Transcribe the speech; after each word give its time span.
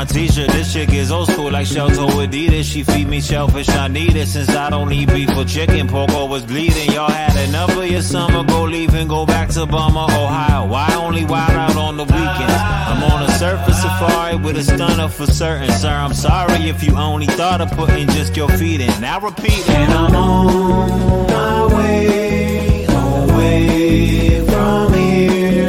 my 0.00 0.06
t-shirt. 0.06 0.48
This 0.48 0.72
chick 0.72 0.94
is 0.94 1.12
old 1.12 1.28
school 1.28 1.50
like 1.50 1.66
Shelto 1.66 2.06
Adidas. 2.24 2.64
She 2.64 2.82
feed 2.82 3.06
me 3.06 3.20
shellfish, 3.20 3.68
I 3.68 3.86
need 3.88 4.16
it. 4.16 4.28
Since 4.28 4.48
I 4.48 4.70
don't 4.70 4.90
eat 4.90 5.08
beef 5.12 5.28
or 5.36 5.44
chicken, 5.44 5.88
pork 5.88 6.08
was 6.08 6.42
bleeding. 6.42 6.90
Y'all 6.92 7.10
had 7.10 7.36
enough 7.48 7.76
of 7.76 7.86
your 7.86 8.00
summer, 8.00 8.42
go 8.44 8.62
leave 8.62 8.94
and 8.94 9.10
go 9.10 9.26
back 9.26 9.50
to 9.50 9.66
Bummer, 9.66 10.06
Ohio. 10.22 10.66
Why 10.66 10.88
only 10.94 11.26
wild 11.26 11.50
out 11.50 11.76
on 11.76 11.98
the 11.98 12.04
weekends? 12.04 12.60
I'm 12.90 13.02
on 13.12 13.24
a 13.24 13.32
surface 13.32 13.82
safari 13.82 14.36
with 14.36 14.56
a 14.56 14.62
stunner 14.62 15.08
for 15.08 15.26
certain, 15.26 15.70
sir. 15.72 15.90
I'm 15.90 16.14
sorry 16.14 16.70
if 16.70 16.82
you 16.82 16.96
only 16.96 17.26
thought 17.26 17.60
of 17.60 17.70
putting 17.72 18.08
just 18.08 18.34
your 18.34 18.48
feet 18.48 18.80
in. 18.80 19.00
Now 19.02 19.20
repeat, 19.20 19.68
and 19.68 19.92
I'm 19.92 20.14
on 20.16 21.26
my 21.26 21.76
way 21.76 22.86
away 22.86 24.46
from 24.46 24.94
here. 24.94 25.59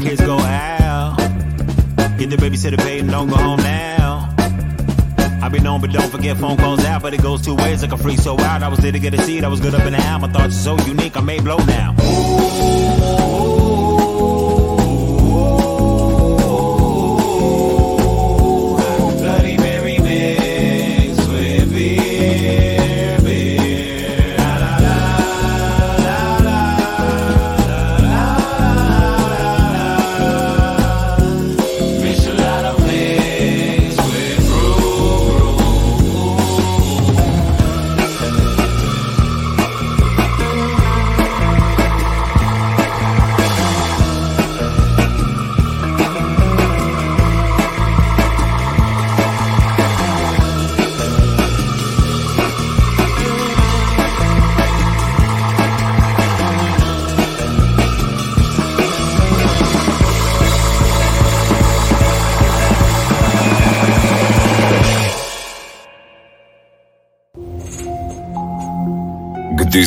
Kids 0.00 0.20
go 0.20 0.38
out. 0.38 1.16
Get 2.18 2.30
the 2.30 2.36
babysitter 2.36 2.78
paid 2.78 3.00
and 3.00 3.10
don't 3.10 3.28
go 3.28 3.36
home 3.36 3.60
now. 3.60 4.34
I 5.42 5.48
be 5.48 5.60
known, 5.60 5.80
but 5.80 5.90
don't 5.90 6.10
forget 6.10 6.36
phone 6.36 6.56
calls 6.56 6.84
out. 6.84 7.02
But 7.02 7.14
it 7.14 7.22
goes 7.22 7.42
two 7.42 7.54
ways, 7.54 7.82
like 7.82 7.92
a 7.92 7.96
free 7.96 8.16
so 8.16 8.38
out. 8.38 8.62
I 8.62 8.68
was 8.68 8.78
there 8.80 8.92
to 8.92 8.98
get 8.98 9.14
a 9.14 9.22
seat, 9.22 9.44
I 9.44 9.48
was 9.48 9.60
good 9.60 9.74
up 9.74 9.86
in 9.86 9.92
the 9.92 10.00
ham. 10.00 10.24
I 10.24 10.28
thought 10.28 10.46
you 10.46 10.50
so 10.52 10.76
unique, 10.86 11.16
I 11.16 11.20
may 11.20 11.40
blow 11.40 11.58
now. 11.58 11.94
Bloody 11.94 13.39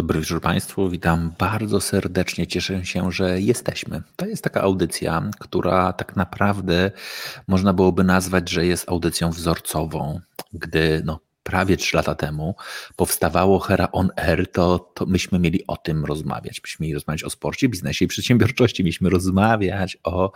Dobry 0.00 0.20
wieczór 0.20 0.40
Państwu, 0.40 0.88
witam 0.88 1.32
bardzo 1.38 1.80
serdecznie. 1.80 2.46
Cieszę 2.46 2.84
się, 2.84 3.12
że 3.12 3.40
jesteśmy. 3.40 4.02
To 4.16 4.26
jest 4.26 4.44
taka 4.44 4.60
audycja, 4.60 5.30
która 5.38 5.92
tak 5.92 6.16
naprawdę 6.16 6.90
można 7.48 7.72
byłoby 7.72 8.04
nazwać, 8.04 8.50
że 8.50 8.66
jest 8.66 8.88
audycją 8.88 9.30
wzorcową. 9.30 10.20
Gdy 10.52 11.02
no, 11.04 11.20
prawie 11.42 11.76
trzy 11.76 11.96
lata 11.96 12.14
temu 12.14 12.54
powstawało 12.96 13.58
Hera 13.58 13.88
On 13.92 14.10
Air, 14.16 14.52
to, 14.52 14.78
to 14.78 15.06
myśmy 15.06 15.38
mieli 15.38 15.66
o 15.66 15.76
tym 15.76 16.04
rozmawiać. 16.04 16.60
Myśmy 16.62 16.84
mieli 16.84 16.94
rozmawiać 16.94 17.24
o 17.24 17.30
sporcie, 17.30 17.68
biznesie 17.68 18.04
i 18.04 18.08
przedsiębiorczości. 18.08 18.84
Mieliśmy 18.84 19.10
rozmawiać 19.10 19.98
o 20.04 20.32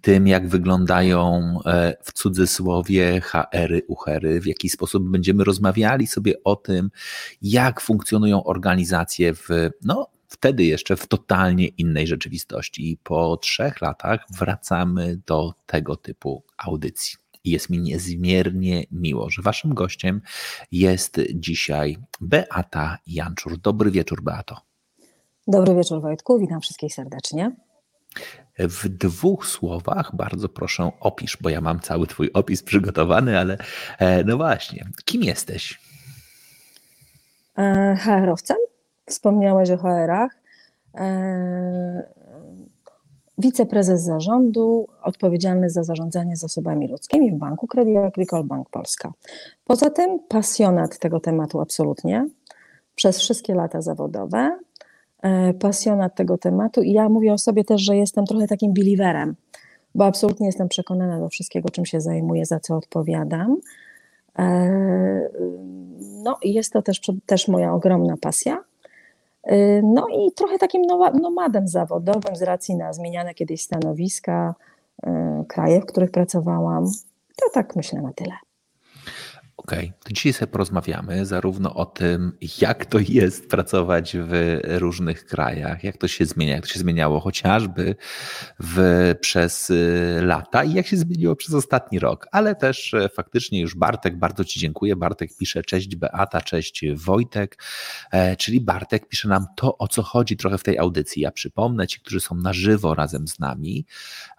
tym, 0.00 0.26
jak 0.26 0.48
wyglądają 0.48 1.42
e, 1.66 1.96
w 2.02 2.12
cudzysłowie 2.12 3.20
HR-y, 3.20 3.82
uhery, 3.88 4.40
w 4.40 4.46
jaki 4.46 4.68
sposób 4.68 5.10
będziemy 5.10 5.44
rozmawiali 5.44 6.06
sobie 6.06 6.34
o 6.44 6.56
tym, 6.56 6.90
jak 7.42 7.80
funkcjonują 7.80 8.44
organizacje 8.44 9.34
w, 9.34 9.48
no, 9.84 10.08
wtedy 10.28 10.64
jeszcze 10.64 10.96
w 10.96 11.06
totalnie 11.06 11.66
innej 11.66 12.06
rzeczywistości. 12.06 12.90
I 12.90 12.96
po 12.96 13.36
trzech 13.36 13.80
latach 13.80 14.26
wracamy 14.30 15.20
do 15.26 15.54
tego 15.66 15.96
typu 15.96 16.44
audycji. 16.56 17.27
I 17.48 17.50
jest 17.50 17.70
mi 17.70 17.78
niezmiernie 17.80 18.84
miło, 18.90 19.30
że 19.30 19.42
waszym 19.42 19.74
gościem 19.74 20.20
jest 20.72 21.20
dzisiaj 21.34 21.98
Beata 22.20 22.98
Janczur. 23.06 23.58
Dobry 23.58 23.90
wieczór, 23.90 24.22
Beato. 24.22 24.56
Dobry 25.46 25.74
wieczór, 25.74 26.02
Wojtku. 26.02 26.38
Witam 26.38 26.60
wszystkich 26.60 26.94
serdecznie. 26.94 27.56
W 28.58 28.88
dwóch 28.88 29.46
słowach 29.46 30.16
bardzo 30.16 30.48
proszę 30.48 30.90
opisz, 31.00 31.38
bo 31.40 31.48
ja 31.48 31.60
mam 31.60 31.80
cały 31.80 32.06
twój 32.06 32.30
opis 32.32 32.62
przygotowany, 32.62 33.38
ale 33.38 33.58
e, 33.98 34.24
no 34.24 34.36
właśnie, 34.36 34.86
kim 35.04 35.22
jesteś? 35.22 35.80
E, 37.58 37.96
HR-owcem. 37.96 38.56
Wspomniałeś 39.06 39.70
o 39.70 39.76
HR-ach. 39.76 40.30
Wiceprezes 43.38 44.02
zarządu, 44.02 44.88
odpowiedzialny 45.02 45.70
za 45.70 45.82
zarządzanie 45.82 46.36
zasobami 46.36 46.88
ludzkimi 46.88 47.32
w 47.32 47.34
Banku 47.34 47.66
Credit 47.66 47.96
Agricole 47.96 48.44
Bank 48.44 48.70
Polska. 48.70 49.12
Poza 49.64 49.90
tym 49.90 50.18
pasjonat 50.28 50.98
tego 50.98 51.20
tematu 51.20 51.60
absolutnie, 51.60 52.26
przez 52.94 53.18
wszystkie 53.18 53.54
lata 53.54 53.82
zawodowe, 53.82 54.58
e, 55.22 55.54
pasjonat 55.54 56.14
tego 56.14 56.38
tematu 56.38 56.82
i 56.82 56.92
ja 56.92 57.08
mówię 57.08 57.32
o 57.32 57.38
sobie 57.38 57.64
też, 57.64 57.82
że 57.82 57.96
jestem 57.96 58.24
trochę 58.26 58.46
takim 58.46 58.72
believerem, 58.72 59.36
bo 59.94 60.04
absolutnie 60.04 60.46
jestem 60.46 60.68
przekonana 60.68 61.20
do 61.20 61.28
wszystkiego, 61.28 61.70
czym 61.70 61.86
się 61.86 62.00
zajmuję, 62.00 62.46
za 62.46 62.60
co 62.60 62.76
odpowiadam. 62.76 63.56
E, 64.38 65.28
no 66.24 66.36
i 66.42 66.54
jest 66.54 66.72
to 66.72 66.82
też, 66.82 67.00
też 67.26 67.48
moja 67.48 67.74
ogromna 67.74 68.16
pasja. 68.20 68.67
E, 69.48 69.82
No 69.82 70.06
i 70.08 70.32
trochę 70.32 70.58
takim 70.58 70.82
nomadem 71.22 71.68
zawodowym 71.68 72.36
z 72.36 72.42
racji 72.42 72.76
na 72.76 72.92
zmieniane 72.92 73.34
kiedyś 73.34 73.62
stanowiska, 73.62 74.54
e, 75.06 75.44
kraje, 75.48 75.80
w 75.80 75.86
których 75.86 76.10
pracowałam. 76.10 76.84
To 77.36 77.50
tak 77.52 77.76
myślę 77.76 78.02
na 78.02 78.12
tyle. 78.12 78.47
Okej, 79.68 79.92
to 80.04 80.12
dzisiaj 80.12 80.32
sobie 80.32 80.52
porozmawiamy 80.52 81.26
zarówno 81.26 81.74
o 81.74 81.86
tym, 81.86 82.32
jak 82.60 82.86
to 82.86 82.98
jest 82.98 83.48
pracować 83.48 84.16
w 84.20 84.60
różnych 84.64 85.24
krajach, 85.24 85.84
jak 85.84 85.96
to 85.96 86.08
się 86.08 86.26
zmienia, 86.26 86.54
jak 86.54 86.66
to 86.66 86.72
się 86.72 86.80
zmieniało 86.80 87.20
chociażby 87.20 87.96
w, 88.60 89.14
przez 89.20 89.70
y, 89.70 90.20
lata 90.22 90.64
i 90.64 90.72
jak 90.72 90.86
się 90.86 90.96
zmieniło 90.96 91.36
przez 91.36 91.54
ostatni 91.54 91.98
rok, 91.98 92.26
ale 92.32 92.54
też 92.54 92.94
e, 92.94 93.08
faktycznie 93.08 93.60
już 93.60 93.74
Bartek, 93.74 94.18
bardzo 94.18 94.44
Ci 94.44 94.60
dziękuję. 94.60 94.96
Bartek 94.96 95.30
pisze, 95.38 95.62
cześć 95.62 95.96
Beata, 95.96 96.40
cześć 96.40 96.84
Wojtek, 96.94 97.62
e, 98.12 98.36
czyli 98.36 98.60
Bartek 98.60 99.08
pisze 99.08 99.28
nam 99.28 99.46
to, 99.56 99.78
o 99.78 99.88
co 99.88 100.02
chodzi 100.02 100.36
trochę 100.36 100.58
w 100.58 100.62
tej 100.62 100.78
audycji. 100.78 101.22
Ja 101.22 101.30
przypomnę 101.30 101.86
Ci, 101.86 102.00
którzy 102.00 102.20
są 102.20 102.34
na 102.34 102.52
żywo 102.52 102.94
razem 102.94 103.28
z 103.28 103.38
nami, 103.38 103.86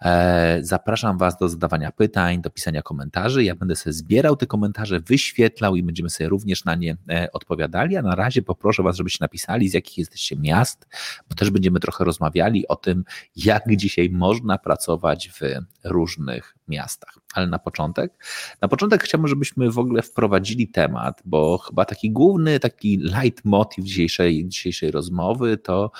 e, 0.02 0.58
zapraszam 0.62 1.18
Was 1.18 1.38
do 1.38 1.48
zadawania 1.48 1.92
pytań, 1.92 2.42
do 2.42 2.50
pisania 2.50 2.82
komentarzy. 2.82 3.44
Ja 3.44 3.54
będę 3.54 3.76
sobie 3.76 3.92
zbierał 3.92 4.36
te 4.36 4.46
komentarze, 4.46 5.00
wyświetlał 5.00 5.19
wyświetlał 5.20 5.76
i 5.76 5.82
będziemy 5.82 6.10
sobie 6.10 6.28
również 6.28 6.64
na 6.64 6.74
nie 6.74 6.96
odpowiadali. 7.32 7.96
A 7.96 8.02
na 8.02 8.14
razie 8.14 8.42
poproszę 8.42 8.82
Was, 8.82 8.96
żebyście 8.96 9.18
napisali, 9.20 9.68
z 9.68 9.74
jakich 9.74 9.98
jesteście 9.98 10.36
miast, 10.36 10.86
bo 11.28 11.34
też 11.34 11.50
będziemy 11.50 11.80
trochę 11.80 12.04
rozmawiali 12.04 12.68
o 12.68 12.76
tym, 12.76 13.04
jak 13.36 13.62
dzisiaj 13.76 14.10
można 14.10 14.58
pracować 14.58 15.30
w 15.30 15.40
różnych 15.84 16.56
miastach. 16.68 17.18
Ale 17.34 17.46
na 17.46 17.58
początek, 17.58 18.24
na 18.60 18.68
początek 18.68 19.02
chciałbym, 19.02 19.28
żebyśmy 19.28 19.70
w 19.70 19.78
ogóle 19.78 20.02
wprowadzili 20.02 20.68
temat, 20.68 21.22
bo 21.24 21.58
chyba 21.58 21.84
taki 21.84 22.10
główny, 22.10 22.60
taki 22.60 22.98
leitmotiv 22.98 23.84
dzisiejszej, 23.84 24.48
dzisiejszej 24.48 24.90
rozmowy 24.90 25.56
to 25.56 25.90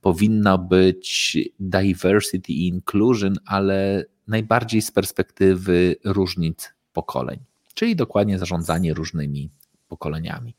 powinno 0.00 0.58
być 0.58 1.38
diversity 1.60 2.52
i 2.52 2.68
inclusion, 2.68 3.34
ale 3.46 4.04
najbardziej 4.26 4.82
z 4.82 4.90
perspektywy 4.90 5.96
różnic 6.04 6.72
pokoleń, 6.92 7.38
czyli 7.78 7.96
dokładnie 7.96 8.38
zarządzanie 8.38 8.94
różnymi 8.94 9.50
pokoleniami. 9.88 10.54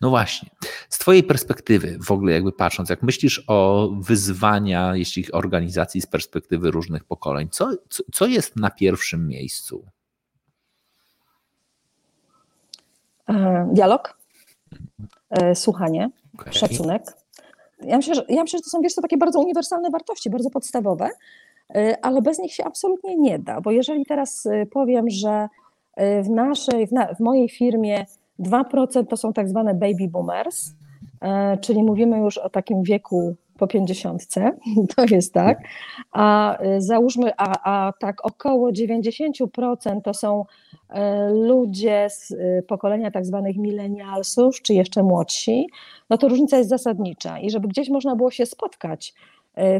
No 0.00 0.10
właśnie, 0.10 0.50
z 0.88 0.98
Twojej 0.98 1.22
perspektywy, 1.22 1.98
w 2.02 2.10
ogóle 2.10 2.32
jakby 2.32 2.52
patrząc, 2.52 2.90
jak 2.90 3.02
myślisz 3.02 3.44
o 3.46 3.90
wyzwania, 4.00 4.96
jeśli 4.96 5.32
organizacji 5.32 6.00
z 6.00 6.06
perspektywy 6.06 6.70
różnych 6.70 7.04
pokoleń, 7.04 7.48
co, 7.50 7.70
co, 8.12 8.26
jest 8.26 8.56
na 8.56 8.70
pierwszym 8.70 9.28
miejscu? 9.28 9.84
E, 13.28 13.68
dialog, 13.72 14.18
e, 15.30 15.54
słuchanie, 15.54 16.10
okay. 16.34 16.52
szacunek. 16.52 17.02
Ja 17.82 17.96
myślę, 17.96 18.14
że, 18.14 18.24
ja 18.28 18.42
myślę, 18.42 18.58
że 18.58 18.62
to 18.62 18.70
są 18.70 18.80
wiesz, 18.80 18.94
to 18.94 19.02
takie 19.02 19.16
bardzo 19.16 19.40
uniwersalne 19.40 19.90
wartości, 19.90 20.30
bardzo 20.30 20.50
podstawowe, 20.50 21.10
e, 21.74 22.04
ale 22.04 22.22
bez 22.22 22.38
nich 22.38 22.54
się 22.54 22.64
absolutnie 22.64 23.16
nie 23.16 23.38
da, 23.38 23.60
bo 23.60 23.70
jeżeli 23.70 24.06
teraz 24.06 24.48
powiem, 24.70 25.10
że 25.10 25.48
w 25.96 26.30
naszej, 26.30 26.86
w, 26.86 26.92
na, 26.92 27.14
w 27.14 27.20
mojej 27.20 27.48
firmie 27.48 28.06
2% 28.40 29.06
to 29.06 29.16
są 29.16 29.32
tak 29.32 29.48
zwane 29.48 29.74
baby 29.74 30.08
boomers, 30.08 30.72
e, 31.20 31.56
czyli 31.56 31.82
mówimy 31.82 32.18
już 32.18 32.38
o 32.38 32.50
takim 32.50 32.82
wieku 32.82 33.36
po 33.58 33.66
50, 33.66 34.26
to 34.96 35.04
jest 35.10 35.34
tak, 35.34 35.58
a 36.12 36.58
e, 36.58 36.80
załóżmy, 36.80 37.32
a, 37.36 37.86
a 37.86 37.92
tak 37.92 38.26
około 38.26 38.70
90% 38.70 40.00
to 40.04 40.14
są 40.14 40.44
ludzie 41.32 42.06
z 42.10 42.34
pokolenia 42.68 43.10
tak 43.10 43.26
zwanych 43.26 43.56
milenialsów, 43.56 44.62
czy 44.62 44.74
jeszcze 44.74 45.02
młodsi, 45.02 45.66
no 46.10 46.18
to 46.18 46.28
różnica 46.28 46.58
jest 46.58 46.70
zasadnicza. 46.70 47.38
I 47.38 47.50
żeby 47.50 47.68
gdzieś 47.68 47.88
można 47.88 48.16
było 48.16 48.30
się 48.30 48.46
spotkać 48.46 49.14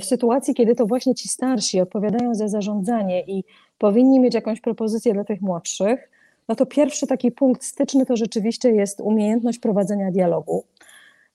w 0.00 0.04
sytuacji, 0.04 0.54
kiedy 0.54 0.74
to 0.74 0.86
właśnie 0.86 1.14
ci 1.14 1.28
starsi 1.28 1.80
odpowiadają 1.80 2.34
za 2.34 2.48
zarządzanie 2.48 3.22
i 3.26 3.44
powinni 3.78 4.20
mieć 4.20 4.34
jakąś 4.34 4.60
propozycję 4.60 5.12
dla 5.12 5.24
tych 5.24 5.40
młodszych, 5.40 6.10
no 6.48 6.54
to 6.54 6.66
pierwszy 6.66 7.06
taki 7.06 7.32
punkt 7.32 7.64
styczny 7.64 8.06
to 8.06 8.16
rzeczywiście 8.16 8.70
jest 8.70 9.00
umiejętność 9.00 9.58
prowadzenia 9.58 10.10
dialogu. 10.10 10.64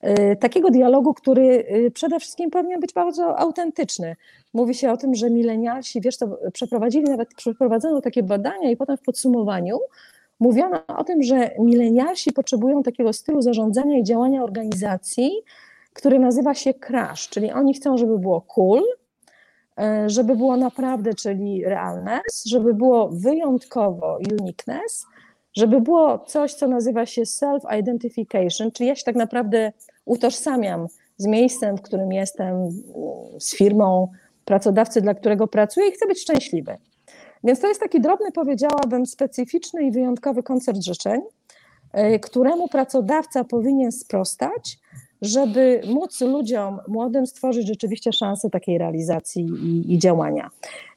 Y, 0.03 0.35
takiego 0.35 0.69
dialogu, 0.69 1.13
który 1.13 1.65
y, 1.71 1.91
przede 1.91 2.19
wszystkim 2.19 2.49
powinien 2.49 2.79
być 2.79 2.93
bardzo 2.93 3.39
autentyczny. 3.39 4.15
Mówi 4.53 4.75
się 4.75 4.91
o 4.91 4.97
tym, 4.97 5.15
że 5.15 5.29
milenialsi, 5.29 6.01
wiesz, 6.01 6.17
to 6.17 6.37
przeprowadzili, 6.53 7.03
nawet 7.03 7.29
przeprowadzono 7.35 8.01
takie 8.01 8.23
badania 8.23 8.71
i 8.71 8.77
potem 8.77 8.97
w 8.97 9.01
podsumowaniu 9.01 9.79
mówiono 10.39 10.79
o 10.87 11.03
tym, 11.03 11.23
że 11.23 11.51
milenialsi 11.59 12.31
potrzebują 12.31 12.83
takiego 12.83 13.13
stylu 13.13 13.41
zarządzania 13.41 13.97
i 13.97 14.03
działania 14.03 14.43
organizacji, 14.43 15.31
który 15.93 16.19
nazywa 16.19 16.53
się 16.53 16.73
crash, 16.73 17.29
czyli 17.29 17.51
oni 17.51 17.73
chcą, 17.73 17.97
żeby 17.97 18.19
było 18.19 18.41
cool, 18.41 18.83
żeby 20.07 20.35
było 20.35 20.57
naprawdę, 20.57 21.13
czyli 21.13 21.65
realness, 21.65 22.45
żeby 22.45 22.73
było 22.73 23.09
wyjątkowo 23.09 24.17
uniqueness, 24.41 25.05
żeby 25.57 25.81
było 25.81 26.19
coś, 26.19 26.53
co 26.53 26.67
nazywa 26.67 27.05
się 27.05 27.21
self-identification, 27.21 28.71
czyli 28.71 28.87
ja 28.87 28.95
się 28.95 29.03
tak 29.03 29.15
naprawdę 29.15 29.71
utożsamiam 30.05 30.87
z 31.17 31.25
miejscem, 31.25 31.77
w 31.77 31.81
którym 31.81 32.11
jestem, 32.11 32.55
z 33.39 33.55
firmą 33.55 34.11
pracodawcy, 34.45 35.01
dla 35.01 35.13
którego 35.13 35.47
pracuję 35.47 35.87
i 35.87 35.91
chcę 35.91 36.07
być 36.07 36.21
szczęśliwy. 36.21 36.77
Więc 37.43 37.59
to 37.59 37.67
jest 37.67 37.79
taki 37.79 38.01
drobny, 38.01 38.31
powiedziałabym, 38.31 39.05
specyficzny 39.05 39.83
i 39.83 39.91
wyjątkowy 39.91 40.43
koncert 40.43 40.81
życzeń, 40.81 41.21
e, 41.93 42.19
któremu 42.19 42.67
pracodawca 42.67 43.43
powinien 43.43 43.91
sprostać, 43.91 44.79
żeby 45.21 45.81
móc 45.87 46.21
ludziom 46.21 46.79
młodym 46.87 47.27
stworzyć 47.27 47.67
rzeczywiście 47.67 48.13
szansę 48.13 48.49
takiej 48.49 48.77
realizacji 48.77 49.45
i, 49.45 49.93
i 49.93 49.99
działania. 49.99 50.49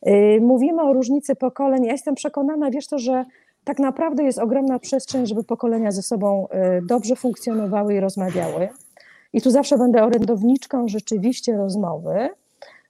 Y, 0.06 0.40
mówimy 0.40 0.82
o 0.82 0.92
różnicy 0.92 1.34
pokoleń. 1.36 1.84
Ja 1.84 1.92
jestem 1.92 2.14
przekonana, 2.14 2.70
wiesz 2.70 2.86
to, 2.86 2.98
że 2.98 3.24
tak 3.64 3.78
naprawdę 3.78 4.22
jest 4.22 4.38
ogromna 4.38 4.78
przestrzeń, 4.78 5.26
żeby 5.26 5.44
pokolenia 5.44 5.90
ze 5.90 6.02
sobą 6.02 6.46
y, 6.78 6.82
dobrze 6.86 7.16
funkcjonowały 7.16 7.94
i 7.94 8.00
rozmawiały. 8.00 8.68
I 9.32 9.40
tu 9.40 9.50
zawsze 9.50 9.78
będę 9.78 10.04
orędowniczką 10.04 10.88
rzeczywiście 10.88 11.56
rozmowy, 11.56 12.28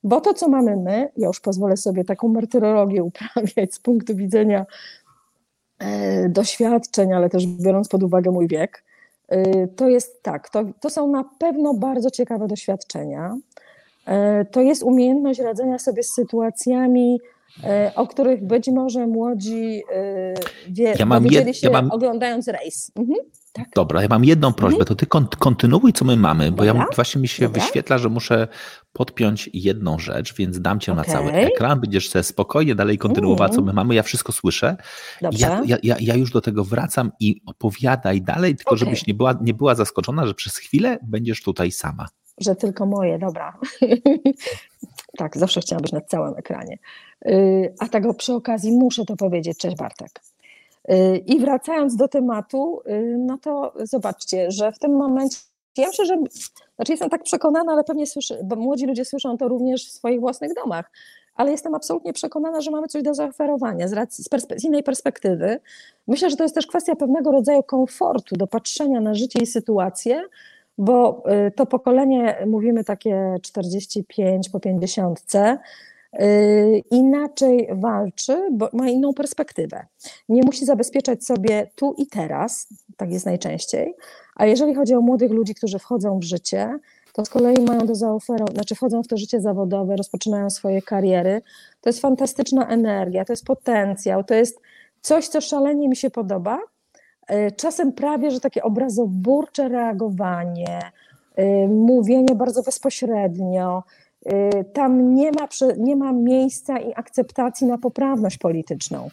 bo 0.04 0.20
to, 0.20 0.34
co 0.34 0.48
mamy 0.48 0.76
my, 0.76 1.08
ja 1.16 1.26
już 1.26 1.40
pozwolę 1.40 1.76
sobie 1.76 2.04
taką 2.04 2.28
martyrologię 2.28 3.02
uprawiać 3.04 3.74
z 3.74 3.78
punktu 3.78 4.16
widzenia 4.16 4.66
e, 5.78 6.28
doświadczeń, 6.28 7.12
ale 7.12 7.30
też 7.30 7.46
biorąc 7.46 7.88
pod 7.88 8.02
uwagę 8.02 8.30
mój 8.30 8.48
wiek, 8.48 8.84
to 9.76 9.88
jest 9.88 10.22
tak, 10.22 10.50
to, 10.50 10.64
to 10.80 10.90
są 10.90 11.08
na 11.08 11.24
pewno 11.38 11.74
bardzo 11.74 12.10
ciekawe 12.10 12.48
doświadczenia. 12.48 13.36
Y, 14.08 14.44
to 14.50 14.60
jest 14.60 14.82
umiejętność 14.82 15.40
radzenia 15.40 15.78
sobie 15.78 16.02
z 16.02 16.14
sytuacjami, 16.14 17.20
y, 17.58 17.94
o 17.94 18.06
których 18.06 18.44
być 18.44 18.68
może 18.68 19.06
młodzi 19.06 19.82
wie, 20.68 20.94
ja 20.98 21.06
mam 21.06 21.26
jed, 21.26 21.62
ja 21.62 21.70
mam... 21.70 21.90
oglądając 21.90 22.48
rejs. 22.48 22.90
Mhm. 22.96 23.18
Tak. 23.52 23.66
Dobra, 23.74 24.02
ja 24.02 24.08
mam 24.08 24.24
jedną 24.24 24.52
prośbę, 24.52 24.80
mhm. 24.80 24.86
to 24.86 24.94
ty 24.94 25.06
kontynuuj, 25.38 25.92
co 25.92 26.04
my 26.04 26.16
mamy, 26.16 26.50
bo 26.52 26.64
Dobra. 26.64 26.80
ja 26.80 26.86
właśnie 26.94 27.20
mi 27.20 27.28
się 27.28 27.44
Dobra. 27.44 27.62
wyświetla, 27.62 27.98
że 27.98 28.08
muszę 28.08 28.48
podpiąć 28.92 29.50
jedną 29.52 29.98
rzecz, 29.98 30.34
więc 30.34 30.60
dam 30.60 30.80
cię 30.80 30.92
okay. 30.92 31.06
na 31.06 31.12
cały 31.12 31.32
ekran, 31.32 31.80
będziesz 31.80 32.08
sobie 32.08 32.22
spokojnie 32.22 32.74
dalej 32.74 32.98
kontynuować, 32.98 33.52
co 33.52 33.60
my 33.60 33.62
mm. 33.62 33.76
mamy, 33.76 33.94
ja 33.94 34.02
wszystko 34.02 34.32
słyszę. 34.32 34.76
Ja, 35.20 35.30
ja, 35.66 35.78
ja, 35.82 35.96
ja, 36.00 36.14
już 36.14 36.30
do 36.30 36.40
tego 36.40 36.64
wracam 36.64 37.12
i 37.20 37.40
opowiadaj 37.46 38.22
dalej, 38.22 38.56
tylko 38.56 38.70
okay. 38.70 38.78
żebyś 38.78 39.06
nie 39.06 39.14
była, 39.14 39.34
nie 39.40 39.54
była 39.54 39.74
zaskoczona, 39.74 40.26
że 40.26 40.34
przez 40.34 40.56
chwilę 40.56 40.98
będziesz 41.02 41.42
tutaj 41.42 41.70
sama. 41.70 42.08
Że 42.40 42.56
tylko 42.56 42.86
moje, 42.86 43.18
dobra. 43.18 43.58
tak, 45.18 45.36
zawsze 45.36 45.60
chciałam 45.60 45.82
być 45.82 45.92
na 45.92 46.00
całym 46.00 46.34
ekranie. 46.36 46.78
Y, 47.26 47.74
a 47.78 47.88
tego 47.88 48.14
przy 48.14 48.32
okazji 48.32 48.72
muszę 48.72 49.04
to 49.04 49.16
powiedzieć. 49.16 49.58
Cześć 49.58 49.76
Bartek. 49.76 50.10
Y, 50.90 51.16
I 51.16 51.40
wracając 51.40 51.96
do 51.96 52.08
tematu, 52.08 52.80
y, 52.86 53.16
no 53.18 53.38
to 53.38 53.74
zobaczcie, 53.82 54.50
że 54.50 54.72
w 54.72 54.78
tym 54.78 54.96
momencie, 54.96 55.38
ja 55.76 55.86
myślę, 55.86 56.06
że, 56.06 56.16
znaczy 56.76 56.92
jestem 56.92 57.10
tak 57.10 57.22
przekonana, 57.22 57.72
ale 57.72 57.84
pewnie 57.84 58.06
słyszę, 58.06 58.38
bo 58.44 58.56
młodzi 58.56 58.86
ludzie 58.86 59.04
słyszą 59.04 59.36
to 59.36 59.48
również 59.48 59.88
w 59.88 59.92
swoich 59.92 60.20
własnych 60.20 60.54
domach, 60.54 60.90
ale 61.34 61.50
jestem 61.50 61.74
absolutnie 61.74 62.12
przekonana, 62.12 62.60
że 62.60 62.70
mamy 62.70 62.86
coś 62.86 63.02
do 63.02 63.14
zaoferowania 63.14 63.88
z, 63.88 63.92
racji, 63.92 64.24
z, 64.24 64.28
perspe 64.28 64.58
z 64.58 64.64
innej 64.64 64.82
perspektywy. 64.82 65.60
Myślę, 66.06 66.30
że 66.30 66.36
to 66.36 66.42
jest 66.42 66.54
też 66.54 66.66
kwestia 66.66 66.96
pewnego 66.96 67.32
rodzaju 67.32 67.62
komfortu, 67.62 68.36
do 68.36 68.46
patrzenia 68.46 69.00
na 69.00 69.14
życie 69.14 69.38
i 69.42 69.46
sytuację, 69.46 70.22
bo 70.78 71.22
y, 71.46 71.50
to 71.50 71.66
pokolenie, 71.66 72.46
mówimy 72.46 72.84
takie 72.84 73.36
45 73.42 74.48
po 74.48 74.60
50, 74.60 75.20
Y, 75.34 75.58
inaczej 76.90 77.68
walczy, 77.72 78.48
bo 78.52 78.68
ma 78.72 78.88
inną 78.88 79.14
perspektywę. 79.14 79.86
Nie 80.28 80.42
musi 80.42 80.64
zabezpieczać 80.64 81.24
sobie 81.24 81.70
tu 81.74 81.94
i 81.98 82.06
teraz, 82.06 82.68
tak 82.96 83.12
jest 83.12 83.26
najczęściej, 83.26 83.94
a 84.36 84.46
jeżeli 84.46 84.74
chodzi 84.74 84.94
o 84.94 85.00
młodych 85.00 85.30
ludzi, 85.30 85.54
którzy 85.54 85.78
wchodzą 85.78 86.18
w 86.18 86.22
życie, 86.22 86.78
to 87.12 87.24
z 87.24 87.28
kolei 87.28 87.64
mają 87.64 87.86
do 87.86 87.94
zaoferowania, 87.94 88.54
znaczy 88.54 88.74
wchodzą 88.74 89.02
w 89.02 89.08
to 89.08 89.16
życie 89.16 89.40
zawodowe, 89.40 89.96
rozpoczynają 89.96 90.50
swoje 90.50 90.82
kariery. 90.82 91.42
To 91.80 91.88
jest 91.88 92.00
fantastyczna 92.00 92.68
energia, 92.68 93.24
to 93.24 93.32
jest 93.32 93.44
potencjał, 93.44 94.24
to 94.24 94.34
jest 94.34 94.60
coś, 95.00 95.28
co 95.28 95.40
szalenie 95.40 95.88
mi 95.88 95.96
się 95.96 96.10
podoba. 96.10 96.58
Y, 97.30 97.52
czasem 97.56 97.92
prawie, 97.92 98.30
że 98.30 98.40
takie 98.40 98.62
obrazoburcze 98.62 99.68
reagowanie, 99.68 100.80
y, 101.38 101.68
mówienie 101.68 102.34
bardzo 102.34 102.62
bezpośrednio, 102.62 103.82
Y, 103.82 104.11
tam 104.72 105.14
nie 105.14 105.30
ma, 105.32 105.48
nie 105.78 105.96
ma 105.96 106.12
miejsca 106.12 106.78
i 106.78 106.92
akceptacji 106.94 107.66
na 107.66 107.78
poprawność 107.78 108.38
polityczną. 108.38 109.08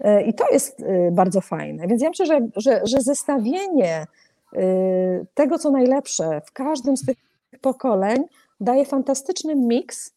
Y, 0.00 0.22
I 0.22 0.34
to 0.34 0.44
jest 0.52 0.80
y, 0.80 1.10
bardzo 1.12 1.40
fajne. 1.40 1.86
Więc 1.86 2.02
ja 2.02 2.08
myślę, 2.08 2.26
że, 2.26 2.40
że, 2.56 2.80
że 2.84 3.00
zestawienie 3.00 4.06
tego, 5.34 5.58
co 5.58 5.70
najlepsze 5.70 6.40
w 6.46 6.52
każdym 6.52 6.96
z 6.96 7.06
tych 7.06 7.16
pokoleń 7.60 8.24
daje 8.60 8.84
fantastyczny 8.84 9.56
miks, 9.56 10.14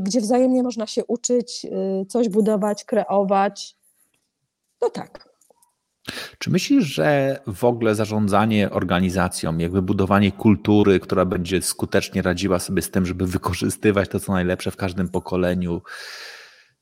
gdzie 0.00 0.20
wzajemnie 0.20 0.62
można 0.62 0.86
się 0.86 1.04
uczyć, 1.04 1.66
coś 2.08 2.28
budować, 2.28 2.84
kreować. 2.84 3.76
No 4.82 4.90
tak. 4.90 5.28
Czy 6.38 6.50
myślisz, 6.50 6.84
że 6.84 7.38
w 7.46 7.64
ogóle 7.64 7.94
zarządzanie 7.94 8.70
organizacją, 8.70 9.58
jakby 9.58 9.82
budowanie 9.82 10.32
kultury, 10.32 11.00
która 11.00 11.24
będzie 11.24 11.62
skutecznie 11.62 12.22
radziła 12.22 12.58
sobie 12.58 12.82
z 12.82 12.90
tym, 12.90 13.06
żeby 13.06 13.26
wykorzystywać 13.26 14.08
to, 14.08 14.20
co 14.20 14.32
najlepsze 14.32 14.70
w 14.70 14.76
każdym 14.76 15.08
pokoleniu, 15.08 15.82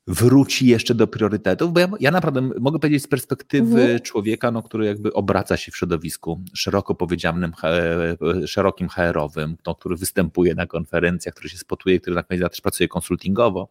wróci 0.06 0.66
jeszcze 0.66 0.94
do 0.94 1.06
priorytetów, 1.06 1.72
bo 1.72 1.80
ja, 1.80 1.88
ja 2.00 2.10
naprawdę 2.10 2.40
mogę 2.60 2.78
powiedzieć 2.78 3.02
z 3.02 3.06
perspektywy 3.08 3.80
mhm. 3.82 4.00
człowieka, 4.00 4.50
no, 4.50 4.62
który 4.62 4.86
jakby 4.86 5.12
obraca 5.12 5.56
się 5.56 5.72
w 5.72 5.76
środowisku 5.76 6.40
szeroko 6.54 6.94
powiedzianym, 6.94 7.52
szerokim 8.46 8.88
HR-owym, 8.88 9.56
no, 9.66 9.74
który 9.74 9.96
występuje 9.96 10.54
na 10.54 10.66
konferencjach, 10.66 11.34
który 11.34 11.48
się 11.48 11.58
spotuje, 11.58 12.00
który 12.00 12.16
na 12.16 12.22
koniec 12.22 12.50
też 12.50 12.60
pracuje 12.60 12.88
konsultingowo. 12.88 13.68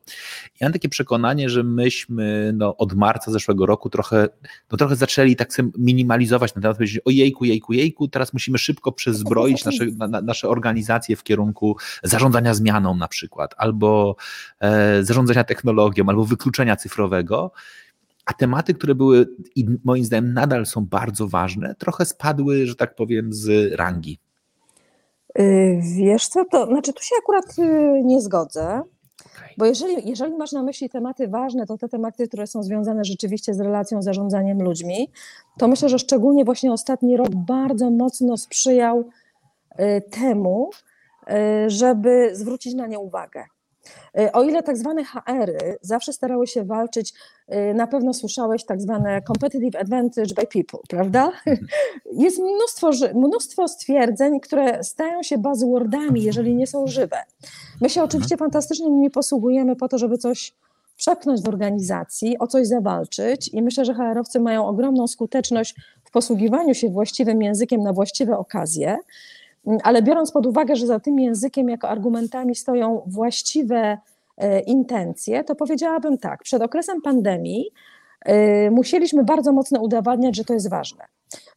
Ja 0.59 0.67
mam 0.67 0.73
takie 0.73 0.89
przekonanie, 0.89 1.49
że 1.49 1.63
myśmy 1.63 2.51
no, 2.55 2.77
od 2.77 2.93
marca 2.93 3.31
zeszłego 3.31 3.65
roku 3.65 3.89
trochę, 3.89 4.27
no, 4.71 4.77
trochę 4.77 4.95
zaczęli 4.95 5.35
tak 5.35 5.49
minimalizować 5.77 6.55
na 6.55 6.61
temat, 6.61 6.77
powiedzieć 6.77 7.01
o 7.05 7.09
jejku, 7.09 7.45
jejku, 7.45 7.73
jejku, 7.73 8.07
teraz 8.07 8.33
musimy 8.33 8.57
szybko 8.57 8.91
przezbroić 8.91 9.65
nasze, 9.65 9.85
na, 9.85 10.21
nasze 10.21 10.49
organizacje 10.49 11.15
w 11.15 11.23
kierunku 11.23 11.77
zarządzania 12.03 12.53
zmianą 12.53 12.95
na 12.95 13.07
przykład, 13.07 13.53
albo 13.57 14.15
e, 14.59 15.03
zarządzania 15.03 15.43
technologią, 15.43 16.05
albo 16.07 16.20
wykluczenia 16.25 16.75
cyfrowego, 16.75 17.51
a 18.25 18.33
tematy, 18.33 18.73
które 18.73 18.95
były 18.95 19.27
i 19.55 19.65
moim 19.83 20.05
zdaniem 20.05 20.33
nadal 20.33 20.65
są 20.65 20.85
bardzo 20.85 21.27
ważne, 21.27 21.75
trochę 21.75 22.05
spadły, 22.05 22.65
że 22.65 22.75
tak 22.75 22.95
powiem, 22.95 23.33
z 23.33 23.73
rangi. 23.73 24.19
Y, 25.39 25.79
wiesz 25.97 26.27
co, 26.27 26.45
to 26.45 26.65
znaczy 26.65 26.93
tu 26.93 27.03
się 27.03 27.15
akurat 27.19 27.59
y, 27.59 28.01
nie 28.03 28.21
zgodzę. 28.21 28.81
Bo 29.57 29.65
jeżeli, 29.65 30.09
jeżeli 30.09 30.37
masz 30.37 30.51
na 30.51 30.63
myśli 30.63 30.89
tematy 30.89 31.27
ważne, 31.27 31.65
to 31.65 31.77
te 31.77 31.89
tematy, 31.89 32.27
które 32.27 32.47
są 32.47 32.63
związane 32.63 33.05
rzeczywiście 33.05 33.53
z 33.53 33.59
relacją, 33.59 34.01
zarządzaniem 34.01 34.61
ludźmi, 34.61 35.11
to 35.57 35.67
myślę, 35.67 35.89
że 35.89 35.99
szczególnie 35.99 36.45
właśnie 36.45 36.71
ostatni 36.71 37.17
rok 37.17 37.29
bardzo 37.35 37.89
mocno 37.89 38.37
sprzyjał 38.37 39.09
y, 39.79 40.01
temu, 40.11 40.69
żeby 41.67 42.29
zwrócić 42.33 42.73
na 42.73 42.87
nie 42.87 42.99
uwagę. 42.99 43.43
Y, 44.19 44.31
o 44.31 44.43
ile 44.43 44.63
tak 44.63 44.77
zwane 44.77 45.03
HR-y 45.03 45.77
zawsze 45.81 46.13
starały 46.13 46.47
się 46.47 46.63
walczyć, 46.63 47.13
y, 47.53 47.73
na 47.73 47.87
pewno 47.87 48.13
słyszałeś 48.13 48.65
tak 48.65 48.81
zwane 48.81 49.21
competitive 49.21 49.75
advantage 49.75 50.33
by 50.35 50.47
people, 50.47 50.79
prawda? 50.89 51.31
Mhm. 51.47 51.67
Jest 52.25 52.39
mnóstwo, 52.39 52.91
mnóstwo 53.15 53.67
stwierdzeń, 53.67 54.39
które 54.39 54.83
stają 54.83 55.23
się 55.23 55.37
buzzwordami, 55.37 56.23
jeżeli 56.23 56.55
nie 56.55 56.67
są 56.67 56.87
żywe. 56.87 57.17
My 57.81 57.89
się 57.89 58.03
oczywiście 58.03 58.35
mhm. 58.35 58.51
fantastycznie 58.51 58.89
nimi 58.89 59.09
posługujemy 59.09 59.75
po 59.75 59.87
to, 59.87 59.97
żeby 59.97 60.17
coś 60.17 60.53
przepchnąć 60.97 61.41
w 61.41 61.47
organizacji, 61.47 62.39
o 62.39 62.47
coś 62.47 62.67
zawalczyć 62.67 63.49
i 63.53 63.61
myślę, 63.61 63.85
że 63.85 63.93
HR-owcy 63.93 64.39
mają 64.39 64.67
ogromną 64.67 65.07
skuteczność 65.07 65.75
w 66.03 66.11
posługiwaniu 66.11 66.73
się 66.73 66.89
właściwym 66.89 67.41
językiem 67.41 67.81
na 67.81 67.93
właściwe 67.93 68.37
okazje. 68.37 68.97
Mm, 69.67 69.79
ale 69.83 70.01
biorąc 70.01 70.31
pod 70.31 70.45
uwagę, 70.45 70.75
że 70.75 70.87
za 70.87 70.99
tym 70.99 71.19
językiem 71.19 71.69
jako 71.69 71.89
argumentami 71.89 72.55
stoją 72.55 73.03
właściwe 73.07 73.97
e, 74.37 74.59
intencje, 74.59 75.43
to 75.43 75.55
powiedziałabym 75.55 76.17
tak, 76.17 76.43
przed 76.43 76.61
okresem 76.61 77.01
pandemii 77.01 77.65
e, 78.25 78.71
musieliśmy 78.71 79.23
bardzo 79.23 79.51
mocno 79.51 79.81
udowadniać, 79.81 80.35
że 80.35 80.43
to 80.43 80.53
jest 80.53 80.69
ważne, 80.69 81.05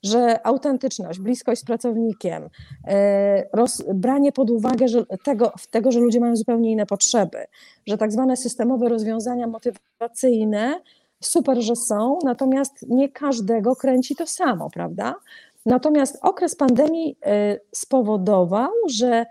że 0.02 0.46
autentyczność, 0.46 1.18
bliskość 1.20 1.61
z 1.61 1.64
pracownikiem, 1.64 2.49
e, 2.87 3.49
roz, 3.52 3.82
branie 3.94 4.32
pod 4.32 4.50
uwagę 4.50 4.88
że 4.88 5.06
tego, 5.25 5.52
tego, 5.70 5.92
że 5.92 6.00
ludzie 6.00 6.20
mają 6.20 6.37
zupełnie 6.37 6.73
inne 6.73 6.87
potrzeby, 6.87 7.38
że 7.87 7.99
tak 7.99 8.12
zwane 8.12 8.37
systemowe 8.37 8.88
rozwiązania 8.88 9.46
motywacyjne 9.46 10.80
super, 11.23 11.62
że 11.62 11.76
są, 11.76 12.18
natomiast 12.25 12.88
nie 12.88 13.08
każdego 13.08 13.76
kręci 13.76 14.16
to 14.16 14.26
samo, 14.26 14.70
prawda? 14.70 15.14
Natomiast 15.66 16.18
okres 16.23 16.56
pandemii 16.56 17.16
y, 17.26 17.61
spowodował, 17.75 18.71
że 18.90 19.26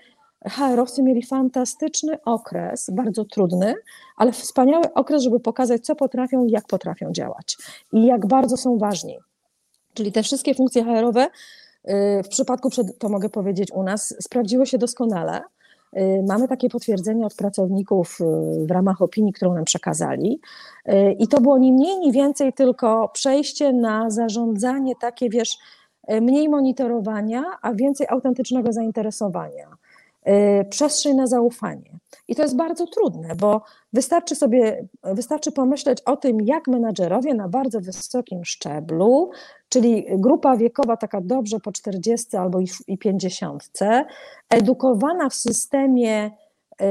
HR-owcy 0.49 1.03
mieli 1.03 1.25
fantastyczny 1.25 2.17
okres, 2.25 2.89
bardzo 2.93 3.25
trudny, 3.25 3.75
ale 4.17 4.31
wspaniały 4.31 4.93
okres, 4.93 5.23
żeby 5.23 5.39
pokazać, 5.39 5.85
co 5.85 5.95
potrafią 5.95 6.45
i 6.45 6.51
jak 6.51 6.67
potrafią 6.67 7.11
działać 7.11 7.57
i 7.93 8.05
jak 8.05 8.27
bardzo 8.27 8.57
są 8.57 8.77
ważni. 8.77 9.17
Czyli 9.93 10.11
te 10.11 10.23
wszystkie 10.23 10.55
funkcje 10.55 10.83
HR-owe 10.83 11.25
y, 11.25 11.29
w 12.23 12.27
przypadku, 12.27 12.69
to 12.99 13.09
mogę 13.09 13.29
powiedzieć 13.29 13.71
u 13.71 13.83
nas, 13.83 14.15
sprawdziły 14.21 14.65
się 14.65 14.77
doskonale. 14.77 15.41
Y, 15.97 16.23
mamy 16.27 16.47
takie 16.47 16.69
potwierdzenie 16.69 17.25
od 17.25 17.35
pracowników 17.35 18.19
w 18.67 18.71
ramach 18.71 19.01
opinii, 19.01 19.33
którą 19.33 19.53
nam 19.53 19.65
przekazali. 19.65 20.41
I 21.19 21.27
to 21.27 21.41
było 21.41 21.57
ni 21.57 21.73
mniej, 21.73 21.99
ni 21.99 22.11
więcej 22.11 22.53
tylko 22.53 23.09
przejście 23.13 23.73
na 23.73 24.09
zarządzanie 24.09 24.93
takie, 25.01 25.29
wiesz, 25.29 25.57
mniej 26.07 26.49
monitorowania, 26.49 27.43
a 27.61 27.73
więcej 27.73 28.07
autentycznego 28.09 28.73
zainteresowania, 28.73 29.67
e, 30.23 30.65
przestrzeń 30.65 31.15
na 31.15 31.27
zaufanie. 31.27 31.91
I 32.27 32.35
to 32.35 32.41
jest 32.41 32.55
bardzo 32.55 32.87
trudne, 32.87 33.35
bo 33.35 33.61
wystarczy 33.93 34.35
sobie, 34.35 34.87
wystarczy 35.03 35.51
pomyśleć 35.51 36.01
o 36.01 36.17
tym, 36.17 36.41
jak 36.41 36.67
menadżerowie 36.67 37.33
na 37.33 37.49
bardzo 37.49 37.81
wysokim 37.81 38.45
szczeblu, 38.45 39.31
czyli 39.69 40.05
grupa 40.09 40.57
wiekowa 40.57 40.97
taka 40.97 41.21
dobrze 41.21 41.59
po 41.59 41.71
40 41.71 42.37
albo 42.37 42.59
i 42.87 42.97
50, 42.97 43.69
edukowana 44.49 45.29
w 45.29 45.33
systemie 45.33 46.31
e, 46.79 46.87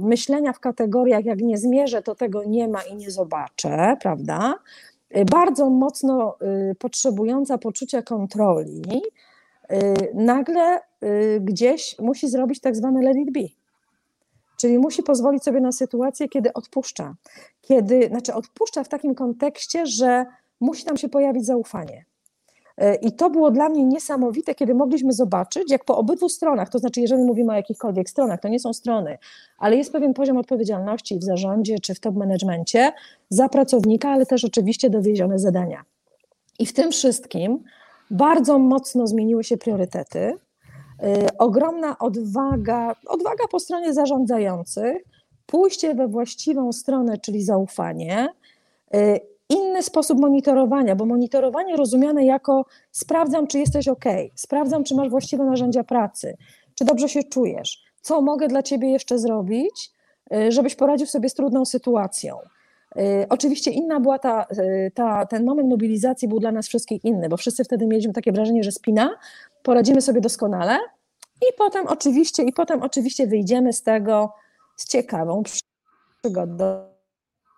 myślenia 0.00 0.52
w 0.52 0.60
kategoriach, 0.60 1.24
jak 1.24 1.40
nie 1.40 1.58
zmierzę, 1.58 2.02
to 2.02 2.14
tego 2.14 2.44
nie 2.44 2.68
ma 2.68 2.82
i 2.82 2.96
nie 2.96 3.10
zobaczę, 3.10 3.96
prawda? 4.00 4.54
Y, 5.16 5.24
bardzo 5.24 5.70
mocno 5.70 6.36
y, 6.70 6.74
potrzebująca 6.74 7.58
poczucia 7.58 8.02
kontroli, 8.02 9.02
y, 9.72 9.76
nagle 10.14 10.80
gdzieś 11.40 11.98
musi 11.98 12.28
zrobić 12.28 12.60
tak 12.60 12.76
zwane 12.76 13.02
let 13.02 13.16
it 13.16 13.32
be. 13.32 13.40
Czyli 14.56 14.78
musi 14.78 15.02
pozwolić 15.02 15.42
sobie 15.42 15.60
na 15.60 15.72
sytuację, 15.72 16.28
kiedy 16.28 16.52
odpuszcza. 16.52 17.14
Kiedy, 17.62 18.06
znaczy 18.06 18.34
odpuszcza 18.34 18.84
w 18.84 18.88
takim 18.88 19.14
kontekście, 19.14 19.86
że 19.86 20.26
musi 20.60 20.84
tam 20.84 20.96
się 20.96 21.08
pojawić 21.08 21.46
zaufanie. 21.46 22.04
E, 22.80 22.94
I 22.94 23.12
to 23.12 23.30
było 23.30 23.50
dla 23.50 23.68
mnie 23.68 23.84
niesamowite, 23.84 24.54
kiedy 24.54 24.74
mogliśmy 24.74 25.12
zobaczyć, 25.12 25.70
jak 25.70 25.84
po 25.84 25.96
obydwu 25.96 26.28
stronach, 26.28 26.68
to 26.68 26.78
znaczy, 26.78 27.00
jeżeli 27.00 27.22
mówimy 27.22 27.52
o 27.52 27.56
jakichkolwiek 27.56 28.10
stronach, 28.10 28.40
to 28.40 28.48
nie 28.48 28.60
są 28.60 28.72
strony, 28.72 29.18
ale 29.58 29.76
jest 29.76 29.92
pewien 29.92 30.14
poziom 30.14 30.36
odpowiedzialności 30.36 31.18
w 31.18 31.22
zarządzie 31.22 31.78
czy 31.78 31.94
w 31.94 32.00
top 32.00 32.16
managemencie 32.16 32.92
za 33.28 33.48
pracownika, 33.48 34.10
ale 34.10 34.26
też 34.26 34.44
oczywiście 34.44 34.90
dowiezione 34.90 35.38
zadania. 35.38 35.84
I 36.58 36.66
w 36.66 36.72
tym 36.72 36.90
wszystkim 36.90 37.58
bardzo 38.10 38.58
mocno 38.58 39.06
zmieniły 39.06 39.44
się 39.44 39.56
priorytety. 39.56 40.18
Yy, 41.02 41.08
ogromna 41.38 41.98
odwaga, 41.98 42.94
odwaga 43.06 43.44
po 43.50 43.60
stronie 43.60 43.94
zarządzających, 43.94 44.96
pójście 45.46 45.94
we 45.94 46.08
właściwą 46.08 46.72
stronę, 46.72 47.18
czyli 47.18 47.42
zaufanie, 47.42 48.28
yy, 48.92 49.20
inny 49.50 49.82
sposób 49.82 50.18
monitorowania, 50.18 50.96
bo 50.96 51.06
monitorowanie 51.06 51.76
rozumiane 51.76 52.24
jako 52.24 52.64
sprawdzam, 52.90 53.46
czy 53.46 53.58
jesteś 53.58 53.88
ok, 53.88 54.04
sprawdzam, 54.34 54.84
czy 54.84 54.94
masz 54.94 55.08
właściwe 55.08 55.44
narzędzia 55.44 55.84
pracy, 55.84 56.36
czy 56.74 56.84
dobrze 56.84 57.08
się 57.08 57.22
czujesz, 57.22 57.84
co 58.00 58.20
mogę 58.20 58.48
dla 58.48 58.62
ciebie 58.62 58.90
jeszcze 58.90 59.18
zrobić, 59.18 59.90
y, 60.34 60.52
żebyś 60.52 60.74
poradził 60.74 61.06
sobie 61.06 61.28
z 61.28 61.34
trudną 61.34 61.64
sytuacją. 61.64 62.38
Y, 62.96 63.26
oczywiście 63.28 63.70
inna 63.70 64.00
była 64.00 64.18
ta, 64.18 64.46
y, 64.58 64.90
ta, 64.94 65.26
ten 65.26 65.44
moment 65.44 65.68
mobilizacji 65.68 66.28
był 66.28 66.38
dla 66.40 66.52
nas 66.52 66.68
wszystkich 66.68 67.04
inny, 67.04 67.28
bo 67.28 67.36
wszyscy 67.36 67.64
wtedy 67.64 67.86
mieliśmy 67.86 68.12
takie 68.12 68.32
wrażenie, 68.32 68.64
że 68.64 68.72
spina, 68.72 69.10
poradzimy 69.62 70.00
sobie 70.00 70.20
doskonale 70.20 70.78
i 71.42 71.52
potem 71.58 71.86
oczywiście, 71.86 72.42
i 72.42 72.52
potem 72.52 72.82
oczywiście 72.82 73.26
wyjdziemy 73.26 73.72
z 73.72 73.82
tego 73.82 74.32
z 74.76 74.88
ciekawą 74.88 75.42
przygodą 76.22 76.89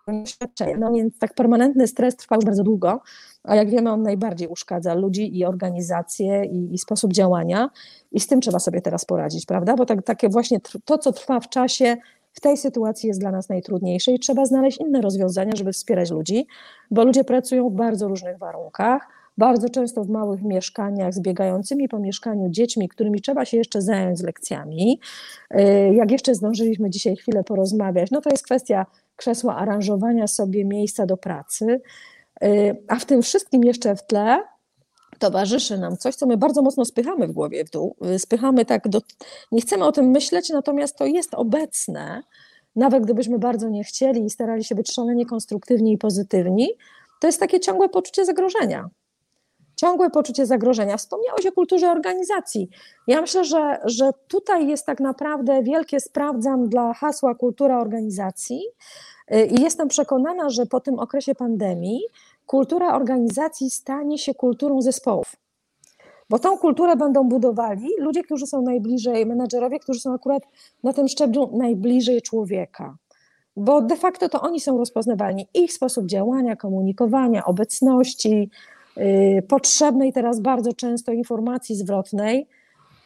doświadczenie. 0.07 0.77
No 0.77 0.93
więc 0.93 1.19
tak 1.19 1.33
permanentny 1.33 1.87
stres 1.87 2.15
trwa 2.15 2.35
już 2.35 2.45
bardzo 2.45 2.63
długo, 2.63 3.01
a 3.43 3.55
jak 3.55 3.69
wiemy, 3.69 3.91
on 3.91 4.01
najbardziej 4.01 4.47
uszkadza 4.47 4.93
ludzi 4.93 5.37
i 5.37 5.45
organizacje 5.45 6.45
i, 6.45 6.73
i 6.73 6.77
sposób 6.77 7.13
działania 7.13 7.69
i 8.11 8.19
z 8.19 8.27
tym 8.27 8.41
trzeba 8.41 8.59
sobie 8.59 8.81
teraz 8.81 9.05
poradzić, 9.05 9.45
prawda? 9.45 9.75
Bo 9.75 9.85
tak, 9.85 10.03
takie 10.03 10.29
właśnie 10.29 10.59
to, 10.85 10.97
co 10.97 11.11
trwa 11.11 11.39
w 11.39 11.49
czasie, 11.49 11.97
w 12.33 12.39
tej 12.39 12.57
sytuacji 12.57 13.07
jest 13.07 13.19
dla 13.19 13.31
nas 13.31 13.49
najtrudniejsze 13.49 14.11
i 14.11 14.19
trzeba 14.19 14.45
znaleźć 14.45 14.79
inne 14.79 15.01
rozwiązania, 15.01 15.51
żeby 15.55 15.71
wspierać 15.71 16.11
ludzi, 16.11 16.47
bo 16.91 17.05
ludzie 17.05 17.23
pracują 17.23 17.69
w 17.69 17.73
bardzo 17.73 18.07
różnych 18.07 18.37
warunkach, 18.37 19.07
bardzo 19.37 19.69
często 19.69 20.03
w 20.03 20.09
małych 20.09 20.41
mieszkaniach 20.43 21.13
z 21.13 21.21
biegającymi 21.21 21.89
po 21.89 21.99
mieszkaniu 21.99 22.49
dziećmi, 22.49 22.89
którymi 22.89 23.21
trzeba 23.21 23.45
się 23.45 23.57
jeszcze 23.57 23.81
zająć 23.81 24.19
z 24.19 24.23
lekcjami. 24.23 24.99
Y, 25.55 25.59
jak 25.93 26.11
jeszcze 26.11 26.35
zdążyliśmy 26.35 26.89
dzisiaj 26.89 27.15
chwilę 27.15 27.43
porozmawiać, 27.43 28.11
no 28.11 28.21
to 28.21 28.29
jest 28.29 28.43
kwestia 28.43 28.85
krzesła, 29.15 29.55
aranżowania 29.55 30.27
sobie 30.27 30.65
miejsca 30.65 31.05
do 31.05 31.17
pracy, 31.17 31.81
y, 32.43 32.83
a 32.87 32.95
w 32.95 33.05
tym 33.05 33.21
wszystkim 33.21 33.63
jeszcze 33.63 33.95
w 33.95 34.05
tle 34.05 34.43
towarzyszy 35.19 35.77
nam 35.77 35.97
coś, 35.97 36.15
co 36.15 36.25
my 36.25 36.37
bardzo 36.37 36.61
mocno 36.61 36.85
spychamy 36.85 37.27
w 37.27 37.31
głowie 37.31 37.65
w 37.65 37.69
dół, 37.69 37.95
y, 38.15 38.19
spychamy 38.19 38.65
tak, 38.65 38.87
do, 38.87 39.01
nie 39.51 39.61
chcemy 39.61 39.85
o 39.85 39.91
tym 39.91 40.05
myśleć, 40.05 40.49
natomiast 40.49 40.97
to 40.97 41.05
jest 41.05 41.33
obecne, 41.33 42.23
nawet 42.75 43.03
gdybyśmy 43.03 43.39
bardzo 43.39 43.69
nie 43.69 43.83
chcieli 43.83 44.25
i 44.25 44.29
starali 44.29 44.63
się 44.63 44.75
być 44.75 44.91
szalenie 44.91 45.25
konstruktywni 45.25 45.93
i 45.93 45.97
pozytywni, 45.97 46.69
to 47.19 47.27
jest 47.27 47.39
takie 47.39 47.59
ciągłe 47.59 47.89
poczucie 47.89 48.25
zagrożenia. 48.25 48.89
Ciągłe 49.75 50.09
poczucie 50.09 50.45
zagrożenia. 50.45 50.97
Wspomniałeś 50.97 51.45
o 51.45 51.51
kulturze 51.51 51.91
organizacji. 51.91 52.69
Ja 53.07 53.21
myślę, 53.21 53.45
że, 53.45 53.79
że 53.85 54.11
tutaj 54.27 54.67
jest 54.67 54.85
tak 54.85 54.99
naprawdę 54.99 55.63
wielkie 55.63 55.99
sprawdzam 55.99 56.69
dla 56.69 56.93
hasła 56.93 57.35
kultura 57.35 57.81
organizacji, 57.81 58.61
I 59.51 59.61
jestem 59.61 59.87
przekonana, 59.87 60.49
że 60.49 60.65
po 60.65 60.79
tym 60.79 60.99
okresie 60.99 61.35
pandemii 61.35 62.01
kultura 62.45 62.95
organizacji 62.95 63.69
stanie 63.69 64.17
się 64.17 64.33
kulturą 64.33 64.81
zespołów. 64.81 65.35
Bo 66.29 66.39
tą 66.39 66.57
kulturę 66.57 66.95
będą 66.95 67.23
budowali 67.23 67.87
ludzie, 67.99 68.23
którzy 68.23 68.47
są 68.47 68.61
najbliżej, 68.61 69.25
menedżerowie, 69.25 69.79
którzy 69.79 69.99
są 69.99 70.13
akurat 70.13 70.43
na 70.83 70.93
tym 70.93 71.07
szczeblu 71.07 71.49
najbliżej 71.57 72.21
człowieka. 72.21 72.95
Bo 73.55 73.81
de 73.81 73.95
facto 73.95 74.29
to 74.29 74.41
oni 74.41 74.59
są 74.59 74.77
rozpoznawalni. 74.77 75.47
Ich 75.53 75.73
sposób 75.73 76.05
działania, 76.05 76.55
komunikowania, 76.55 77.45
obecności, 77.45 78.49
potrzebnej 79.47 80.13
teraz 80.13 80.39
bardzo 80.39 80.73
często 80.73 81.11
informacji 81.11 81.75
zwrotnej, 81.75 82.47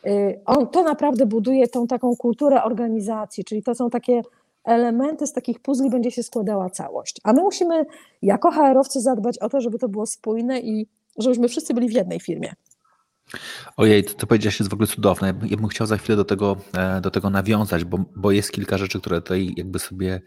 yy, 0.04 0.42
on, 0.46 0.68
to 0.68 0.84
naprawdę 0.84 1.26
buduje 1.26 1.68
tą 1.68 1.88
taką 1.88 2.16
kulturę 2.16 2.64
organizacji, 2.64 3.44
czyli 3.44 3.64
to 3.64 3.76
są 3.76 3.90
takie 3.90 4.22
elementy 4.64 5.28
z 5.28 5.34
takich 5.34 5.60
puzli 5.60 5.90
będzie 5.90 6.12
się 6.12 6.24
składała 6.24 6.70
całość. 6.70 7.22
A 7.24 7.34
my 7.34 7.42
musimy 7.42 7.86
jako 8.22 8.52
HR-owcy 8.52 9.02
zadbać 9.02 9.40
o 9.40 9.50
to, 9.50 9.62
żeby 9.62 9.80
to 9.80 9.90
było 9.90 10.06
spójne 10.06 10.60
i 10.60 10.88
żebyśmy 11.18 11.48
wszyscy 11.48 11.74
byli 11.74 11.90
w 11.90 11.94
jednej 11.94 12.20
firmie. 12.20 12.54
Ojej, 13.78 14.04
to, 14.04 14.14
to 14.14 14.28
powiedziałeś 14.28 14.60
jest 14.60 14.70
w 14.70 14.74
ogóle 14.74 14.88
cudowne. 14.88 15.34
Ja 15.44 15.58
bym 15.58 15.68
chciał 15.68 15.88
za 15.88 15.98
chwilę 15.98 16.16
do 16.16 16.26
tego, 16.26 16.58
e, 16.78 17.02
do 17.02 17.12
tego 17.12 17.30
nawiązać, 17.30 17.84
bo, 17.84 18.06
bo 18.16 18.32
jest 18.32 18.52
kilka 18.52 18.78
rzeczy, 18.78 19.00
które 19.00 19.22
tutaj 19.22 19.54
jakby 19.58 19.80
sobie 19.80 20.22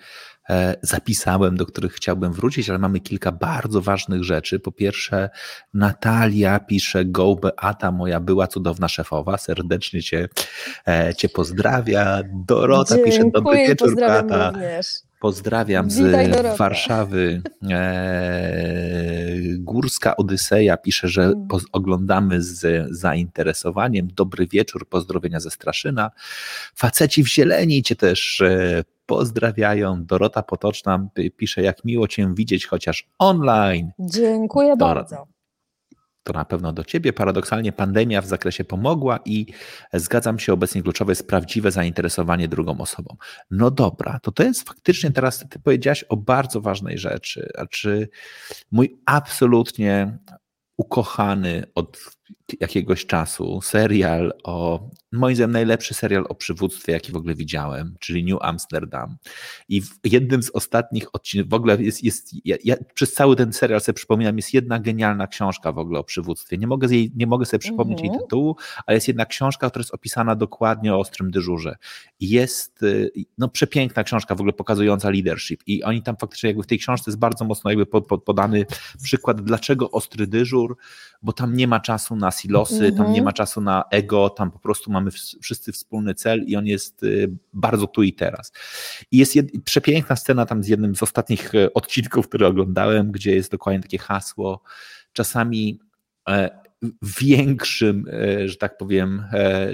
e, 0.50 0.76
zapisałem, 0.82 1.56
do 1.56 1.66
których 1.66 1.92
chciałbym 1.92 2.32
wrócić, 2.32 2.70
ale 2.70 2.78
mamy 2.78 3.00
kilka 3.00 3.32
bardzo 3.32 3.80
ważnych 3.80 4.24
rzeczy. 4.24 4.60
Po 4.60 4.72
pierwsze, 4.72 5.30
Natalia 5.74 6.60
pisze, 6.60 7.04
go 7.04 7.34
Beata, 7.34 7.92
moja 7.92 8.20
była 8.20 8.46
cudowna 8.46 8.88
szefowa, 8.88 9.38
serdecznie 9.38 10.02
cię, 10.02 10.28
e, 10.88 11.14
cię 11.14 11.28
pozdrawia. 11.28 12.22
Dorota 12.32 12.94
Dziękuję, 12.94 13.18
pisze, 13.18 13.30
dobry 13.30 13.56
wieczór 13.56 13.96
Beata. 13.96 14.50
Również. 14.50 15.09
Pozdrawiam 15.20 15.90
z 15.90 16.00
Warszawy. 16.58 17.42
Górska 19.58 20.16
Odyseja 20.16 20.76
pisze, 20.76 21.08
że 21.08 21.22
mm. 21.22 21.48
oglądamy 21.72 22.42
z 22.42 22.88
zainteresowaniem. 22.90 24.08
Dobry 24.14 24.46
wieczór, 24.46 24.88
pozdrowienia 24.88 25.40
ze 25.40 25.50
Straszyna. 25.50 26.10
Faceci 26.74 27.22
w 27.22 27.28
zieleni 27.28 27.82
cię 27.82 27.96
też 27.96 28.40
e, 28.40 28.84
pozdrawiają. 29.06 30.04
Dorota 30.04 30.42
Potoczna 30.42 31.08
pisze, 31.36 31.62
jak 31.62 31.84
miło 31.84 32.08
cię 32.08 32.34
widzieć, 32.34 32.66
chociaż 32.66 33.08
online. 33.18 33.90
Dziękuję 33.98 34.76
bardzo 34.76 35.39
to 36.22 36.32
na 36.32 36.44
pewno 36.44 36.72
do 36.72 36.84
Ciebie. 36.84 37.12
Paradoksalnie 37.12 37.72
pandemia 37.72 38.22
w 38.22 38.26
zakresie 38.26 38.64
pomogła 38.64 39.18
i 39.24 39.46
zgadzam 39.94 40.38
się, 40.38 40.52
obecnie 40.52 40.82
kluczowe 40.82 41.12
jest 41.12 41.28
prawdziwe 41.28 41.70
zainteresowanie 41.70 42.48
drugą 42.48 42.78
osobą. 42.78 43.16
No 43.50 43.70
dobra, 43.70 44.18
to 44.22 44.32
to 44.32 44.42
jest 44.42 44.68
faktycznie 44.68 45.10
teraz, 45.10 45.44
Ty 45.50 45.58
powiedziałaś 45.58 46.04
o 46.08 46.16
bardzo 46.16 46.60
ważnej 46.60 46.98
rzeczy. 46.98 47.50
Znaczy, 47.54 48.08
mój 48.70 49.00
absolutnie 49.06 50.18
ukochany 50.76 51.64
od 51.74 52.19
jakiegoś 52.60 53.06
czasu 53.06 53.60
serial 53.62 54.32
o, 54.44 54.88
moim 55.12 55.36
zdaniem 55.36 55.52
najlepszy 55.52 55.94
serial 55.94 56.24
o 56.28 56.34
przywództwie, 56.34 56.92
jaki 56.92 57.12
w 57.12 57.16
ogóle 57.16 57.34
widziałem, 57.34 57.96
czyli 58.00 58.24
New 58.24 58.42
Amsterdam. 58.42 59.16
I 59.68 59.82
w 59.82 59.98
jednym 60.04 60.42
z 60.42 60.50
ostatnich 60.50 61.14
odcinków, 61.14 61.50
w 61.50 61.54
ogóle 61.54 61.82
jest, 61.82 62.04
jest 62.04 62.46
ja, 62.46 62.56
ja, 62.64 62.76
przez 62.94 63.12
cały 63.12 63.36
ten 63.36 63.52
serial 63.52 63.80
sobie 63.80 63.94
przypominam, 63.96 64.36
jest 64.36 64.54
jedna 64.54 64.80
genialna 64.80 65.26
książka 65.26 65.72
w 65.72 65.78
ogóle 65.78 66.00
o 66.00 66.04
przywództwie. 66.04 66.58
Nie 66.58 66.66
mogę, 66.66 66.88
jej, 66.94 67.12
nie 67.16 67.26
mogę 67.26 67.46
sobie 67.46 67.58
przypomnieć 67.58 67.98
-hmm. 67.98 68.02
jej 68.02 68.08
mhm. 68.08 68.26
tytułu, 68.26 68.56
ale 68.86 68.94
jest 68.96 69.08
jedna 69.08 69.26
książka, 69.26 69.70
która 69.70 69.80
jest 69.80 69.94
opisana 69.94 70.34
dokładnie 70.34 70.94
o 70.94 70.98
ostrym 70.98 71.30
dyżurze. 71.30 71.76
Jest 72.20 72.82
y, 72.82 73.10
no, 73.38 73.48
przepiękna 73.48 74.04
książka 74.04 74.34
w 74.34 74.40
ogóle 74.40 74.52
pokazująca 74.52 75.10
leadership 75.10 75.62
i 75.66 75.82
oni 75.82 76.02
tam 76.02 76.16
faktycznie 76.16 76.48
jakby 76.48 76.62
w 76.62 76.66
tej 76.66 76.78
książce 76.78 77.10
jest 77.10 77.18
bardzo 77.18 77.44
mocno 77.44 77.70
jakby 77.70 77.86
podany 78.24 78.66
przykład, 79.02 79.40
dlaczego 79.40 79.90
ostry 79.90 80.26
dyżur, 80.26 80.76
bo 81.22 81.32
tam 81.32 81.56
nie 81.56 81.68
ma 81.68 81.80
czasu 81.80 82.16
na 82.20 82.30
silosy, 82.30 82.92
tam 82.92 83.06
nie 83.06 83.08
mhm. 83.08 83.24
ma 83.24 83.32
czasu 83.32 83.60
na 83.60 83.84
ego, 83.90 84.30
tam 84.30 84.50
po 84.50 84.58
prostu 84.58 84.92
mamy 84.92 85.10
wszyscy 85.42 85.72
wspólny 85.72 86.14
cel 86.14 86.44
i 86.46 86.56
on 86.56 86.66
jest 86.66 87.02
y, 87.02 87.30
bardzo 87.52 87.86
tu 87.86 88.02
i 88.02 88.12
teraz. 88.12 88.52
I 89.10 89.18
jest 89.18 89.36
jed, 89.36 89.46
przepiękna 89.64 90.16
scena 90.16 90.46
tam 90.46 90.62
z 90.62 90.68
jednym 90.68 90.96
z 90.96 91.02
ostatnich 91.02 91.54
e, 91.54 91.74
odcinków, 91.74 92.28
które 92.28 92.46
oglądałem, 92.46 93.12
gdzie 93.12 93.34
jest 93.34 93.50
dokładnie 93.50 93.82
takie 93.82 93.98
hasło, 93.98 94.62
czasami 95.12 95.80
e, 96.28 96.60
większym, 97.20 98.06
e, 98.12 98.48
że 98.48 98.56
tak 98.56 98.78
powiem, 98.78 99.24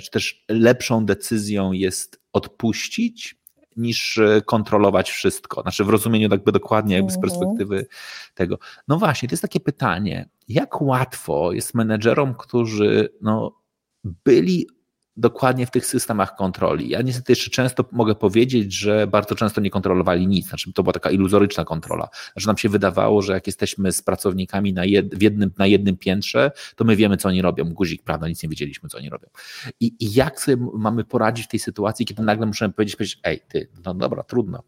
czy 0.03 0.11
też 0.11 0.45
lepszą 0.49 1.07
decyzją 1.07 1.73
jest 1.73 2.21
odpuścić, 2.33 3.37
niż 3.77 4.21
kontrolować 4.45 5.11
wszystko. 5.11 5.63
Znaczy 5.63 5.85
w 5.85 5.89
rozumieniu 5.89 6.29
jakby 6.31 6.53
dokładnie 6.53 6.97
jakby 6.97 7.13
z 7.13 7.17
mhm. 7.17 7.31
perspektywy 7.31 7.87
tego. 8.35 8.59
No 8.89 8.99
właśnie, 8.99 9.29
to 9.29 9.33
jest 9.33 9.43
takie 9.43 9.61
pytanie, 9.61 10.29
jak 10.49 10.83
łatwo 10.83 11.53
jest 11.53 11.75
menedżerom, 11.75 12.35
którzy 12.35 13.09
no, 13.21 13.63
byli 14.05 14.67
dokładnie 15.17 15.67
w 15.67 15.71
tych 15.71 15.87
systemach 15.87 16.37
kontroli. 16.37 16.89
Ja 16.89 17.03
niestety 17.03 17.33
jeszcze 17.33 17.51
często 17.51 17.85
mogę 17.93 18.15
powiedzieć, 18.15 18.73
że 18.73 19.07
bardzo 19.07 19.35
często 19.35 19.61
nie 19.61 19.71
kontrolowali 19.71 20.27
nic, 20.27 20.49
znaczy 20.49 20.73
to 20.73 20.83
była 20.83 20.93
taka 20.93 21.11
iluzoryczna 21.11 21.65
kontrola. 21.65 22.09
Znaczy 22.33 22.47
nam 22.47 22.57
się 22.57 22.69
wydawało, 22.69 23.23
że 23.23 23.33
jak 23.33 23.47
jesteśmy 23.47 23.93
z 23.93 24.03
pracownikami 24.03 24.73
na, 24.73 24.85
jed, 24.85 25.23
jednym, 25.23 25.51
na 25.59 25.67
jednym 25.67 25.97
piętrze, 25.97 26.51
to 26.77 26.85
my 26.85 26.97
wiemy, 26.97 27.17
co 27.17 27.29
oni 27.29 27.43
robią. 27.43 27.65
Guzik, 27.65 28.03
prawda, 28.03 28.29
nic 28.29 28.43
nie 28.43 28.49
wiedzieliśmy, 28.49 28.89
co 28.89 28.99
oni 28.99 29.11
robią. 29.11 29.29
I, 29.81 29.97
i 30.01 30.13
jak 30.15 30.41
sobie 30.41 30.67
mamy 30.75 31.05
poradzić 31.05 31.47
w 31.47 31.49
tej 31.49 31.61
sytuacji, 31.61 32.07
kiedy 32.07 32.23
nagle 32.23 32.47
musimy 32.47 32.73
powiedzieć, 32.73 32.97
powiedzieć 32.97 33.19
ej, 33.25 33.41
ty, 33.49 33.69
no 33.85 33.95
dobra, 33.95 34.23
trudno, 34.23 34.63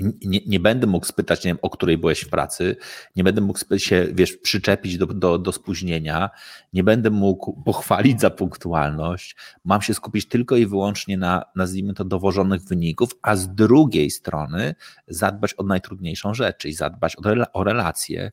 nie, 0.00 0.40
nie, 0.46 0.60
będę 0.60 0.86
mógł 0.86 1.06
spytać, 1.06 1.44
nie 1.44 1.50
wiem, 1.50 1.58
o 1.62 1.70
której 1.70 1.98
byłeś 1.98 2.20
w 2.20 2.28
pracy, 2.28 2.76
nie 3.16 3.24
będę 3.24 3.40
mógł 3.40 3.58
się, 3.76 4.06
wiesz, 4.12 4.36
przyczepić 4.36 4.98
do, 4.98 5.06
do, 5.06 5.38
do 5.38 5.52
spóźnienia, 5.52 6.30
nie 6.72 6.84
będę 6.84 7.10
mógł 7.10 7.62
pochwalić 7.62 8.20
za 8.20 8.30
punktualność, 8.30 9.36
mam 9.64 9.82
się 9.82 9.94
skupić 9.94 10.28
tylko 10.28 10.56
i 10.56 10.66
wyłącznie 10.66 11.18
na, 11.18 11.44
nazwijmy 11.56 11.94
to, 11.94 12.04
dowożonych 12.04 12.62
wyników, 12.62 13.10
a 13.22 13.36
z 13.36 13.54
drugiej 13.54 14.10
strony 14.10 14.74
zadbać 15.08 15.54
o 15.58 15.62
najtrudniejszą 15.62 16.34
rzecz, 16.34 16.56
czyli 16.56 16.74
zadbać 16.74 17.16
o, 17.16 17.20
o 17.52 17.64
relacje, 17.64 18.32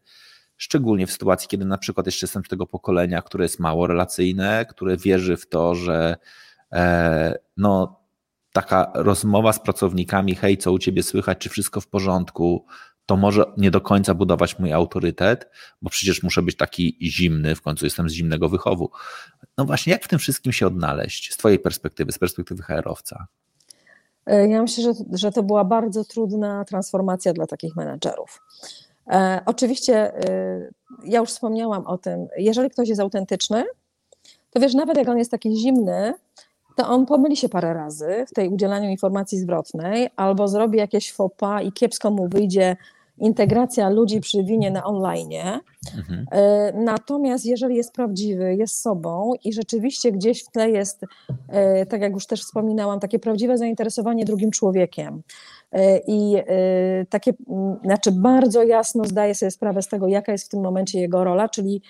szczególnie 0.58 1.08
w 1.08 1.12
sytuacji, 1.12 1.48
kiedy 1.48 1.66
na 1.66 1.78
przykład 1.78 2.06
jeszcze 2.06 2.26
jestem 2.26 2.46
z 2.46 2.48
tego 2.48 2.68
pokolenia, 2.68 3.22
które 3.22 3.46
jest 3.46 3.60
mało 3.60 3.88
relacyjne, 3.88 4.66
które 4.70 4.98
wierzy 4.98 5.38
w 5.38 5.50
to, 5.50 5.76
że 5.76 6.18
e, 6.72 7.36
no, 7.58 8.00
taka 8.58 8.92
rozmowa 8.94 9.54
z 9.54 9.60
pracownikami, 9.60 10.36
hej, 10.36 10.58
co 10.58 10.72
u 10.72 10.80
ciebie 10.80 11.04
słychać, 11.04 11.38
czy 11.38 11.50
wszystko 11.50 11.82
w 11.82 11.88
porządku, 11.88 12.66
to 13.06 13.18
może 13.18 13.46
nie 13.58 13.72
do 13.72 13.82
końca 13.82 14.14
budować 14.14 14.60
mój 14.60 14.74
autorytet, 14.74 15.50
bo 15.82 15.90
przecież 15.90 16.24
muszę 16.24 16.42
być 16.42 16.58
taki 16.58 16.98
zimny, 17.02 17.56
w 17.56 17.62
końcu 17.62 17.86
jestem 17.86 18.10
z 18.10 18.14
zimnego 18.14 18.50
wychowu. 18.50 18.92
No 19.58 19.66
właśnie, 19.66 19.94
jak 19.94 20.04
w 20.04 20.08
tym 20.08 20.20
wszystkim 20.20 20.54
się 20.54 20.68
odnaleźć 20.68 21.34
z 21.34 21.38
Twojej 21.38 21.60
perspektywy, 21.60 22.12
z 22.12 22.20
perspektywy 22.20 22.64
HR-owca? 22.64 23.28
E, 24.26 24.48
ja 24.48 24.62
myślę, 24.62 24.84
że, 24.84 24.92
że 25.12 25.32
to 25.32 25.44
była 25.44 25.64
bardzo 25.64 26.06
trudna 26.06 26.66
transformacja 26.66 27.34
dla 27.34 27.48
takich 27.48 27.76
menedżerów. 27.76 28.42
E, 29.08 29.42
oczywiście, 29.46 29.96
e, 29.96 30.70
ja 31.06 31.20
już 31.20 31.30
wspomniałam 31.30 31.88
o 31.88 31.98
tym, 31.98 32.28
jeżeli 32.38 32.70
ktoś 32.70 32.90
jest 32.90 33.02
autentyczny, 33.02 33.64
to 34.50 34.60
wiesz, 34.60 34.74
nawet 34.74 34.98
jak 34.98 35.08
on 35.08 35.18
jest 35.18 35.32
taki 35.32 35.58
zimny, 35.58 36.14
to 36.78 36.90
on 36.90 37.06
pomyli 37.06 37.38
się 37.38 37.50
parę 37.50 37.74
razy 37.74 38.26
w 38.28 38.34
tej 38.34 38.50
udzielaniu 38.50 38.90
informacji 38.90 39.40
zwrotnej, 39.40 40.10
albo 40.16 40.48
zrobi 40.48 40.78
jakieś 40.78 41.14
fopa 41.14 41.62
i 41.62 41.72
kiepsko 41.72 42.12
mu 42.12 42.28
wyjdzie 42.28 42.76
integracja 43.18 43.90
ludzi 43.90 44.20
przy 44.20 44.44
winie 44.44 44.72
na 44.72 44.84
online. 44.84 45.62
Mhm. 45.98 46.26
E, 46.32 46.74
natomiast 46.74 47.46
jeżeli 47.46 47.76
jest 47.76 47.94
prawdziwy, 47.94 48.56
jest 48.56 48.82
sobą 48.82 49.34
i 49.44 49.54
rzeczywiście 49.54 50.12
gdzieś 50.12 50.44
w 50.44 50.52
tle 50.52 50.70
jest, 50.70 51.06
e, 51.50 51.86
tak 51.86 52.02
jak 52.02 52.14
już 52.14 52.26
też 52.26 52.42
wspominałam, 52.42 53.00
takie 53.00 53.20
prawdziwe 53.20 53.58
zainteresowanie 53.58 54.26
drugim 54.26 54.52
człowiekiem. 54.52 55.22
E, 55.72 56.00
I 56.08 56.36
takie, 57.10 57.34
znaczy 57.84 58.12
bardzo 58.12 58.64
jasno 58.64 59.06
zdaje 59.06 59.36
sobie 59.36 59.52
sprawę 59.52 59.82
z 59.82 59.88
tego, 59.88 60.08
jaka 60.08 60.32
jest 60.32 60.46
w 60.46 60.50
tym 60.50 60.62
momencie 60.62 61.00
jego 61.00 61.24
rola, 61.24 61.50
czyli 61.50 61.82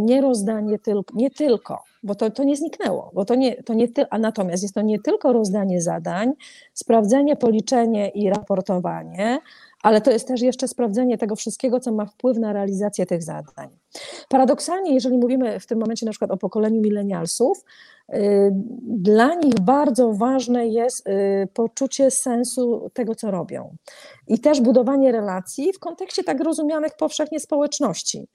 nie 0.00 0.20
rozdanie 0.20 0.78
tylko, 0.78 1.14
nie 1.16 1.30
tylko, 1.30 1.82
bo 2.02 2.14
to, 2.14 2.30
to 2.30 2.44
nie 2.44 2.56
zniknęło, 2.56 3.10
bo 3.14 3.24
to 3.24 3.34
nie, 3.34 3.62
to 3.62 3.74
nie 3.74 3.88
ty, 3.88 4.04
a 4.10 4.18
natomiast 4.18 4.62
jest 4.62 4.74
to 4.74 4.82
nie 4.82 4.98
tylko 4.98 5.32
rozdanie 5.32 5.82
zadań, 5.82 6.32
sprawdzenie, 6.74 7.36
policzenie 7.36 8.08
i 8.08 8.30
raportowanie, 8.30 9.38
ale 9.82 10.00
to 10.00 10.10
jest 10.10 10.28
też 10.28 10.40
jeszcze 10.40 10.68
sprawdzenie 10.68 11.18
tego 11.18 11.36
wszystkiego, 11.36 11.80
co 11.80 11.92
ma 11.92 12.06
wpływ 12.06 12.38
na 12.38 12.52
realizację 12.52 13.06
tych 13.06 13.22
zadań. 13.22 13.68
Paradoksalnie, 14.28 14.94
jeżeli 14.94 15.18
mówimy 15.18 15.60
w 15.60 15.66
tym 15.66 15.78
momencie 15.78 16.06
na 16.06 16.12
przykład 16.12 16.30
o 16.30 16.36
pokoleniu 16.36 16.80
milenialsów, 16.80 17.64
y, 18.14 18.50
dla 18.82 19.34
nich 19.34 19.60
bardzo 19.60 20.12
ważne 20.12 20.68
jest 20.68 21.08
y, 21.08 21.48
poczucie 21.54 22.10
sensu 22.10 22.90
tego, 22.92 23.14
co 23.14 23.30
robią. 23.30 23.76
I 24.28 24.38
też 24.38 24.60
budowanie 24.60 25.12
relacji 25.12 25.72
w 25.72 25.78
kontekście 25.78 26.24
tak 26.24 26.40
rozumianych 26.40 26.96
powszechnie 26.96 27.40
społeczności. 27.40 28.28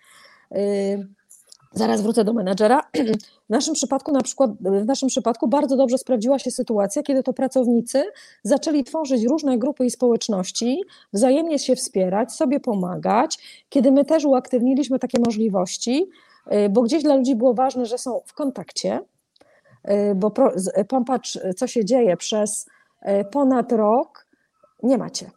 Y, 1.75 1.79
Zaraz 1.79 2.01
wrócę 2.01 2.23
do 2.23 2.33
menedżera. 2.33 2.81
W 3.49 3.49
naszym 3.49 3.73
przypadku, 3.73 4.11
na 4.11 4.21
przykład, 4.21 4.51
w 4.61 4.85
naszym 4.85 5.09
przypadku 5.09 5.47
bardzo 5.47 5.77
dobrze 5.77 5.97
sprawdziła 5.97 6.39
się 6.39 6.51
sytuacja, 6.51 7.03
kiedy 7.03 7.23
to 7.23 7.33
pracownicy 7.33 8.03
zaczęli 8.43 8.83
tworzyć 8.83 9.23
różne 9.23 9.57
grupy 9.57 9.85
i 9.85 9.91
społeczności, 9.91 10.81
wzajemnie 11.13 11.59
się 11.59 11.75
wspierać, 11.75 12.31
sobie 12.31 12.59
pomagać, 12.59 13.65
kiedy 13.69 13.91
my 13.91 14.05
też 14.05 14.25
uaktywniliśmy 14.25 14.99
takie 14.99 15.19
możliwości, 15.25 16.09
y, 16.53 16.69
bo 16.69 16.81
gdzieś 16.81 17.03
dla 17.03 17.15
ludzi 17.15 17.35
było 17.35 17.53
ważne, 17.53 17.85
że 17.85 17.97
są 17.97 18.21
w 18.25 18.33
kontakcie, 18.33 18.99
y, 19.89 20.15
bo 20.15 20.31
popatrz, 20.87 21.39
co 21.57 21.67
się 21.67 21.85
dzieje 21.85 22.17
przez 22.17 22.67
y, 23.01 23.25
ponad 23.31 23.71
rok, 23.71 24.27
nie 24.83 24.97
macie. 24.97 25.31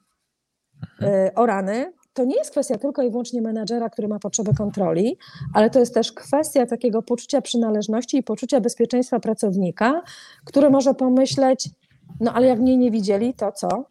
Mhm. 1.00 1.30
O 1.34 1.46
rany, 1.46 1.92
to 2.16 2.24
nie 2.24 2.36
jest 2.36 2.50
kwestia 2.50 2.78
tylko 2.78 3.02
i 3.02 3.10
wyłącznie 3.10 3.42
menadżera, 3.42 3.90
który 3.90 4.08
ma 4.08 4.18
potrzebę 4.18 4.52
kontroli, 4.58 5.16
ale 5.54 5.70
to 5.70 5.78
jest 5.78 5.94
też 5.94 6.12
kwestia 6.12 6.66
takiego 6.66 7.02
poczucia 7.02 7.40
przynależności 7.40 8.16
i 8.16 8.22
poczucia 8.22 8.60
bezpieczeństwa 8.60 9.20
pracownika, 9.20 10.02
który 10.44 10.70
może 10.70 10.94
pomyśleć, 10.94 11.68
no 12.20 12.32
ale 12.32 12.46
jak 12.46 12.58
mnie 12.58 12.76
nie 12.76 12.90
widzieli, 12.90 13.34
to 13.34 13.52
co? 13.52 13.84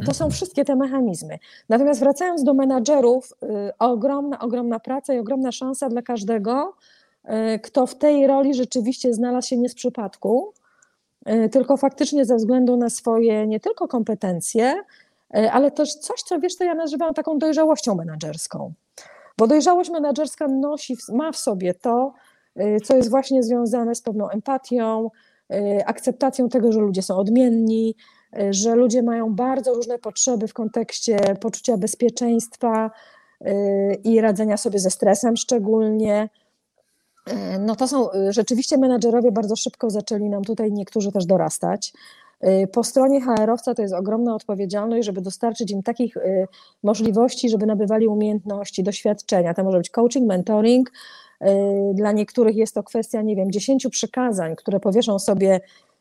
Y, 0.00 0.06
to 0.06 0.14
są 0.14 0.30
wszystkie 0.30 0.64
te 0.64 0.76
mechanizmy. 0.76 1.38
Natomiast 1.68 2.00
wracając 2.00 2.44
do 2.44 2.54
menadżerów, 2.54 3.32
y, 3.42 3.46
ogromna, 3.78 4.38
ogromna 4.38 4.80
praca 4.80 5.14
i 5.14 5.18
ogromna 5.18 5.52
szansa 5.52 5.88
dla 5.88 6.02
każdego, 6.02 6.74
y, 7.24 7.58
kto 7.58 7.86
w 7.86 7.94
tej 7.94 8.26
roli 8.26 8.54
rzeczywiście 8.54 9.14
znalazł 9.14 9.48
się 9.48 9.56
nie 9.56 9.68
z 9.68 9.74
przypadku, 9.74 10.52
tylko 11.52 11.76
faktycznie 11.76 12.24
ze 12.24 12.36
względu 12.36 12.76
na 12.76 12.90
swoje 12.90 13.46
nie 13.46 13.60
tylko 13.60 13.88
kompetencje, 13.88 14.74
ale 15.30 15.70
też 15.70 15.94
coś, 15.94 16.22
co 16.22 16.40
wiesz, 16.40 16.56
to 16.56 16.64
ja 16.64 16.74
nazywam 16.74 17.14
taką 17.14 17.38
dojrzałością 17.38 17.94
menedżerską. 17.94 18.72
Bo 19.38 19.46
dojrzałość 19.46 19.90
menedżerska 19.90 20.48
nosi, 20.48 20.96
ma 21.12 21.32
w 21.32 21.36
sobie 21.36 21.74
to, 21.74 22.12
e, 22.56 22.80
co 22.80 22.96
jest 22.96 23.10
właśnie 23.10 23.42
związane 23.42 23.94
z 23.94 24.02
pewną 24.02 24.28
empatią, 24.28 25.10
e, 25.50 25.88
akceptacją 25.88 26.48
tego, 26.48 26.72
że 26.72 26.80
ludzie 26.80 27.02
są 27.02 27.16
odmienni, 27.16 27.94
że 28.50 28.74
ludzie 28.74 29.02
mają 29.02 29.34
bardzo 29.34 29.74
różne 29.74 29.98
potrzeby 29.98 30.48
w 30.48 30.54
kontekście 30.54 31.16
poczucia 31.40 31.76
bezpieczeństwa 31.76 32.90
i 34.04 34.20
radzenia 34.20 34.56
sobie 34.56 34.78
ze 34.78 34.90
stresem 34.90 35.36
szczególnie. 35.36 36.28
No 37.60 37.76
to 37.76 37.88
są 37.88 38.08
rzeczywiście 38.28 38.78
menedżerowie 38.78 39.32
bardzo 39.32 39.56
szybko 39.56 39.90
zaczęli 39.90 40.28
nam 40.28 40.44
tutaj 40.44 40.72
niektórzy 40.72 41.12
też 41.12 41.26
dorastać. 41.26 41.92
Y, 42.44 42.66
po 42.72 42.84
stronie 42.84 43.20
HR-owca 43.20 43.74
to 43.74 43.82
jest 43.82 43.94
ogromna 43.94 44.34
odpowiedzialność, 44.34 45.06
żeby 45.06 45.20
dostarczyć 45.20 45.70
im 45.70 45.82
takich 45.82 46.16
y, 46.16 46.46
możliwości, 46.82 47.48
żeby 47.48 47.66
nabywali 47.66 48.08
umiejętności, 48.08 48.82
doświadczenia. 48.82 49.54
To 49.54 49.64
może 49.64 49.78
być 49.78 49.90
coaching, 49.90 50.28
mentoring. 50.28 50.90
Y, 51.42 51.46
dla 51.94 52.12
niektórych 52.12 52.56
jest 52.56 52.74
to 52.74 52.82
kwestia, 52.82 53.22
nie 53.22 53.36
wiem, 53.36 53.50
dziesięciu 53.50 53.90
przykazań, 53.90 54.56
które 54.56 54.80
powieszą 54.80 55.18
sobie 55.18 55.60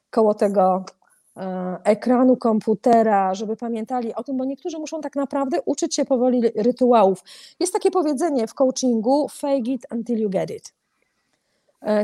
koło 0.09 0.33
tego 0.33 0.85
ekranu 1.83 2.37
komputera, 2.37 3.35
żeby 3.35 3.55
pamiętali 3.55 4.15
o 4.15 4.23
tym, 4.23 4.37
bo 4.37 4.45
niektórzy 4.45 4.79
muszą 4.79 5.01
tak 5.01 5.15
naprawdę 5.15 5.61
uczyć 5.65 5.95
się 5.95 6.05
powoli 6.05 6.41
rytuałów. 6.55 7.23
Jest 7.59 7.73
takie 7.73 7.91
powiedzenie 7.91 8.47
w 8.47 8.53
coachingu: 8.53 9.27
fake 9.29 9.71
it 9.71 9.81
until 9.91 10.19
you 10.19 10.29
get 10.29 10.51
it. 10.51 10.73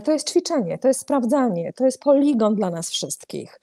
To 0.04 0.12
jest 0.12 0.30
ćwiczenie, 0.30 0.78
to 0.78 0.88
jest 0.88 1.00
sprawdzanie, 1.00 1.74
to 1.74 1.86
jest 1.86 2.02
poligon 2.02 2.56
dla 2.56 2.69
nas 2.69 2.89
wszystkich. 2.89 3.60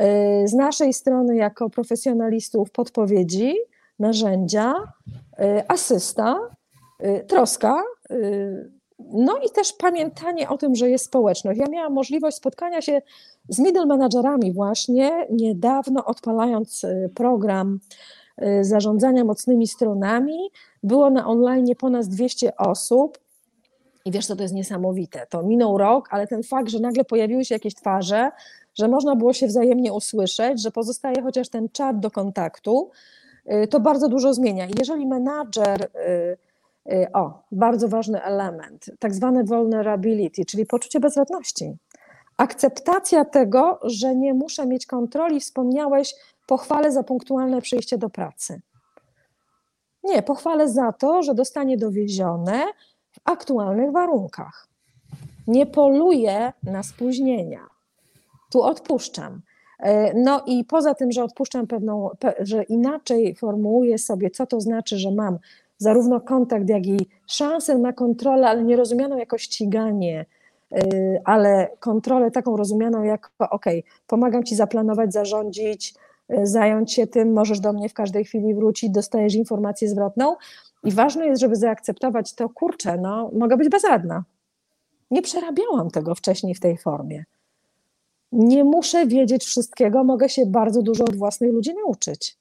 Y, 0.00 0.48
z 0.48 0.52
naszej 0.52 0.92
strony, 0.92 1.36
jako 1.36 1.70
profesjonalistów, 1.70 2.70
podpowiedzi, 2.70 3.54
narzędzia, 3.98 4.74
y, 5.40 5.68
asysta, 5.68 6.38
y, 7.04 7.24
troska, 7.26 7.82
no 8.98 9.38
i 9.46 9.50
też 9.50 9.72
pamiętanie 9.72 10.48
o 10.48 10.58
tym, 10.58 10.74
że 10.74 10.90
jest 10.90 11.04
społeczność. 11.04 11.60
Ja 11.60 11.66
miałam 11.66 11.92
możliwość 11.92 12.36
spotkania 12.36 12.82
się 12.82 13.02
z 13.48 13.58
middle 13.58 13.86
managerami 13.86 14.52
właśnie 14.52 15.26
niedawno, 15.30 16.04
odpalając 16.04 16.86
program 17.14 17.80
zarządzania 18.60 19.24
mocnymi 19.24 19.66
stronami. 19.66 20.50
Było 20.82 21.10
na 21.10 21.26
online 21.26 21.66
ponad 21.78 22.06
200 22.06 22.56
osób. 22.56 23.18
I 24.04 24.10
wiesz, 24.10 24.26
co 24.26 24.36
to 24.36 24.42
jest 24.42 24.54
niesamowite? 24.54 25.26
To 25.30 25.42
minął 25.42 25.78
rok, 25.78 26.08
ale 26.10 26.26
ten 26.26 26.42
fakt, 26.42 26.68
że 26.68 26.80
nagle 26.80 27.04
pojawiły 27.04 27.44
się 27.44 27.54
jakieś 27.54 27.74
twarze, 27.74 28.30
że 28.74 28.88
można 28.88 29.16
było 29.16 29.32
się 29.32 29.46
wzajemnie 29.46 29.92
usłyszeć, 29.92 30.62
że 30.62 30.70
pozostaje 30.70 31.22
chociaż 31.22 31.48
ten 31.48 31.68
czat 31.68 32.00
do 32.00 32.10
kontaktu, 32.10 32.90
y, 33.52 33.66
to 33.66 33.80
bardzo 33.80 34.08
dużo 34.08 34.34
zmienia. 34.34 34.66
Jeżeli 34.78 35.06
menadżer, 35.06 35.82
y, 35.82 36.92
y, 36.92 37.12
o, 37.12 37.42
bardzo 37.52 37.88
ważny 37.88 38.22
element, 38.22 38.90
tak 38.98 39.14
zwane 39.14 39.44
vulnerability, 39.44 40.44
czyli 40.44 40.66
poczucie 40.66 41.00
bezradności, 41.00 41.76
akceptacja 42.36 43.24
tego, 43.24 43.80
że 43.82 44.14
nie 44.14 44.34
muszę 44.34 44.66
mieć 44.66 44.86
kontroli, 44.86 45.40
wspomniałeś 45.40 46.14
pochwalę 46.46 46.92
za 46.92 47.02
punktualne 47.02 47.60
przyjście 47.60 47.98
do 47.98 48.10
pracy. 48.10 48.60
Nie, 50.04 50.22
pochwalę 50.22 50.68
za 50.68 50.92
to, 50.92 51.22
że 51.22 51.34
dostanie 51.34 51.76
dowiezione 51.76 52.64
w 53.10 53.18
aktualnych 53.24 53.92
warunkach. 53.92 54.68
Nie 55.46 55.66
poluję 55.66 56.52
na 56.62 56.82
spóźnienia 56.82 57.71
tu 58.52 58.62
odpuszczam. 58.62 59.40
E, 59.78 60.14
no 60.14 60.42
i 60.46 60.64
poza 60.64 60.94
tym, 60.94 61.12
że 61.12 61.24
odpuszczam 61.24 61.66
pewną, 61.66 62.10
że 62.38 62.62
inaczej 62.62 63.34
formułuję 63.34 63.98
sobie, 63.98 64.30
co 64.30 64.46
to 64.46 64.60
znaczy, 64.60 64.98
że 64.98 65.10
mam 65.10 65.38
zarówno 65.78 66.20
kontakt, 66.20 66.68
jak 66.68 66.86
i 66.86 67.08
szansę 67.26 67.78
na 67.78 67.92
kontrolę, 67.92 68.48
ale 68.48 68.62
nie 68.62 68.76
rozumianą 68.76 69.16
jako 69.16 69.38
ściganie, 69.38 70.26
e, 70.72 70.80
ale 71.24 71.68
kontrolę 71.80 72.30
taką 72.30 72.56
rozumianą 72.56 73.02
jako, 73.02 73.50
ok, 73.50 73.66
pomagam 74.06 74.44
ci 74.44 74.56
zaplanować, 74.56 75.12
zarządzić, 75.12 75.94
e, 76.28 76.46
zająć 76.46 76.92
się 76.92 77.06
tym, 77.06 77.32
możesz 77.32 77.60
do 77.60 77.72
mnie 77.72 77.88
w 77.88 77.94
każdej 77.94 78.24
chwili 78.24 78.54
wrócić, 78.54 78.90
dostajesz 78.90 79.34
informację 79.34 79.88
zwrotną. 79.88 80.36
I 80.84 80.90
ważne 80.90 81.26
jest, 81.26 81.40
żeby 81.40 81.56
zaakceptować 81.56 82.34
to, 82.34 82.48
kurczę, 82.48 82.98
no, 82.98 83.30
mogę 83.38 83.56
być 83.56 83.68
bezradna. 83.68 84.24
Nie 85.10 85.22
przerabiałam 85.22 85.90
tego 85.90 86.14
wcześniej 86.14 86.54
w 86.54 86.60
tej 86.60 86.78
formie 86.78 87.24
nie 88.32 88.64
muszę 88.64 89.06
wiedzieć 89.06 89.44
wszystkiego, 89.44 90.04
mogę 90.04 90.28
się 90.28 90.46
bardzo 90.46 90.82
dużo 90.82 91.04
od 91.04 91.16
własnych 91.16 91.52
ludzi 91.52 91.74
nauczyć. 91.74 92.36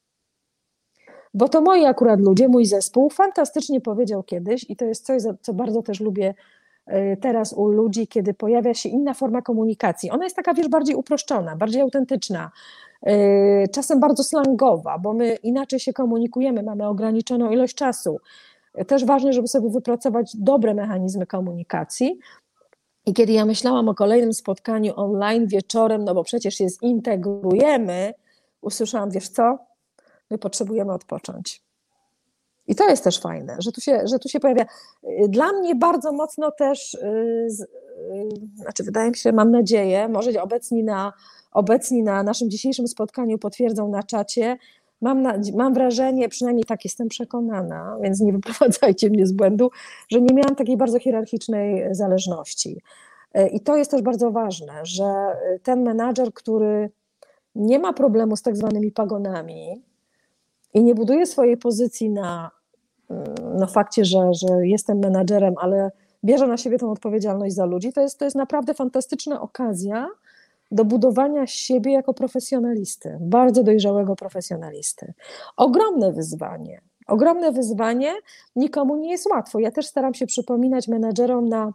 Bo 1.34 1.50
to 1.50 1.62
moi 1.62 1.86
akurat 1.86 2.20
ludzie, 2.20 2.48
mój 2.48 2.66
zespół 2.66 3.10
fantastycznie 3.10 3.82
powiedział 3.82 4.24
kiedyś, 4.24 4.66
i 4.70 4.76
to 4.76 4.86
jest 4.86 5.06
coś, 5.06 5.24
co 5.42 5.54
bardzo 5.54 5.82
też 5.82 6.00
lubię 6.00 6.34
e, 6.86 7.18
teraz 7.18 7.54
u 7.54 7.68
ludzi, 7.68 8.08
kiedy 8.08 8.34
pojawia 8.34 8.74
się 8.74 8.90
inna 8.90 9.14
forma 9.14 9.42
komunikacji. 9.42 10.12
Ona 10.12 10.24
jest 10.24 10.36
taka, 10.36 10.54
wiesz, 10.54 10.68
bardziej 10.68 10.96
uproszczona, 10.96 11.56
bardziej 11.56 11.82
autentyczna, 11.82 12.52
e, 13.04 13.68
czasem 13.68 14.00
bardzo 14.00 14.24
slangowa, 14.24 15.00
bo 15.00 15.14
my 15.14 15.36
inaczej 15.36 15.80
się 15.80 15.94
komunikujemy, 15.94 16.64
mamy 16.64 16.88
ograniczoną 16.88 17.52
ilość 17.52 17.76
czasu. 17.76 18.18
Też 18.88 19.06
ważne, 19.06 19.34
żeby 19.34 19.48
sobie 19.48 19.70
wypracować 19.70 20.32
dobre 20.38 20.74
mechanizmy 20.74 21.26
komunikacji, 21.26 22.20
i 23.06 23.14
kiedy 23.14 23.32
ja 23.32 23.46
myślałam 23.46 23.90
o 23.90 23.96
kolejnym 23.96 24.34
spotkaniu 24.34 24.94
online 24.96 25.48
wieczorem, 25.48 26.04
no 26.04 26.14
bo 26.14 26.24
przecież 26.24 26.56
się 26.56 26.70
zintegrujemy, 26.70 28.14
usłyszałam, 28.62 29.12
wiesz 29.12 29.30
co, 29.30 29.58
my 30.30 30.38
potrzebujemy 30.38 30.94
odpocząć. 30.94 31.62
I 32.68 32.76
to 32.76 32.90
jest 32.90 33.04
też 33.04 33.20
fajne, 33.20 33.56
że 33.60 33.72
tu 33.72 33.82
się, 33.82 34.02
że 34.04 34.20
tu 34.20 34.30
się 34.30 34.40
pojawia. 34.40 34.66
Dla 35.30 35.52
mnie 35.54 35.76
bardzo 35.76 36.12
mocno 36.12 36.52
też, 36.52 36.98
yy, 37.02 37.48
znaczy 38.56 38.84
wydaje 38.84 39.10
mi 39.10 39.16
się, 39.16 39.32
mam 39.32 39.52
nadzieję, 39.52 40.08
może 40.08 40.42
obecni 40.42 40.84
na, 40.84 41.14
obecni 41.52 42.04
na 42.04 42.24
naszym 42.24 42.50
dzisiejszym 42.50 42.88
spotkaniu 42.88 43.38
potwierdzą 43.38 43.90
na 43.90 44.04
czacie, 44.04 44.58
mam, 45.02 45.22
na, 45.22 45.34
mam 45.56 45.74
wrażenie, 45.74 46.30
przynajmniej 46.30 46.66
tak 46.66 46.84
jestem 46.84 47.08
przekonana, 47.08 47.98
więc 48.02 48.20
nie 48.20 48.34
wyprowadzajcie 48.34 49.10
mnie 49.10 49.28
z 49.28 49.32
błędu, 49.32 49.72
że 50.10 50.22
nie 50.22 50.36
miałam 50.36 50.56
takiej 50.56 50.78
bardzo 50.78 51.00
hierarchicznej 51.00 51.96
zależności. 51.96 52.82
E, 53.34 53.48
I 53.48 53.60
to 53.60 53.78
jest 53.78 53.92
też 53.92 54.02
bardzo 54.02 54.32
ważne, 54.32 54.74
że 54.84 55.14
ten 55.64 55.84
menadżer, 55.84 56.34
który 56.34 56.90
nie 57.56 57.80
ma 57.80 57.94
problemu 57.94 58.36
z 58.36 58.42
tak 58.42 58.58
zwanymi 58.58 58.92
pagonami 58.92 59.84
i 60.74 60.84
nie 60.84 60.96
buduje 60.96 61.26
swojej 61.26 61.58
pozycji 61.58 62.10
na, 62.10 62.52
mm, 63.10 63.58
na 63.58 63.68
fakcie, 63.68 64.06
że, 64.06 64.34
że 64.34 64.68
jestem 64.68 65.00
menadżerem, 65.00 65.54
ale 65.58 65.92
bierze 66.24 66.48
na 66.48 66.58
siebie 66.58 66.78
tą 66.78 66.92
odpowiedzialność 66.92 67.56
za 67.56 67.66
ludzi, 67.66 67.94
to 67.94 68.02
jest, 68.02 68.20
to 68.20 68.26
jest 68.26 68.38
naprawdę 68.38 68.74
fantastyczna 68.74 69.42
okazja, 69.42 70.08
do 70.72 70.86
budowania 70.86 71.48
siebie 71.48 71.92
jako 71.92 72.14
profesjonalisty, 72.14 73.18
bardzo 73.22 73.64
dojrzałego 73.64 74.16
profesjonalisty. 74.16 75.14
Ogromne 75.58 76.12
wyzwanie. 76.12 76.82
Ogromne 77.08 77.52
wyzwanie, 77.52 78.14
nikomu 78.56 78.96
nie 78.96 79.12
jest 79.12 79.30
łatwo. 79.32 79.60
Ja 79.60 79.72
też 79.72 79.88
staram 79.88 80.14
się 80.14 80.26
przypominać 80.26 80.88
menedżerom 80.88 81.50
na 81.50 81.74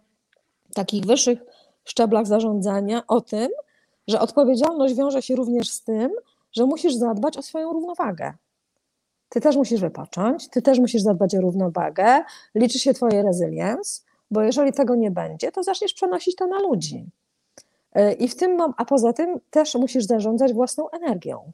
takich 0.75 1.05
wyższych 1.05 1.39
szczeblach 1.85 2.27
zarządzania 2.27 3.03
o 3.09 3.21
tym, 3.21 3.49
że 4.09 4.21
odpowiedzialność 4.21 4.95
wiąże 4.95 5.23
się 5.23 5.37
również 5.37 5.71
z 5.71 5.83
tym, 5.83 6.11
że 6.53 6.65
musisz 6.67 6.95
zadbać 6.95 7.37
o 7.37 7.43
swoją 7.43 7.73
równowagę. 7.73 8.35
Ty 9.29 9.41
też 9.41 9.57
musisz 9.57 9.81
wypocząć, 9.81 10.49
ty 10.49 10.63
też 10.63 10.79
musisz 10.79 11.03
zadbać 11.03 11.35
o 11.35 11.41
równowagę, 11.41 12.23
liczy 12.55 12.79
się 12.79 12.95
twoje 12.95 13.23
resilience, 13.23 14.03
bo 14.31 14.43
jeżeli 14.43 14.73
tego 14.73 14.95
nie 14.95 15.11
będzie, 15.11 15.53
to 15.53 15.63
zaczniesz 15.63 15.95
przenosić 15.95 16.37
to 16.37 16.47
na 16.47 16.59
ludzi. 16.59 17.11
E, 17.97 18.13
I 18.13 18.29
w 18.29 18.37
tym, 18.37 18.59
a 18.77 18.85
poza 18.85 19.13
tym 19.13 19.41
też 19.51 19.75
musisz 19.75 20.05
zarządzać 20.05 20.53
własną 20.53 20.91
energią. 20.91 21.53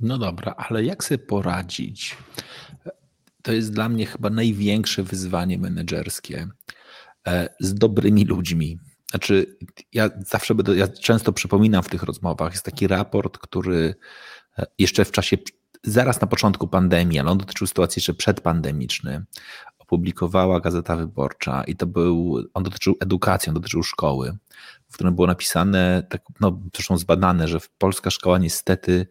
No 0.00 0.18
dobra, 0.18 0.54
ale 0.56 0.84
jak 0.84 1.04
sobie 1.04 1.18
poradzić? 1.18 2.16
To 3.42 3.52
jest 3.52 3.72
dla 3.72 3.88
mnie 3.88 4.06
chyba 4.06 4.30
największe 4.30 5.02
wyzwanie 5.02 5.58
menedżerskie 5.58 6.48
e, 7.26 7.48
z 7.60 7.74
dobrymi 7.74 8.24
ludźmi. 8.24 8.78
Znaczy, 9.10 9.56
ja 9.92 10.10
zawsze 10.26 10.54
będę, 10.54 10.76
ja 10.76 10.88
często 10.88 11.32
przypominam 11.32 11.82
w 11.82 11.88
tych 11.88 12.02
rozmowach, 12.02 12.52
jest 12.52 12.64
taki 12.64 12.86
raport, 12.86 13.38
który 13.38 13.94
e, 14.58 14.66
jeszcze 14.78 15.04
w 15.04 15.10
czasie, 15.10 15.36
zaraz 15.84 16.20
na 16.20 16.26
początku 16.26 16.68
pandemii, 16.68 17.18
ale 17.18 17.30
on 17.30 17.38
dotyczył 17.38 17.66
sytuacji 17.66 18.00
jeszcze 18.00 18.14
przedpandemiczny, 18.14 19.24
opublikowała 19.92 20.60
Gazeta 20.60 20.96
Wyborcza 20.96 21.64
i 21.64 21.76
to 21.76 21.86
był, 21.86 22.44
on 22.54 22.62
dotyczył 22.62 22.96
edukacji, 23.00 23.50
on 23.50 23.54
dotyczył 23.54 23.82
szkoły, 23.82 24.36
w 24.88 24.94
którym 24.94 25.14
było 25.14 25.26
napisane, 25.26 26.06
tak, 26.08 26.22
no 26.40 26.60
zresztą 26.74 26.96
zbadane, 26.98 27.48
że 27.48 27.58
polska 27.78 28.10
szkoła 28.10 28.38
niestety 28.38 29.06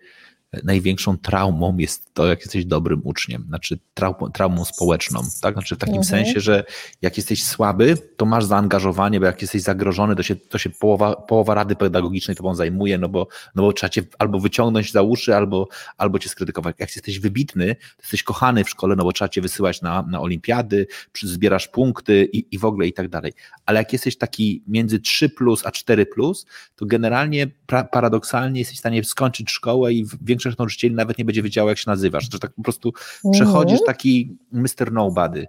największą 0.63 1.17
traumą 1.17 1.77
jest 1.77 2.13
to, 2.13 2.27
jak 2.27 2.39
jesteś 2.39 2.65
dobrym 2.65 3.01
uczniem, 3.03 3.45
znaczy 3.47 3.79
traumą, 3.93 4.31
traumą 4.31 4.65
społeczną, 4.65 5.21
tak? 5.41 5.53
Znaczy 5.53 5.75
w 5.75 5.77
takim 5.77 5.95
mhm. 5.95 6.25
sensie, 6.25 6.39
że 6.39 6.63
jak 7.01 7.17
jesteś 7.17 7.43
słaby, 7.43 7.97
to 8.17 8.25
masz 8.25 8.45
zaangażowanie, 8.45 9.19
bo 9.19 9.25
jak 9.25 9.41
jesteś 9.41 9.61
zagrożony, 9.61 10.15
to 10.15 10.23
się, 10.23 10.35
to 10.35 10.57
się 10.57 10.69
połowa, 10.69 11.15
połowa 11.15 11.53
rady 11.53 11.75
pedagogicznej 11.75 12.37
tobą 12.37 12.55
zajmuje, 12.55 12.97
no 12.97 13.09
bo, 13.09 13.27
no 13.55 13.63
bo 13.63 13.73
trzeba 13.73 13.89
cię 13.89 14.03
albo 14.19 14.39
wyciągnąć 14.39 14.91
za 14.91 15.01
uszy, 15.01 15.35
albo, 15.35 15.67
albo 15.97 16.19
cię 16.19 16.29
skrytykować. 16.29 16.75
Jak 16.79 16.95
jesteś 16.95 17.19
wybitny, 17.19 17.75
to 17.75 18.01
jesteś 18.03 18.23
kochany 18.23 18.63
w 18.63 18.69
szkole, 18.69 18.95
no 18.95 19.03
bo 19.03 19.13
trzeba 19.13 19.29
cię 19.29 19.41
wysyłać 19.41 19.81
na, 19.81 20.01
na 20.01 20.21
olimpiady, 20.21 20.87
zbierasz 21.23 21.67
punkty 21.67 22.29
i, 22.33 22.55
i 22.55 22.57
w 22.57 22.65
ogóle 22.65 22.87
i 22.87 22.93
tak 22.93 23.07
dalej. 23.07 23.33
Ale 23.65 23.79
jak 23.79 23.93
jesteś 23.93 24.17
taki 24.17 24.63
między 24.67 24.99
3 24.99 25.29
plus 25.29 25.65
a 25.65 25.71
4 25.71 26.05
plus, 26.05 26.45
to 26.75 26.85
generalnie 26.85 27.47
pra, 27.47 27.83
paradoksalnie 27.83 28.59
jesteś 28.59 28.77
w 28.77 28.79
stanie 28.79 29.03
skończyć 29.03 29.51
szkołę 29.51 29.93
i 29.93 30.05
większość 30.21 30.40
większość 30.41 30.57
nauczycieli 30.57 30.95
nawet 30.95 31.17
nie 31.17 31.25
będzie 31.25 31.43
wiedziała, 31.43 31.69
jak 31.69 31.77
się 31.77 31.89
nazywasz, 31.89 32.27
że 32.31 32.39
tak 32.39 32.53
po 32.53 32.63
prostu 32.63 32.93
przechodzisz 33.31 33.79
mhm. 33.79 33.85
taki 33.85 34.37
Mr. 34.51 34.91
Nobody. 34.91 35.47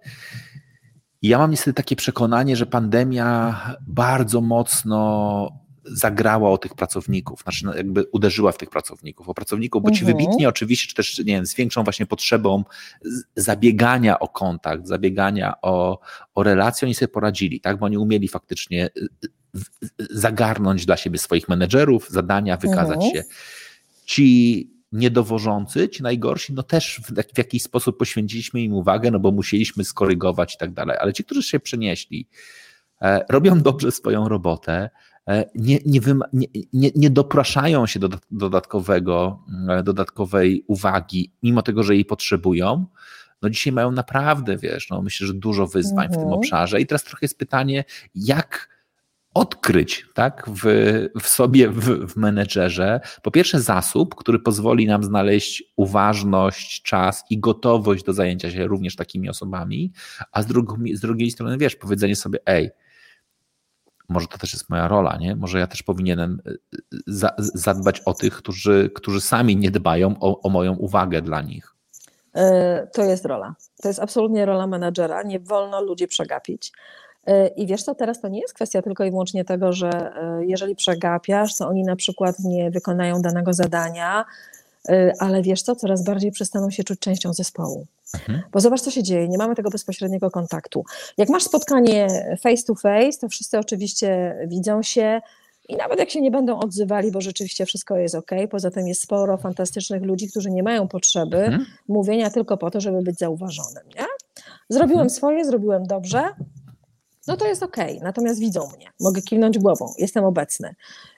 I 1.23 1.29
ja 1.29 1.39
mam 1.39 1.51
niestety 1.51 1.75
takie 1.75 1.97
przekonanie, 1.97 2.57
że 2.57 2.67
pandemia 2.67 3.61
bardzo 3.87 4.41
mocno 4.41 5.63
zagrała 5.85 6.51
o 6.51 6.59
tych 6.59 6.75
pracowników, 6.75 7.43
znaczy 7.43 7.67
no, 7.67 7.75
jakby 7.75 8.05
uderzyła 8.13 8.53
w 8.53 8.59
tych 8.59 8.71
pracowników, 8.71 9.29
o 9.29 9.35
pracowników, 9.35 9.83
bo 9.83 9.91
ci 9.91 10.05
mhm. 10.05 10.19
wybitni 10.19 10.47
oczywiście, 10.47 10.89
czy 10.89 10.95
też 10.95 11.19
nie 11.19 11.25
wiem, 11.25 11.47
z 11.47 11.55
większą 11.55 11.85
właśnie 11.85 12.07
potrzebą 12.07 12.65
zabiegania 13.37 14.19
o 14.19 14.29
kontakt, 14.29 14.87
zabiegania 14.87 15.55
o, 15.63 15.99
o 16.35 16.43
relację, 16.43 16.87
oni 16.87 16.95
sobie 16.95 17.09
poradzili, 17.09 17.61
tak, 17.61 17.79
bo 17.79 17.87
oni 17.87 17.99
umieli 17.99 18.29
faktycznie 18.29 18.91
y, 18.97 19.09
y, 19.25 20.07
zagarnąć 20.11 20.87
dla 20.87 20.97
siebie 20.97 21.19
swoich 21.19 21.49
menedżerów, 21.49 22.09
zadania, 22.11 22.57
wykazać 22.57 22.97
mhm. 22.97 23.13
się. 23.13 23.23
Ci 24.05 24.71
niedowożący, 24.93 25.89
ci 25.89 26.03
najgorsi, 26.03 26.53
no 26.53 26.63
też 26.63 27.01
w, 27.05 27.35
w, 27.35 27.39
jakiś 27.39 27.63
sposób 27.63 27.99
poświęciliśmy 27.99 28.61
im 28.63 28.73
uwagę, 28.73 29.11
no 29.11 29.19
bo 29.19 29.33
musieliśmy 29.33 29.85
skorygować 29.85 30.55
i 30.55 30.59
tak 30.59 30.73
dalej, 30.73 30.97
ale 31.01 31.13
ci, 31.13 31.25
którzy 31.25 31.43
się 31.43 31.61
przenieśli, 31.61 32.29
e, 33.03 33.25
robią 33.29 33.61
dobrze 33.61 33.93
swoją 33.93 34.29
robotę, 34.29 34.91
e, 35.29 35.51
nie, 35.55 35.79
nie, 35.87 36.01
nie, 36.33 36.47
nie, 36.73 36.91
nie 36.95 37.11
dopraszają 37.11 37.87
się 37.87 38.01
do 38.01 38.09
dodatkowego, 38.31 39.45
e, 39.69 39.83
dodatkowej 39.83 40.65
uwagi, 40.67 41.33
mimo 41.43 41.63
tego, 41.63 41.83
że 41.83 41.95
jej 41.95 42.05
potrzebują, 42.05 42.87
no 43.43 43.51
dzisiaj 43.51 43.73
mają 43.73 43.93
naprawdę, 43.93 44.57
wiesz, 44.57 44.91
no 44.91 45.03
myślę, 45.03 45.27
że 45.27 45.35
dużo 45.35 45.67
wyzwań 45.67 46.07
mhm. 46.07 46.11
w 46.11 46.15
tym 46.15 46.23
mhm. 46.23 46.39
obszarze 46.39 46.81
i 46.81 46.87
teraz 46.87 47.05
trochę 47.05 47.25
jest 47.25 47.39
pytanie, 47.39 47.85
jak 48.15 48.72
odkryć 49.35 50.07
tak, 50.15 50.51
w, 50.51 50.63
w 51.21 51.27
sobie, 51.29 51.69
w, 51.69 52.13
w 52.13 52.17
menedżerze, 52.17 53.01
po 53.23 53.31
pierwsze 53.31 53.61
zasób, 53.61 54.15
który 54.15 54.39
pozwoli 54.39 54.87
nam 54.87 55.05
znaleźć 55.05 55.65
uważność, 55.77 56.83
czas 56.83 57.25
i 57.31 57.39
gotowość 57.39 58.05
do 58.05 58.13
zajęcia 58.13 58.51
się 58.51 58.67
również 58.67 58.97
takimi 58.97 59.29
osobami, 59.29 59.93
a 60.33 60.43
z, 60.43 60.47
z 60.95 61.01
drugiej 61.01 61.31
strony, 61.31 61.59
wiesz, 61.59 61.77
powiedzenie 61.77 62.17
sobie, 62.17 62.39
ej, 62.47 62.71
może 64.09 64.27
to 64.27 64.39
też 64.39 64.53
jest 64.53 64.71
moja 64.71 64.89
rola, 64.89 65.17
nie? 65.17 65.37
Może 65.37 65.59
ja 65.59 65.67
też 65.67 65.83
powinienem 65.83 66.43
y, 66.47 66.59
za, 67.07 67.35
zadbać 67.39 68.01
o 68.01 68.15
tych, 68.15 68.35
którzy, 68.35 68.91
którzy 68.95 69.21
sami 69.21 69.57
nie 69.57 69.71
dbają 69.71 70.15
o, 70.21 70.41
o 70.41 70.49
moją 70.49 70.77
uwagę 70.77 71.23
dla 71.23 71.41
nich. 71.41 71.75
E, 72.35 72.87
to 72.93 73.03
jest 73.03 73.25
rola. 73.25 73.55
To 73.83 73.89
jest 73.89 74.01
absolutnie 74.01 74.47
rola 74.47 74.67
menedżera. 74.67 75.23
Nie 75.23 75.41
wolno 75.41 75.83
ludzi 75.83 76.07
przegapić. 76.07 76.73
E, 77.27 77.47
I 77.47 77.67
wiesz 77.67 77.83
co, 77.83 77.95
teraz 77.95 78.21
to 78.21 78.29
nie 78.29 78.41
jest 78.41 78.55
kwestia 78.55 78.83
tylko 78.83 79.05
i 79.05 79.11
wyłącznie 79.11 79.45
tego, 79.45 79.73
że 79.73 79.91
e, 79.91 80.45
jeżeli 80.47 80.77
przegapiasz, 80.77 81.57
to 81.57 81.69
oni 81.69 81.83
na 81.83 81.97
przykład 81.97 82.39
nie 82.39 82.71
wykonają 82.71 83.23
danego 83.23 83.53
zadania, 83.53 84.25
e, 84.89 85.13
ale 85.19 85.43
wiesz 85.43 85.63
co, 85.63 85.77
coraz 85.77 86.05
bardziej 86.05 86.31
przestaną 86.31 86.71
się 86.71 86.85
czuć 86.85 87.01
częścią 87.01 87.33
zespołu. 87.33 87.87
Mhm. 88.15 88.43
Bo 88.53 88.61
zobacz, 88.61 88.81
co 88.81 88.91
się 88.91 89.03
dzieje, 89.03 89.29
nie 89.29 89.39
mamy 89.39 89.55
tego 89.55 89.71
bezpośredniego 89.71 90.31
kontaktu. 90.31 90.85
Jak 91.19 91.29
masz 91.29 91.43
spotkanie 91.43 92.07
face 92.41 92.63
to 92.67 92.75
face, 92.75 93.19
to 93.21 93.29
wszyscy 93.29 93.59
oczywiście 93.59 94.37
widzą 94.47 94.83
się, 94.83 95.21
i 95.69 95.77
nawet 95.77 95.99
jak 95.99 96.11
się 96.11 96.21
nie 96.21 96.31
będą 96.31 96.61
odzywali, 96.61 97.11
bo 97.11 97.21
rzeczywiście 97.21 97.67
wszystko 97.67 97.97
jest 97.97 98.15
ok, 98.15 98.31
poza 98.51 98.71
tym 98.71 98.89
jest 98.89 99.03
sporo 99.03 99.37
fantastycznych 99.37 100.03
ludzi, 100.03 100.29
którzy 100.29 100.51
nie 100.51 100.63
mają 100.63 100.89
potrzeby 100.89 101.39
mhm. 101.39 101.67
mówienia 101.89 102.31
tylko 102.31 102.57
po 102.57 102.71
to, 102.71 102.81
żeby 102.81 103.03
być 103.03 103.19
zauważonym. 103.19 103.83
Nie? 103.97 104.07
Zrobiłem 104.69 105.03
mhm. 105.03 105.11
swoje, 105.11 105.45
zrobiłem 105.45 105.87
dobrze, 105.87 106.23
no 107.27 107.37
to 107.37 107.47
jest 107.47 107.63
ok, 107.63 107.77
natomiast 108.03 108.41
widzą 108.41 108.69
mnie, 108.77 108.91
mogę 109.01 109.23
kiwnąć 109.23 109.59
głową, 109.59 109.93
jestem 109.99 110.25
obecny. 110.25 110.75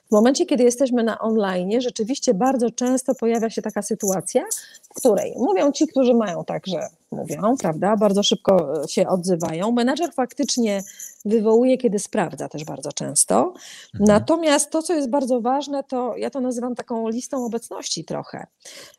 W 0.08 0.10
momencie, 0.10 0.46
kiedy 0.46 0.64
jesteśmy 0.64 1.02
na 1.02 1.18
online, 1.18 1.80
rzeczywiście 1.80 2.34
bardzo 2.34 2.70
często 2.70 3.14
pojawia 3.14 3.50
się 3.50 3.62
taka 3.62 3.82
sytuacja, 3.82 4.44
w 4.82 4.94
której 4.94 5.34
mówią 5.36 5.72
ci, 5.72 5.86
którzy 5.86 6.14
mają 6.14 6.44
tak, 6.44 6.66
że 6.66 6.88
mówią, 7.10 7.56
prawda, 7.60 7.96
bardzo 7.96 8.22
szybko 8.22 8.82
e, 8.84 8.88
się 8.88 9.08
odzywają. 9.08 9.72
Menadżer 9.72 10.12
faktycznie 10.12 10.82
wywołuje, 11.24 11.78
kiedy 11.78 11.98
sprawdza 11.98 12.48
też 12.48 12.64
bardzo 12.64 12.92
często. 12.92 13.36
Mhm. 13.36 13.54
Natomiast 14.00 14.70
to, 14.70 14.82
co 14.82 14.94
jest 14.94 15.10
bardzo 15.10 15.40
ważne, 15.40 15.84
to 15.84 16.16
ja 16.16 16.30
to 16.30 16.40
nazywam 16.40 16.74
taką 16.74 17.08
listą 17.08 17.44
obecności 17.44 18.04
trochę. 18.04 18.46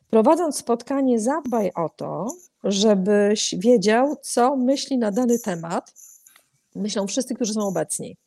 Prowadząc 0.10 0.58
spotkanie, 0.58 1.20
zadbaj 1.20 1.72
o 1.76 1.90
to, 1.90 2.28
żebyś 2.64 3.56
wiedział, 3.58 4.16
co 4.22 4.56
myśli 4.56 4.98
na 4.98 5.12
dany 5.12 5.40
temat 5.40 5.94
myślą 6.76 7.08
wszyscy, 7.08 7.36
którzy 7.36 7.54
są 7.54 7.62
obecni. 7.62 8.18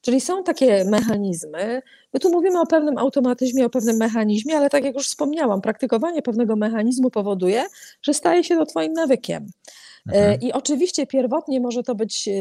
Czyli 0.00 0.20
są 0.20 0.44
takie 0.44 0.84
mechanizmy. 0.84 1.82
My 2.14 2.20
tu 2.20 2.30
mówimy 2.30 2.60
o 2.60 2.66
pewnym 2.66 2.98
automatyzmie, 2.98 3.66
o 3.66 3.70
pewnym 3.70 3.96
mechanizmie, 3.96 4.56
ale 4.56 4.70
tak 4.70 4.84
jak 4.84 4.94
już 4.94 5.08
wspomniałam, 5.08 5.60
praktykowanie 5.60 6.22
pewnego 6.22 6.56
mechanizmu 6.56 7.10
powoduje, 7.10 7.64
że 8.02 8.14
staje 8.14 8.44
się 8.44 8.56
to 8.56 8.66
Twoim 8.66 8.92
nawykiem. 8.92 9.46
E, 10.12 10.12
mhm. 10.12 10.40
I 10.40 10.52
oczywiście 10.52 11.06
pierwotnie 11.06 11.60
może 11.60 11.82
to 11.82 11.94
być 11.94 12.28
e, 12.28 12.32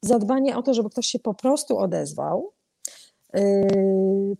zadbanie 0.00 0.56
o 0.56 0.62
to, 0.62 0.74
żeby 0.74 0.90
ktoś 0.90 1.06
się 1.06 1.18
po 1.18 1.34
prostu 1.34 1.78
odezwał, 1.78 2.52
e, 3.34 3.66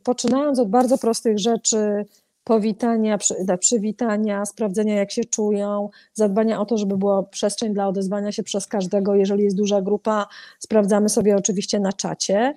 poczynając 0.05 0.59
od 0.59 0.71
bardzo 0.71 0.99
prostych 0.99 1.39
rzeczy, 1.39 2.05
powitania, 2.45 3.19
przywitania, 3.61 4.47
sprawdzenia 4.47 4.95
jak 4.95 5.11
się 5.11 5.25
czują, 5.25 5.89
zadbania 6.15 6.61
o 6.61 6.67
to, 6.67 6.77
żeby 6.77 6.97
była 6.97 7.23
przestrzeń 7.23 7.75
dla 7.75 7.89
odezwania 7.89 8.33
się 8.33 8.43
przez 8.43 8.67
każdego. 8.67 9.15
Jeżeli 9.15 9.45
jest 9.45 9.57
duża 9.57 9.83
grupa, 9.83 10.27
sprawdzamy 10.59 11.09
sobie 11.09 11.37
oczywiście 11.37 11.81
na 11.81 11.93
czacie. 11.93 12.55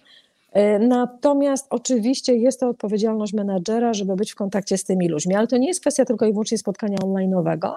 E, 0.51 0.79
natomiast 0.79 1.67
oczywiście 1.69 2.35
jest 2.35 2.59
to 2.59 2.69
odpowiedzialność 2.69 3.33
menadżera, 3.33 3.93
żeby 3.93 4.15
być 4.15 4.31
w 4.31 4.35
kontakcie 4.35 4.77
z 4.77 4.83
tymi 4.83 5.09
ludźmi, 5.09 5.35
ale 5.35 5.47
to 5.47 5.57
nie 5.57 5.67
jest 5.67 5.81
kwestia 5.81 6.05
tylko 6.05 6.25
i 6.25 6.31
wyłącznie 6.31 6.57
spotkania 6.57 6.97
online'owego, 6.97 7.71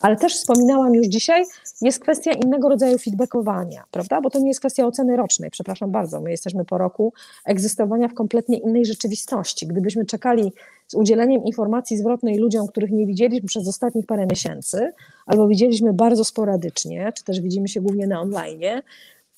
ale 0.00 0.16
też 0.16 0.34
wspominałam 0.34 0.94
już 0.94 1.06
dzisiaj, 1.06 1.44
jest 1.80 2.00
kwestia 2.00 2.32
innego 2.32 2.68
rodzaju 2.68 2.98
feedbackowania, 2.98 3.84
prawda? 3.90 4.20
Bo 4.20 4.30
to 4.30 4.38
nie 4.38 4.48
jest 4.48 4.60
kwestia 4.60 4.86
oceny 4.86 5.16
rocznej, 5.16 5.50
przepraszam 5.50 5.90
bardzo, 5.90 6.20
my 6.20 6.30
jesteśmy 6.30 6.64
po 6.64 6.78
roku 6.78 7.12
egzystowania 7.44 8.08
w 8.08 8.14
kompletnie 8.14 8.58
innej 8.58 8.84
rzeczywistości. 8.84 9.66
Gdybyśmy 9.66 10.06
czekali 10.06 10.52
z 10.92 10.94
udzieleniem 10.94 11.44
informacji 11.44 11.96
zwrotnej 11.96 12.38
ludziom, 12.38 12.66
których 12.66 12.90
nie 12.90 13.06
widzieliśmy 13.06 13.48
przez 13.48 13.68
ostatnich 13.68 14.06
parę 14.06 14.26
miesięcy, 14.26 14.92
albo 15.26 15.48
widzieliśmy 15.48 15.92
bardzo 15.92 16.24
sporadycznie, 16.24 17.12
czy 17.16 17.24
też 17.24 17.40
widzimy 17.40 17.68
się 17.68 17.80
głównie 17.80 18.06
na 18.06 18.20
online, 18.20 18.60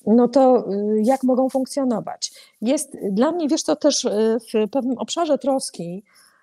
no 0.06 0.28
to 0.28 0.72
y, 0.72 1.02
jak 1.04 1.24
mogą 1.24 1.48
funkcjonować? 1.48 2.32
Jest 2.60 2.96
dla 3.10 3.32
mnie, 3.32 3.48
wiesz, 3.48 3.62
to 3.62 3.76
też 3.76 4.04
y, 4.04 4.38
w 4.54 4.70
pewnym 4.70 4.98
obszarze 4.98 5.38
troski 5.38 6.02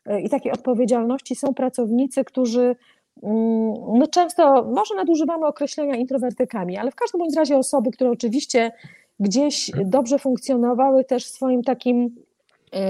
y, 0.09 0.21
i 0.21 0.29
takiej 0.29 0.51
odpowiedzialności 0.51 1.35
są 1.35 1.53
pracownicy, 1.53 2.23
którzy 2.23 2.75
mm, 3.23 3.73
my 3.93 4.07
często 4.07 4.63
może 4.63 4.95
nadużywamy 4.95 5.45
określenia 5.45 5.95
introwertykami, 5.95 6.77
ale 6.77 6.91
w 6.91 6.95
każdym 6.95 7.19
bądź 7.19 7.35
razie 7.35 7.57
osoby, 7.57 7.91
które 7.91 8.09
oczywiście 8.09 8.71
gdzieś 9.19 9.71
dobrze 9.85 10.19
funkcjonowały 10.19 11.03
też 11.03 11.25
w 11.25 11.29
swoim 11.29 11.63
takim 11.63 12.15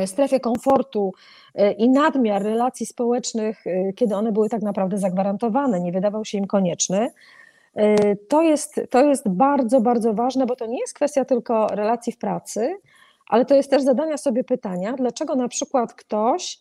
strefie 0.06 0.40
komfortu 0.40 1.14
i 1.78 1.90
nadmiar 1.90 2.44
relacji 2.44 2.86
społecznych, 2.86 3.64
kiedy 3.96 4.16
one 4.16 4.32
były 4.32 4.50
tak 4.50 4.62
naprawdę 4.62 4.98
zagwarantowane, 4.98 5.80
nie 5.80 5.92
wydawał 5.92 6.26
się 6.26 6.38
im 6.38 6.48
konieczny 6.48 7.10
To 8.28 8.42
jest, 8.42 8.82
to 8.90 9.06
jest 9.06 9.30
bardzo, 9.30 9.82
bardzo 9.82 10.14
ważne, 10.14 10.46
bo 10.46 10.56
to 10.56 10.66
nie 10.66 10.80
jest 10.80 10.94
kwestia 10.94 11.26
tylko 11.26 11.68
relacji 11.68 12.14
w 12.14 12.18
pracy, 12.18 12.76
ale 13.28 13.46
to 13.46 13.56
jest 13.56 13.70
też 13.70 13.84
zadania 13.84 14.18
sobie 14.18 14.44
pytania, 14.44 14.94
dlaczego 14.94 15.36
na 15.36 15.48
przykład 15.48 15.94
ktoś 15.94 16.60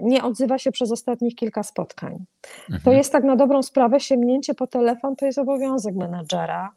nie 0.00 0.24
odzywa 0.24 0.58
się 0.58 0.72
przez 0.72 0.92
ostatnich 0.92 1.34
kilka 1.34 1.62
spotkań. 1.62 2.24
Mhm. 2.60 2.80
To 2.84 2.92
jest 2.92 3.12
tak 3.12 3.24
na 3.24 3.36
dobrą 3.36 3.62
sprawę, 3.62 4.00
sięgnięcie 4.00 4.54
po 4.54 4.66
telefon 4.66 5.16
to 5.16 5.26
jest 5.26 5.38
obowiązek 5.38 5.94
menadżera. 5.94 6.72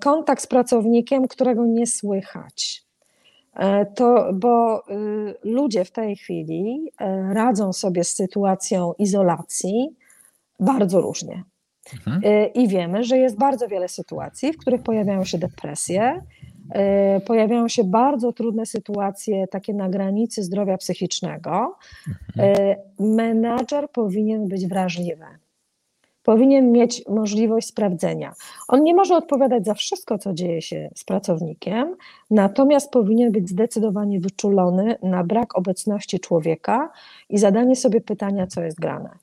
Kontakt 0.00 0.42
z 0.42 0.46
pracownikiem, 0.46 1.28
którego 1.28 1.66
nie 1.66 1.86
słychać. 1.86 2.85
E, 3.56 3.86
to, 3.86 4.30
bo 4.34 4.82
y, 4.90 5.34
ludzie 5.44 5.84
w 5.84 5.90
tej 5.90 6.16
chwili 6.16 6.92
e, 7.00 7.34
radzą 7.34 7.72
sobie 7.72 8.04
z 8.04 8.14
sytuacją 8.14 8.92
izolacji 8.98 9.96
bardzo 10.60 11.00
różnie. 11.00 11.44
Mhm. 11.94 12.20
E, 12.24 12.46
I 12.46 12.68
wiemy, 12.68 13.04
że 13.04 13.18
jest 13.18 13.38
bardzo 13.38 13.68
wiele 13.68 13.88
sytuacji, 13.88 14.52
w 14.52 14.58
których 14.58 14.82
pojawiają 14.82 15.24
się 15.24 15.38
depresje, 15.38 16.22
pojawiają 17.26 17.68
się 17.68 17.84
bardzo 17.84 18.32
trudne 18.32 18.66
sytuacje, 18.66 19.46
takie 19.46 19.74
na 19.74 19.88
granicy 19.88 20.42
zdrowia 20.42 20.76
psychicznego. 20.76 21.76
Mhm. 22.36 22.76
Menadżer 23.16 23.90
powinien 23.90 24.48
być 24.48 24.66
wrażliwy 24.66 25.24
powinien 26.26 26.72
mieć 26.72 27.02
możliwość 27.08 27.66
sprawdzenia. 27.66 28.34
On 28.68 28.82
nie 28.82 28.94
może 28.94 29.16
odpowiadać 29.16 29.64
za 29.64 29.74
wszystko, 29.74 30.18
co 30.18 30.32
dzieje 30.32 30.62
się 30.62 30.90
z 30.94 31.04
pracownikiem, 31.04 31.96
natomiast 32.30 32.90
powinien 32.90 33.32
być 33.32 33.48
zdecydowanie 33.48 34.20
wyczulony 34.20 34.98
na 35.02 35.24
brak 35.24 35.58
obecności 35.58 36.20
człowieka 36.20 36.90
i 37.28 37.38
zadanie 37.38 37.76
sobie 37.76 38.00
pytania, 38.00 38.46
co 38.46 38.62
jest 38.62 38.80
grane. 38.80 39.18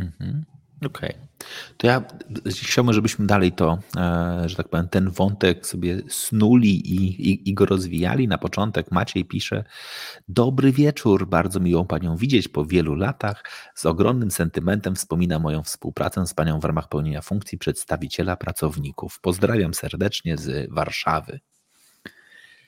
Mhm. 0.00 0.44
Okej. 0.86 1.10
Okay. 1.10 1.30
To 1.76 1.86
ja 1.86 2.02
chciałbym, 2.48 2.94
żebyśmy 2.94 3.26
dalej 3.26 3.52
to, 3.52 3.78
e, 3.96 4.42
że 4.46 4.56
tak 4.56 4.68
powiem, 4.68 4.88
ten 4.88 5.10
wątek 5.10 5.66
sobie 5.66 6.02
snuli 6.08 6.94
i, 6.94 7.30
i, 7.30 7.50
i, 7.50 7.54
go 7.54 7.66
rozwijali. 7.66 8.28
Na 8.28 8.38
początek 8.38 8.92
Maciej 8.92 9.24
pisze: 9.24 9.64
Dobry 10.28 10.72
wieczór, 10.72 11.28
bardzo 11.28 11.60
miło 11.60 11.84
Panią 11.84 12.16
widzieć 12.16 12.48
po 12.48 12.64
wielu 12.64 12.94
latach. 12.94 13.44
Z 13.74 13.86
ogromnym 13.86 14.30
sentymentem 14.30 14.94
wspomina 14.94 15.38
moją 15.38 15.62
współpracę 15.62 16.26
z 16.26 16.34
Panią 16.34 16.60
w 16.60 16.64
ramach 16.64 16.88
pełnienia 16.88 17.22
funkcji 17.22 17.58
przedstawiciela 17.58 18.36
pracowników. 18.36 19.20
Pozdrawiam 19.20 19.74
serdecznie 19.74 20.36
z 20.36 20.70
Warszawy. 20.72 21.40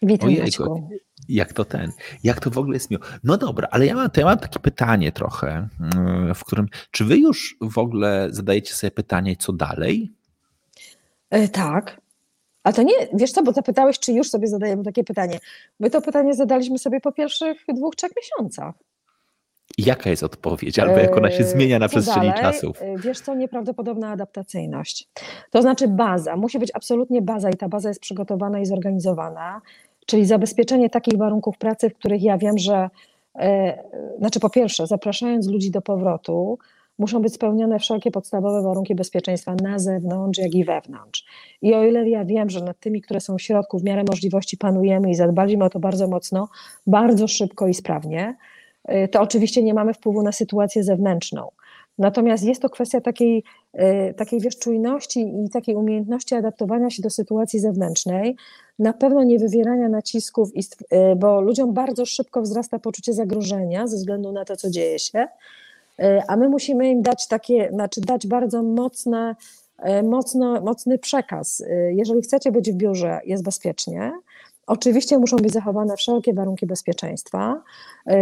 Witam 0.03 0.29
Ojejku, 0.29 0.89
jak 1.29 1.53
to 1.53 1.65
ten, 1.65 1.93
jak 2.25 2.41
to 2.41 2.51
w 2.51 2.59
ogóle 2.59 2.77
jest 2.77 2.91
miło. 2.91 3.03
No 3.25 3.37
dobra, 3.37 3.69
ale 3.71 3.87
ja 3.87 3.95
mam, 3.95 4.11
to 4.11 4.21
ja 4.21 4.27
mam 4.27 4.39
takie 4.39 4.59
pytanie 4.59 5.13
trochę, 5.13 5.69
mm, 5.81 6.35
w 6.35 6.45
którym, 6.45 6.67
czy 6.91 7.05
wy 7.05 7.17
już 7.17 7.57
w 7.61 7.79
ogóle 7.79 8.29
zadajecie 8.31 8.75
sobie 8.75 8.91
pytanie, 8.91 9.37
co 9.37 9.53
dalej? 9.53 10.13
E, 11.31 11.49
tak. 11.49 12.01
A 12.63 12.73
to 12.73 12.83
nie, 12.83 12.95
wiesz 13.15 13.33
co, 13.33 13.43
bo 13.43 13.53
zapytałeś, 13.53 13.99
czy 13.99 14.13
już 14.13 14.31
sobie 14.31 14.47
zadajemy 14.47 14.85
takie 14.85 15.05
pytanie. 15.05 15.39
My 15.81 15.91
to 15.91 16.03
pytanie 16.03 16.35
zadaliśmy 16.35 16.79
sobie 16.79 17.01
po 17.01 17.13
pierwszych 17.13 17.65
dwóch, 17.75 17.97
trzech 17.97 18.13
miesiącach. 18.17 18.75
Jaka 19.79 20.11
jest 20.11 20.23
odpowiedź, 20.23 20.79
albo 20.79 20.99
jak 20.99 21.17
ona 21.17 21.31
się 21.31 21.45
e, 21.45 21.47
zmienia 21.47 21.79
na 21.79 21.89
przestrzeni 21.89 22.27
dalej? 22.29 22.43
czasów? 22.43 22.83
E, 22.83 22.99
wiesz 22.99 23.21
co, 23.21 23.35
nieprawdopodobna 23.35 24.11
adaptacyjność. 24.11 25.09
To 25.51 25.63
znaczy 25.63 25.89
baza, 25.89 26.37
musi 26.37 26.59
być 26.59 26.71
absolutnie 26.75 27.23
baza 27.23 27.51
i 27.51 27.55
ta 27.55 27.69
baza 27.69 27.89
jest 27.89 28.01
przygotowana 28.01 28.61
i 28.61 28.67
zorganizowana 28.67 29.61
czyli 30.13 30.27
zabezpieczenie 30.27 30.91
takich 30.91 31.19
warunków 31.19 31.59
pracy, 31.59 31.91
w 31.91 31.95
których 31.95 32.23
ja 32.23 32.39
wiem, 32.39 32.59
że 32.59 32.91
e, 33.39 33.79
znaczy 34.19 34.41
po 34.41 34.51
pierwsze, 34.51 34.87
zapraszając 34.87 35.49
ludzi 35.49 35.71
do 35.71 35.83
powrotu, 35.83 36.59
muszą 36.99 37.23
być 37.23 37.35
spełnione 37.35 37.79
wszelkie 37.79 38.11
podstawowe 38.11 38.63
warunki 38.63 38.95
bezpieczeństwa 38.95 39.55
na 39.63 39.79
zewnątrz, 39.79 40.39
jak 40.39 40.55
i 40.55 40.65
wewnątrz. 40.65 41.25
I 41.63 41.75
o 41.75 41.85
ile 41.85 42.09
ja 42.09 42.25
wiem, 42.25 42.51
że 42.51 42.65
nad 42.65 42.81
tymi, 42.81 43.01
które 43.01 43.21
są 43.21 43.37
w 43.37 43.43
środku, 43.43 43.79
w 43.79 43.85
miarę 43.85 44.05
możliwości 44.09 44.57
panujemy 44.57 45.11
i 45.11 45.15
zadbaliśmy 45.15 45.65
o 45.65 45.71
to 45.71 45.81
bardzo 45.81 46.09
mocno, 46.09 46.49
bardzo 46.87 47.29
szybko 47.29 47.69
i 47.69 47.75
sprawnie, 47.75 48.37
e, 48.85 49.09
to 49.09 49.21
oczywiście 49.21 49.63
nie 49.63 49.75
mamy 49.75 49.95
wpływu 49.95 50.23
na 50.23 50.33
sytuację 50.33 50.85
zewnętrzną. 50.85 51.49
Natomiast 51.99 52.45
jest 52.45 52.63
to 52.63 52.71
kwestia 52.71 53.01
takiej, 53.01 53.45
e, 53.73 54.15
takiej 54.15 54.41
wiesz, 54.41 54.59
czujności 54.59 55.21
i 55.21 55.51
takiej 55.51 55.75
umiejętności 55.75 56.35
adaptowania 56.35 56.91
się 56.91 57.03
do 57.03 57.11
sytuacji 57.11 57.61
zewnętrznej, 57.61 58.37
na 58.79 58.93
pewno 58.93 59.23
nie 59.23 59.39
wywierania 59.39 59.89
nacisków, 59.89 60.51
e, 60.91 61.17
bo 61.17 61.41
ludziom 61.41 61.75
bardzo 61.75 62.07
szybko 62.07 62.43
wzrasta 62.43 62.79
poczucie 62.79 63.13
zagrożenia 63.13 63.87
ze 63.87 63.97
względu 63.97 64.33
na 64.33 64.45
to, 64.45 64.57
co 64.57 64.71
dzieje 64.71 64.99
się, 64.99 65.27
e, 65.99 66.23
a 66.29 66.37
my 66.37 66.49
musimy 66.49 66.91
im 66.91 67.03
dać 67.03 67.29
takie, 67.29 67.69
znaczy 67.73 68.01
dać 68.01 68.27
bardzo 68.27 68.63
mocne, 68.63 69.37
mocno, 70.05 70.61
mocny 70.61 70.99
przekaz. 70.99 71.63
Jeżeli 71.91 72.23
chcecie 72.23 72.53
być 72.53 72.73
w 72.73 72.75
biurze, 72.75 73.21
jest 73.27 73.45
bezpiecznie, 73.45 74.13
Oczywiście 74.67 75.19
muszą 75.19 75.37
być 75.37 75.53
zachowane 75.53 75.97
wszelkie 75.97 76.35
warunki 76.35 76.67
bezpieczeństwa. 76.67 77.63
Yy, 78.07 78.17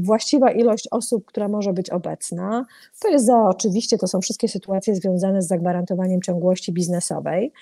właściwa 0.00 0.50
ilość 0.50 0.88
osób, 0.90 1.24
która 1.24 1.48
może 1.48 1.72
być 1.72 1.90
obecna, 1.90 2.66
to 3.00 3.08
jest 3.08 3.26
za 3.26 3.42
oczywiście, 3.42 3.98
to 3.98 4.06
są 4.06 4.20
wszystkie 4.20 4.48
sytuacje 4.48 4.94
związane 4.94 5.42
z 5.42 5.48
zagwarantowaniem 5.48 6.22
ciągłości 6.22 6.72
biznesowej. 6.72 7.52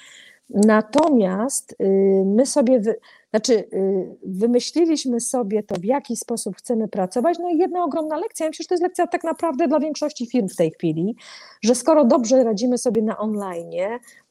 Natomiast 0.51 1.77
yy, 1.79 2.25
my 2.27 2.47
sobie, 2.47 2.81
wy, 2.81 2.97
znaczy 3.31 3.53
yy, 3.53 4.17
wymyśliliśmy 4.25 5.21
sobie 5.21 5.63
to, 5.63 5.75
w 5.75 5.85
jaki 5.85 6.17
sposób 6.17 6.57
chcemy 6.57 6.89
pracować. 6.89 7.39
No 7.39 7.51
i 7.51 7.59
jedna 7.59 7.85
ogromna 7.85 8.17
lekcja, 8.17 8.47
ja 8.47 8.51
myślę, 8.51 8.63
że 8.63 8.69
to 8.69 8.75
jest 8.75 8.83
lekcja 8.83 9.07
tak 9.07 9.25
naprawdę 9.25 9.69
dla 9.69 9.81
większości 9.81 10.27
firm 10.27 10.49
w 10.49 10.57
tej 10.57 10.71
chwili, 10.71 11.17
że 11.63 11.75
skoro 11.75 12.05
dobrze 12.05 12.45
radzimy 12.45 12.79
sobie 12.79 13.03
na 13.03 13.19
online, 13.19 13.71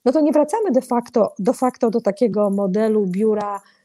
no 0.05 0.11
to 0.11 0.21
nie 0.21 0.31
wracamy 0.31 0.71
de 0.71 0.81
facto, 0.81 1.33
de 1.39 1.53
facto 1.53 1.89
do 1.89 2.01
takiego 2.01 2.49
modelu 2.49 3.05
biura 3.05 3.59
Y, 3.59 3.76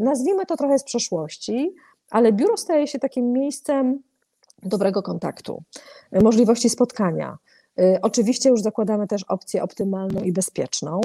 nazwijmy 0.00 0.46
to 0.46 0.56
trochę 0.56 0.78
z 0.78 0.84
przeszłości, 0.84 1.74
ale 2.10 2.32
biuro 2.32 2.56
staje 2.56 2.86
się 2.86 2.98
takim 2.98 3.32
miejscem 3.32 4.02
dobrego 4.62 5.02
kontaktu, 5.02 5.62
y, 6.16 6.22
możliwości 6.22 6.70
spotkania. 6.70 7.38
Y, 7.80 7.98
oczywiście 8.02 8.48
już 8.48 8.62
zakładamy 8.62 9.06
też 9.06 9.24
opcję 9.24 9.62
optymalną 9.62 10.22
i 10.22 10.32
bezpieczną 10.32 11.00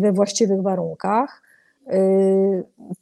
we 0.00 0.12
właściwych 0.12 0.62
warunkach. 0.62 1.42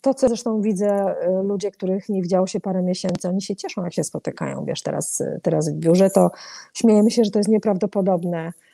To, 0.01 0.15
co 0.15 0.29
zresztą 0.29 0.61
widzę, 0.61 1.15
ludzie, 1.43 1.71
których 1.71 2.09
nie 2.09 2.23
widziało 2.23 2.47
się 2.47 2.61
parę 2.61 2.83
miesięcy, 2.83 3.29
oni 3.29 3.43
się 3.43 3.57
cieszą, 3.57 3.85
jak 3.85 3.93
się 3.93 4.05
spotykają, 4.05 4.65
wiesz, 4.65 4.83
teraz, 4.83 5.23
teraz 5.43 5.71
w 5.71 5.75
biurze, 5.75 6.11
to 6.11 6.31
śmiejemy 6.75 7.11
się, 7.11 7.25
że 7.25 7.31
to 7.31 7.39
jest 7.39 7.49
nieprawdopodobne, 7.49 8.53
Y, 8.53 8.68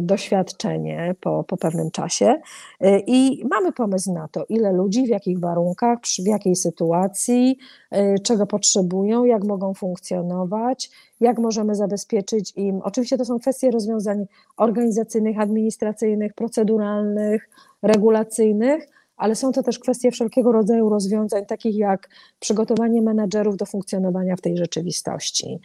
doświadczenie 0.00 1.14
po, 1.20 1.44
po 1.44 1.56
pewnym 1.56 1.90
czasie 1.90 2.40
y, 2.84 3.02
i 3.06 3.44
mamy 3.50 3.72
pomysł 3.72 4.12
na 4.12 4.28
to, 4.28 4.44
ile 4.48 4.72
ludzi, 4.72 5.06
w 5.06 5.08
jakich 5.08 5.40
warunkach, 5.40 5.98
w 6.24 6.26
jakiej 6.26 6.56
sytuacji, 6.56 7.58
y, 7.94 8.14
czego 8.22 8.46
potrzebują, 8.46 9.24
jak 9.24 9.44
mogą 9.44 9.74
funkcjonować, 9.74 10.90
jak 11.20 11.38
możemy 11.38 11.74
zabezpieczyć 11.74 12.52
im. 12.56 12.80
Oczywiście 12.82 13.18
to 13.18 13.24
są 13.24 13.38
kwestie 13.38 13.70
rozwiązań 13.70 14.26
organizacyjnych, 14.56 15.40
administracyjnych, 15.40 16.34
proceduralnych, 16.34 17.48
regulacyjnych, 17.82 18.88
ale 19.16 19.34
są 19.34 19.52
to 19.52 19.62
też 19.62 19.78
kwestie 19.78 20.10
wszelkiego 20.10 20.52
rodzaju 20.52 20.88
rozwiązań, 20.88 21.46
takich 21.46 21.76
jak 21.76 22.08
przygotowanie 22.40 23.02
menedżerów 23.02 23.56
do 23.56 23.66
funkcjonowania 23.66 24.36
w 24.36 24.40
tej 24.40 24.56
rzeczywistości, 24.56 25.60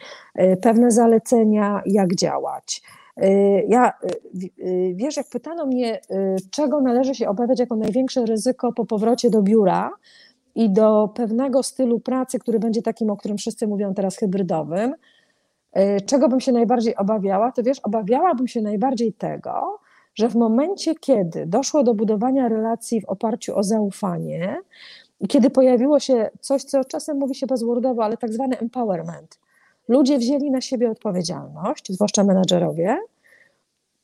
pewne 0.60 0.90
zalecenia, 0.90 1.82
jak 1.86 2.14
działać. 2.14 2.82
Y, 3.22 3.66
ja, 3.68 3.92
y, 4.04 4.64
y, 4.66 4.92
wiesz, 4.94 5.16
jak 5.16 5.28
pytano 5.28 5.66
mnie, 5.66 6.00
czego 6.50 6.80
należy 6.80 7.14
się 7.14 7.28
obawiać 7.28 7.60
jako 7.60 7.76
największe 7.76 8.26
ryzyko 8.26 8.72
po 8.72 8.86
powrocie 8.86 9.30
do 9.30 9.42
biura 9.42 9.90
i 10.54 10.70
do 10.70 11.08
pewnego 11.14 11.62
stylu 11.62 12.00
pracy, 12.00 12.38
który 12.38 12.58
będzie 12.58 12.82
takim, 12.82 13.10
o 13.10 13.16
którym 13.16 13.36
wszyscy 13.36 13.66
mówią 13.66 13.94
teraz, 13.94 14.16
hybrydowym, 14.16 14.94
czego 16.06 16.28
bym 16.28 16.40
się 16.40 16.52
najbardziej 16.52 16.96
obawiała, 16.96 17.52
to 17.52 17.62
wiesz, 17.62 17.80
obawiałabym 17.80 18.48
się 18.48 18.62
najbardziej 18.62 19.12
tego, 19.12 19.78
że 20.14 20.28
w 20.28 20.34
momencie, 20.34 20.94
kiedy 20.94 21.46
doszło 21.46 21.82
do 21.82 21.94
budowania 21.94 22.48
relacji 22.48 23.00
w 23.00 23.04
oparciu 23.04 23.56
o 23.56 23.62
zaufanie 23.62 24.56
i 25.20 25.28
kiedy 25.28 25.50
pojawiło 25.50 26.00
się 26.00 26.30
coś, 26.40 26.64
co 26.64 26.84
czasem 26.84 27.18
mówi 27.18 27.34
się 27.34 27.46
buzzwordowo, 27.46 28.04
ale 28.04 28.16
tak 28.16 28.32
zwany 28.32 28.58
empowerment, 28.58 29.38
ludzie 29.88 30.18
wzięli 30.18 30.50
na 30.50 30.60
siebie 30.60 30.90
odpowiedzialność, 30.90 31.92
zwłaszcza 31.92 32.24
menadżerowie, 32.24 32.98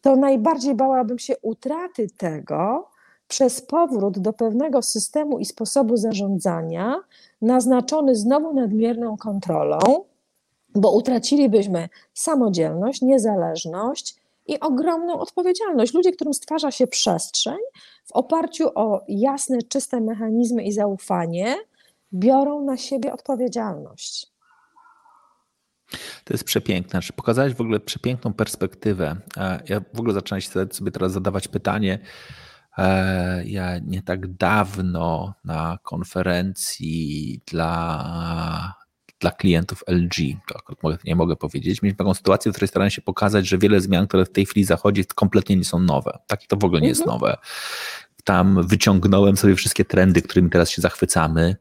to 0.00 0.16
najbardziej 0.16 0.74
bałabym 0.74 1.18
się 1.18 1.34
utraty 1.42 2.06
tego 2.16 2.88
przez 3.28 3.62
powrót 3.62 4.18
do 4.18 4.32
pewnego 4.32 4.82
systemu 4.82 5.38
i 5.38 5.44
sposobu 5.44 5.96
zarządzania, 5.96 6.96
naznaczony 7.42 8.14
znowu 8.14 8.54
nadmierną 8.54 9.16
kontrolą, 9.16 9.78
bo 10.74 10.92
utracilibyśmy 10.92 11.88
samodzielność, 12.14 13.02
niezależność 13.02 14.16
i 14.46 14.60
ogromną 14.60 15.18
odpowiedzialność. 15.18 15.94
Ludzie, 15.94 16.12
którym 16.12 16.34
stwarza 16.34 16.70
się 16.70 16.86
przestrzeń 16.86 17.58
w 18.04 18.12
oparciu 18.12 18.68
o 18.74 19.00
jasne, 19.08 19.62
czyste 19.62 20.00
mechanizmy 20.00 20.62
i 20.62 20.72
zaufanie, 20.72 21.56
biorą 22.12 22.62
na 22.62 22.76
siebie 22.76 23.12
odpowiedzialność. 23.12 24.29
To 26.24 26.34
jest 26.34 26.44
przepiękne. 26.44 26.90
Znaczy, 26.90 27.12
pokazałeś 27.12 27.54
w 27.54 27.60
ogóle 27.60 27.80
przepiękną 27.80 28.32
perspektywę. 28.32 29.16
E, 29.36 29.62
ja 29.68 29.80
w 29.94 30.00
ogóle 30.00 30.14
zacząłem 30.14 30.42
sobie 30.70 30.90
teraz 30.90 31.12
zadawać 31.12 31.48
pytanie. 31.48 31.98
E, 32.78 33.44
ja 33.44 33.78
nie 33.78 34.02
tak 34.02 34.26
dawno 34.34 35.34
na 35.44 35.78
konferencji 35.82 37.40
dla, 37.46 38.74
dla 39.20 39.30
klientów 39.30 39.84
LG, 39.88 40.14
to 40.82 40.96
nie 41.04 41.16
mogę 41.16 41.36
powiedzieć, 41.36 41.82
mieliśmy 41.82 41.98
taką 41.98 42.14
sytuację, 42.14 42.52
w 42.52 42.54
której 42.54 42.68
starałem 42.68 42.90
się 42.90 43.02
pokazać, 43.02 43.48
że 43.48 43.58
wiele 43.58 43.80
zmian, 43.80 44.06
które 44.06 44.24
w 44.24 44.32
tej 44.32 44.46
chwili 44.46 44.64
zachodzi, 44.64 45.04
kompletnie 45.14 45.56
nie 45.56 45.64
są 45.64 45.78
nowe. 45.78 46.18
Tak 46.26 46.46
to 46.46 46.56
w 46.56 46.64
ogóle 46.64 46.80
nie 46.80 46.88
jest 46.88 47.00
mhm. 47.00 47.18
nowe. 47.18 47.36
Tam 48.24 48.66
wyciągnąłem 48.66 49.36
sobie 49.36 49.54
wszystkie 49.54 49.84
trendy, 49.84 50.22
którymi 50.22 50.50
teraz 50.50 50.70
się 50.70 50.82
zachwycamy, 50.82 51.56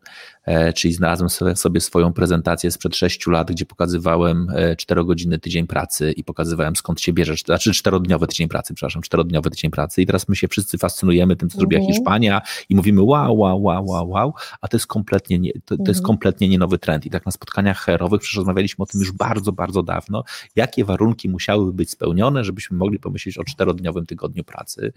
czyli 0.76 0.94
znalazłem 0.94 1.30
sobie 1.56 1.82
swoją 1.82 2.14
prezentację 2.14 2.72
sprzed 2.72 2.96
sześciu 2.96 3.32
lat, 3.32 3.52
gdzie 3.52 3.66
pokazywałem 3.66 4.48
e, 4.56 4.76
czterogodzinny 4.76 5.40
tydzień 5.40 5.68
pracy 5.68 6.12
i 6.12 6.24
pokazywałem 6.24 6.76
skąd 6.76 7.02
się 7.02 7.14
bierze, 7.14 7.34
znaczy 7.46 7.74
czterodniowy 7.74 8.28
tydzień 8.28 8.48
pracy, 8.48 8.74
przepraszam, 8.74 9.02
czterodniowy 9.02 9.50
tydzień 9.50 9.72
pracy 9.72 10.02
i 10.02 10.06
teraz 10.06 10.30
my 10.30 10.36
się 10.36 10.48
wszyscy 10.48 10.78
fascynujemy 10.78 11.36
tym, 11.36 11.50
co 11.50 11.56
mhm. 11.56 11.60
zrobiła 11.60 11.94
Hiszpania 11.94 12.42
i 12.70 12.76
mówimy 12.76 13.02
wow, 13.02 13.38
wow, 13.38 13.64
wow, 13.64 13.86
wow, 13.86 14.10
wow, 14.10 14.34
a 14.62 14.68
to 14.68 14.78
jest 14.78 14.88
kompletnie 14.88 15.40
nie, 15.40 15.54
to, 15.54 15.60
to 15.66 15.74
jest 15.74 16.00
mhm. 16.00 16.04
kompletnie 16.04 16.50
nie 16.50 16.60
nowy 16.60 16.80
trend 16.80 17.06
i 17.06 17.10
tak 17.10 17.26
na 17.26 17.32
spotkaniach 17.32 17.80
herowych 17.80 18.22
przecież 18.22 18.38
rozmawialiśmy 18.38 18.84
o 18.84 18.86
tym 18.86 19.00
już 19.00 19.12
bardzo, 19.12 19.52
bardzo 19.52 19.84
dawno, 19.84 20.24
jakie 20.56 20.86
warunki 20.86 21.30
musiałyby 21.30 21.74
być 21.74 21.92
spełnione, 21.92 22.44
żebyśmy 22.44 22.78
mogli 22.78 23.00
pomyśleć 23.00 23.38
o 23.38 23.44
czterodniowym 23.44 24.06
tygodniu 24.06 24.44
pracy. 24.44 24.94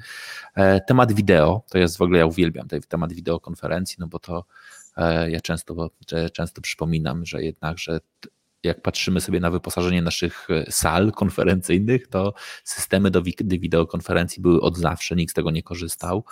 E, 0.55 0.81
temat 0.81 1.13
wideo, 1.13 1.63
to 1.71 1.79
jest 1.79 1.99
w 1.99 2.03
ogóle, 2.03 2.19
ja 2.19 2.27
uwielbiam 2.27 2.69
ten 2.69 2.81
temat 2.89 3.13
wideokonferencji, 3.13 3.97
no 3.99 4.07
bo 4.07 4.19
to 4.19 4.39
e, 4.39 4.82
ja 5.28 5.40
często, 5.40 5.90
często 6.32 6.61
przypominam, 6.61 7.26
że 7.26 7.43
jednak, 7.43 7.78
że 7.78 8.01
jak 8.62 8.82
patrzymy 8.82 9.20
sobie 9.20 9.40
na 9.40 9.51
wyposażenie 9.51 10.03
naszych 10.03 10.49
e, 10.51 10.72
sal 10.72 11.12
konferencyjnych, 11.12 12.09
to 12.09 12.34
systemy 12.64 13.11
do 13.11 13.22
wideokonferencji 13.40 14.43
były 14.43 14.61
od 14.61 14.76
zawsze, 14.76 15.16
nikt 15.16 15.30
z 15.30 15.34
tego 15.34 15.51
nie 15.51 15.62
korzystał. 15.62 16.24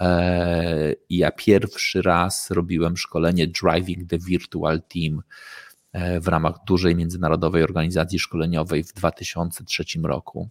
E, 0.00 0.94
ja 1.10 1.30
pierwszy 1.30 2.02
raz 2.02 2.50
robiłem 2.50 2.96
szkolenie 2.96 3.46
Driving 3.46 4.10
the 4.10 4.18
Virtual 4.18 4.82
Team 4.82 5.22
E, 5.94 6.20
w 6.20 6.28
ramach 6.28 6.54
dużej 6.66 6.96
międzynarodowej 6.96 7.62
organizacji 7.62 8.18
szkoleniowej 8.18 8.84
w 8.84 8.92
2003 8.92 9.84
roku. 10.02 10.48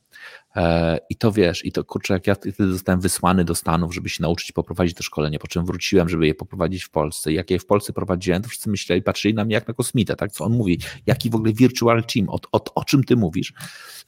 E, 0.56 1.00
I 1.10 1.16
to 1.16 1.32
wiesz, 1.32 1.66
i 1.66 1.72
to 1.72 1.84
kurczę, 1.84 2.14
jak 2.14 2.28
ja 2.28 2.36
wtedy 2.36 2.74
zostałem 2.74 3.02
wysłany 3.02 3.46
do 3.46 3.56
Stanów, 3.56 3.94
żeby 3.94 4.10
się 4.10 4.22
nauczyć 4.24 4.52
poprowadzić 4.52 4.98
to 4.98 5.04
szkolenie, 5.04 5.40
po 5.40 5.48
czym 5.48 5.66
wróciłem, 5.66 6.10
żeby 6.10 6.28
je 6.28 6.36
poprowadzić 6.36 6.84
w 6.84 6.90
Polsce. 6.90 7.32
I 7.32 7.36
jak 7.36 7.52
je 7.52 7.60
w 7.60 7.66
Polsce 7.66 7.94
prowadziłem, 7.94 8.42
to 8.42 8.50
wszyscy 8.50 8.70
myśleli, 8.70 9.02
patrzyli 9.02 9.34
na 9.34 9.46
mnie 9.46 9.54
jak 9.54 9.68
na 9.68 9.74
kosmitę, 9.74 10.16
tak? 10.16 10.32
Co 10.32 10.44
on 10.46 10.54
mówi? 10.54 10.80
Jaki 11.06 11.30
w 11.30 11.36
ogóle 11.36 11.54
virtual 11.54 12.04
team? 12.04 12.30
O, 12.30 12.40
o, 12.52 12.64
o 12.76 12.86
czym 12.86 13.04
ty 13.04 13.16
mówisz? 13.16 13.54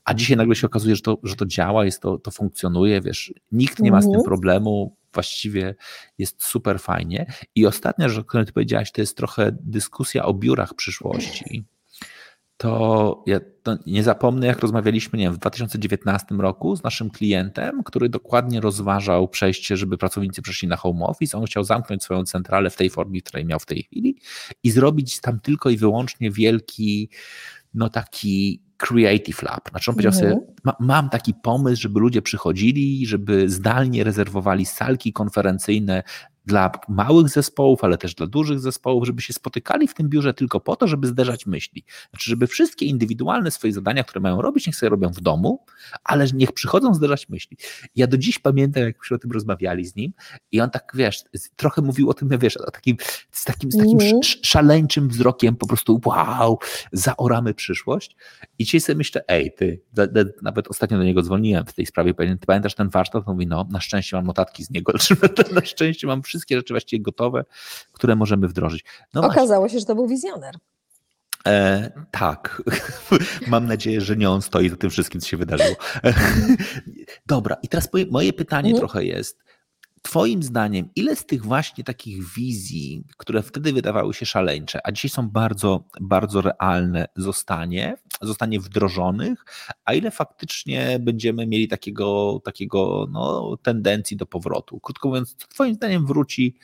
A 0.04 0.14
dzisiaj 0.14 0.38
nagle 0.38 0.56
się 0.56 0.68
okazuje, 0.68 0.96
że 0.96 1.02
to, 1.02 1.18
że 1.24 1.36
to 1.36 1.46
działa, 1.46 1.86
jest 1.86 2.02
to, 2.02 2.18
to 2.18 2.32
funkcjonuje, 2.32 3.02
wiesz, 3.02 3.34
nikt 3.52 3.80
nie 3.80 3.92
ma 3.92 4.02
z 4.02 4.04
tym 4.04 4.10
mhm. 4.10 4.26
problemu, 4.26 4.96
właściwie 5.14 5.76
jest 6.18 6.44
super 6.44 6.80
fajnie. 6.80 7.34
I 7.56 7.66
ostatnia 7.66 8.10
rzecz, 8.10 8.20
o 8.20 8.24
której 8.24 8.46
ty 8.46 8.54
powiedziałaś, 8.54 8.92
to 8.92 9.02
jest 9.02 9.18
trochę 9.18 9.58
dyskusja 9.62 10.26
o 10.26 10.34
biurach 10.34 10.74
przyszłości. 10.74 11.66
To 12.58 13.24
ja 13.26 13.40
to 13.64 13.78
nie 13.86 14.04
zapomnę, 14.04 14.48
jak 14.48 14.60
rozmawialiśmy 14.60 15.20
nie 15.20 15.26
wiem, 15.26 15.34
w 15.34 15.38
2019 15.38 16.36
roku 16.36 16.76
z 16.76 16.84
naszym 16.84 17.10
klientem, 17.10 17.84
który 17.84 18.10
dokładnie 18.10 18.62
rozważał 18.62 19.28
przejście, 19.28 19.78
żeby 19.78 19.98
pracownicy 19.98 20.42
przeszli 20.42 20.68
na 20.68 20.76
home 20.78 21.06
office. 21.06 21.38
On 21.38 21.46
chciał 21.46 21.64
zamknąć 21.64 22.04
swoją 22.04 22.24
centralę 22.24 22.70
w 22.70 22.76
tej 22.76 22.90
formie, 22.90 23.22
której 23.22 23.46
miał 23.46 23.60
w 23.60 23.66
tej 23.66 23.84
chwili 23.84 24.20
i 24.64 24.72
zrobić 24.72 25.22
tam 25.22 25.40
tylko 25.40 25.70
i 25.70 25.78
wyłącznie 25.78 26.32
wielki, 26.32 27.10
no 27.74 27.90
taki 27.90 28.66
Creative 28.78 29.44
Lab. 29.44 29.70
Znaczy 29.70 29.92
on 29.92 29.96
powiedział 29.96 30.14
sobie, 30.14 30.28
mhm. 30.28 30.54
ma, 30.64 30.76
mam 30.80 31.10
taki 31.10 31.34
pomysł, 31.34 31.82
żeby 31.82 32.00
ludzie 32.00 32.22
przychodzili, 32.22 33.08
żeby 33.08 33.50
zdalnie 33.50 34.04
rezerwowali 34.04 34.66
salki 34.66 35.14
konferencyjne 35.14 36.04
dla 36.46 36.72
małych 36.90 37.30
zespołów, 37.30 37.84
ale 37.84 37.98
też 37.98 38.16
dla 38.16 38.28
dużych 38.28 38.60
zespołów, 38.60 39.06
żeby 39.06 39.22
się 39.22 39.34
spotykali 39.34 39.88
w 39.88 39.94
tym 39.94 40.10
biurze 40.10 40.34
tylko 40.34 40.60
po 40.60 40.76
to, 40.76 40.88
żeby 40.88 41.08
zderzać 41.08 41.46
myśli. 41.46 41.84
Znaczy, 42.10 42.30
żeby 42.30 42.48
wszystkie 42.48 42.86
indywidualne 42.86 43.52
swoje 43.52 43.74
zadania, 43.74 44.04
które 44.04 44.22
mają 44.22 44.42
robić, 44.42 44.68
niech 44.68 44.76
sobie 44.76 44.90
robią 44.90 45.10
w 45.10 45.22
domu, 45.22 45.66
ale 46.04 46.28
niech 46.34 46.52
przychodzą 46.52 46.94
zderzać 46.94 47.30
myśli. 47.30 47.58
Ja 47.96 48.08
do 48.08 48.18
dziś 48.18 48.40
pamiętam, 48.40 48.84
jak 48.84 48.98
o 49.12 49.18
tym 49.18 49.32
rozmawiali 49.32 49.86
z 49.86 49.96
nim 49.96 50.14
i 50.52 50.62
on 50.62 50.70
tak, 50.70 50.92
wiesz, 50.96 51.24
trochę 51.56 51.82
mówił 51.82 52.10
o 52.10 52.14
tym, 52.14 52.30
wiesz, 52.40 52.58
o 52.58 52.72
takim, 52.72 52.98
z 53.32 53.44
takim, 53.44 53.72
z 53.72 53.78
takim 53.78 54.00
mm. 54.02 54.20
szaleńczym 54.24 55.10
wzrokiem, 55.10 55.56
po 55.56 55.68
prostu 55.68 56.02
wow, 56.06 56.60
zaoramy 56.92 57.54
przyszłość. 57.54 58.16
I 58.60 58.66
dzisiaj 58.66 58.82
sobie 58.82 58.98
myślę, 58.98 59.24
ej, 59.28 59.54
ty, 59.58 59.82
nawet 60.42 60.68
ostatnio 60.68 60.98
do 60.98 61.04
niego 61.04 61.22
dzwoniłem 61.22 61.66
w 61.66 61.74
tej 61.74 61.86
sprawie, 61.86 62.14
pamiętasz 62.48 62.76
ten 62.76 62.90
warsztat? 62.90 63.24
On 63.26 63.34
mówi, 63.34 63.48
no, 63.48 63.68
na 63.72 63.82
szczęście 63.82 64.16
mam 64.16 64.26
notatki 64.26 64.64
z 64.64 64.70
niego, 64.70 64.94
na 65.56 65.66
szczęście 65.66 66.08
mam 66.08 66.24
wszystko 66.24 66.35
wszystkie 66.36 66.56
rzeczy 66.56 66.74
właściwie 66.74 67.04
gotowe, 67.04 67.46
które 67.92 68.16
możemy 68.16 68.48
wdrożyć. 68.48 68.84
No 69.14 69.22
Okazało 69.22 69.62
właśnie. 69.62 69.76
się, 69.76 69.80
że 69.80 69.86
to 69.86 69.96
był 69.96 70.08
wizjoner. 70.08 70.56
E, 71.48 71.92
tak. 72.12 72.62
Mam 73.48 73.66
nadzieję, 73.66 74.02
że 74.02 74.16
nie 74.16 74.30
on 74.30 74.42
stoi 74.42 74.70
za 74.70 74.76
tym 74.76 74.90
wszystkim, 74.90 75.22
co 75.22 75.28
się 75.28 75.38
wydarzyło. 75.38 75.76
Dobra, 77.26 77.58
i 77.64 77.68
teraz 77.68 77.90
moje 78.12 78.34
pytanie 78.34 78.70
mhm. 78.70 78.80
trochę 78.80 79.06
jest. 79.06 79.45
Twoim 80.06 80.44
zdaniem, 80.44 80.90
ile 80.96 81.16
z 81.16 81.26
tych 81.26 81.46
właśnie 81.46 81.84
takich 81.84 82.34
wizji, 82.36 83.04
które 83.18 83.42
wtedy 83.44 83.74
wydawały 83.74 84.14
się 84.14 84.26
szaleńcze, 84.26 84.80
a 84.84 84.92
dzisiaj 84.92 85.10
są 85.10 85.30
bardzo, 85.30 85.84
bardzo 86.02 86.42
realne, 86.42 87.08
zostanie, 87.16 87.98
zostanie 88.22 88.60
wdrożonych, 88.60 89.46
a 89.86 89.94
ile 89.94 90.12
faktycznie 90.12 91.00
będziemy 91.00 91.48
mieli 91.48 91.68
takiego, 91.68 92.40
takiego 92.44 93.08
no, 93.12 93.58
tendencji 93.64 94.18
do 94.18 94.26
powrotu? 94.26 94.80
Krótko 94.80 95.08
mówiąc, 95.08 95.36
co 95.36 95.48
Twoim 95.48 95.76
zdaniem 95.76 96.06
wróci 96.06 96.56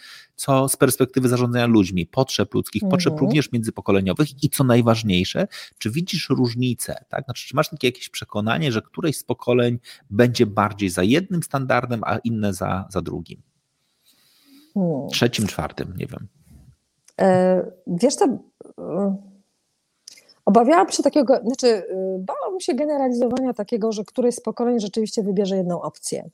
co 0.42 0.70
z 0.70 0.78
perspektywy 0.78 1.30
zarządzania 1.30 1.66
ludźmi, 1.66 2.06
potrzeb 2.06 2.54
ludzkich, 2.54 2.84
mhm. 2.84 2.98
potrzeb 2.98 3.20
również 3.20 3.52
międzypokoleniowych 3.52 4.44
i 4.44 4.50
co 4.50 4.64
najważniejsze, 4.64 5.48
czy 5.78 5.90
widzisz 5.90 6.30
różnicę, 6.30 7.06
tak? 7.10 7.26
Znaczy, 7.26 7.48
czy 7.48 7.56
masz 7.56 7.70
takie 7.70 7.88
jakieś 7.88 8.10
przekonanie, 8.10 8.72
że 8.72 8.82
któreś 8.82 9.18
z 9.18 9.24
pokoleń 9.24 9.80
będzie 10.10 10.46
bardziej 10.46 10.90
za 10.90 11.04
jednym 11.04 11.44
standardem, 11.44 12.02
a 12.06 12.18
inne 12.18 12.54
za, 12.54 12.88
za 12.90 13.02
drugim? 13.02 13.42
Hmm. 14.74 15.10
Trzecim, 15.10 15.48
czwartym, 15.48 15.94
nie 15.98 16.06
wiem. 16.06 16.28
E, 17.22 17.72
wiesz 17.88 18.16
co, 18.16 18.26
e, 18.26 19.16
obawiałam 20.46 20.92
się 20.92 21.04
takiego, 21.04 21.40
znaczy 21.46 21.68
e, 21.68 21.84
bałam 22.20 22.60
się 22.60 22.74
generalizowania 22.74 23.54
takiego, 23.54 23.92
że 23.92 24.04
któryś 24.04 24.36
z 24.36 24.42
pokoleń 24.42 24.80
rzeczywiście 24.80 25.24
wybierze 25.24 25.58
jedną 25.58 25.82
opcję. 25.82 26.30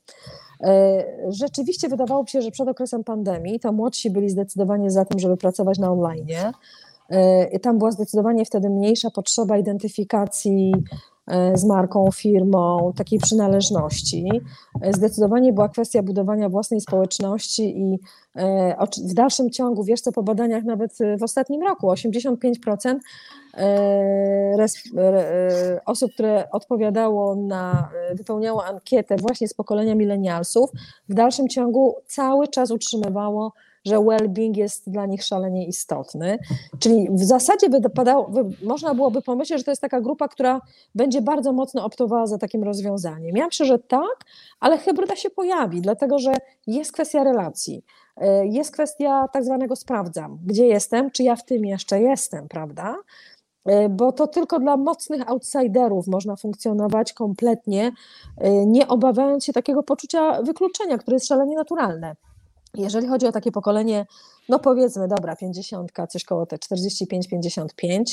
E, 0.63 1.05
rzeczywiście 1.29 1.89
wydawało 1.89 2.21
mi 2.21 2.29
się, 2.29 2.41
że 2.41 2.51
przed 2.51 2.67
okresem 2.67 3.03
pandemii 3.03 3.59
to 3.59 3.71
młodsi 3.71 4.11
byli 4.11 4.29
zdecydowanie 4.29 4.91
za 4.91 5.05
tym, 5.05 5.19
żeby 5.19 5.37
pracować 5.37 5.79
na 5.79 5.91
online. 5.91 6.27
E, 7.09 7.59
tam 7.59 7.77
była 7.77 7.91
zdecydowanie 7.91 8.45
wtedy 8.45 8.69
mniejsza 8.69 9.11
potrzeba 9.11 9.57
identyfikacji 9.57 10.73
z 11.53 11.65
marką, 11.65 12.11
firmą, 12.11 12.93
takiej 12.95 13.19
przynależności. 13.19 14.29
Zdecydowanie 14.91 15.53
była 15.53 15.69
kwestia 15.69 16.03
budowania 16.03 16.49
własnej 16.49 16.81
społeczności 16.81 17.79
i 17.79 17.99
w 19.09 19.13
dalszym 19.13 19.49
ciągu, 19.49 19.83
wiesz 19.83 20.01
co, 20.01 20.11
po 20.11 20.23
badaniach 20.23 20.63
nawet 20.63 20.97
w 21.19 21.23
ostatnim 21.23 21.61
roku 21.61 21.87
85% 21.87 22.99
E, 23.57 24.67
e, 24.97 25.81
osób, 25.85 26.13
które 26.13 26.49
odpowiadało 26.51 27.35
na, 27.35 27.89
e, 28.11 28.15
wypełniało 28.15 28.65
ankietę 28.65 29.15
właśnie 29.17 29.47
z 29.47 29.53
pokolenia 29.53 29.95
milenialsów, 29.95 30.69
w 31.09 31.13
dalszym 31.13 31.47
ciągu 31.47 31.95
cały 32.05 32.47
czas 32.47 32.71
utrzymywało, 32.71 33.53
że 33.87 33.95
well-being 33.97 34.57
jest 34.57 34.91
dla 34.91 35.05
nich 35.05 35.23
szalenie 35.23 35.67
istotny. 35.67 36.39
Czyli 36.79 37.07
w 37.11 37.23
zasadzie 37.23 37.69
wypadało, 37.69 38.31
można 38.63 38.93
byłoby 38.93 39.21
pomyśleć, 39.21 39.59
że 39.59 39.63
to 39.63 39.71
jest 39.71 39.81
taka 39.81 40.01
grupa, 40.01 40.27
która 40.27 40.61
będzie 40.95 41.21
bardzo 41.21 41.53
mocno 41.53 41.85
optowała 41.85 42.27
za 42.27 42.37
takim 42.37 42.63
rozwiązaniem. 42.63 43.37
Ja 43.37 43.45
myślę, 43.45 43.65
że 43.65 43.79
tak, 43.79 44.25
ale 44.59 44.77
hybryda 44.77 45.15
się 45.15 45.29
pojawi, 45.29 45.81
dlatego 45.81 46.19
że 46.19 46.33
jest 46.67 46.91
kwestia 46.91 47.23
relacji. 47.23 47.83
Jest 48.43 48.71
kwestia 48.71 49.27
tak 49.33 49.45
zwanego 49.45 49.75
sprawdzam, 49.75 50.39
gdzie 50.45 50.67
jestem, 50.67 51.11
czy 51.11 51.23
ja 51.23 51.35
w 51.35 51.45
tym 51.45 51.65
jeszcze 51.65 52.01
jestem, 52.01 52.47
prawda? 52.47 52.95
E, 53.67 53.89
bo 53.89 54.11
to 54.11 54.27
tylko 54.27 54.59
dla 54.59 54.77
mocnych 54.77 55.29
outsiderów 55.29 56.07
można 56.07 56.35
funkcjonować 56.35 57.13
kompletnie, 57.13 57.91
e, 58.37 58.65
nie 58.65 58.87
obawiając 58.87 59.45
się 59.45 59.53
takiego 59.53 59.83
poczucia 59.83 60.41
wykluczenia, 60.41 60.97
które 60.97 61.15
jest 61.15 61.27
szalenie 61.27 61.55
naturalne. 61.55 62.15
Jeżeli 62.77 63.07
chodzi 63.07 63.27
o 63.27 63.31
takie 63.31 63.51
pokolenie, 63.51 64.05
no 64.49 64.59
powiedzmy, 64.59 65.07
dobra, 65.07 65.35
50, 65.35 65.91
coś 66.09 66.23
koło 66.23 66.45
te 66.45 66.57
45-55, 66.57 68.03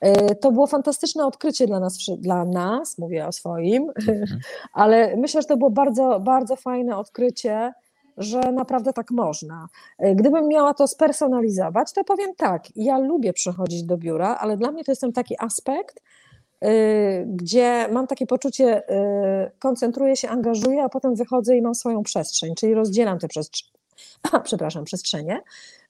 e, 0.00 0.34
to 0.34 0.52
było 0.52 0.66
fantastyczne 0.66 1.26
odkrycie 1.26 1.66
dla 1.66 1.80
nas, 1.80 1.98
dla 2.18 2.44
nas, 2.44 2.98
mówię 2.98 3.26
o 3.26 3.32
swoim, 3.32 3.90
mhm. 4.08 4.40
ale 4.72 5.16
myślę, 5.16 5.42
że 5.42 5.48
to 5.48 5.56
było 5.56 5.70
bardzo, 5.70 6.20
bardzo 6.20 6.56
fajne 6.56 6.96
odkrycie 6.96 7.72
że 8.16 8.52
naprawdę 8.52 8.92
tak 8.92 9.10
można. 9.10 9.68
Gdybym 10.14 10.48
miała 10.48 10.74
to 10.74 10.88
spersonalizować, 10.88 11.92
to 11.92 12.04
powiem 12.04 12.34
tak, 12.36 12.76
ja 12.76 12.98
lubię 12.98 13.32
przychodzić 13.32 13.82
do 13.82 13.96
biura, 13.96 14.36
ale 14.40 14.56
dla 14.56 14.70
mnie 14.70 14.84
to 14.84 14.92
jest 14.92 15.00
ten 15.00 15.12
taki 15.12 15.34
aspekt, 15.38 16.00
Y, 16.64 17.26
gdzie 17.26 17.88
mam 17.92 18.06
takie 18.06 18.26
poczucie, 18.26 18.90
y, 18.90 19.50
koncentruję 19.58 20.16
się, 20.16 20.28
angażuję, 20.28 20.82
a 20.82 20.88
potem 20.88 21.14
wychodzę 21.14 21.56
i 21.56 21.62
mam 21.62 21.74
swoją 21.74 22.02
przestrzeń, 22.02 22.54
czyli 22.54 22.74
rozdzielam 22.74 23.18
te 23.18 23.28
przestrzenie. 23.28 23.83
przepraszam, 24.44 24.84
przestrzenie, 24.84 25.40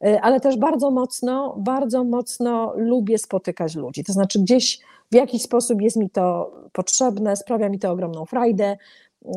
y, 0.07 0.21
ale 0.21 0.41
też 0.41 0.57
bardzo 0.57 0.91
mocno, 0.91 1.55
bardzo 1.59 2.05
mocno 2.05 2.73
lubię 2.77 3.19
spotykać 3.19 3.75
ludzi. 3.75 4.05
To 4.05 4.13
znaczy, 4.13 4.39
gdzieś 4.39 4.79
w 5.13 5.15
jakiś 5.15 5.43
sposób 5.43 5.83
jest 5.83 5.97
mi 5.97 6.11
to 6.11 6.53
potrzebne, 6.73 7.37
sprawia 7.37 7.69
mi 7.69 7.79
to 7.79 7.91
ogromną 7.91 8.25
frajdę. 8.25 8.77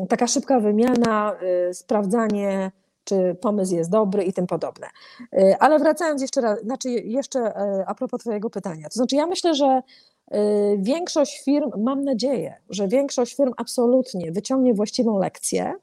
Taka 0.08 0.26
szybka 0.26 0.60
wymiana, 0.60 1.36
sprawdzanie, 1.72 2.70
czy 3.04 3.36
pomysł 3.40 3.74
jest 3.74 3.90
dobry 3.90 4.24
i 4.24 4.32
tym 4.32 4.46
podobne. 4.46 4.86
Ale 5.60 5.78
wracając 5.78 6.22
jeszcze 6.22 6.40
raz, 6.40 6.60
znaczy 6.60 6.90
jeszcze 6.90 7.54
a 7.86 7.94
propos 7.94 8.20
Twojego 8.20 8.50
pytania. 8.50 8.88
To 8.88 8.94
znaczy, 8.94 9.16
ja 9.16 9.26
myślę, 9.26 9.54
że 9.54 9.82
Y, 10.34 10.78
większość 10.78 11.44
firm, 11.44 11.70
mam 11.76 12.04
nadzieję, 12.04 12.54
że 12.70 12.88
większość 12.88 13.36
firm 13.36 13.52
absolutnie 13.56 14.32
wyciągnie 14.32 14.74
właściwą 14.74 15.18
lekcję. 15.18 15.74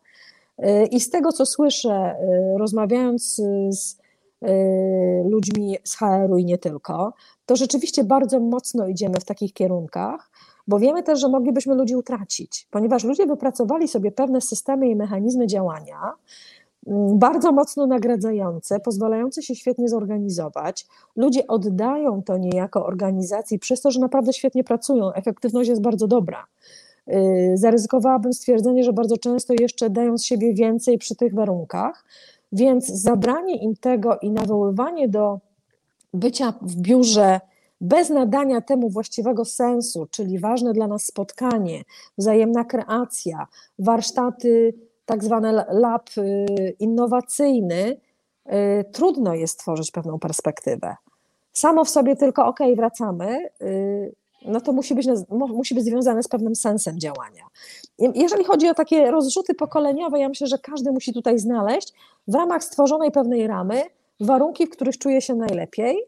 Y, 0.60 0.86
I 0.86 1.00
z 1.00 1.10
tego, 1.10 1.32
co 1.32 1.46
słyszę, 1.46 2.16
y, 2.56 2.58
rozmawiając 2.58 3.42
z 3.70 4.06
ludźmi 5.26 5.78
z 5.84 5.96
HR-u 5.96 6.38
i 6.38 6.46
nie 6.46 6.58
tylko, 6.58 7.14
to 7.46 7.56
rzeczywiście 7.56 8.04
bardzo 8.04 8.40
mocno 8.40 8.88
idziemy 8.88 9.20
w 9.20 9.26
takich 9.26 9.54
kierunkach, 9.54 10.32
bo 10.68 10.80
wiemy 10.80 11.04
też, 11.04 11.20
że 11.20 11.30
moglibyśmy 11.30 11.76
ludzi 11.76 11.96
utracić, 11.96 12.68
ponieważ 12.72 13.04
ludzie 13.04 13.26
wypracowali 13.26 13.88
sobie 13.88 14.12
pewne 14.12 14.42
systemy 14.42 14.90
i 14.90 14.96
mechanizmy 14.96 15.48
działania, 15.48 16.14
Mm, 16.88 17.20
bardzo 17.20 17.52
mocno 17.52 17.88
nagradzające, 17.88 18.80
pozwalające 18.80 19.42
się 19.42 19.56
świetnie 19.56 19.90
zorganizować. 19.90 20.88
Ludzie 21.16 21.48
oddają 21.48 22.24
to 22.24 22.38
niejako 22.38 22.86
organizacji 22.86 23.60
przez 23.60 23.82
to, 23.82 23.92
że 23.92 24.00
naprawdę 24.00 24.34
świetnie 24.34 24.64
pracują. 24.64 25.14
Efektywność 25.14 25.70
jest 25.70 25.82
bardzo 25.82 26.08
dobra. 26.08 26.46
Y, 27.14 27.52
zaryzykowałabym 27.58 28.34
stwierdzenie, 28.34 28.84
że 28.84 28.94
bardzo 28.94 29.18
często 29.18 29.54
jeszcze 29.60 29.90
dają 29.90 30.18
z 30.18 30.24
siebie 30.24 30.54
więcej 30.54 30.98
przy 30.98 31.16
tych 31.16 31.34
warunkach, 31.34 32.06
więc 32.52 32.88
zabranie 32.88 33.56
im 33.64 33.76
tego 33.76 34.18
i 34.22 34.32
nawoływanie 34.32 35.10
do 35.10 35.40
bycia 36.14 36.54
w 36.62 36.76
biurze 36.76 37.40
bez 37.82 38.10
nadania 38.10 38.62
temu 38.62 38.90
właściwego 38.90 39.46
sensu, 39.46 40.08
czyli 40.12 40.40
ważne 40.40 40.74
dla 40.74 40.88
nas 40.88 41.06
spotkanie, 41.06 41.84
wzajemna 42.18 42.64
kreacja, 42.64 43.48
warsztaty 43.80 44.74
tak 45.06 45.24
zwany 45.24 45.52
lab 45.70 46.10
y, 46.18 46.76
innowacyjny, 46.80 47.98
y, 48.48 48.86
trudno 48.92 49.34
jest 49.34 49.60
tworzyć 49.60 49.92
pewną 49.92 50.20
perspektywę. 50.20 50.96
Samo 51.54 51.86
w 51.86 51.90
sobie 51.90 52.16
tylko, 52.16 52.46
ok, 52.46 52.60
wracamy, 52.76 53.50
no 54.48 54.62
to 54.62 54.74
musi 54.74 54.96
być, 54.96 55.08
musi 55.30 55.76
być 55.76 55.84
związane 55.84 56.24
z 56.24 56.28
pewnym 56.28 56.56
sensem 56.56 57.00
działania. 57.00 57.44
Jeżeli 58.16 58.44
chodzi 58.44 58.70
o 58.70 58.74
takie 58.74 59.12
rozrzuty 59.12 59.54
pokoleniowe, 59.54 60.20
ja 60.20 60.30
myślę, 60.30 60.48
że 60.48 60.58
każdy 60.58 60.92
musi 60.92 61.14
tutaj 61.14 61.40
znaleźć 61.40 61.94
w 62.28 62.36
ramach 62.36 62.64
stworzonej 62.64 63.12
pewnej 63.12 63.48
ramy 63.48 63.84
warunki, 64.20 64.68
w 64.68 64.70
których 64.70 64.98
czuje 64.98 65.22
się 65.22 65.36
najlepiej 65.36 66.04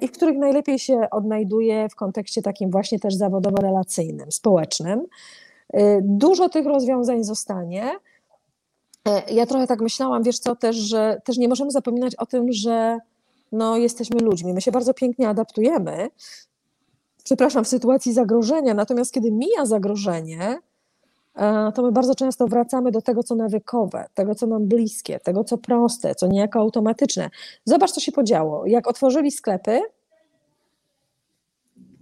i 0.00 0.08
w 0.08 0.12
których 0.12 0.38
najlepiej 0.38 0.78
się 0.78 1.10
odnajduje 1.10 1.88
w 1.88 1.94
kontekście 1.94 2.42
takim 2.42 2.70
właśnie 2.70 2.98
też 2.98 3.14
zawodowo-relacyjnym, 3.14 4.30
społecznym. 4.30 5.06
Y, 5.76 6.00
dużo 6.02 6.48
tych 6.48 6.66
rozwiązań 6.66 7.24
zostanie. 7.24 7.90
E, 9.08 9.32
ja 9.34 9.46
trochę 9.46 9.66
tak 9.66 9.80
myślałam, 9.80 10.22
wiesz 10.22 10.38
co, 10.38 10.56
też, 10.56 10.76
że 10.76 11.20
też 11.24 11.38
nie 11.38 11.48
możemy 11.48 11.70
zapominać 11.70 12.14
o 12.16 12.26
tym, 12.26 12.52
że 12.52 12.98
no, 13.52 13.76
jesteśmy 13.76 14.20
ludźmi. 14.20 14.54
My 14.54 14.60
się 14.60 14.72
bardzo 14.72 14.94
pięknie 14.94 15.28
adaptujemy, 15.28 16.08
przepraszam, 17.24 17.64
w 17.64 17.68
sytuacji 17.68 18.12
zagrożenia, 18.12 18.74
natomiast 18.74 19.12
kiedy 19.12 19.30
mija 19.30 19.66
zagrożenie, 19.66 20.58
e, 21.34 21.72
to 21.74 21.82
my 21.82 21.92
bardzo 21.92 22.14
często 22.14 22.46
wracamy 22.46 22.90
do 22.90 23.02
tego, 23.02 23.22
co 23.22 23.34
nawykowe, 23.34 24.06
tego, 24.14 24.34
co 24.34 24.46
nam 24.46 24.66
bliskie, 24.66 25.20
tego, 25.20 25.44
co 25.44 25.58
proste, 25.58 26.14
co 26.14 26.26
niejako 26.26 26.58
automatyczne. 26.58 27.30
Zobacz, 27.64 27.90
co 27.90 28.00
się 28.00 28.12
podziało. 28.12 28.66
Jak 28.66 28.88
otworzyli 28.88 29.30
sklepy, 29.30 29.80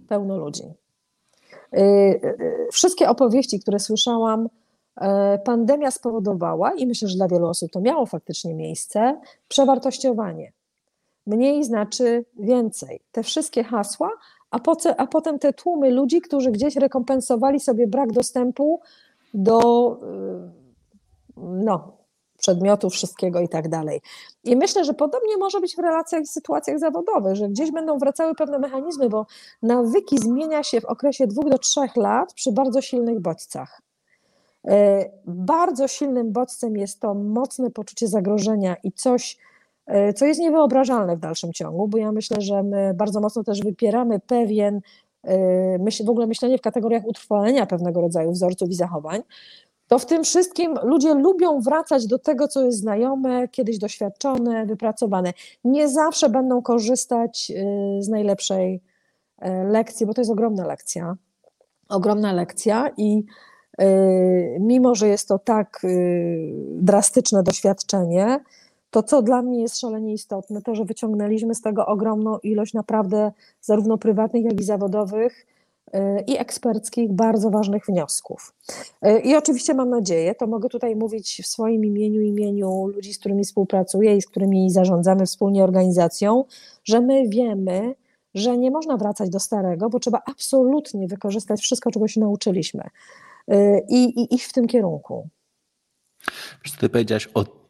pełno 0.07 0.37
ludzi. 0.37 0.63
Y, 1.73 1.79
y, 1.79 2.67
wszystkie 2.71 3.09
opowieści, 3.09 3.59
które 3.59 3.79
słyszałam, 3.79 4.49
e, 5.01 5.39
pandemia 5.39 5.91
spowodowała, 5.91 6.73
i 6.73 6.87
myślę, 6.87 7.07
że 7.07 7.15
dla 7.15 7.27
wielu 7.27 7.47
osób 7.47 7.71
to 7.71 7.81
miało 7.81 8.05
faktycznie 8.05 8.53
miejsce, 8.53 9.21
przewartościowanie. 9.47 10.51
Mniej 11.27 11.63
znaczy 11.63 12.25
więcej. 12.39 12.99
Te 13.11 13.23
wszystkie 13.23 13.63
hasła, 13.63 14.09
a, 14.51 14.59
poce, 14.59 14.99
a 14.99 15.07
potem 15.07 15.39
te 15.39 15.53
tłumy 15.53 15.91
ludzi, 15.91 16.21
którzy 16.21 16.51
gdzieś 16.51 16.75
rekompensowali 16.75 17.59
sobie 17.59 17.87
brak 17.87 18.11
dostępu 18.11 18.81
do 19.33 19.91
y, 19.93 21.37
no, 21.37 21.97
przedmiotów, 22.37 22.93
wszystkiego 22.93 23.39
i 23.39 23.49
tak 23.49 23.69
dalej. 23.69 24.01
I 24.43 24.55
myślę, 24.55 24.85
że 24.85 24.93
podobnie 24.93 25.37
może 25.37 25.59
być 25.59 25.75
w 25.75 25.79
relacjach 25.79 26.21
i 26.21 26.27
sytuacjach 26.27 26.79
zawodowych, 26.79 27.35
że 27.35 27.49
gdzieś 27.49 27.71
będą 27.71 27.97
wracały 27.97 28.35
pewne 28.35 28.59
mechanizmy, 28.59 29.09
bo 29.09 29.25
nawyki 29.61 30.17
zmienia 30.17 30.63
się 30.63 30.81
w 30.81 30.85
okresie 30.85 31.27
dwóch 31.27 31.49
do 31.49 31.57
trzech 31.57 31.95
lat 31.95 32.33
przy 32.33 32.51
bardzo 32.51 32.81
silnych 32.81 33.19
bodźcach. 33.19 33.81
E, 34.67 35.05
bardzo 35.25 35.87
silnym 35.87 36.31
bodźcem 36.31 36.77
jest 36.77 36.99
to 36.99 37.13
mocne 37.13 37.71
poczucie 37.71 38.07
zagrożenia 38.07 38.75
i 38.83 38.91
coś, 38.91 39.37
co 40.15 40.25
jest 40.25 40.39
niewyobrażalne 40.39 41.17
w 41.17 41.19
dalszym 41.19 41.53
ciągu, 41.53 41.87
bo 41.87 41.97
ja 41.97 42.11
myślę, 42.11 42.41
że 42.41 42.63
my 42.63 42.93
bardzo 42.93 43.19
mocno 43.19 43.43
też 43.43 43.61
wypieramy 43.61 44.19
pewien 44.19 44.81
e, 45.23 45.77
myśl, 45.77 46.05
w 46.05 46.09
ogóle 46.09 46.27
myślenie 46.27 46.57
w 46.57 46.61
kategoriach 46.61 47.05
utrwalenia 47.05 47.65
pewnego 47.65 48.01
rodzaju 48.01 48.31
wzorców 48.31 48.69
i 48.69 48.73
zachowań, 48.73 49.21
to 49.87 49.99
w 49.99 50.05
tym 50.05 50.23
wszystkim 50.23 50.75
ludzie 50.83 51.13
lubią 51.13 51.61
wracać 51.61 52.07
do 52.07 52.19
tego, 52.19 52.47
co 52.47 52.65
jest 52.65 52.79
znajome, 52.79 53.47
kiedyś 53.47 53.77
doświadczone, 53.77 54.65
wypracowane. 54.65 55.33
Nie 55.63 55.89
zawsze 55.89 56.29
będą 56.29 56.61
korzystać 56.61 57.51
y, 57.99 58.03
z 58.03 58.09
najlepszej 58.09 58.81
lekcji, 59.69 60.05
bo 60.05 60.13
to 60.13 60.21
jest 60.21 60.31
ogromna 60.31 60.67
lekcja. 60.67 61.15
Ogromna 61.89 62.33
lekcja 62.33 62.91
i 62.97 63.23
mimo, 64.59 64.95
że 64.95 65.07
jest 65.07 65.27
to 65.27 65.39
tak 65.39 65.81
drastyczne 66.69 67.43
doświadczenie, 67.43 68.39
to 68.91 69.03
co 69.03 69.21
dla 69.21 69.41
mnie 69.41 69.61
jest 69.61 69.79
szalenie 69.79 70.13
istotne, 70.13 70.61
to 70.61 70.75
że 70.75 70.85
wyciągnęliśmy 70.85 71.55
z 71.55 71.61
tego 71.61 71.85
ogromną 71.85 72.39
ilość 72.39 72.73
naprawdę 72.73 73.31
zarówno 73.61 73.97
prywatnych, 73.97 74.43
jak 74.43 74.61
i 74.61 74.63
zawodowych 74.63 75.47
i 76.27 76.37
eksperckich 76.37 77.11
bardzo 77.11 77.49
ważnych 77.49 77.85
wniosków. 77.85 78.53
I 79.23 79.35
oczywiście 79.35 79.73
mam 79.73 79.89
nadzieję, 79.89 80.35
to 80.35 80.47
mogę 80.47 80.69
tutaj 80.69 80.95
mówić 80.95 81.41
w 81.43 81.47
swoim 81.47 81.85
imieniu, 81.85 82.21
imieniu 82.21 82.87
ludzi, 82.87 83.13
z 83.13 83.19
którymi 83.19 83.43
współpracuję 83.43 84.17
i 84.17 84.21
z 84.21 84.27
którymi 84.27 84.71
zarządzamy 84.71 85.25
wspólnie 85.25 85.63
organizacją, 85.63 86.45
że 86.83 87.01
my 87.01 87.29
wiemy, 87.29 87.95
że 88.33 88.57
nie 88.57 88.71
można 88.71 88.97
wracać 88.97 89.29
do 89.29 89.39
starego, 89.39 89.89
bo 89.89 89.99
trzeba 89.99 90.21
absolutnie 90.25 91.07
wykorzystać 91.07 91.61
wszystko, 91.61 91.91
czego 91.91 92.07
się 92.07 92.19
nauczyliśmy 92.19 92.83
i, 93.89 94.03
i 94.03 94.35
iść 94.35 94.45
w 94.45 94.53
tym 94.53 94.67
kierunku. 94.67 95.27
Wiesz, 96.65 96.77
ty 96.77 96.89
powiedziałaś 96.89 97.29
o 97.33 97.60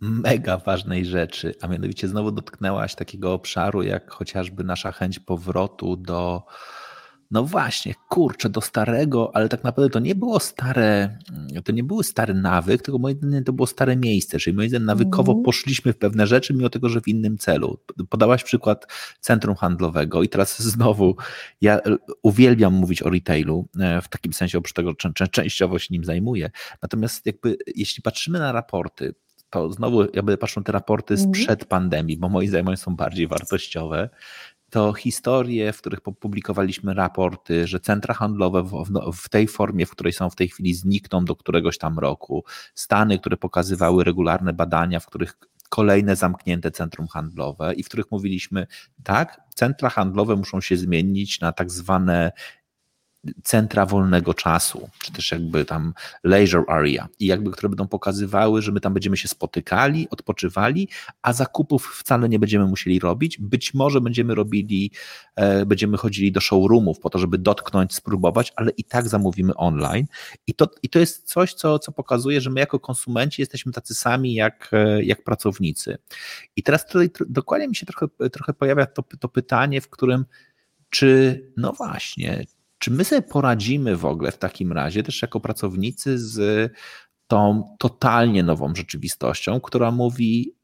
mega 0.00 0.56
ważnej 0.58 1.06
rzeczy, 1.06 1.54
a 1.60 1.68
mianowicie 1.68 2.08
znowu 2.08 2.32
dotknęłaś 2.32 2.94
takiego 2.94 3.32
obszaru, 3.32 3.82
jak 3.82 4.10
chociażby 4.10 4.64
nasza 4.64 4.92
chęć 4.92 5.18
powrotu 5.18 5.96
do 5.96 6.42
no 7.32 7.44
właśnie, 7.44 7.94
kurczę, 8.08 8.50
do 8.50 8.60
starego, 8.60 9.30
ale 9.34 9.48
tak 9.48 9.64
naprawdę 9.64 9.90
to 9.90 9.98
nie 9.98 10.14
było 10.14 10.40
stare, 10.40 11.18
to 11.64 11.72
nie 11.72 11.84
były 11.84 12.04
stary 12.04 12.34
nawyk, 12.34 12.82
tylko 12.82 12.98
moim 12.98 13.16
zdaniem 13.16 13.44
to 13.44 13.52
było 13.52 13.66
stare 13.66 13.96
miejsce, 13.96 14.38
czyli 14.38 14.56
moim 14.56 14.68
zdaniem 14.68 14.86
nawykowo 14.86 15.32
mm. 15.32 15.44
poszliśmy 15.44 15.92
w 15.92 15.98
pewne 15.98 16.26
rzeczy, 16.26 16.54
mimo 16.54 16.68
tego, 16.68 16.88
że 16.88 17.00
w 17.00 17.08
innym 17.08 17.38
celu. 17.38 17.78
Podałaś 18.08 18.44
przykład 18.44 18.86
centrum 19.20 19.56
handlowego 19.56 20.22
i 20.22 20.28
teraz 20.28 20.62
znowu 20.72 21.16
ja 21.60 21.80
uwielbiam 22.22 22.74
mówić 22.74 23.02
o 23.02 23.10
retailu, 23.10 23.68
e, 23.80 24.00
w 24.00 24.08
takim 24.08 24.32
sensie 24.32 24.58
oprócz 24.58 24.72
tego 24.72 24.94
częściowo 25.32 25.78
się 25.78 25.88
nim 25.90 26.04
zajmuję, 26.04 26.50
natomiast 26.82 27.26
jakby 27.26 27.56
jeśli 27.76 28.02
patrzymy 28.02 28.38
na 28.38 28.52
raporty, 28.52 29.14
to 29.52 29.72
znowu 29.72 30.02
ja 30.02 30.22
będę 30.22 30.38
patrzył 30.38 30.60
na 30.60 30.64
te 30.64 30.72
raporty 30.72 31.14
mhm. 31.14 31.34
sprzed 31.34 31.64
pandemii, 31.64 32.16
bo 32.16 32.28
moim 32.28 32.48
zdaniem 32.48 32.76
są 32.76 32.96
bardziej 32.96 33.28
wartościowe 33.28 34.08
to 34.70 34.92
historie, 34.92 35.72
w 35.72 35.78
których 35.78 36.00
publikowaliśmy 36.00 36.94
raporty, 36.94 37.66
że 37.66 37.80
centra 37.80 38.14
handlowe 38.14 38.62
w, 38.62 38.84
w, 39.14 39.28
tej 39.28 39.48
formie, 39.48 39.86
w 39.86 39.90
której 39.90 40.12
są 40.12 40.30
w 40.30 40.36
tej 40.36 40.48
chwili, 40.48 40.74
znikną 40.74 41.24
do 41.24 41.36
któregoś 41.36 41.78
tam 41.78 41.98
roku. 41.98 42.44
Stany, 42.74 43.18
które 43.18 43.36
pokazywały 43.36 44.04
regularne 44.04 44.52
badania, 44.52 45.00
w 45.00 45.06
których 45.06 45.38
kolejne 45.68 46.16
zamknięte 46.16 46.70
centrum 46.70 47.08
handlowe 47.08 47.74
i 47.74 47.82
w 47.82 47.86
których 47.86 48.10
mówiliśmy, 48.10 48.66
tak, 49.04 49.40
centra 49.54 49.88
handlowe 49.88 50.36
muszą 50.36 50.60
się 50.60 50.76
zmienić 50.76 51.40
na 51.40 51.52
tak 51.52 51.70
zwane 51.70 52.32
centra 53.44 53.86
wolnego 53.86 54.34
czasu, 54.34 54.88
czy 55.02 55.12
też 55.12 55.32
jakby 55.32 55.64
tam 55.64 55.94
leisure 56.24 56.64
area 56.68 57.08
i 57.18 57.26
jakby, 57.26 57.50
które 57.50 57.68
będą 57.68 57.88
pokazywały, 57.88 58.62
że 58.62 58.72
my 58.72 58.80
tam 58.80 58.94
będziemy 58.94 59.16
się 59.16 59.28
spotykali, 59.28 60.08
odpoczywali, 60.10 60.88
a 61.22 61.32
zakupów 61.32 61.86
wcale 61.86 62.28
nie 62.28 62.38
będziemy 62.38 62.66
musieli 62.66 62.98
robić. 62.98 63.38
Być 63.38 63.74
może 63.74 64.00
będziemy 64.00 64.34
robili, 64.34 64.90
e, 65.36 65.66
będziemy 65.66 65.96
chodzili 65.96 66.32
do 66.32 66.40
showroomów 66.40 67.00
po 67.00 67.10
to, 67.10 67.18
żeby 67.18 67.38
dotknąć, 67.38 67.94
spróbować, 67.94 68.52
ale 68.56 68.70
i 68.70 68.84
tak 68.84 69.08
zamówimy 69.08 69.54
online. 69.54 70.06
I 70.46 70.54
to, 70.54 70.68
i 70.82 70.88
to 70.88 70.98
jest 70.98 71.28
coś, 71.28 71.54
co, 71.54 71.78
co 71.78 71.92
pokazuje, 71.92 72.40
że 72.40 72.50
my 72.50 72.60
jako 72.60 72.80
konsumenci 72.80 73.42
jesteśmy 73.42 73.72
tacy 73.72 73.94
sami 73.94 74.34
jak, 74.34 74.70
e, 74.72 75.04
jak 75.04 75.24
pracownicy. 75.24 75.98
I 76.56 76.62
teraz 76.62 76.86
tutaj 76.86 77.10
dokładnie 77.28 77.68
mi 77.68 77.76
się 77.76 77.86
trochę, 77.86 78.06
trochę 78.32 78.52
pojawia 78.52 78.86
to, 78.86 79.02
to 79.20 79.28
pytanie, 79.28 79.80
w 79.80 79.88
którym 79.88 80.24
czy, 80.90 81.40
no 81.56 81.72
właśnie, 81.72 82.44
czy 82.82 82.90
my 82.90 83.04
sobie 83.04 83.22
poradzimy 83.22 83.96
w 83.96 84.04
ogóle 84.04 84.32
w 84.32 84.38
takim 84.38 84.72
razie 84.72 85.02
też 85.02 85.22
jako 85.22 85.40
pracownicy 85.40 86.18
z 86.18 86.72
tą 87.26 87.76
totalnie 87.78 88.42
nową 88.42 88.74
rzeczywistością, 88.74 89.60
która 89.60 89.90
mówi, 89.90 90.54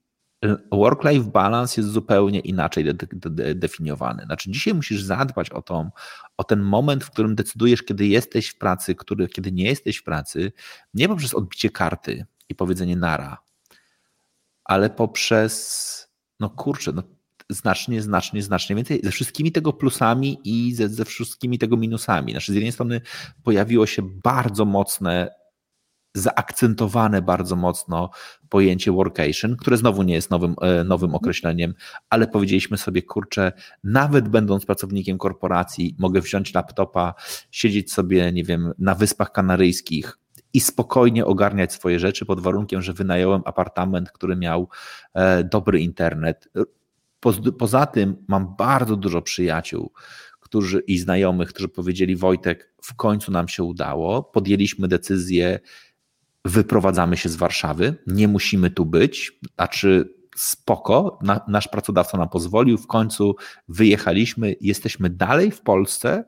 work-life 0.72 1.30
balance 1.30 1.80
jest 1.80 1.92
zupełnie 1.92 2.40
inaczej 2.40 2.84
de 2.84 2.94
de 3.10 3.54
definiowany. 3.54 4.22
Znaczy, 4.24 4.50
dzisiaj 4.50 4.74
musisz 4.74 5.02
zadbać 5.02 5.50
o, 5.50 5.62
tą, 5.62 5.90
o 6.36 6.44
ten 6.44 6.60
moment, 6.60 7.04
w 7.04 7.10
którym 7.10 7.34
decydujesz, 7.34 7.82
kiedy 7.82 8.06
jesteś 8.06 8.48
w 8.48 8.58
pracy, 8.58 8.94
który, 8.94 9.28
kiedy 9.28 9.52
nie 9.52 9.64
jesteś 9.64 9.96
w 9.96 10.04
pracy, 10.04 10.52
nie 10.94 11.08
poprzez 11.08 11.34
odbicie 11.34 11.70
karty 11.70 12.26
i 12.48 12.54
powiedzenie 12.54 12.96
nara, 12.96 13.38
ale 14.64 14.90
poprzez, 14.90 16.08
no 16.40 16.50
kurczę, 16.50 16.92
no 16.92 17.02
znacznie, 17.51 18.03
znacznie, 18.03 18.42
znacznie 18.42 18.76
więcej, 18.76 19.01
ze 19.05 19.11
wszystkimi 19.11 19.53
tego 19.53 19.72
plusami 19.72 20.38
i 20.44 20.74
ze, 20.74 20.88
ze 20.88 21.05
wszystkimi 21.05 21.59
tego 21.59 21.76
minusami. 21.76 22.32
Znaczy, 22.32 22.53
z 22.53 22.55
jednej 22.55 22.72
strony 22.72 23.01
pojawiło 23.42 23.86
się 23.86 24.03
bardzo 24.24 24.64
mocne, 24.64 25.30
zaakcentowane 26.14 27.22
bardzo 27.22 27.57
mocno 27.57 28.11
pojęcie 28.49 28.92
workation, 28.92 29.57
które 29.57 29.76
znowu 29.76 30.03
nie 30.03 30.14
jest 30.14 30.30
nowym, 30.30 30.55
e, 30.62 30.84
nowym 30.84 31.14
określeniem, 31.14 31.74
ale 32.11 32.26
powiedzieliśmy 32.26 32.78
sobie, 32.78 33.03
kurczę, 33.03 33.53
nawet 33.84 34.28
będąc 34.28 34.66
pracownikiem 34.66 35.18
korporacji, 35.18 35.96
mogę 35.99 36.20
wziąć 36.20 36.55
laptopa, 36.55 37.14
siedzieć 37.51 37.92
sobie, 37.92 38.32
nie 38.32 38.44
wiem, 38.44 38.72
na 38.78 38.94
Wyspach 38.94 39.32
Kanaryjskich, 39.32 40.18
i 40.53 40.61
spokojnie 40.61 41.26
ogarniać 41.26 41.72
swoje 41.72 41.99
rzeczy 41.99 42.26
pod 42.26 42.40
warunkiem, 42.40 42.82
że 42.82 42.92
wynająłem 42.92 43.42
apartament, 43.44 44.11
który 44.12 44.36
miał 44.36 44.68
e, 45.14 45.44
dobry 45.44 45.80
internet, 45.80 46.49
Poza 47.58 47.86
tym 47.86 48.24
mam 48.28 48.56
bardzo 48.56 48.96
dużo 48.96 49.22
przyjaciół 49.22 49.92
którzy, 50.48 50.82
i 50.86 50.98
znajomych, 50.98 51.48
którzy 51.48 51.68
powiedzieli: 51.68 52.16
Wojtek, 52.16 52.74
w 52.82 52.94
końcu 52.94 53.32
nam 53.32 53.48
się 53.48 53.62
udało, 53.62 54.22
podjęliśmy 54.22 54.88
decyzję, 54.88 55.60
wyprowadzamy 56.44 57.16
się 57.16 57.28
z 57.28 57.36
Warszawy, 57.36 57.94
nie 58.06 58.28
musimy 58.28 58.70
tu 58.70 58.86
być, 58.86 59.38
znaczy 59.54 60.14
spoko, 60.36 61.18
na, 61.22 61.40
nasz 61.48 61.68
pracodawca 61.68 62.18
nam 62.18 62.28
pozwolił, 62.28 62.78
w 62.78 62.86
końcu 62.86 63.36
wyjechaliśmy, 63.68 64.54
jesteśmy 64.60 65.10
dalej 65.10 65.50
w 65.50 65.60
Polsce, 65.60 66.24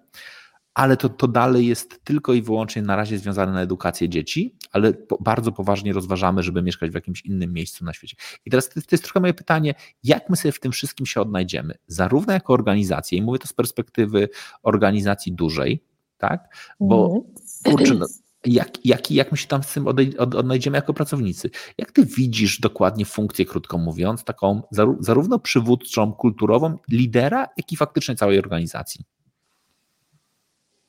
ale 0.75 0.97
to, 0.97 1.09
to 1.09 1.29
dalej 1.29 1.67
jest 1.67 2.05
tylko 2.05 2.33
i 2.33 2.43
wyłącznie 2.43 2.83
na 2.83 2.97
razie 2.97 3.19
związane 3.19 3.53
na 3.53 3.63
edukację 3.63 4.09
dzieci, 4.09 4.55
ale 4.73 4.93
po, 4.93 5.19
bardzo 5.21 5.53
poważnie 5.53 5.93
rozważamy, 5.93 6.43
żeby 6.43 6.63
mieszkać 6.63 6.91
w 6.91 6.95
jakimś 6.95 7.27
innym 7.27 7.53
miejscu 7.53 7.85
na 7.85 7.93
świecie. 7.93 8.17
I 8.45 8.51
teraz 8.51 8.69
to, 8.69 8.75
to 8.75 8.87
jest 8.91 9.05
trochę 9.05 9.21
moje 9.21 9.35
pytanie, 9.35 9.75
jak 10.05 10.31
my 10.31 10.37
sobie 10.37 10.53
w 10.53 10.61
tym 10.61 10.73
wszystkim 10.73 11.07
się 11.07 11.21
odnajdziemy? 11.21 11.75
Zarówno 11.87 12.33
jako 12.33 12.53
organizacja, 12.53 13.19
i 13.19 13.23
mówię 13.23 13.39
to 13.39 13.49
z 13.49 13.53
perspektywy 13.53 14.29
organizacji 14.63 15.33
dużej, 15.33 15.85
tak? 16.19 16.57
Bo 16.81 17.11
mm. 17.11 17.23
kurczę, 17.65 17.95
no, 17.95 18.07
jak, 18.47 18.87
jak, 18.87 19.11
jak 19.11 19.33
my 19.33 19.39
się 19.39 19.47
tam 19.47 19.63
z 19.63 19.73
tym 19.73 19.87
odnajdziemy 20.19 20.77
jako 20.77 20.95
pracownicy? 20.95 21.51
Jak 21.79 21.93
ty 21.93 22.07
widzisz 22.07 22.61
dokładnie 22.61 23.05
funkcję, 23.05 23.45
krótko 23.45 23.79
mówiąc, 23.79 24.25
taką 24.25 24.63
zarówno 25.01 25.39
przywódczą, 25.39 26.13
kulturową, 26.13 26.79
lidera, 26.89 27.49
jak 27.57 27.73
i 27.73 27.77
faktycznie 27.77 28.17
całej 28.17 28.39
organizacji? 28.39 29.05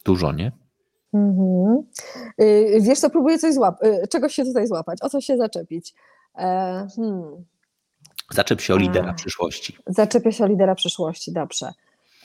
Dużo, 0.05 0.31
nie? 0.31 0.51
Mhm. 1.13 1.83
Y, 2.41 2.79
wiesz 2.81 2.99
co, 2.99 3.09
próbuję 3.09 3.39
coś 3.39 3.53
złapać, 3.53 3.89
y, 4.03 4.07
czegoś 4.07 4.35
się 4.35 4.43
tutaj 4.45 4.67
złapać, 4.67 5.01
o 5.01 5.09
co 5.09 5.21
się 5.21 5.37
zaczepić. 5.37 5.93
E, 6.37 6.87
hmm. 6.95 7.45
Zaczep 8.31 8.61
się 8.61 8.73
o 8.73 8.77
lidera 8.77 9.11
e, 9.11 9.13
przyszłości. 9.13 9.77
Zaczepię 9.87 10.31
się 10.31 10.43
o 10.43 10.47
lidera 10.47 10.75
przyszłości, 10.75 11.31
dobrze. 11.31 11.73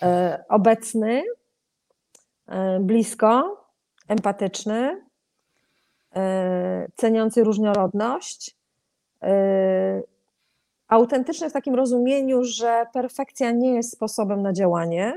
E, 0.03 0.45
obecny, 0.49 1.23
blisko, 2.81 3.65
empatyczny, 4.09 5.03
ceniący 6.97 7.45
różnorodność, 7.45 8.57
autentyczny 10.89 11.51
w 11.51 11.53
takim 11.53 11.75
rozumieniu, 11.75 12.45
że 12.45 12.87
perfekcja 12.93 13.51
nie 13.51 13.75
jest 13.75 13.93
sposobem 13.93 14.43
na 14.43 14.53
działanie, 14.53 15.15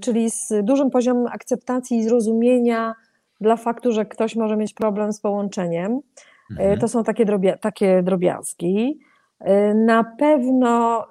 czyli 0.00 0.30
z 0.30 0.52
dużym 0.62 0.90
poziomem 0.90 1.26
akceptacji 1.26 1.98
i 1.98 2.04
zrozumienia 2.04 2.94
dla 3.40 3.56
faktu, 3.56 3.92
że 3.92 4.06
ktoś 4.06 4.36
może 4.36 4.56
mieć 4.56 4.74
problem 4.74 5.12
z 5.12 5.20
połączeniem. 5.20 5.92
Y, 5.92 6.60
mhm. 6.60 6.78
To 6.78 6.88
są 6.88 7.04
takie, 7.04 7.24
drobia 7.24 7.56
takie 7.56 8.02
drobiazgi. 8.02 9.00
Y, 9.40 9.74
na 9.74 10.04
pewno. 10.04 11.04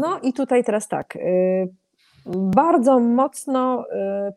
No 0.00 0.20
i 0.22 0.32
tutaj 0.32 0.64
teraz 0.64 0.88
tak. 0.88 1.18
Bardzo 2.26 3.00
mocno 3.00 3.84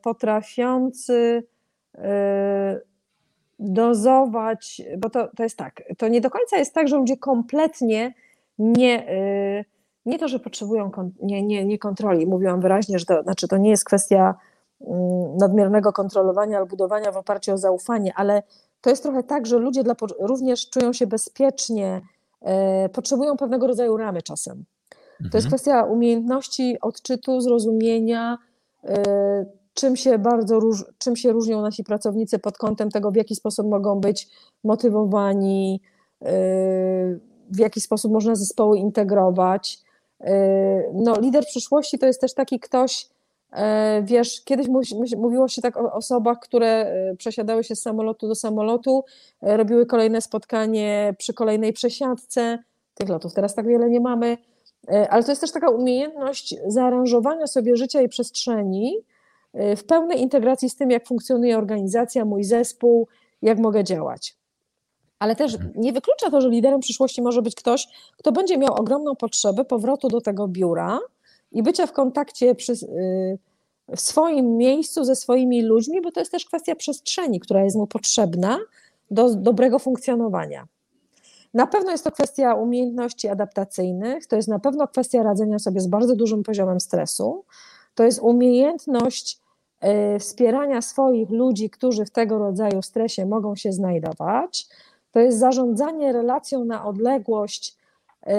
potrafiący 0.02 1.44
dozować, 3.60 4.82
bo 4.98 5.10
to, 5.10 5.30
to 5.38 5.44
jest 5.44 5.58
tak, 5.58 5.84
to 5.98 6.08
nie 6.08 6.22
do 6.22 6.30
końca 6.30 6.58
jest 6.58 6.74
tak, 6.74 6.88
że 6.88 6.98
ludzie 6.98 7.18
kompletnie 7.18 8.14
nie 8.58 9.08
nie 10.10 10.20
to, 10.20 10.28
że 10.28 10.40
potrzebują 10.40 10.92
nie, 11.22 11.44
nie, 11.44 11.66
nie 11.66 11.80
kontroli. 11.80 12.28
Mówiłam 12.28 12.62
wyraźnie, 12.62 13.00
że 13.00 13.06
to, 13.06 13.24
znaczy 13.24 13.48
to 13.48 13.58
nie 13.58 13.70
jest 13.70 13.86
kwestia 13.86 14.36
mm, 14.82 15.38
nadmiernego 15.38 15.94
kontrolowania 15.94 16.58
albo 16.58 16.70
budowania 16.70 17.12
w 17.12 17.18
oparciu 17.18 17.54
o 17.54 17.58
zaufanie, 17.58 18.14
ale 18.16 18.44
to 18.82 18.90
jest 18.90 19.04
trochę 19.04 19.24
tak, 19.24 19.46
że 19.46 19.58
ludzie 19.58 19.84
dla, 19.84 19.96
również 20.20 20.70
czują 20.70 20.94
się 20.94 21.08
bezpiecznie, 21.08 22.02
e, 22.42 22.90
potrzebują 22.90 23.38
pewnego 23.38 23.68
rodzaju 23.68 23.98
ramy 23.98 24.22
czasem. 24.22 24.66
To 25.18 25.38
jest 25.38 25.46
mhm. 25.46 25.50
kwestia 25.50 25.84
umiejętności 25.84 26.78
odczytu, 26.82 27.42
zrozumienia, 27.42 28.38
e, 28.84 29.46
czym 29.74 29.96
się 29.96 30.20
bardzo 30.20 30.60
róż, 30.60 30.86
czym 30.98 31.16
się 31.16 31.32
różnią 31.32 31.62
nasi 31.62 31.84
pracownicy 31.84 32.40
pod 32.40 32.58
kątem 32.58 32.90
tego, 32.90 33.12
w 33.12 33.16
jaki 33.16 33.36
sposób 33.36 33.68
mogą 33.68 34.00
być 34.00 34.28
motywowani, 34.64 35.82
e, 36.22 36.32
w 37.52 37.60
jaki 37.60 37.82
sposób 37.82 38.12
można 38.12 38.36
zespoły 38.36 38.78
integrować. 38.78 39.78
Y, 40.22 40.90
no, 40.94 41.20
lider 41.20 41.46
przyszłości 41.46 42.00
to 42.00 42.06
jest 42.06 42.22
też 42.22 42.34
taki 42.34 42.60
ktoś, 42.60 43.10
e, 43.52 44.02
wiesz, 44.04 44.42
kiedyś 44.42 44.68
mówiło 45.18 45.48
się 45.48 45.62
tak 45.62 45.78
o 45.78 45.94
osobach, 45.94 46.40
które 46.40 46.68
e, 46.68 47.16
przesiadały 47.16 47.64
się 47.64 47.76
z 47.76 47.82
samolotu 47.82 48.28
do 48.28 48.36
samolotu, 48.36 49.04
robiły 49.42 49.86
kolejne 49.86 50.22
spotkanie 50.22 51.16
przy 51.18 51.34
kolejnej 51.34 51.74
przesiadce. 51.74 52.60
Tych 52.94 53.10
lotów 53.10 53.34
teraz 53.34 53.56
tak 53.56 53.68
wiele 53.68 53.90
nie 53.90 54.00
mamy, 54.00 54.38
ale 55.10 55.24
to 55.24 55.32
jest 55.32 55.42
też 55.42 55.52
taka 55.52 55.70
umiejętność 55.70 56.56
zaaranżowania 56.68 57.48
sobie 57.48 57.76
życia 57.76 58.02
i 58.02 58.10
przestrzeni 58.10 58.98
w 59.54 59.84
pełnej 59.84 60.22
integracji 60.22 60.70
z 60.70 60.76
tym, 60.76 60.92
jak 60.92 61.08
funkcjonuje 61.08 61.58
organizacja, 61.58 62.26
mój 62.26 62.44
zespół, 62.44 63.08
jak 63.42 63.60
mogę 63.60 63.84
działać 63.84 64.39
ale 65.20 65.36
też 65.36 65.54
mhm. 65.54 65.74
nie 65.76 65.94
wyklucza 65.94 66.32
to, 66.32 66.42
że 66.42 66.50
liderem 66.50 66.80
przyszłości 66.80 67.22
może 67.22 67.42
być 67.42 67.56
ktoś, 67.56 67.88
kto 68.18 68.32
będzie 68.32 68.58
miał 68.58 68.74
ogromną 68.74 69.16
potrzebę 69.16 69.66
powrotu 69.66 70.08
do 70.08 70.22
tego 70.22 70.48
biura 70.48 71.00
i 71.52 71.64
bycia 71.64 71.88
w 71.88 71.92
kontakcie 71.92 72.56
przy, 72.56 72.74
y, 72.74 73.38
w 73.96 74.02
swoim 74.02 74.58
miejscu 74.58 75.04
ze 75.04 75.16
swoimi 75.16 75.62
ludźmi, 75.62 76.02
bo 76.02 76.12
to 76.12 76.20
jest 76.20 76.32
też 76.32 76.46
kwestia 76.46 76.76
przestrzeni, 76.76 77.40
która 77.40 77.64
jest 77.64 77.76
mu 77.76 77.88
potrzebna 77.88 78.60
do 79.12 79.36
dobrego 79.36 79.80
funkcjonowania. 79.80 80.68
Na 81.54 81.68
pewno 81.68 81.92
jest 81.92 82.04
to 82.04 82.12
kwestia 82.12 82.54
umiejętności 82.54 83.28
adaptacyjnych, 83.28 84.28
to 84.28 84.36
jest 84.36 84.48
na 84.48 84.60
pewno 84.60 84.88
kwestia 84.88 85.24
radzenia 85.24 85.60
sobie 85.60 85.82
z 85.82 85.88
bardzo 85.88 86.16
dużym 86.16 86.44
poziomem 86.44 86.80
stresu, 86.80 87.46
to 87.96 88.04
jest 88.04 88.20
umiejętność 88.20 89.40
y, 90.16 90.20
wspierania 90.20 90.82
swoich 90.82 91.30
ludzi, 91.30 91.70
którzy 91.70 92.06
w 92.06 92.12
tego 92.12 92.38
rodzaju 92.38 92.82
stresie 92.82 93.26
mogą 93.26 93.56
się 93.56 93.72
znajdować 93.72 94.68
to 95.12 95.20
jest 95.20 95.40
zarządzanie 95.40 96.14
relacją 96.14 96.66
na 96.66 96.86
odległość, 96.86 97.78
yy, 98.26 98.34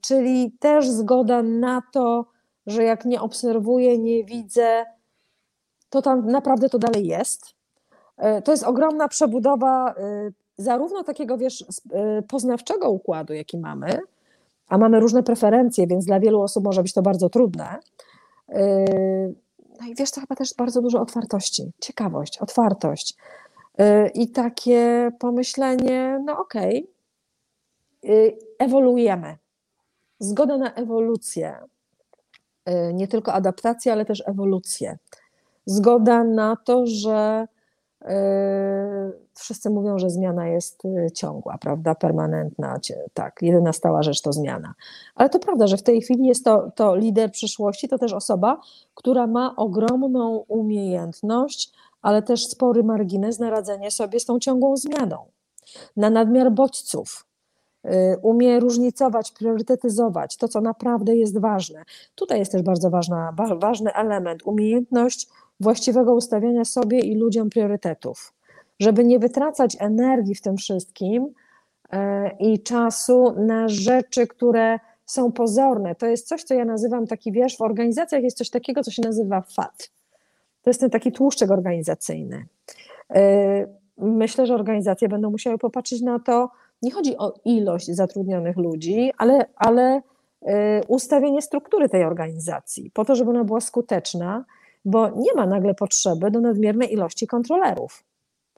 czyli 0.00 0.52
też 0.60 0.88
zgoda 0.88 1.42
na 1.42 1.82
to, 1.92 2.24
że 2.66 2.84
jak 2.84 3.04
nie 3.04 3.20
obserwuję, 3.20 3.98
nie 3.98 4.24
widzę, 4.24 4.86
to 5.90 6.02
tam 6.02 6.26
naprawdę 6.26 6.68
to 6.68 6.78
dalej 6.78 7.06
jest. 7.06 7.46
Yy, 8.18 8.42
to 8.42 8.52
jest 8.52 8.64
ogromna 8.64 9.08
przebudowa 9.08 9.94
yy, 9.98 10.32
zarówno 10.58 11.04
takiego, 11.04 11.38
wiesz, 11.38 11.64
poznawczego 12.28 12.90
układu, 12.90 13.32
jaki 13.32 13.58
mamy, 13.58 13.98
a 14.68 14.78
mamy 14.78 15.00
różne 15.00 15.22
preferencje, 15.22 15.86
więc 15.86 16.04
dla 16.04 16.20
wielu 16.20 16.42
osób 16.42 16.64
może 16.64 16.82
być 16.82 16.92
to 16.92 17.02
bardzo 17.02 17.28
trudne, 17.28 17.78
No 19.80 19.86
i 19.86 19.94
wiesz, 19.94 20.10
to 20.10 20.20
chyba 20.20 20.36
też 20.36 20.54
bardzo 20.54 20.82
dużo 20.82 21.00
otwartości, 21.00 21.72
ciekawość, 21.80 22.38
otwartość 22.38 23.16
i 24.14 24.28
takie 24.28 25.10
pomyślenie, 25.18 26.22
no 26.24 26.38
okej, 26.38 26.90
okay, 28.02 28.38
ewoluujemy. 28.58 29.36
Zgoda 30.18 30.56
na 30.56 30.74
ewolucję, 30.74 31.58
nie 32.92 33.08
tylko 33.08 33.32
adaptację, 33.32 33.92
ale 33.92 34.04
też 34.04 34.22
ewolucję. 34.26 34.98
Zgoda 35.66 36.24
na 36.24 36.56
to, 36.56 36.86
że 36.86 37.46
wszyscy 39.34 39.70
mówią, 39.70 39.98
że 39.98 40.10
zmiana 40.10 40.48
jest 40.48 40.84
y, 40.84 41.10
ciągła, 41.14 41.58
prawda, 41.58 41.94
permanentna, 41.94 42.78
tak, 43.14 43.38
jedyna 43.42 43.72
stała 43.72 44.02
rzecz 44.02 44.22
to 44.22 44.32
zmiana. 44.32 44.74
Ale 45.14 45.28
to 45.28 45.38
prawda, 45.38 45.66
że 45.66 45.76
w 45.76 45.82
tej 45.82 46.02
chwili 46.02 46.26
jest 46.26 46.44
to, 46.44 46.70
to 46.74 46.96
lider 46.96 47.32
przyszłości, 47.32 47.88
to 47.88 47.98
też 47.98 48.12
osoba, 48.12 48.60
która 48.94 49.26
ma 49.26 49.56
ogromną 49.56 50.44
umiejętność, 50.48 51.72
ale 52.02 52.22
też 52.22 52.46
spory 52.46 52.82
margines 52.84 53.38
na 53.38 53.50
radzenie 53.50 53.90
sobie 53.90 54.20
z 54.20 54.24
tą 54.24 54.38
ciągłą 54.38 54.76
zmianą. 54.76 55.16
Na 55.96 56.10
nadmiar 56.10 56.52
bodźców, 56.52 57.26
y, 57.84 57.90
umie 58.22 58.60
różnicować, 58.60 59.32
priorytetyzować 59.32 60.36
to, 60.36 60.48
co 60.48 60.60
naprawdę 60.60 61.16
jest 61.16 61.40
ważne. 61.40 61.82
Tutaj 62.14 62.38
jest 62.38 62.52
też 62.52 62.62
bardzo 62.62 62.90
ważna, 62.90 63.34
ważny 63.58 63.94
element, 63.94 64.42
umiejętność 64.46 65.28
właściwego 65.60 66.14
ustawiania 66.14 66.64
sobie 66.64 67.00
i 67.00 67.14
ludziom 67.14 67.50
priorytetów 67.50 68.32
żeby 68.80 69.04
nie 69.04 69.18
wytracać 69.18 69.76
energii 69.80 70.34
w 70.34 70.40
tym 70.40 70.56
wszystkim 70.56 71.34
e, 71.92 72.30
i 72.38 72.62
czasu 72.62 73.34
na 73.36 73.68
rzeczy, 73.68 74.26
które 74.26 74.78
są 75.06 75.32
pozorne. 75.32 75.94
To 75.94 76.06
jest 76.06 76.28
coś, 76.28 76.44
co 76.44 76.54
ja 76.54 76.64
nazywam 76.64 77.06
taki, 77.06 77.32
wiesz, 77.32 77.56
w 77.56 77.60
organizacjach 77.60 78.22
jest 78.22 78.38
coś 78.38 78.50
takiego, 78.50 78.82
co 78.82 78.90
się 78.90 79.02
nazywa 79.02 79.40
FAT. 79.40 79.90
To 80.62 80.70
jest 80.70 80.80
ten 80.80 80.90
taki 80.90 81.12
tłuszczek 81.12 81.50
organizacyjny. 81.50 82.46
E, 83.14 83.66
myślę, 83.98 84.46
że 84.46 84.54
organizacje 84.54 85.08
będą 85.08 85.30
musiały 85.30 85.58
popatrzeć 85.58 86.02
na 86.02 86.18
to, 86.18 86.50
nie 86.82 86.90
chodzi 86.90 87.16
o 87.16 87.34
ilość 87.44 87.86
zatrudnionych 87.86 88.56
ludzi, 88.56 89.12
ale, 89.18 89.46
ale 89.56 90.02
e, 90.42 90.80
ustawienie 90.88 91.42
struktury 91.42 91.88
tej 91.88 92.04
organizacji, 92.04 92.90
po 92.94 93.04
to, 93.04 93.14
żeby 93.14 93.30
ona 93.30 93.44
była 93.44 93.60
skuteczna, 93.60 94.44
bo 94.84 95.08
nie 95.08 95.34
ma 95.36 95.46
nagle 95.46 95.74
potrzeby 95.74 96.30
do 96.30 96.40
nadmiernej 96.40 96.92
ilości 96.92 97.26
kontrolerów 97.26 98.04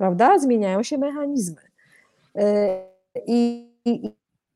prawda? 0.03 0.39
Zmieniają 0.39 0.83
się 0.83 0.99
mechanizmy. 0.99 1.61
E, 2.37 2.85
I, 3.27 3.69
i, 3.85 4.13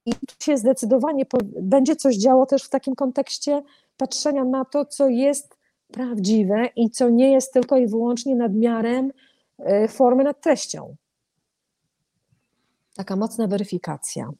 i 0.07 0.13
tu 0.13 0.45
się 0.45 0.57
zdecydowanie 0.57 1.27
będzie 1.63 1.97
coś 1.97 2.17
działo 2.17 2.47
też 2.47 2.65
w 2.65 2.69
takim 2.69 2.95
kontekście 2.95 3.63
patrzenia 3.97 4.45
na 4.45 4.65
to, 4.65 4.85
co 4.85 5.09
jest 5.09 5.56
prawdziwe 5.93 6.69
i 6.77 6.91
co 6.91 7.11
nie 7.11 7.33
jest 7.33 7.53
tylko 7.53 7.77
i 7.77 7.87
wyłącznie 7.87 8.37
nadmiarem 8.37 9.13
e, 9.59 9.89
formy 9.89 10.25
nad 10.25 10.41
treścią. 10.41 10.97
Taka 12.95 13.17
mocna 13.17 13.47
weryfikacja. 13.47 14.31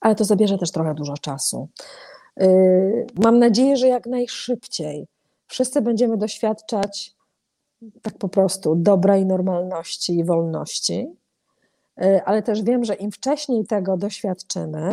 Ale 0.00 0.14
to 0.14 0.24
zabierze 0.24 0.58
też 0.58 0.70
trochę 0.70 0.94
dużo 0.94 1.14
czasu. 1.14 1.68
E, 2.40 2.48
mam 3.14 3.38
nadzieję, 3.38 3.76
że 3.76 3.88
jak 3.88 4.06
najszybciej 4.06 5.06
wszyscy 5.46 5.82
będziemy 5.82 6.16
doświadczać 6.16 7.14
tak 8.02 8.18
po 8.18 8.28
prostu 8.28 8.74
dobra 8.74 9.16
i 9.16 9.26
normalności 9.26 10.18
i 10.18 10.24
wolności, 10.24 11.08
e, 12.00 12.24
ale 12.24 12.42
też 12.42 12.62
wiem, 12.62 12.84
że 12.84 12.94
im 12.94 13.12
wcześniej 13.12 13.66
tego 13.66 13.96
doświadczymy, 13.96 14.90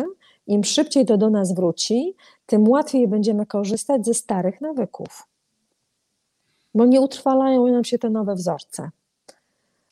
im 0.47 0.63
szybciej 0.63 1.05
to 1.05 1.17
do 1.17 1.29
nas 1.29 1.53
wróci, 1.53 2.15
tym 2.45 2.67
łatwiej 2.69 3.07
będziemy 3.07 3.45
korzystać 3.45 4.05
ze 4.05 4.13
starych 4.13 4.61
nawyków. 4.61 5.27
Bo 6.75 6.85
nie 6.85 7.01
utrwalają 7.01 7.67
nam 7.67 7.83
się 7.83 7.99
te 7.99 8.09
nowe 8.09 8.35
wzorce. 8.35 8.89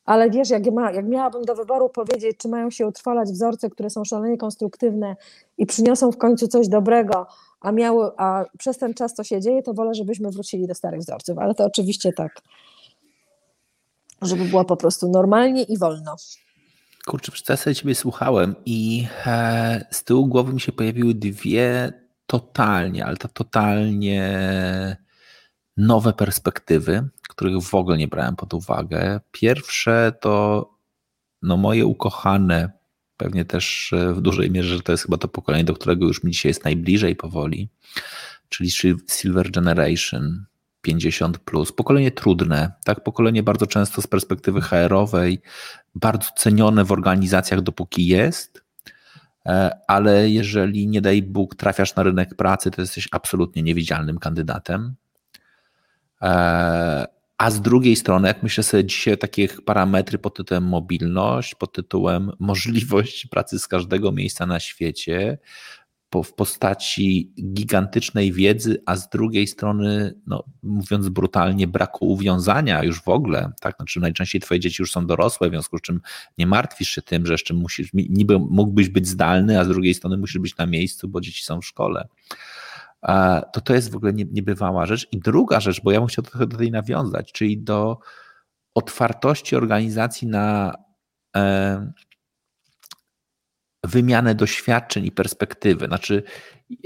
Ale 0.04 0.30
wiesz, 0.30 0.50
jak, 0.50 0.72
ma, 0.72 0.92
jak 0.92 1.06
miałabym 1.06 1.44
do 1.44 1.54
wyboru 1.54 1.88
powiedzieć, 1.88 2.36
czy 2.36 2.48
mają 2.48 2.70
się 2.70 2.86
utrwalać 2.86 3.28
wzorce, 3.32 3.70
które 3.70 3.90
są 3.90 4.04
szalenie 4.04 4.36
konstruktywne 4.36 5.16
i 5.58 5.66
przyniosą 5.66 6.12
w 6.12 6.18
końcu 6.18 6.48
coś 6.48 6.68
dobrego, 6.68 7.26
a, 7.60 7.72
miały, 7.72 8.10
a 8.16 8.44
przez 8.58 8.78
ten 8.78 8.94
czas 8.94 9.14
to 9.14 9.24
się 9.24 9.40
dzieje, 9.40 9.62
to 9.62 9.74
wolę, 9.74 9.94
żebyśmy 9.94 10.30
wrócili 10.30 10.66
do 10.66 10.74
starych 10.74 11.00
wzorców. 11.00 11.38
Ale 11.38 11.54
to 11.54 11.64
oczywiście 11.64 12.12
tak 12.12 12.42
żeby 14.22 14.44
było 14.44 14.64
po 14.64 14.76
prostu 14.76 15.08
normalnie 15.08 15.62
i 15.62 15.78
wolno. 15.78 16.16
Kurczę, 17.06 17.32
przez 17.32 17.60
sobie 17.60 17.74
ciebie 17.74 17.94
słuchałem 17.94 18.54
i 18.66 19.06
e, 19.26 19.86
z 19.90 20.04
tyłu 20.04 20.26
głowy 20.26 20.52
mi 20.52 20.60
się 20.60 20.72
pojawiły 20.72 21.14
dwie 21.14 21.92
totalnie, 22.26 23.06
ale 23.06 23.16
to 23.16 23.28
totalnie 23.28 24.26
nowe 25.76 26.12
perspektywy, 26.12 27.08
których 27.28 27.62
w 27.62 27.74
ogóle 27.74 27.98
nie 27.98 28.08
brałem 28.08 28.36
pod 28.36 28.54
uwagę. 28.54 29.20
Pierwsze 29.30 30.12
to 30.20 30.70
no 31.42 31.56
moje 31.56 31.86
ukochane, 31.86 32.72
pewnie 33.16 33.44
też 33.44 33.94
w 34.14 34.20
dużej 34.20 34.50
mierze, 34.50 34.76
że 34.76 34.82
to 34.82 34.92
jest 34.92 35.04
chyba 35.04 35.16
to 35.16 35.28
pokolenie, 35.28 35.64
do 35.64 35.74
którego 35.74 36.06
już 36.06 36.24
mi 36.24 36.32
dzisiaj 36.32 36.50
jest 36.50 36.64
najbliżej 36.64 37.16
powoli, 37.16 37.68
czyli 38.48 38.70
Silver 39.08 39.50
Generation. 39.50 40.46
50 40.84 41.38
plus. 41.38 41.72
Pokolenie 41.72 42.10
trudne, 42.10 42.72
tak? 42.84 43.02
Pokolenie 43.04 43.42
bardzo 43.42 43.66
często 43.66 44.02
z 44.02 44.06
perspektywy 44.06 44.60
HR-owej, 44.60 45.42
bardzo 45.94 46.28
cenione 46.36 46.84
w 46.84 46.92
organizacjach, 46.92 47.60
dopóki 47.60 48.06
jest, 48.06 48.58
e, 48.58 48.63
ale 49.86 50.30
jeżeli 50.30 50.86
nie 50.86 51.00
daj 51.00 51.22
Bóg 51.22 51.54
trafiasz 51.54 51.94
na 51.94 52.02
rynek 52.02 52.34
pracy, 52.34 52.70
to 52.70 52.80
jesteś 52.80 53.08
absolutnie 53.12 53.62
niewidzialnym 53.62 54.18
kandydatem. 54.18 54.94
E, 56.22 57.06
a 57.38 57.50
z 57.50 57.60
drugiej 57.60 57.96
strony, 57.96 58.28
jak 58.28 58.42
myślę 58.42 58.64
sobie 58.64 58.84
dzisiaj 58.84 59.18
takich 59.18 59.62
parametry 59.62 60.18
pod 60.18 60.36
tytułem 60.36 60.64
mobilność, 60.64 61.54
pod 61.54 61.72
tytułem 61.72 62.30
możliwość 62.38 63.26
pracy 63.26 63.58
z 63.58 63.68
każdego 63.68 64.12
miejsca 64.12 64.46
na 64.46 64.60
świecie, 64.60 65.38
w 66.22 66.34
postaci 66.34 67.32
gigantycznej 67.52 68.32
wiedzy, 68.32 68.82
a 68.86 68.96
z 68.96 69.08
drugiej 69.08 69.46
strony, 69.46 70.14
no, 70.26 70.44
mówiąc 70.62 71.08
brutalnie, 71.08 71.66
braku 71.66 72.12
uwiązania 72.12 72.84
już 72.84 73.02
w 73.02 73.08
ogóle. 73.08 73.52
Tak? 73.60 73.76
Znaczy, 73.76 74.00
najczęściej 74.00 74.40
twoje 74.40 74.60
dzieci 74.60 74.82
już 74.82 74.92
są 74.92 75.06
dorosłe, 75.06 75.48
w 75.48 75.50
związku 75.50 75.78
z 75.78 75.80
czym 75.80 76.00
nie 76.38 76.46
martwisz 76.46 76.88
się 76.88 77.02
tym, 77.02 77.26
że 77.26 77.34
jeszcze 77.34 77.54
musisz, 77.54 77.90
niby 77.94 78.38
mógłbyś 78.38 78.88
być 78.88 79.08
zdalny, 79.08 79.60
a 79.60 79.64
z 79.64 79.68
drugiej 79.68 79.94
strony 79.94 80.16
musisz 80.16 80.38
być 80.38 80.56
na 80.56 80.66
miejscu, 80.66 81.08
bo 81.08 81.20
dzieci 81.20 81.44
są 81.44 81.60
w 81.60 81.66
szkole. 81.66 82.08
To 83.52 83.60
to 83.64 83.74
jest 83.74 83.90
w 83.90 83.96
ogóle 83.96 84.12
niebywała 84.12 84.86
rzecz. 84.86 85.08
I 85.12 85.18
druga 85.18 85.60
rzecz, 85.60 85.80
bo 85.82 85.92
ja 85.92 86.00
bym 86.00 86.08
chciał 86.08 86.24
trochę 86.24 86.46
do 86.46 86.56
tej 86.56 86.70
nawiązać, 86.70 87.32
czyli 87.32 87.58
do 87.58 87.98
otwartości 88.74 89.56
organizacji 89.56 90.28
na 90.28 90.74
e, 91.36 91.92
wymianę 93.84 94.34
doświadczeń 94.34 95.06
i 95.06 95.12
perspektywy. 95.12 95.86
Znaczy, 95.86 96.22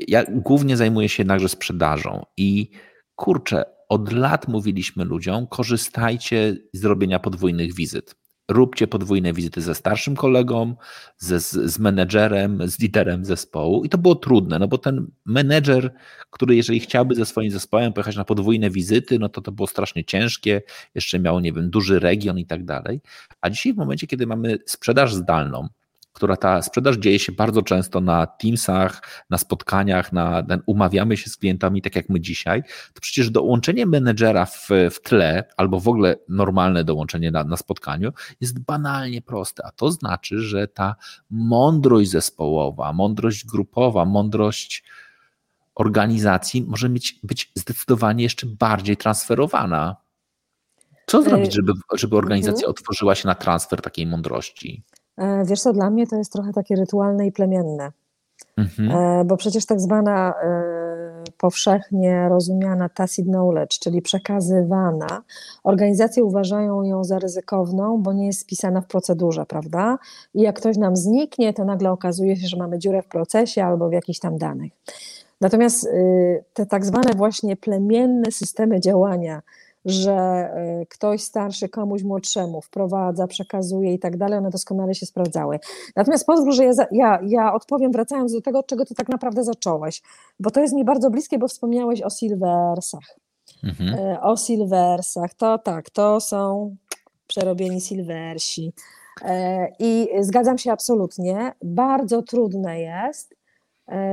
ja 0.08 0.24
głównie 0.28 0.76
zajmuję 0.76 1.08
się 1.08 1.20
jednakże 1.20 1.48
sprzedażą 1.48 2.24
i 2.36 2.70
kurczę, 3.14 3.64
od 3.88 4.12
lat 4.12 4.48
mówiliśmy 4.48 5.04
ludziom, 5.04 5.46
korzystajcie 5.46 6.56
z 6.72 6.84
robienia 6.84 7.18
podwójnych 7.18 7.74
wizyt. 7.74 8.14
Róbcie 8.50 8.86
podwójne 8.86 9.32
wizyty 9.32 9.60
ze 9.60 9.74
starszym 9.74 10.16
kolegą, 10.16 10.76
ze, 11.18 11.40
z, 11.40 11.78
menedżerem, 11.78 12.68
z 12.68 12.78
liderem 12.78 13.24
zespołu. 13.24 13.84
I 13.84 13.88
to 13.88 13.98
było 13.98 14.14
trudne, 14.14 14.58
no 14.58 14.68
bo 14.68 14.78
ten 14.78 15.06
menedżer, 15.24 15.94
który 16.30 16.56
jeżeli 16.56 16.80
chciałby 16.80 17.14
ze 17.14 17.26
swoim 17.26 17.50
zespołem 17.50 17.92
pojechać 17.92 18.16
na 18.16 18.24
podwójne 18.24 18.70
wizyty, 18.70 19.18
no 19.18 19.28
to 19.28 19.40
to 19.40 19.52
było 19.52 19.66
strasznie 19.66 20.04
ciężkie, 20.04 20.62
jeszcze 20.94 21.18
miał, 21.18 21.40
nie 21.40 21.52
wiem, 21.52 21.70
duży 21.70 21.98
region 21.98 22.38
i 22.38 22.46
tak 22.46 22.64
dalej. 22.64 23.00
A 23.40 23.50
dzisiaj 23.50 23.74
w 23.74 23.76
momencie, 23.76 24.06
kiedy 24.06 24.26
mamy 24.26 24.58
sprzedaż 24.66 25.14
zdalną, 25.14 25.68
która 26.18 26.36
ta 26.36 26.62
sprzedaż 26.62 26.96
dzieje 26.96 27.18
się 27.18 27.32
bardzo 27.32 27.62
często 27.62 28.00
na 28.00 28.26
Teamsach, 28.26 29.02
na 29.30 29.38
spotkaniach, 29.38 30.12
na, 30.12 30.42
na 30.42 30.58
umawiamy 30.66 31.16
się 31.16 31.30
z 31.30 31.36
klientami, 31.36 31.82
tak 31.82 31.96
jak 31.96 32.08
my 32.08 32.20
dzisiaj, 32.20 32.62
to 32.94 33.00
przecież 33.00 33.30
dołączenie 33.30 33.86
menedżera 33.86 34.46
w, 34.46 34.68
w 34.90 35.00
tle, 35.00 35.44
albo 35.56 35.80
w 35.80 35.88
ogóle 35.88 36.16
normalne 36.28 36.84
dołączenie 36.84 37.30
na, 37.30 37.44
na 37.44 37.56
spotkaniu 37.56 38.12
jest 38.40 38.58
banalnie 38.58 39.22
proste, 39.22 39.66
a 39.66 39.70
to 39.70 39.90
znaczy, 39.90 40.40
że 40.40 40.68
ta 40.68 40.96
mądrość 41.30 42.10
zespołowa, 42.10 42.92
mądrość 42.92 43.46
grupowa, 43.46 44.04
mądrość 44.04 44.84
organizacji 45.74 46.62
może 46.62 46.88
mieć, 46.88 47.20
być 47.22 47.52
zdecydowanie 47.54 48.22
jeszcze 48.22 48.46
bardziej 48.46 48.96
transferowana. 48.96 49.96
Co 51.06 51.22
zrobić, 51.22 51.54
żeby, 51.54 51.72
żeby 51.94 52.16
organizacja 52.16 52.66
mhm. 52.66 52.70
otworzyła 52.70 53.14
się 53.14 53.28
na 53.28 53.34
transfer 53.34 53.82
takiej 53.82 54.06
mądrości? 54.06 54.82
E, 55.18 55.44
wiesz 55.44 55.60
co, 55.60 55.72
dla 55.72 55.90
mnie 55.90 56.06
to 56.06 56.16
jest 56.16 56.32
trochę 56.32 56.52
takie 56.52 56.76
rytualne 56.76 57.26
i 57.26 57.32
plemienne. 57.32 57.92
Mhm. 58.56 58.90
E, 58.90 59.24
bo 59.24 59.36
przecież 59.36 59.66
tak 59.66 59.80
zwana 59.80 60.34
e, 60.42 60.62
powszechnie 61.38 62.28
rozumiana 62.28 62.88
tacit 62.88 63.26
knowledge, 63.26 63.78
czyli 63.78 64.02
przekazywana, 64.02 65.22
organizacje 65.64 66.24
uważają 66.24 66.82
ją 66.82 67.04
za 67.04 67.18
ryzykowną, 67.18 68.02
bo 68.02 68.12
nie 68.12 68.26
jest 68.26 68.40
spisana 68.40 68.80
w 68.80 68.86
procedurze, 68.86 69.46
prawda? 69.46 69.98
I 70.34 70.42
jak 70.42 70.56
ktoś 70.56 70.76
nam 70.76 70.96
zniknie, 70.96 71.54
to 71.54 71.64
nagle 71.64 71.90
okazuje 71.90 72.36
się, 72.36 72.46
że 72.46 72.56
mamy 72.56 72.78
dziurę 72.78 73.02
w 73.02 73.08
procesie 73.08 73.64
albo 73.64 73.88
w 73.88 73.92
jakichś 73.92 74.18
tam 74.18 74.38
danych. 74.38 74.72
Natomiast 75.40 75.84
y, 75.84 76.44
te 76.54 76.66
tak 76.66 76.84
zwane 76.84 77.14
właśnie 77.16 77.56
plemienne 77.56 78.32
systemy 78.32 78.80
działania, 78.80 79.42
że 79.88 80.50
y, 80.82 80.86
ktoś 80.86 81.22
starszy 81.22 81.68
komuś 81.68 82.02
młodszemu 82.02 82.60
wprowadza, 82.60 83.26
przekazuje 83.26 83.94
i 83.94 83.98
tak 83.98 84.16
dalej, 84.16 84.38
one 84.38 84.50
doskonale 84.50 84.94
się 84.94 85.06
sprawdzały. 85.06 85.58
Natomiast 85.96 86.26
pozwól, 86.26 86.52
że 86.52 86.64
ja, 86.64 86.72
ja, 86.92 87.20
ja 87.26 87.54
odpowiem 87.54 87.92
wracając 87.92 88.32
do 88.32 88.40
tego, 88.40 88.58
od 88.58 88.66
czego 88.66 88.84
ty 88.84 88.94
tak 88.94 89.08
naprawdę 89.08 89.44
zacząłeś, 89.44 90.02
bo 90.40 90.50
to 90.50 90.60
jest 90.60 90.74
mi 90.74 90.84
bardzo 90.84 91.10
bliskie, 91.10 91.38
bo 91.38 91.48
wspomniałeś 91.48 92.02
o 92.02 92.10
silversach. 92.10 93.18
Mhm. 93.64 93.94
Y, 93.94 94.20
o 94.20 94.36
silversach, 94.36 95.34
to 95.34 95.58
tak, 95.58 95.90
to 95.90 96.20
są 96.20 96.76
przerobieni 97.26 97.80
silversi. 97.80 98.72
I 99.78 100.08
zgadzam 100.20 100.58
się 100.58 100.72
absolutnie, 100.72 101.52
bardzo 101.62 102.22
trudne 102.22 102.80
jest, 102.80 103.34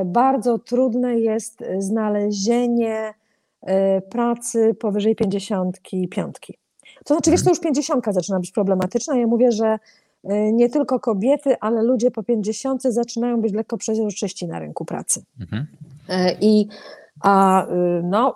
bardzo 0.05 0.59
trudne 0.59 1.19
jest 1.19 1.63
znalezienie 1.80 3.13
E, 3.13 3.24
pracy 4.09 4.76
powyżej 4.80 5.16
55. 5.16 6.36
To 7.05 7.13
znaczy, 7.13 7.32
wiesz, 7.32 7.43
to 7.43 7.49
już 7.49 7.59
50 7.59 8.05
zaczyna 8.09 8.39
być 8.39 8.51
problematyczna. 8.51 9.18
Ja 9.18 9.28
mówię, 9.28 9.51
że 9.51 9.80
e, 10.24 10.51
nie 10.51 10.70
tylko 10.70 10.99
kobiety, 10.99 11.55
ale 11.59 11.84
ludzie 11.84 12.11
po 12.11 12.24
50 12.24 12.82
zaczynają 12.84 13.41
być 13.41 13.53
lekko 13.53 13.78
przezroczyści 13.78 14.47
na 14.47 14.59
rynku 14.59 14.86
pracy. 14.86 15.24
Mhm. 15.39 15.68
E, 16.09 16.36
I 16.41 16.68
a 17.24 17.68
no, 18.03 18.36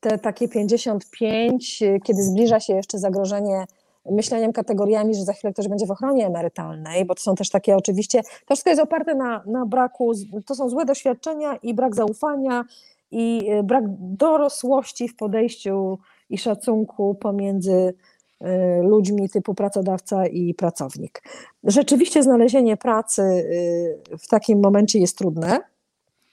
te 0.00 0.18
takie 0.18 0.48
55, 0.48 1.82
kiedy 2.04 2.22
zbliża 2.22 2.60
się 2.60 2.74
jeszcze 2.74 2.98
zagrożenie 2.98 3.64
myśleniem 4.10 4.52
kategoriami, 4.52 5.14
że 5.14 5.24
za 5.24 5.32
chwilę 5.32 5.52
ktoś 5.52 5.68
będzie 5.68 5.86
w 5.86 5.90
ochronie 5.90 6.26
emerytalnej, 6.26 7.04
bo 7.04 7.14
to 7.14 7.22
są 7.22 7.34
też 7.34 7.50
takie 7.50 7.76
oczywiście, 7.76 8.22
to 8.22 8.54
wszystko 8.54 8.70
jest 8.70 8.82
oparte 8.82 9.14
na, 9.14 9.42
na 9.46 9.66
braku, 9.66 10.12
to 10.46 10.54
są 10.54 10.68
złe 10.68 10.84
doświadczenia 10.84 11.56
i 11.56 11.74
brak 11.74 11.94
zaufania 11.94 12.64
i 13.10 13.50
y, 13.52 13.62
brak 13.62 13.84
dorosłości 13.98 15.08
w 15.08 15.16
podejściu 15.16 15.98
i 16.30 16.38
szacunku 16.38 17.14
pomiędzy 17.14 17.72
y, 17.72 18.46
ludźmi 18.82 19.30
typu 19.30 19.54
pracodawca 19.54 20.26
i 20.26 20.54
pracownik. 20.54 21.22
Rzeczywiście 21.64 22.22
znalezienie 22.22 22.76
pracy 22.76 23.22
y, 23.22 24.18
w 24.18 24.28
takim 24.28 24.60
momencie 24.62 24.98
jest 24.98 25.18
trudne 25.18 25.60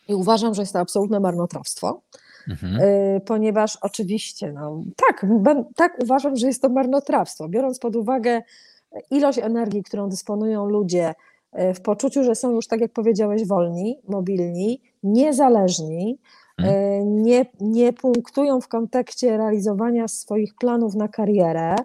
i 0.08 0.16
uważam, 0.16 0.54
że 0.54 0.62
jest 0.62 0.74
to 0.74 0.80
absolutne 0.80 1.20
marnotrawstwo. 1.20 2.02
Mhm. 2.50 2.82
Y, 2.82 3.22
ponieważ 3.26 3.78
oczywiście, 3.82 4.52
no, 4.52 4.84
tak, 4.96 5.26
tak 5.76 5.98
uważam, 6.04 6.36
że 6.36 6.48
jest 6.48 6.62
to 6.62 6.70
marnotrawstwo, 6.70 7.50
biorąc 7.50 7.80
pod 7.80 7.96
uwagę 7.96 8.42
ilość 9.12 9.40
energii, 9.40 9.84
którą 9.84 10.10
dysponują 10.10 10.66
ludzie 10.66 11.14
y, 11.60 11.74
w 11.74 11.82
poczuciu, 11.82 12.24
że 12.24 12.36
są 12.36 12.52
już, 12.52 12.68
tak 12.68 12.82
jak 12.82 12.94
powiedziałeś, 12.94 13.48
wolni, 13.48 14.00
mobilni, 14.08 14.82
niezależni, 15.04 16.20
mhm. 16.58 17.22
nie, 17.24 17.46
nie 17.60 17.94
punktują 17.94 18.62
w 18.62 18.68
kontekście 18.68 19.38
realizowania 19.38 20.08
swoich 20.08 20.56
planów 20.56 20.96
na 20.96 21.08
karierę, 21.08 21.76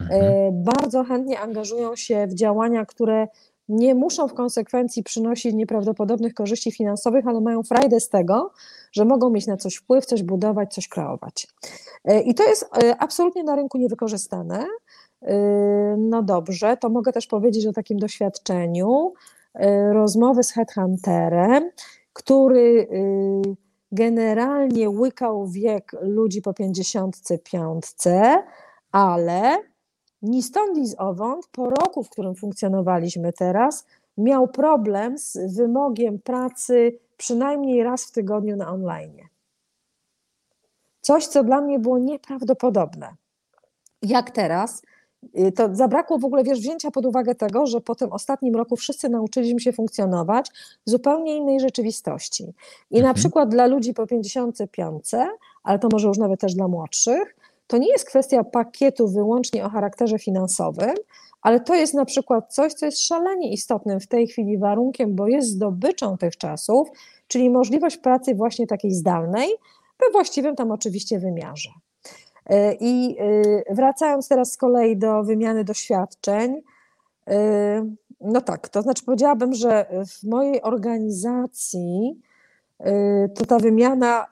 mhm. 0.00 0.64
bardzo 0.64 1.04
chętnie 1.04 1.40
angażują 1.40 1.96
się 1.96 2.26
w 2.26 2.34
działania, 2.34 2.86
które 2.86 3.28
nie 3.68 3.94
muszą 3.94 4.28
w 4.28 4.34
konsekwencji 4.34 5.02
przynosić 5.02 5.54
nieprawdopodobnych 5.54 6.34
korzyści 6.34 6.72
finansowych, 6.72 7.26
ale 7.26 7.40
mają 7.40 7.62
frajdę 7.62 8.00
z 8.00 8.08
tego, 8.08 8.52
że 8.92 9.04
mogą 9.04 9.30
mieć 9.30 9.46
na 9.46 9.56
coś 9.56 9.74
wpływ, 9.74 10.06
coś 10.06 10.22
budować, 10.22 10.74
coś 10.74 10.88
kreować. 10.88 11.46
E, 12.04 12.20
I 12.20 12.34
to 12.34 12.48
jest 12.48 12.70
e, 12.82 12.96
absolutnie 12.98 13.44
na 13.44 13.56
rynku 13.56 13.78
niewykorzystane. 13.78 14.66
E, 15.22 15.36
no 15.98 16.22
dobrze, 16.22 16.76
to 16.76 16.88
mogę 16.88 17.12
też 17.12 17.26
powiedzieć 17.26 17.66
o 17.66 17.72
takim 17.72 17.98
doświadczeniu 17.98 19.12
rozmowy 19.92 20.42
z 20.42 20.52
headhunterem, 20.52 21.70
który 22.12 22.88
generalnie 23.92 24.90
łykał 24.90 25.46
wiek 25.46 25.96
ludzi 26.02 26.42
po 26.42 26.54
55, 26.54 27.84
ale 28.92 29.58
ni 30.22 30.42
stąd, 30.42 30.76
ni 30.76 30.96
owąd, 30.98 31.46
po 31.46 31.70
roku, 31.70 32.02
w 32.02 32.10
którym 32.10 32.34
funkcjonowaliśmy 32.34 33.32
teraz, 33.32 33.86
miał 34.18 34.48
problem 34.48 35.18
z 35.18 35.56
wymogiem 35.56 36.18
pracy 36.18 36.98
przynajmniej 37.16 37.82
raz 37.82 38.04
w 38.04 38.12
tygodniu 38.12 38.56
na 38.56 38.70
online. 38.70 39.16
Coś, 41.00 41.26
co 41.26 41.44
dla 41.44 41.60
mnie 41.60 41.78
było 41.78 41.98
nieprawdopodobne. 41.98 43.14
Jak 44.02 44.30
teraz, 44.30 44.82
y, 45.38 45.52
to 45.52 45.74
zabrakło 45.74 46.18
w 46.18 46.24
ogóle 46.24 46.44
wiesz, 46.44 46.58
wzięcia 46.58 46.90
pod 46.90 47.06
uwagę 47.06 47.34
tego, 47.34 47.66
że 47.66 47.80
po 47.80 47.94
tym 47.94 48.12
ostatnim 48.12 48.56
roku 48.56 48.76
wszyscy 48.76 49.08
nauczyliśmy 49.08 49.60
się 49.60 49.72
funkcjonować 49.72 50.50
w 50.86 50.90
zupełnie 50.90 51.36
innej 51.36 51.60
rzeczywistości. 51.60 52.44
I 52.90 52.96
mhm. 52.96 53.02
na 53.04 53.14
przykład 53.14 53.48
dla 53.48 53.66
ludzi 53.66 53.94
po 53.94 54.06
55, 54.06 55.04
ale 55.62 55.78
to 55.78 55.88
może 55.92 56.08
już 56.08 56.18
nawet 56.18 56.40
też 56.40 56.54
dla 56.54 56.68
młodszych, 56.68 57.36
to 57.66 57.78
nie 57.78 57.88
jest 57.88 58.06
kwestia 58.06 58.44
pakietu 58.44 59.08
wyłącznie 59.08 59.64
o 59.64 59.68
charakterze 59.68 60.18
finansowym, 60.18 60.94
ale 61.42 61.60
to 61.60 61.74
jest 61.74 61.94
na 61.94 62.04
przykład 62.04 62.54
coś, 62.54 62.72
co 62.72 62.86
jest 62.86 63.06
szalenie 63.06 63.52
istotnym 63.52 64.00
w 64.00 64.06
tej 64.06 64.26
chwili 64.26 64.58
warunkiem, 64.58 65.14
bo 65.14 65.28
jest 65.28 65.48
zdobyczą 65.48 66.16
tych 66.16 66.36
czasów, 66.36 66.88
czyli 67.28 67.50
możliwość 67.50 67.96
pracy 67.96 68.34
właśnie 68.34 68.66
takiej 68.66 68.90
zdalnej, 68.90 69.48
we 70.00 70.12
właściwym 70.12 70.56
tam 70.56 70.70
oczywiście 70.70 71.18
wymiarze. 71.18 71.70
E, 72.46 72.74
I 72.74 73.16
e, 73.18 73.74
wracając 73.74 74.28
teraz 74.28 74.52
z 74.52 74.56
kolei 74.56 74.96
do 74.96 75.24
wymiany 75.24 75.64
doświadczeń, 75.64 76.62
e, 77.28 77.86
no 78.20 78.40
tak, 78.40 78.68
to 78.68 78.82
znaczy 78.82 79.04
powiedziałabym, 79.04 79.54
że 79.54 79.86
w 80.08 80.24
mojej 80.26 80.62
organizacji 80.62 82.20
to 83.34 83.46
ta 83.46 83.58
wymiana, 83.58 84.26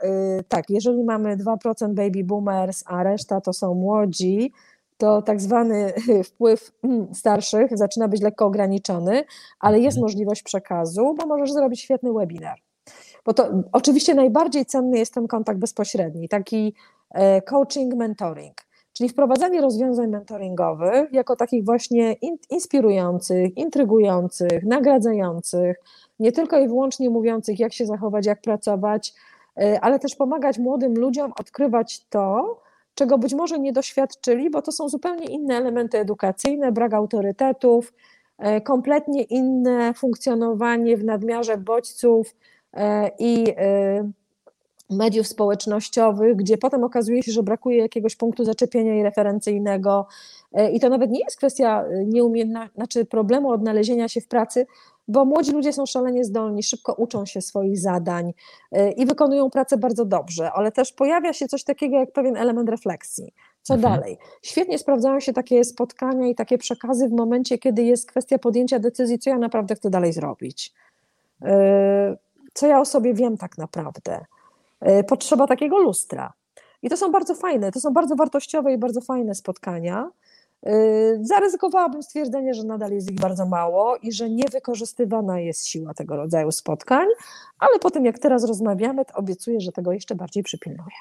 tak, 0.48 0.70
jeżeli 0.70 1.04
mamy 1.04 1.36
2% 1.36 1.94
baby 1.94 2.24
boomers, 2.24 2.82
a 2.86 3.02
reszta 3.02 3.40
to 3.40 3.52
są 3.52 3.74
młodzi, 3.74 4.52
to 5.00 5.22
tak 5.22 5.40
zwany 5.40 5.92
wpływ 6.24 6.72
mm, 6.82 7.14
starszych 7.14 7.78
zaczyna 7.78 8.08
być 8.08 8.22
lekko 8.22 8.46
ograniczony, 8.46 9.24
ale 9.60 9.80
jest 9.80 9.96
mhm. 9.96 10.02
możliwość 10.02 10.42
przekazu, 10.42 11.14
bo 11.14 11.26
możesz 11.26 11.52
zrobić 11.52 11.80
świetny 11.80 12.12
webinar. 12.12 12.58
Bo 13.24 13.34
to 13.34 13.48
oczywiście 13.72 14.14
najbardziej 14.14 14.66
cenny 14.66 14.98
jest 14.98 15.14
ten 15.14 15.26
kontakt 15.26 15.58
bezpośredni, 15.58 16.28
taki 16.28 16.74
e, 17.10 17.42
coaching, 17.42 17.94
mentoring, 17.94 18.54
czyli 19.00 19.10
wprowadzanie 19.10 19.60
rozwiązań 19.60 20.10
mentoringowych 20.10 21.12
jako 21.12 21.36
takich 21.36 21.64
właśnie 21.64 22.16
inspirujących, 22.50 23.56
intrygujących, 23.56 24.64
nagradzających, 24.64 25.76
nie 26.18 26.32
tylko 26.32 26.58
i 26.58 26.68
wyłącznie 26.68 27.10
mówiących, 27.10 27.60
jak 27.60 27.72
się 27.72 27.86
zachować, 27.86 28.26
jak 28.26 28.40
pracować, 28.40 29.14
e, 29.56 29.80
ale 29.80 29.98
też 29.98 30.14
pomagać 30.14 30.58
młodym 30.58 30.94
ludziom 30.94 31.32
odkrywać 31.40 32.06
to, 32.10 32.60
czego 32.94 33.18
być 33.18 33.34
może 33.34 33.58
nie 33.58 33.72
doświadczyli, 33.72 34.50
bo 34.50 34.62
to 34.62 34.72
są 34.72 34.88
zupełnie 34.88 35.26
inne 35.26 35.56
elementy 35.56 35.98
edukacyjne, 35.98 36.72
brak 36.72 36.94
autorytetów, 36.94 37.92
e, 38.38 38.60
kompletnie 38.60 39.22
inne 39.22 39.94
funkcjonowanie 39.94 40.96
w 40.96 41.04
nadmiarze 41.04 41.56
bodźców 41.56 42.36
e, 42.74 43.10
i 43.18 43.44
mediów 44.90 45.26
społecznościowych, 45.26 46.36
gdzie 46.36 46.58
potem 46.58 46.84
okazuje 46.84 47.22
się, 47.22 47.32
że 47.32 47.42
brakuje 47.42 47.78
jakiegoś 47.78 48.16
punktu 48.16 48.44
zaczepienia 48.44 48.94
i 48.94 49.02
referencyjnego. 49.02 50.06
I 50.72 50.80
to 50.80 50.88
nawet 50.88 51.10
nie 51.10 51.20
jest 51.20 51.36
kwestia 51.36 51.84
nieumiejętności, 52.06 52.74
znaczy 52.74 53.04
problemu 53.04 53.50
odnalezienia 53.50 54.08
się 54.08 54.20
w 54.20 54.28
pracy, 54.28 54.66
bo 55.08 55.24
młodzi 55.24 55.52
ludzie 55.52 55.72
są 55.72 55.86
szalenie 55.86 56.24
zdolni, 56.24 56.62
szybko 56.62 56.94
uczą 56.94 57.26
się 57.26 57.40
swoich 57.40 57.78
zadań 57.78 58.32
y, 58.76 58.90
i 58.90 59.06
wykonują 59.06 59.50
pracę 59.50 59.76
bardzo 59.76 60.04
dobrze, 60.04 60.52
ale 60.52 60.72
też 60.72 60.92
pojawia 60.92 61.32
się 61.32 61.48
coś 61.48 61.64
takiego 61.64 61.96
jak 61.96 62.12
pewien 62.12 62.36
element 62.36 62.68
refleksji. 62.68 63.34
Co 63.62 63.74
mhm. 63.74 63.94
dalej? 63.94 64.18
Świetnie 64.42 64.78
sprawdzają 64.78 65.20
się 65.20 65.32
takie 65.32 65.64
spotkania 65.64 66.28
i 66.28 66.34
takie 66.34 66.58
przekazy 66.58 67.08
w 67.08 67.12
momencie, 67.12 67.58
kiedy 67.58 67.82
jest 67.82 68.06
kwestia 68.06 68.38
podjęcia 68.38 68.78
decyzji, 68.78 69.18
co 69.18 69.30
ja 69.30 69.38
naprawdę 69.38 69.74
chcę 69.74 69.90
dalej 69.90 70.12
zrobić. 70.12 70.74
Co 72.54 72.66
ja 72.66 72.80
o 72.80 72.84
sobie 72.84 73.14
wiem 73.14 73.36
tak 73.36 73.58
naprawdę. 73.58 74.24
Y, 74.88 75.04
potrzeba 75.04 75.46
takiego 75.46 75.78
lustra. 75.78 76.32
I 76.82 76.90
to 76.90 76.96
są 76.96 77.12
bardzo 77.12 77.34
fajne, 77.34 77.72
to 77.72 77.80
są 77.80 77.92
bardzo 77.92 78.16
wartościowe 78.16 78.72
i 78.72 78.78
bardzo 78.78 79.00
fajne 79.00 79.34
spotkania. 79.34 80.10
Y, 80.66 81.18
zaryzykowałabym 81.22 82.02
stwierdzenie, 82.02 82.54
że 82.54 82.64
nadal 82.64 82.92
jest 82.92 83.10
ich 83.10 83.20
bardzo 83.20 83.46
mało 83.46 83.96
i 83.96 84.12
że 84.12 84.30
niewykorzystywana 84.30 85.40
jest 85.40 85.66
siła 85.66 85.94
tego 85.94 86.16
rodzaju 86.16 86.52
spotkań, 86.52 87.06
ale 87.58 87.78
po 87.78 87.90
tym 87.90 88.04
jak 88.04 88.18
teraz 88.18 88.44
rozmawiamy, 88.44 89.04
to 89.04 89.14
obiecuję, 89.14 89.60
że 89.60 89.72
tego 89.72 89.92
jeszcze 89.92 90.14
bardziej 90.14 90.42
przypilnuję. 90.42 90.96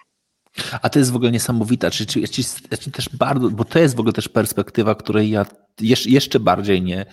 A 0.81 0.89
to 0.89 0.99
jest 0.99 1.11
w 1.11 1.15
ogóle 1.15 1.31
niesamowita, 1.31 1.91
czy, 1.91 2.05
czy, 2.05 2.27
czy, 2.27 2.43
czy 2.79 2.91
też 2.91 3.09
bardzo, 3.09 3.49
bo 3.49 3.65
to 3.65 3.79
jest 3.79 3.95
w 3.95 3.99
ogóle 3.99 4.13
też 4.13 4.29
perspektywa, 4.29 4.95
której 4.95 5.29
ja 5.29 5.45
jeszcze 6.05 6.39
bardziej 6.39 6.81
nie, 6.81 7.05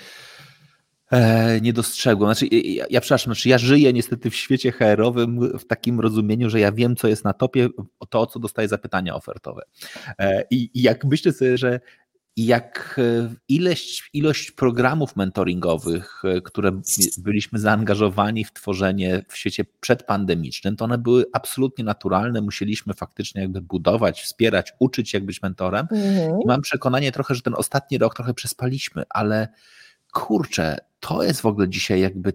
e, 1.11 1.61
nie 1.61 1.72
dostrzegłem. 1.72 2.34
Znaczy, 2.34 2.46
ja, 2.57 2.86
ja 2.90 3.00
przepraszam, 3.00 3.34
znaczy 3.34 3.48
ja 3.48 3.59
żyję 3.59 3.92
niestety 3.92 4.30
w 4.30 4.36
świecie 4.36 4.72
HR-owym 4.72 5.59
w 5.59 5.64
takim 5.66 6.00
rozumieniu, 6.00 6.50
że 6.50 6.61
ja 6.61 6.72
wiem, 6.72 6.96
co 6.96 7.09
jest 7.09 7.24
na 7.24 7.32
topie, 7.32 7.68
to, 8.11 8.20
o 8.20 8.26
co 8.26 8.38
dostaję 8.38 8.68
zapytania 8.68 9.14
ofertowe. 9.14 9.62
E, 10.18 10.44
I, 10.50 10.70
I 10.74 10.82
jak 10.82 11.04
myślę 11.04 11.32
sobie, 11.32 11.59
że 11.59 11.80
jak 12.36 13.00
e, 13.02 13.34
ilość, 13.48 14.11
ilość 14.12 14.50
programów 14.50 15.16
mentoringowych, 15.16 16.22
które 16.44 16.80
byliśmy 17.18 17.59
zaangażowani 17.59 18.44
w 18.44 18.52
tworzenie 18.52 19.24
w 19.28 19.36
świecie 19.36 19.64
przedpandemicznym, 19.80 20.76
to 20.76 20.84
one 20.84 20.98
były 20.98 21.24
absolutnie 21.32 21.84
naturalne. 21.84 22.40
Musieliśmy 22.40 22.94
faktycznie 22.94 23.40
jakby 23.40 23.61
budować, 23.61 24.22
wspierać, 24.22 24.72
uczyć 24.78 25.14
jak 25.14 25.26
być 25.26 25.42
mentorem. 25.42 25.86
Mhm. 25.90 26.40
I 26.40 26.46
mam 26.46 26.61
przekonanie 26.61 27.12
trochę, 27.12 27.34
że 27.34 27.42
ten 27.42 27.54
ostatni 27.54 27.98
rok 27.98 28.14
trochę 28.14 28.34
przespaliśmy, 28.34 29.02
ale 29.09 29.48
kurczę, 30.17 30.79
to 31.01 31.23
jest 31.23 31.41
w 31.41 31.47
ogóle 31.47 31.69
dzisiaj 31.69 32.01
jakby 32.01 32.33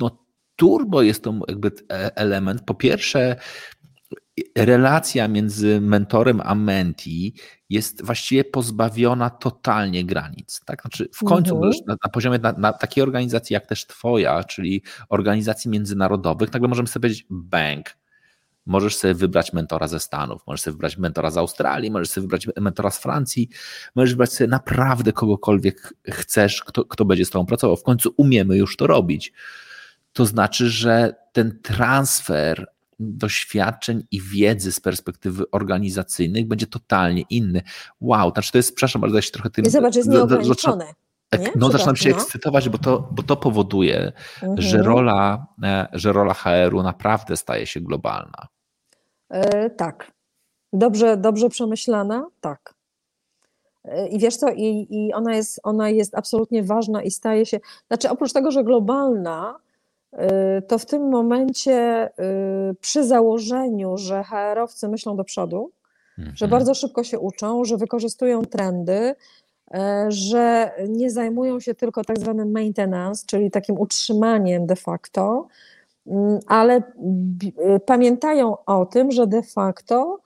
no, 0.00 0.26
turbo 0.56 1.02
jest 1.02 1.24
to 1.24 1.34
jakby 1.48 1.72
e, 1.92 2.16
element. 2.16 2.62
Po 2.62 2.74
pierwsze, 2.74 3.36
relacja 4.58 5.28
między 5.28 5.80
mentorem 5.80 6.40
a 6.44 6.54
menti 6.54 7.34
jest 7.68 8.04
właściwie 8.04 8.44
pozbawiona 8.44 9.30
totalnie 9.30 10.04
granic. 10.04 10.60
Tak? 10.64 10.82
Znaczy 10.82 11.08
w 11.14 11.24
końcu 11.24 11.56
mhm. 11.56 11.72
na, 11.86 11.96
na, 12.04 12.10
poziomie 12.10 12.38
na, 12.38 12.52
na, 12.52 12.72
takiej 12.72 13.02
organizacji 13.02 13.54
jak 13.54 13.66
też 13.66 13.86
twoja, 13.86 14.44
czyli 14.44 14.82
organizacji 15.08 15.70
międzynarodowych, 15.70 16.52
nagle 16.52 16.68
możemy 16.68 16.88
sobie 16.88 17.02
powiedzieć 17.02 17.26
bank. 17.30 17.96
Możesz 18.66 18.96
sobie 18.96 19.14
wybrać 19.14 19.52
mentora 19.52 19.88
ze 19.88 20.00
Stanów, 20.00 20.42
możesz 20.46 20.60
sobie 20.60 20.72
wybrać 20.72 20.98
mentora 20.98 21.30
z 21.30 21.36
Australii, 21.36 21.90
możesz 21.90 22.10
sobie 22.10 22.22
wybrać 22.22 22.48
mentora 22.60 22.90
z 22.90 22.98
Francji, 22.98 23.48
możesz 23.94 24.10
wybrać 24.10 24.32
sobie 24.32 24.48
naprawdę 24.48 25.12
kogokolwiek 25.12 25.94
chcesz, 26.08 26.64
kto, 26.64 26.84
kto 26.84 27.04
będzie 27.04 27.24
z 27.24 27.30
tobą 27.30 27.46
pracował. 27.46 27.76
W 27.76 27.82
końcu 27.82 28.14
umiemy 28.16 28.56
już 28.56 28.76
to 28.76 28.86
robić. 28.86 29.32
To 30.12 30.26
znaczy, 30.26 30.70
że 30.70 31.14
ten 31.32 31.58
transfer 31.62 32.66
doświadczeń 33.00 34.06
i 34.10 34.20
wiedzy 34.20 34.72
z 34.72 34.80
perspektywy 34.80 35.50
organizacyjnej 35.50 36.44
będzie 36.44 36.66
totalnie 36.66 37.22
inny. 37.30 37.62
Wow, 38.00 38.30
znaczy 38.32 38.52
to 38.52 38.58
jest, 38.58 38.74
przepraszam 38.74 39.00
bardzo, 39.00 39.16
ja 39.16 39.22
się 39.22 39.30
trochę 39.30 39.50
tym... 39.50 39.70
Zobacz, 39.70 39.96
jest 39.96 40.08
nieograniczone. 40.08 40.94
Nie? 41.38 41.50
No, 41.56 41.70
zaczynam 41.70 41.96
się 41.96 42.10
no. 42.10 42.16
ekscytować, 42.16 42.68
bo 42.68 42.78
to, 42.78 43.08
bo 43.10 43.22
to 43.22 43.36
powoduje, 43.36 44.12
mhm. 44.42 44.60
że, 44.60 44.82
rola, 44.82 45.46
e, 45.62 45.86
że 45.92 46.12
rola 46.12 46.34
HR-u 46.34 46.82
naprawdę 46.82 47.36
staje 47.36 47.66
się 47.66 47.80
globalna. 47.80 48.48
E, 49.28 49.70
tak. 49.70 50.12
Dobrze, 50.72 51.16
dobrze 51.16 51.48
przemyślana? 51.48 52.26
Tak. 52.40 52.74
E, 53.84 54.08
I 54.08 54.18
wiesz 54.18 54.36
co, 54.36 54.50
i, 54.50 54.86
i 54.90 55.12
ona, 55.12 55.34
jest, 55.34 55.60
ona 55.62 55.88
jest 55.88 56.14
absolutnie 56.14 56.62
ważna 56.62 57.02
i 57.02 57.10
staje 57.10 57.46
się, 57.46 57.60
znaczy 57.88 58.10
oprócz 58.10 58.32
tego, 58.32 58.50
że 58.50 58.64
globalna, 58.64 59.58
to 60.68 60.78
w 60.78 60.86
tym 60.86 61.08
momencie 61.08 62.10
przy 62.80 63.04
założeniu, 63.04 63.96
że 63.98 64.24
HR-owcy 64.24 64.88
myślą 64.88 65.16
do 65.16 65.24
przodu, 65.24 65.70
mhm. 66.18 66.36
że 66.36 66.48
bardzo 66.48 66.74
szybko 66.74 67.04
się 67.04 67.18
uczą, 67.18 67.64
że 67.64 67.76
wykorzystują 67.76 68.42
trendy, 68.42 68.92
e, 68.92 69.14
że 70.08 70.72
nie 70.88 71.10
zajmują 71.10 71.60
się 71.60 71.74
tylko 71.74 72.04
tak 72.04 72.18
zwanym 72.18 72.50
maintenance, 72.50 73.26
czyli 73.26 73.50
takim 73.50 73.80
utrzymaniem 73.80 74.66
de 74.66 74.76
facto, 74.76 75.48
mm, 76.06 76.38
ale 76.46 76.82
y, 77.76 77.80
pamiętają 77.86 78.64
o 78.64 78.86
tym, 78.86 79.10
że 79.10 79.26
de 79.26 79.42
facto 79.42 80.20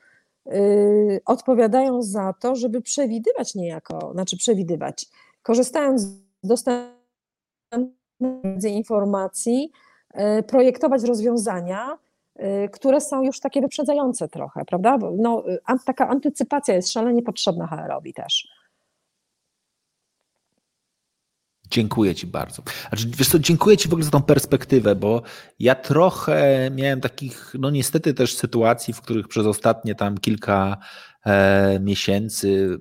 odpowiadają 1.27 2.03
za 2.03 2.35
to, 2.41 2.57
żeby 2.57 2.81
przewidywać 2.81 3.55
niejako, 3.55 4.11
znaczy 4.13 4.37
przewidywać, 4.37 5.07
korzystając 5.43 6.03
z 6.03 6.19
dostępu 6.43 7.05
informacji, 8.69 9.73
e, 10.15 10.43
projektować 10.43 11.05
rozwiązania, 11.05 11.99
e, 12.37 12.69
które 12.69 13.01
są 13.01 13.23
już 13.23 13.41
takie 13.41 13.61
wyprzedzające 13.61 14.29
trochę, 14.29 14.65
prawda? 14.65 14.99
No, 15.17 15.45
taka 15.87 16.09
antycypacja 16.09 16.75
jest 16.75 16.93
szalenie 16.93 17.23
potrzebna 17.23 17.67
HR-owi 17.67 18.15
też. 18.15 18.49
Dziękuję 21.75 22.15
Ci 22.15 22.27
bardzo. 22.27 22.63
Znaczy, 22.89 23.07
wiesz 23.17 23.29
co, 23.29 23.39
dziękuję 23.39 23.77
Ci 23.77 23.89
w 23.89 23.93
ogóle 23.93 24.05
za 24.05 24.11
tą 24.11 24.23
perspektywę, 24.23 24.95
bo 24.95 25.23
ja 25.59 25.75
trochę 25.75 26.71
miałem 26.75 27.01
takich, 27.01 27.55
no 27.59 27.71
niestety 27.71 28.15
też 28.15 28.37
sytuacji, 28.37 28.95
w 28.95 29.01
których 29.01 29.29
przez 29.29 29.47
ostatnie 29.47 29.95
tam 29.95 30.19
kilka 30.19 30.77
e, 31.27 31.81
miesięcy 31.81 32.79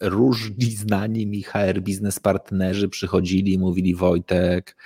różni 0.00 0.70
znani 0.70 1.26
mi 1.26 1.42
HR 1.42 1.80
biznes 1.80 2.20
partnerzy 2.20 2.88
przychodzili 2.88 3.52
i 3.52 3.58
mówili 3.58 3.94
Wojtek, 3.94 4.76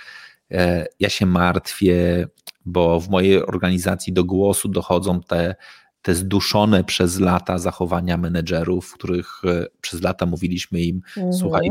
e, 0.51 0.85
ja 0.99 1.09
się 1.09 1.25
martwię, 1.25 2.27
bo 2.65 2.99
w 2.99 3.09
mojej 3.09 3.45
organizacji 3.45 4.13
do 4.13 4.23
głosu 4.23 4.69
dochodzą 4.69 5.21
te 5.21 5.55
te 6.01 6.15
zduszone 6.15 6.83
przez 6.83 7.19
lata 7.19 7.57
zachowania 7.57 8.17
menedżerów, 8.17 8.93
których 8.93 9.41
e, 9.45 9.67
przez 9.81 10.01
lata 10.01 10.25
mówiliśmy 10.25 10.81
im, 10.81 11.01
mhm. 11.17 11.33
słuchaj, 11.33 11.69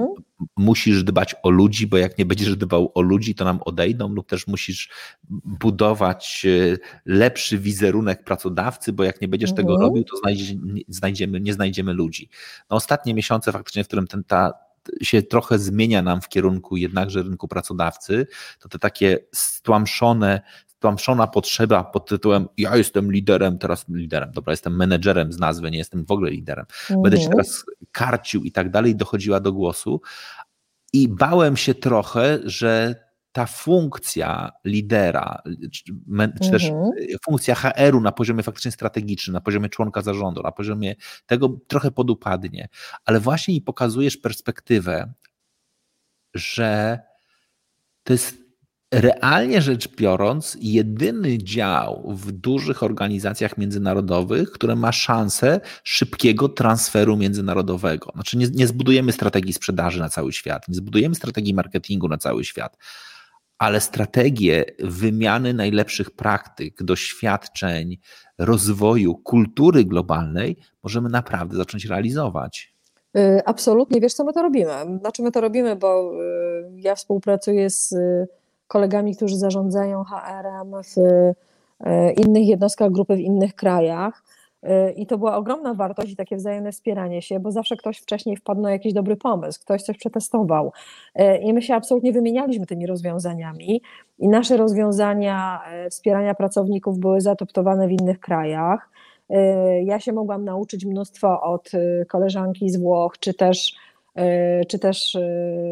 musisz 0.57 1.05
dbać 1.05 1.35
o 1.43 1.51
ludzi, 1.51 1.87
bo 1.87 1.97
jak 1.97 2.19
nie 2.19 2.27
będziesz 2.27 2.57
dbał 2.57 2.93
o 2.95 3.01
ludzi, 3.01 3.35
to 3.35 3.45
nam 3.45 3.61
odejdą, 3.65 4.09
lub 4.09 4.29
też 4.29 4.47
musisz 4.47 4.89
budować 5.45 6.47
e, 6.47 6.77
lepszy 7.05 7.59
wizerunek 7.59 8.25
pracodawcy, 8.25 8.93
bo 8.93 9.05
jak 9.05 9.21
nie 9.21 9.29
będziesz 9.29 9.51
mhm. 9.51 9.67
tego 9.67 9.81
robił, 9.81 10.05
to 10.05 10.17
znajdziemy, 10.89 11.41
nie 11.41 11.53
znajdziemy 11.53 11.93
ludzi. 11.93 12.29
No, 12.71 12.77
ostatnie 12.77 13.15
miesiące 13.15 13.53
faktycznie, 13.53 13.85
w 13.85 13.87
którym 13.87 14.07
ten, 14.07 14.25
ta, 14.25 14.53
się 15.03 15.23
trochę 15.23 15.59
zmienia 15.59 16.03
nam 16.03 16.21
w 16.21 16.29
kierunku 16.29 16.77
jednakże 16.77 17.23
rynku 17.23 17.49
pracodawcy, 17.49 18.27
to 18.61 18.69
te 18.69 18.79
takie 18.79 19.19
stłamszone 19.35 20.41
tłamszona 20.81 21.27
potrzeba 21.27 21.85
pod 21.85 22.09
tytułem 22.09 22.49
ja 22.57 22.77
jestem 22.77 23.13
liderem, 23.13 23.59
teraz 23.59 23.89
liderem, 23.89 24.31
dobra, 24.33 24.53
jestem 24.53 24.77
menedżerem 24.77 25.33
z 25.33 25.39
nazwy, 25.39 25.71
nie 25.71 25.79
jestem 25.79 26.05
w 26.05 26.11
ogóle 26.11 26.31
liderem, 26.31 26.67
mhm. 26.81 27.03
będę 27.03 27.21
się 27.21 27.29
teraz 27.29 27.65
karcił 27.93 28.43
i 28.43 28.53
tak 28.53 28.71
dalej, 28.71 28.97
dochodziła 28.97 29.41
do 29.41 29.53
głosu 29.53 30.01
i 30.93 31.09
bałem 31.09 31.57
się 31.57 31.75
trochę, 31.75 32.39
że 32.45 32.95
ta 33.33 33.47
funkcja 33.47 34.51
lidera, 34.65 35.43
czy, 35.73 35.83
czy 36.43 36.51
też 36.51 36.65
mhm. 36.65 36.91
funkcja 37.25 37.55
HR-u 37.55 38.01
na 38.01 38.13
poziomie 38.13 38.43
faktycznie 38.43 38.71
strategicznym, 38.71 39.35
na 39.35 39.41
poziomie 39.41 39.69
członka 39.69 40.03
zarządu, 40.03 40.43
na 40.43 40.53
poziomie 40.53 40.95
tego 41.27 41.61
trochę 41.67 41.91
podupadnie, 41.91 42.69
ale 43.05 43.21
właśnie 43.21 43.55
i 43.55 43.61
pokazujesz 43.61 44.17
perspektywę, 44.17 45.13
że 46.35 47.01
to 48.03 48.13
jest 48.13 48.50
realnie 48.93 49.63
rzecz 49.63 49.97
biorąc, 49.97 50.59
jedyny 50.61 51.39
dział 51.39 52.13
w 52.15 52.33
dużych 52.33 52.83
organizacjach 52.83 53.59
międzynarodowych, 53.59 54.51
które 54.51 54.77
ma 54.77 54.93
szansę 54.93 55.61
szybkiego 55.85 56.49
transferu 56.49 57.17
międzynarodowego. 57.17 58.11
Znaczy, 58.15 58.39
nie, 58.39 58.49
nie 58.49 58.67
zbudujemy 58.67 59.13
strategii 59.13 59.53
sprzedaży 59.53 60.01
na 60.01 60.09
cały 60.09 60.33
świat, 60.33 60.69
nie 60.69 60.75
zbudujemy 60.75 61.15
strategii 61.15 61.55
marketingu 61.55 62.09
na 62.09 62.17
cały 62.17 62.45
świat, 62.45 62.77
ale 63.59 63.81
strategię 63.81 64.65
wymiany 64.79 65.55
najlepszych 65.55 66.11
praktyk, 66.11 66.83
doświadczeń, 66.83 67.99
rozwoju 68.39 69.15
kultury 69.15 69.85
globalnej 69.85 70.57
możemy 70.83 71.09
naprawdę 71.09 71.57
zacząć 71.57 71.85
realizować. 71.85 72.75
Y, 73.17 73.41
absolutnie, 73.45 74.01
wiesz 74.01 74.15
co 74.15 74.25
my 74.25 74.33
to 74.33 74.43
robimy? 74.43 74.73
Znaczy 75.01 75.23
my 75.23 75.33
to 75.33 75.41
robimy, 75.41 75.77
bo 75.77 76.13
y, 76.23 76.71
ja 76.77 76.95
współpracuję 76.95 77.71
z 77.71 77.95
kolegami, 78.71 79.17
którzy 79.17 79.37
zarządzają 79.37 80.05
HR-em 80.05 80.73
w 80.83 80.99
e, 81.81 82.13
innych 82.13 82.47
jednostkach 82.47 82.91
grupy 82.91 83.17
w 83.17 83.21
innych 83.21 83.55
krajach. 83.55 84.23
E, 84.63 84.93
I 84.93 85.07
to 85.07 85.19
była 85.19 85.37
ogromna 85.37 85.75
wartość 85.75 86.13
i 86.13 86.17
takie 86.17 86.37
wzajemne 86.37 86.73
wspieranie 86.73 87.23
się, 87.23 87.41
bo 87.41 87.51
zawsze 87.51 87.77
ktoś 87.77 87.99
wcześniej 87.99 88.37
wpadł 88.37 88.61
na 88.61 88.71
jakiś 88.71 88.93
dobry 88.93 89.17
pomysł, 89.17 89.61
ktoś 89.61 89.83
coś 89.83 89.99
przetestował. 89.99 90.73
E, 91.15 91.39
I 91.39 91.53
my 91.53 91.63
się 91.63 91.75
absolutnie 91.75 92.13
wymienialiśmy 92.13 92.67
tymi 92.67 92.87
rozwiązaniami. 92.87 93.83
I 94.19 94.29
nasze 94.29 94.57
rozwiązania 94.57 95.61
wspierania 95.91 96.35
pracowników 96.35 96.99
były 96.99 97.21
zaadoptowane 97.21 97.89
w 97.89 97.91
innych 97.91 98.21
krajach. 98.21 98.91
Ja 99.85 100.01
się 100.01 100.13
mogłam 100.13 100.45
nauczyć 100.45 100.85
mnóstwo 100.85 101.41
od 101.43 101.71
koleżanki 102.09 102.71
z 102.71 102.77
Włoch, 102.77 103.19
czy 103.19 103.35
też, 103.35 103.75
czy 104.69 104.79
też 104.79 105.19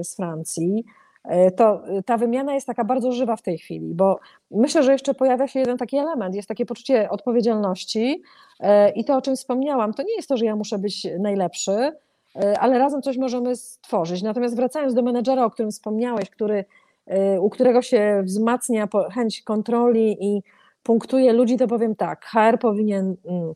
z 0.03 0.17
Francji. 0.17 0.85
E, 1.29 1.51
to 1.51 1.87
e, 1.87 2.03
ta 2.03 2.17
wymiana 2.17 2.55
jest 2.55 2.67
taka 2.67 2.85
bardzo 2.85 3.13
żywa 3.13 3.37
w 3.37 3.43
tej 3.43 3.59
chwili, 3.59 3.95
bo 3.95 4.19
myślę, 4.51 4.83
że 4.83 4.93
jeszcze 4.93 5.15
pojawia 5.15 5.49
się 5.49 5.61
jeden 5.61 5.79
taki 5.79 5.97
element, 5.97 6.35
jest 6.35 6.49
takie 6.49 6.67
poczucie 6.67 7.11
odpowiedzialności 7.11 8.23
e, 8.61 8.91
i 8.91 9.05
to, 9.05 9.17
o 9.17 9.23
czym 9.23 9.37
wspomniałam, 9.37 9.95
to 9.95 10.03
nie 10.03 10.17
jest 10.17 10.29
to, 10.29 10.37
że 10.37 10.45
ja 10.45 10.57
muszę 10.57 10.79
być 10.79 11.07
najlepszy, 11.19 11.93
ale 12.61 12.79
razem 12.79 13.03
coś 13.03 13.17
możemy 13.17 13.57
stworzyć. 13.57 14.23
Natomiast 14.23 14.57
wracając 14.57 14.95
do 14.95 15.03
menedżera, 15.03 15.45
o 15.45 15.51
którym 15.51 15.71
wspomniałeś, 15.71 16.31
który, 16.31 16.65
u 17.41 17.51
którego 17.51 17.83
się 17.83 18.23
wzmacnia 18.25 18.89
chęć 19.15 19.43
kontroli 19.43 20.17
i 20.21 20.43
punktuje 20.83 21.33
ludzi, 21.33 21.57
to 21.57 21.67
powiem 21.69 21.97
tak, 21.97 22.25
HR 22.25 22.59
powinien 22.61 23.17
mm, 23.27 23.55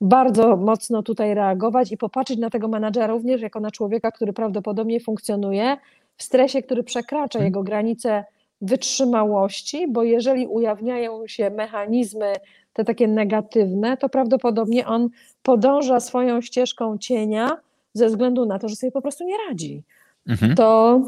bardzo 0.00 0.56
mocno 0.56 1.02
tutaj 1.02 1.34
reagować 1.34 1.92
i 1.92 1.96
popatrzeć 1.96 2.38
na 2.38 2.50
tego 2.50 2.68
menadżera 2.68 3.06
również 3.06 3.42
jako 3.42 3.60
na 3.60 3.70
człowieka, 3.70 4.10
który 4.10 4.32
prawdopodobnie 4.32 5.00
funkcjonuje 5.00 5.76
w 6.16 6.22
stresie, 6.22 6.62
który 6.62 6.82
przekracza 6.82 7.38
mhm. 7.38 7.44
jego 7.44 7.62
granice 7.62 8.24
wytrzymałości, 8.60 9.88
bo 9.88 10.02
jeżeli 10.02 10.46
ujawniają 10.46 11.26
się 11.26 11.50
mechanizmy 11.50 12.32
te 12.72 12.84
takie 12.84 13.08
negatywne, 13.08 13.96
to 13.96 14.08
prawdopodobnie 14.08 14.86
on 14.86 15.08
podąża 15.42 16.00
swoją 16.00 16.40
ścieżką 16.40 16.98
cienia 16.98 17.56
ze 17.94 18.06
względu 18.06 18.46
na 18.46 18.58
to, 18.58 18.68
że 18.68 18.76
sobie 18.76 18.92
po 18.92 19.02
prostu 19.02 19.24
nie 19.24 19.34
radzi. 19.48 19.82
Mhm. 20.28 20.54
To 20.54 21.00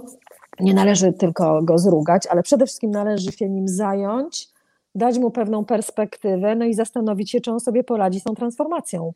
nie 0.61 0.75
należy 0.75 1.13
tylko 1.13 1.63
go 1.63 1.79
zrugać, 1.79 2.27
ale 2.27 2.43
przede 2.43 2.67
wszystkim 2.67 2.91
należy 2.91 3.33
się 3.33 3.49
nim 3.49 3.69
zająć, 3.69 4.49
dać 4.95 5.19
mu 5.19 5.31
pewną 5.31 5.65
perspektywę, 5.65 6.55
no 6.55 6.65
i 6.65 6.75
zastanowić 6.75 7.31
się, 7.31 7.41
czy 7.41 7.53
on 7.53 7.61
sobie 7.61 7.85
poradzi 7.85 8.21
z 8.21 8.23
tą 8.23 8.35
transformacją. 8.35 9.13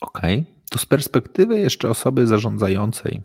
Okej, 0.00 0.34
okay. 0.40 0.44
to 0.70 0.78
z 0.78 0.86
perspektywy 0.86 1.58
jeszcze 1.58 1.90
osoby 1.90 2.26
zarządzającej 2.26 3.22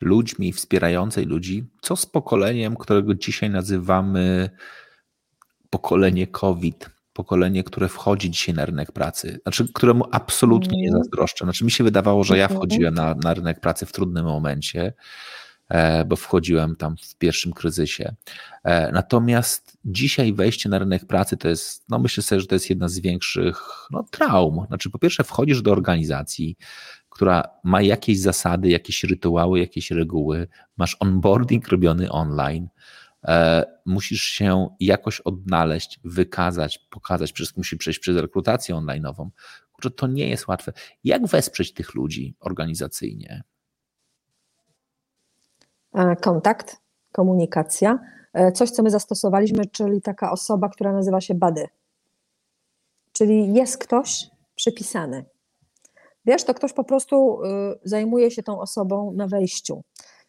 ludźmi, 0.00 0.52
wspierającej 0.52 1.26
ludzi, 1.26 1.64
co 1.82 1.96
z 1.96 2.06
pokoleniem, 2.06 2.76
którego 2.76 3.14
dzisiaj 3.14 3.50
nazywamy 3.50 4.50
pokolenie 5.70 6.26
COVID, 6.26 6.90
pokolenie, 7.12 7.64
które 7.64 7.88
wchodzi 7.88 8.30
dzisiaj 8.30 8.54
na 8.54 8.66
rynek 8.66 8.92
pracy, 8.92 9.40
znaczy 9.42 9.72
któremu 9.74 10.04
absolutnie 10.10 10.78
nie 10.78 10.88
mhm. 10.88 11.02
zazdroszczę. 11.02 11.44
Znaczy 11.44 11.64
mi 11.64 11.70
się 11.70 11.84
wydawało, 11.84 12.24
że 12.24 12.38
ja 12.38 12.44
mhm. 12.44 12.60
wchodziłem 12.60 12.94
na, 12.94 13.14
na 13.14 13.34
rynek 13.34 13.60
pracy 13.60 13.86
w 13.86 13.92
trudnym 13.92 14.24
momencie, 14.24 14.92
e, 15.68 16.04
bo 16.04 16.16
wchodziłem 16.16 16.76
tam 16.76 16.96
w 16.96 17.16
pierwszym 17.16 17.52
kryzysie. 17.52 18.14
E, 18.64 18.92
natomiast 18.92 19.78
dzisiaj 19.84 20.32
wejście 20.32 20.68
na 20.68 20.78
rynek 20.78 21.06
pracy 21.06 21.36
to 21.36 21.48
jest, 21.48 21.84
no 21.88 21.98
myślę 21.98 22.22
sobie, 22.22 22.40
że 22.40 22.46
to 22.46 22.54
jest 22.54 22.70
jedna 22.70 22.88
z 22.88 22.98
większych 22.98 23.68
no, 23.90 24.04
traum. 24.10 24.64
Znaczy 24.66 24.90
po 24.90 24.98
pierwsze 24.98 25.24
wchodzisz 25.24 25.62
do 25.62 25.72
organizacji, 25.72 26.56
która 27.14 27.42
ma 27.64 27.82
jakieś 27.82 28.20
zasady, 28.20 28.68
jakieś 28.68 29.04
rytuały, 29.04 29.60
jakieś 29.60 29.90
reguły, 29.90 30.48
masz 30.76 30.96
onboarding 31.00 31.68
robiony 31.68 32.10
online, 32.10 32.68
e, 33.24 33.64
musisz 33.86 34.22
się 34.22 34.68
jakoś 34.80 35.20
odnaleźć, 35.20 36.00
wykazać, 36.04 36.78
pokazać, 36.78 37.32
wszystko 37.32 37.60
musi 37.60 37.76
przejść 37.76 37.98
przez 37.98 38.16
rekrutację 38.16 38.74
online'ową. 38.74 39.28
Kurczę, 39.72 39.90
to 39.90 40.06
nie 40.06 40.28
jest 40.28 40.48
łatwe. 40.48 40.72
Jak 41.04 41.26
wesprzeć 41.26 41.72
tych 41.72 41.94
ludzi 41.94 42.34
organizacyjnie? 42.40 43.42
E, 45.94 46.16
kontakt, 46.16 46.76
komunikacja, 47.12 47.98
e, 48.32 48.52
coś, 48.52 48.70
co 48.70 48.82
my 48.82 48.90
zastosowaliśmy, 48.90 49.66
czyli 49.66 50.02
taka 50.02 50.30
osoba, 50.30 50.68
która 50.68 50.92
nazywa 50.92 51.20
się 51.20 51.34
Bady. 51.34 51.66
Czyli 53.12 53.54
jest 53.54 53.78
ktoś 53.78 54.30
przypisany. 54.54 55.33
Wiesz, 56.26 56.44
to 56.44 56.54
ktoś 56.54 56.72
po 56.72 56.84
prostu 56.84 57.42
y, 57.42 57.48
zajmuje 57.84 58.30
się 58.30 58.42
tą 58.42 58.60
osobą 58.60 59.12
na 59.12 59.26
wejściu. 59.26 59.82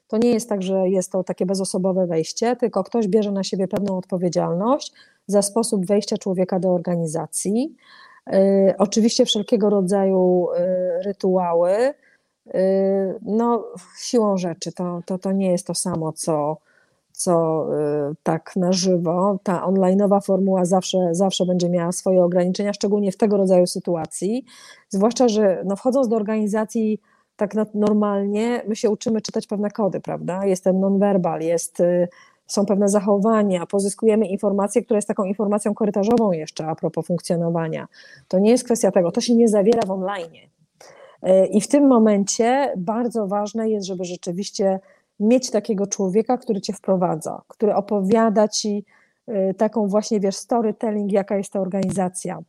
To 0.07 0.17
nie 0.17 0.29
jest 0.29 0.49
tak, 0.49 0.61
że 0.61 0.89
jest 0.89 1.11
to 1.11 1.23
takie 1.23 1.45
bezosobowe 1.45 2.07
wejście, 2.07 2.55
tylko 2.55 2.83
ktoś 2.83 3.07
bierze 3.07 3.31
na 3.31 3.43
siebie 3.43 3.67
pewną 3.67 3.97
odpowiedzialność 3.97 4.93
za 5.27 5.41
sposób 5.41 5.85
wejścia 5.85 6.17
człowieka 6.17 6.59
do 6.59 6.73
organizacji. 6.73 7.75
Y, 8.33 8.73
oczywiście 8.77 9.25
wszelkiego 9.25 9.69
rodzaju 9.69 10.47
y, 10.51 11.03
rytuały. 11.03 11.93
No, 13.21 13.65
siłą 14.01 14.37
rzeczy 14.37 14.71
to, 14.71 15.01
to, 15.05 15.17
to 15.17 15.31
nie 15.31 15.51
jest 15.51 15.67
to 15.67 15.75
samo, 15.75 16.11
co, 16.11 16.57
co 17.15 17.65
y, 18.11 18.15
tak 18.23 18.55
na 18.55 18.71
żywo. 18.71 19.39
Ta 19.43 19.65
onlineowa 19.65 20.19
formuła 20.19 20.65
zawsze, 20.65 20.97
zawsze 21.11 21.45
będzie 21.45 21.69
miała 21.69 21.91
swoje 21.91 22.23
ograniczenia, 22.23 22.73
szczególnie 22.73 23.11
w 23.11 23.17
tego 23.17 23.37
rodzaju 23.37 23.67
sytuacji. 23.67 24.45
Zwłaszcza, 24.89 25.27
że 25.27 25.61
no 25.65 25.75
wchodząc 25.75 26.07
do 26.07 26.15
organizacji 26.15 27.01
tak 27.35 27.55
normalnie, 27.73 28.61
my 28.67 28.75
się 28.75 28.89
uczymy 28.89 29.21
czytać 29.21 29.47
pewne 29.47 29.71
kody, 29.71 29.99
prawda? 29.99 30.45
Jest 30.45 30.63
ten 30.63 30.79
nonverbal, 30.79 31.41
jest, 31.41 31.79
y, 31.79 32.07
są 32.47 32.65
pewne 32.65 32.89
zachowania, 32.89 33.65
pozyskujemy 33.65 34.27
informację, 34.27 34.81
która 34.81 34.97
jest 34.97 35.07
taką 35.07 35.23
informacją 35.23 35.73
korytarzową 35.73 36.31
jeszcze 36.31 36.67
a 36.67 36.75
propos 36.75 37.05
funkcjonowania. 37.05 37.87
To 38.27 38.39
nie 38.39 38.51
jest 38.51 38.63
kwestia 38.63 38.91
tego, 38.91 39.11
to 39.11 39.21
się 39.21 39.35
nie 39.35 39.47
zawiera 39.47 39.81
w 39.87 39.91
online. 39.91 40.33
Y, 41.23 41.45
I 41.45 41.61
w 41.61 41.67
tym 41.67 41.87
momencie 41.87 42.73
bardzo 42.77 43.27
ważne 43.27 43.69
jest, 43.69 43.87
żeby 43.87 44.05
rzeczywiście 44.05 44.79
mieć 45.19 45.51
takiego 45.51 45.87
człowieka, 45.87 46.37
który 46.37 46.61
cię 46.61 46.73
wprowadza, 46.73 47.41
który 47.47 47.75
opowiada 47.75 48.47
ci 48.47 48.85
y, 49.29 49.53
taką 49.57 49.87
właśnie, 49.87 50.19
wiesz, 50.19 50.35
storytelling, 50.35 51.11
jaka 51.11 51.37
jest 51.37 51.53
ta 51.53 51.59
organizacja. 51.59 52.39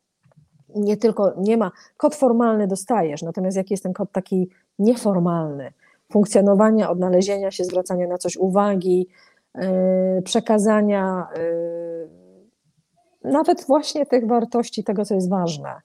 Nie 0.74 0.96
tylko, 0.96 1.34
nie 1.38 1.56
ma, 1.56 1.70
kod 1.96 2.14
formalny 2.14 2.66
dostajesz, 2.66 3.22
natomiast 3.22 3.56
jaki 3.56 3.74
jest 3.74 3.82
ten 3.82 3.92
kod 3.92 4.12
taki 4.12 4.50
nieformalny, 4.78 5.72
funkcjonowania, 6.12 6.90
odnalezienia 6.90 7.50
się, 7.50 7.64
zwracania 7.64 8.06
na 8.06 8.18
coś 8.18 8.36
uwagi, 8.36 9.08
yy, 9.54 10.22
przekazania 10.22 11.26
yy, 11.36 13.30
nawet 13.30 13.66
właśnie 13.66 14.06
tych 14.06 14.26
wartości, 14.26 14.84
tego, 14.84 15.04
co 15.04 15.14
jest 15.14 15.30
ważne, 15.30 15.80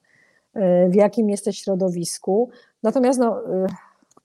w 0.88 0.94
jakim 0.94 1.30
jesteś 1.30 1.58
środowisku. 1.58 2.50
Natomiast 2.82 3.18
no, 3.18 3.40
y, 3.40 3.66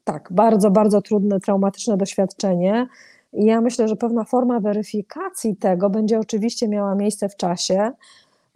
tak, 0.08 0.30
bardzo, 0.32 0.72
bardzo 0.72 1.02
trudne, 1.02 1.40
traumatyczne 1.40 1.98
doświadczenie. 1.98 2.88
I 3.34 3.46
ja 3.46 3.62
myślę, 3.62 3.88
że 3.88 3.96
pewna 3.96 4.24
forma 4.24 4.60
weryfikacji 4.60 5.56
tego 5.56 5.90
będzie 5.90 6.20
oczywiście 6.20 6.68
miała 6.68 6.96
miejsce 6.96 7.30
w 7.30 7.36
czasie, 7.36 7.92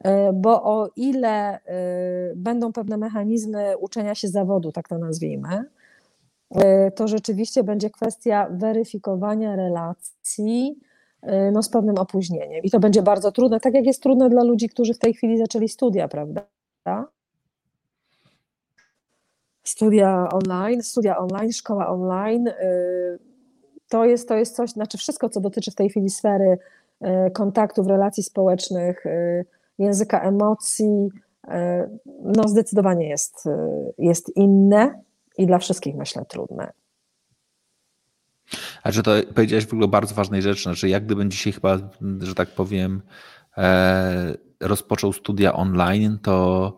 e, 0.04 0.34
bo 0.34 0.64
o 0.64 0.90
ile 0.96 1.54
e, 1.54 1.60
będą 2.36 2.74
pewne 2.74 2.98
mechanizmy 2.98 3.78
uczenia 3.78 4.16
się 4.16 4.28
zawodu, 4.28 4.72
tak 4.72 4.88
to 4.88 4.98
nazwijmy, 4.98 5.64
e, 6.56 6.92
to 6.92 7.08
rzeczywiście 7.08 7.64
będzie 7.64 7.90
kwestia 7.90 8.48
weryfikowania 8.52 9.56
relacji 9.56 10.80
no, 11.52 11.64
z 11.64 11.70
pewnym 11.70 11.98
opóźnieniem. 11.98 12.64
I 12.64 12.72
to 12.72 12.80
będzie 12.80 13.02
bardzo 13.02 13.32
trudne, 13.32 13.60
tak 13.60 13.74
jak 13.74 13.86
jest 13.86 14.04
trudne 14.04 14.30
dla 14.30 14.44
ludzi, 14.44 14.70
którzy 14.70 14.94
w 14.94 15.00
tej 15.00 15.14
chwili 15.14 15.38
zaczęli 15.38 15.70
studia, 15.70 16.08
prawda? 16.08 16.42
Studia 19.64 20.30
online, 20.30 20.84
studia 20.84 21.18
online, 21.18 21.54
szkoła 21.54 21.88
online. 21.88 22.48
Y, 22.48 23.20
to 23.90 24.06
jest, 24.06 24.28
to 24.28 24.36
jest 24.36 24.56
coś, 24.56 24.70
znaczy 24.70 24.98
wszystko, 24.98 25.30
co 25.30 25.42
dotyczy 25.42 25.72
w 25.72 25.76
tej 25.76 25.90
chwili 25.90 26.10
sfery 26.10 26.58
y, 27.02 27.32
kontaktów, 27.32 27.88
relacji 27.88 28.24
społecznych, 28.24 29.06
y, 29.06 29.46
języka 29.80 30.22
emocji, 30.22 31.10
no 32.24 32.48
zdecydowanie 32.48 33.10
jest, 33.10 33.50
jest 33.98 34.36
inne 34.36 35.02
i 35.38 35.46
dla 35.46 35.60
wszystkich 35.60 35.96
myślę 35.96 36.26
trudne. 36.26 36.72
A 38.84 38.92
że 38.92 39.04
to 39.04 39.12
powiedziałeś 39.36 39.66
w 39.66 39.74
ogóle 39.74 39.88
bardzo 39.88 40.16
ważnej 40.16 40.42
rzeczy, 40.42 40.64
znaczy 40.64 40.90
jak 40.90 41.06
gdybym 41.06 41.32
dzisiaj 41.32 41.54
chyba, 41.54 41.78
że 42.20 42.36
tak 42.36 42.50
powiem, 42.50 43.02
e, 43.58 44.36
rozpoczął 44.60 45.14
studia 45.14 45.54
online, 45.54 46.20
to, 46.22 46.78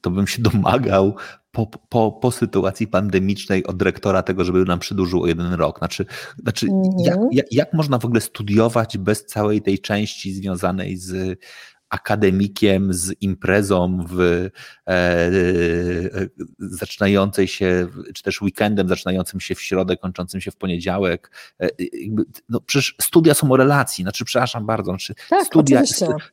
to 0.00 0.10
bym 0.10 0.26
się 0.26 0.42
domagał 0.42 1.16
po, 1.52 1.66
po, 1.66 2.12
po 2.12 2.30
sytuacji 2.30 2.86
pandemicznej 2.86 3.66
od 3.66 3.76
dyrektora 3.76 4.22
tego, 4.22 4.44
żeby 4.44 4.64
nam 4.64 4.78
przedłużył 4.78 5.22
o 5.22 5.26
jeden 5.26 5.52
rok. 5.52 5.78
Znaczy, 5.78 6.06
znaczy 6.38 6.66
mm 6.66 6.82
-hmm. 6.82 7.04
jak, 7.04 7.18
jak, 7.32 7.46
jak 7.52 7.72
można 7.72 7.98
w 7.98 8.04
ogóle 8.04 8.20
studiować 8.20 8.98
bez 8.98 9.26
całej 9.26 9.62
tej 9.62 9.78
części 9.78 10.32
związanej 10.32 10.96
z 10.96 11.38
akademikiem 11.90 12.92
z 12.92 13.12
imprezą 13.20 14.04
w, 14.08 14.20
e, 14.20 14.50
e, 14.86 15.30
zaczynającej 16.58 17.48
się, 17.48 17.88
czy 18.14 18.22
też 18.22 18.42
weekendem 18.42 18.88
zaczynającym 18.88 19.40
się 19.40 19.54
w 19.54 19.62
środę, 19.62 19.96
kończącym 19.96 20.40
się 20.40 20.50
w 20.50 20.56
poniedziałek. 20.56 21.30
E, 21.60 21.68
no 22.48 22.60
przecież 22.60 22.94
studia 23.00 23.34
są 23.34 23.52
o 23.52 23.56
relacji, 23.56 24.04
znaczy 24.04 24.24
przepraszam 24.24 24.66
bardzo, 24.66 24.90
znaczy 24.90 25.14
tak, 25.30 25.46
studia, 25.46 25.82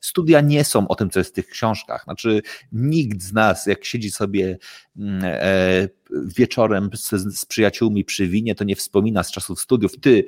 studia 0.02 0.42
nie 0.42 0.64
są 0.64 0.88
o 0.88 0.96
tym, 0.96 1.10
co 1.10 1.20
jest 1.20 1.30
w 1.30 1.34
tych 1.34 1.48
książkach. 1.48 2.04
Znaczy 2.04 2.42
nikt 2.72 3.22
z 3.22 3.34
nas, 3.34 3.66
jak 3.66 3.86
siedzi 3.86 4.12
sobie 4.12 4.58
mm, 4.98 5.22
e, 5.24 5.88
wieczorem 6.12 6.90
z, 6.94 7.10
z, 7.10 7.46
przyjaciółmi 7.46 8.06
przy 8.06 8.28
winie, 8.28 8.56
to 8.56 8.64
nie 8.64 8.76
wspomina 8.76 9.24
z 9.24 9.32
czasów 9.32 9.62
studiów, 9.62 9.92
ty, 10.02 10.26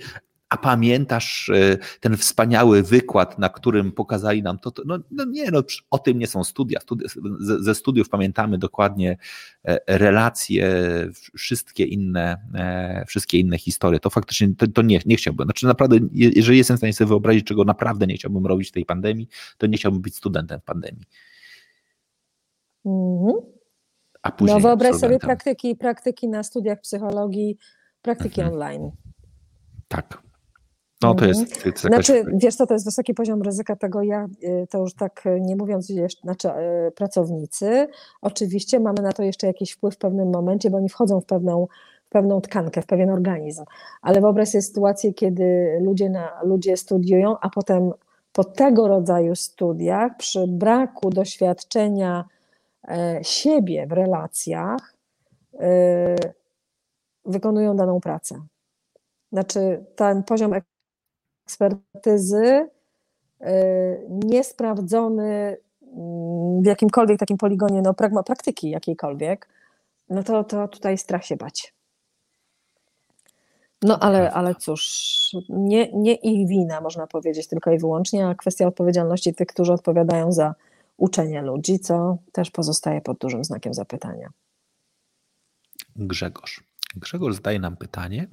a 0.50 0.58
pamiętasz 0.58 1.50
e, 1.50 1.78
ten 2.00 2.18
wspaniały 2.18 2.84
wykład, 2.84 3.40
na 3.40 3.50
którym 3.50 3.92
pokazali 3.92 4.44
nam 4.44 4.60
to? 4.60 4.72
to 4.72 4.84
no, 4.86 5.00
no, 5.12 5.26
nie, 5.26 5.52
no, 5.52 5.64
o 5.92 6.00
tym 6.00 6.20
nie 6.20 6.28
są 6.28 6.44
studia. 6.44 6.80
ze, 7.40 7.76
studiów 7.76 8.10
pamiętamy 8.10 8.58
dokładnie 8.58 9.18
e, 9.64 9.98
relacje, 9.98 10.68
wszystkie 11.38 11.84
inne, 11.84 12.38
e, 12.56 13.06
wszystkie 13.08 13.40
inne 13.40 13.58
historie. 13.58 14.00
To 14.00 14.10
faktycznie 14.10 14.56
to, 14.56 14.68
to, 14.68 14.82
nie, 14.82 15.00
nie 15.06 15.16
chciałbym. 15.16 15.46
Znaczy 15.46 15.66
naprawdę, 15.66 15.98
jeżeli 16.12 16.58
jestem 16.58 16.78
w 16.78 16.80
stanie 16.80 16.94
sobie 16.94 17.08
wyobrazić, 17.08 17.48
czego 17.48 17.64
naprawdę 17.64 18.08
nie 18.08 18.16
chciałbym 18.16 18.46
robić 18.46 18.70
w 18.70 18.72
tej 18.72 18.86
pandemii, 18.86 19.28
to 19.58 19.68
nie 19.68 19.78
chciałbym 19.78 20.02
być 20.02 20.16
studentem 20.16 20.60
w 20.60 20.64
pandemii. 20.64 21.06
Mhm. 22.86 23.36
A 24.22 24.32
później 24.32 24.58
no 24.58 24.62
wyobraź 24.62 24.96
sobie 24.96 25.20
praktyki, 25.20 25.76
praktyki 25.76 26.28
na 26.28 26.44
studiach 26.44 26.82
psychologii, 26.82 27.58
praktyki 28.02 28.42
mhm. 28.42 28.54
online. 28.54 28.92
Tak. 29.88 30.29
No 31.02 31.16
to 31.16 31.26
jest. 31.26 31.64
To 31.64 31.70
jest 31.70 31.84
jakaś... 31.84 32.06
Znaczy, 32.06 32.26
wiesz 32.34 32.56
co, 32.56 32.68
to 32.68 32.74
jest 32.74 32.86
wysoki 32.86 33.14
poziom 33.14 33.42
ryzyka 33.42 33.76
tego, 33.76 34.04
ja, 34.04 34.28
y, 34.44 34.68
to 34.70 34.78
już 34.78 34.94
tak 34.94 35.26
y, 35.26 35.42
nie 35.42 35.56
mówiąc 35.56 35.90
jeszcze, 35.90 36.22
znaczy 36.22 36.50
y, 36.88 36.92
pracownicy, 36.92 37.88
oczywiście 38.22 38.80
mamy 38.80 39.02
na 39.02 39.12
to 39.12 39.24
jeszcze 39.24 39.48
jakiś 39.48 39.72
wpływ 39.72 39.96
w 39.96 39.98
pewnym 39.98 40.30
momencie, 40.30 40.70
bo 40.70 40.78
oni 40.78 40.90
wchodzą 40.90 41.22
w 41.22 41.26
pewną, 41.26 41.68
w 42.06 42.10
pewną 42.10 42.42
tkankę, 42.42 42.82
w 42.82 42.86
pewien 42.86 43.10
organizm. 43.10 43.64
Ale 44.02 44.22
wyobraź 44.22 44.50
sobie 44.50 44.62
sytuację, 44.62 45.14
kiedy 45.14 45.78
ludzie, 45.82 46.10
na, 46.10 46.42
ludzie 46.44 46.78
studiują, 46.78 47.36
a 47.42 47.50
potem 47.50 47.92
po 48.34 48.44
tego 48.44 48.88
rodzaju 48.88 49.36
studiach, 49.36 50.18
przy 50.18 50.48
braku 50.48 51.10
doświadczenia 51.10 52.26
e, 52.88 53.20
siebie 53.22 53.88
w 53.88 53.92
relacjach, 53.92 54.94
wykonują 57.26 57.76
daną 57.76 58.00
pracę. 58.00 58.42
Znaczy, 59.32 59.86
ten 59.96 60.24
poziom 60.24 60.54
ekspertyzy 61.50 62.70
y, 63.42 63.48
niesprawdzony 64.10 65.58
w 66.62 66.66
jakimkolwiek 66.66 67.20
takim 67.20 67.38
poligonie 67.38 67.82
no, 67.82 67.94
pragma, 67.94 68.24
praktyki 68.24 68.70
jakiejkolwiek, 68.70 69.48
no 70.10 70.24
to, 70.24 70.44
to 70.44 70.68
tutaj 70.68 70.98
strach 70.98 71.26
się 71.26 71.36
bać. 71.36 71.74
No 73.82 74.00
ale, 74.00 74.32
ale 74.32 74.56
cóż, 74.56 74.84
nie, 75.50 75.94
nie 75.94 76.16
ich 76.16 76.48
wina, 76.48 76.82
można 76.82 77.08
powiedzieć, 77.08 77.48
tylko 77.48 77.72
i 77.72 77.78
wyłącznie, 77.78 78.28
a 78.28 78.36
kwestia 78.36 78.68
odpowiedzialności 78.68 79.34
tych, 79.34 79.48
którzy 79.48 79.74
odpowiadają 79.74 80.32
za 80.32 80.56
uczenie 80.98 81.42
ludzi, 81.42 81.80
co 81.80 82.18
też 82.32 82.52
pozostaje 82.52 83.02
pod 83.02 83.18
dużym 83.18 83.44
znakiem 83.44 83.74
zapytania. 83.74 84.30
Grzegorz. 85.96 86.64
Grzegorz 86.96 87.36
zadaje 87.36 87.60
nam 87.60 87.78
pytanie, 87.78 88.28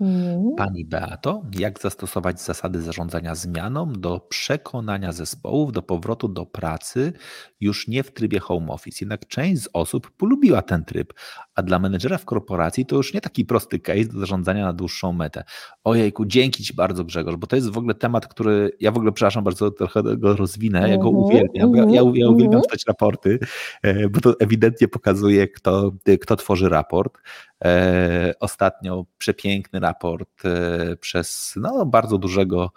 Mhm. 0.00 0.54
Pani 0.56 0.84
Beato, 0.84 1.42
jak 1.58 1.80
zastosować 1.80 2.40
zasady 2.40 2.82
zarządzania 2.82 3.34
zmianą 3.34 3.92
do 3.92 4.20
przekonania 4.20 5.12
zespołów 5.12 5.72
do 5.72 5.82
powrotu 5.82 6.28
do 6.28 6.46
pracy 6.46 7.12
już 7.60 7.88
nie 7.88 8.02
w 8.02 8.12
trybie 8.12 8.40
home 8.40 8.72
office? 8.72 8.98
Jednak 9.00 9.26
część 9.26 9.62
z 9.62 9.68
osób 9.72 10.10
polubiła 10.10 10.62
ten 10.62 10.84
tryb, 10.84 11.12
a 11.54 11.62
dla 11.62 11.78
menedżera 11.78 12.18
w 12.18 12.24
korporacji 12.24 12.86
to 12.86 12.96
już 12.96 13.14
nie 13.14 13.20
taki 13.20 13.44
prosty 13.44 13.78
case 13.78 14.04
do 14.04 14.18
zarządzania 14.18 14.64
na 14.64 14.72
dłuższą 14.72 15.12
metę. 15.12 15.44
Ojejku, 15.84 16.26
dzięki 16.26 16.64
Ci 16.64 16.74
bardzo 16.74 17.04
Grzegorz, 17.04 17.36
bo 17.36 17.46
to 17.46 17.56
jest 17.56 17.70
w 17.70 17.78
ogóle 17.78 17.94
temat, 17.94 18.26
który 18.26 18.70
ja 18.80 18.92
w 18.92 18.96
ogóle, 18.96 19.12
przepraszam 19.12 19.44
bardzo, 19.44 19.70
trochę 19.70 20.02
go 20.16 20.36
rozwinę, 20.36 20.90
ja 20.90 20.96
go 20.96 21.08
Mhm, 21.08 21.24
uwielbiam, 21.24 21.74
ja, 21.74 21.84
ja, 21.84 21.90
ja 21.94 22.02
uwielbiam 22.02 22.44
mhm. 22.44 22.62
czytać 22.62 22.84
raporty, 22.88 23.38
e, 23.82 24.08
bo 24.08 24.20
to 24.20 24.34
ewidentnie 24.40 24.88
pokazuje, 24.88 25.48
kto, 25.48 25.92
kto 26.20 26.36
tworzy 26.36 26.68
raport. 26.68 27.18
E, 27.64 28.34
Ostatnio 28.40 29.06
przepiękny 29.18 29.80
raport 29.80 30.44
e, 30.44 30.96
przez 30.96 31.54
no, 31.56 31.86
bardzo 31.86 32.18
dużego, 32.18 32.72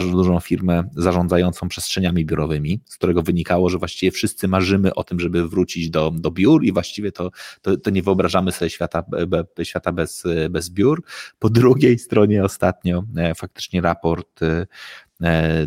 dużą 0.00 0.40
firmę 0.40 0.84
zarządzającą 0.96 1.68
przestrzeniami 1.68 2.24
biurowymi, 2.24 2.80
z 2.86 2.96
którego 2.96 3.22
wynikało, 3.22 3.68
że 3.68 3.78
właściwie 3.78 4.10
wszyscy 4.12 4.48
marzymy 4.48 4.94
o 4.94 5.04
tym, 5.04 5.20
żeby 5.20 5.48
wrócić 5.48 5.90
do, 5.90 6.10
do 6.10 6.30
biur 6.30 6.64
i 6.64 6.72
właściwie 6.72 7.12
to, 7.12 7.30
to, 7.62 7.76
to 7.76 7.90
nie 7.90 8.02
wyobrażamy 8.02 8.52
sobie 8.52 8.70
świata, 8.70 9.04
be, 9.26 9.64
świata 9.64 9.92
bez, 9.92 10.24
bez 10.50 10.70
biur. 10.70 11.02
Po 11.38 11.50
drugiej 11.50 11.98
stronie 11.98 12.44
ostatnio 12.44 13.04
e, 13.16 13.34
faktycznie 13.34 13.80
raport 13.80 14.40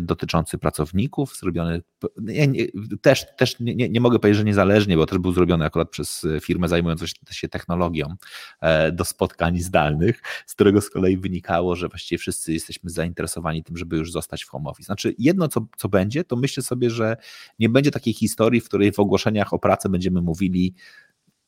dotyczący 0.00 0.58
pracowników, 0.58 1.36
zrobiony 1.36 1.82
nie, 2.18 2.46
nie, 2.46 2.66
też, 3.02 3.26
też 3.36 3.60
nie, 3.60 3.88
nie 3.88 4.00
mogę 4.00 4.18
powiedzieć, 4.18 4.38
że 4.38 4.44
niezależnie, 4.44 4.96
bo 4.96 5.06
też 5.06 5.18
był 5.18 5.32
zrobiony 5.32 5.64
akurat 5.64 5.90
przez 5.90 6.26
firmę 6.40 6.68
zajmującą 6.68 7.06
się 7.30 7.48
technologią 7.48 8.14
e, 8.60 8.92
do 8.92 9.04
spotkań 9.04 9.58
zdalnych, 9.58 10.22
z 10.46 10.54
którego 10.54 10.80
z 10.80 10.90
kolei 10.90 11.16
wynikało, 11.16 11.76
że 11.76 11.88
właściwie 11.88 12.18
wszyscy 12.18 12.52
jesteśmy 12.52 12.90
zainteresowani 12.90 13.64
tym, 13.64 13.76
żeby 13.76 13.96
już 13.96 14.12
zostać 14.12 14.44
w 14.44 14.48
home 14.48 14.70
office. 14.70 14.86
Znaczy 14.86 15.14
jedno, 15.18 15.48
co, 15.48 15.66
co 15.76 15.88
będzie, 15.88 16.24
to 16.24 16.36
myślę 16.36 16.62
sobie, 16.62 16.90
że 16.90 17.16
nie 17.58 17.68
będzie 17.68 17.90
takiej 17.90 18.14
historii, 18.14 18.60
w 18.60 18.64
której 18.64 18.92
w 18.92 19.00
ogłoszeniach 19.00 19.52
o 19.52 19.58
pracę 19.58 19.88
będziemy 19.88 20.22
mówili 20.22 20.74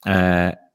e, 0.06 0.67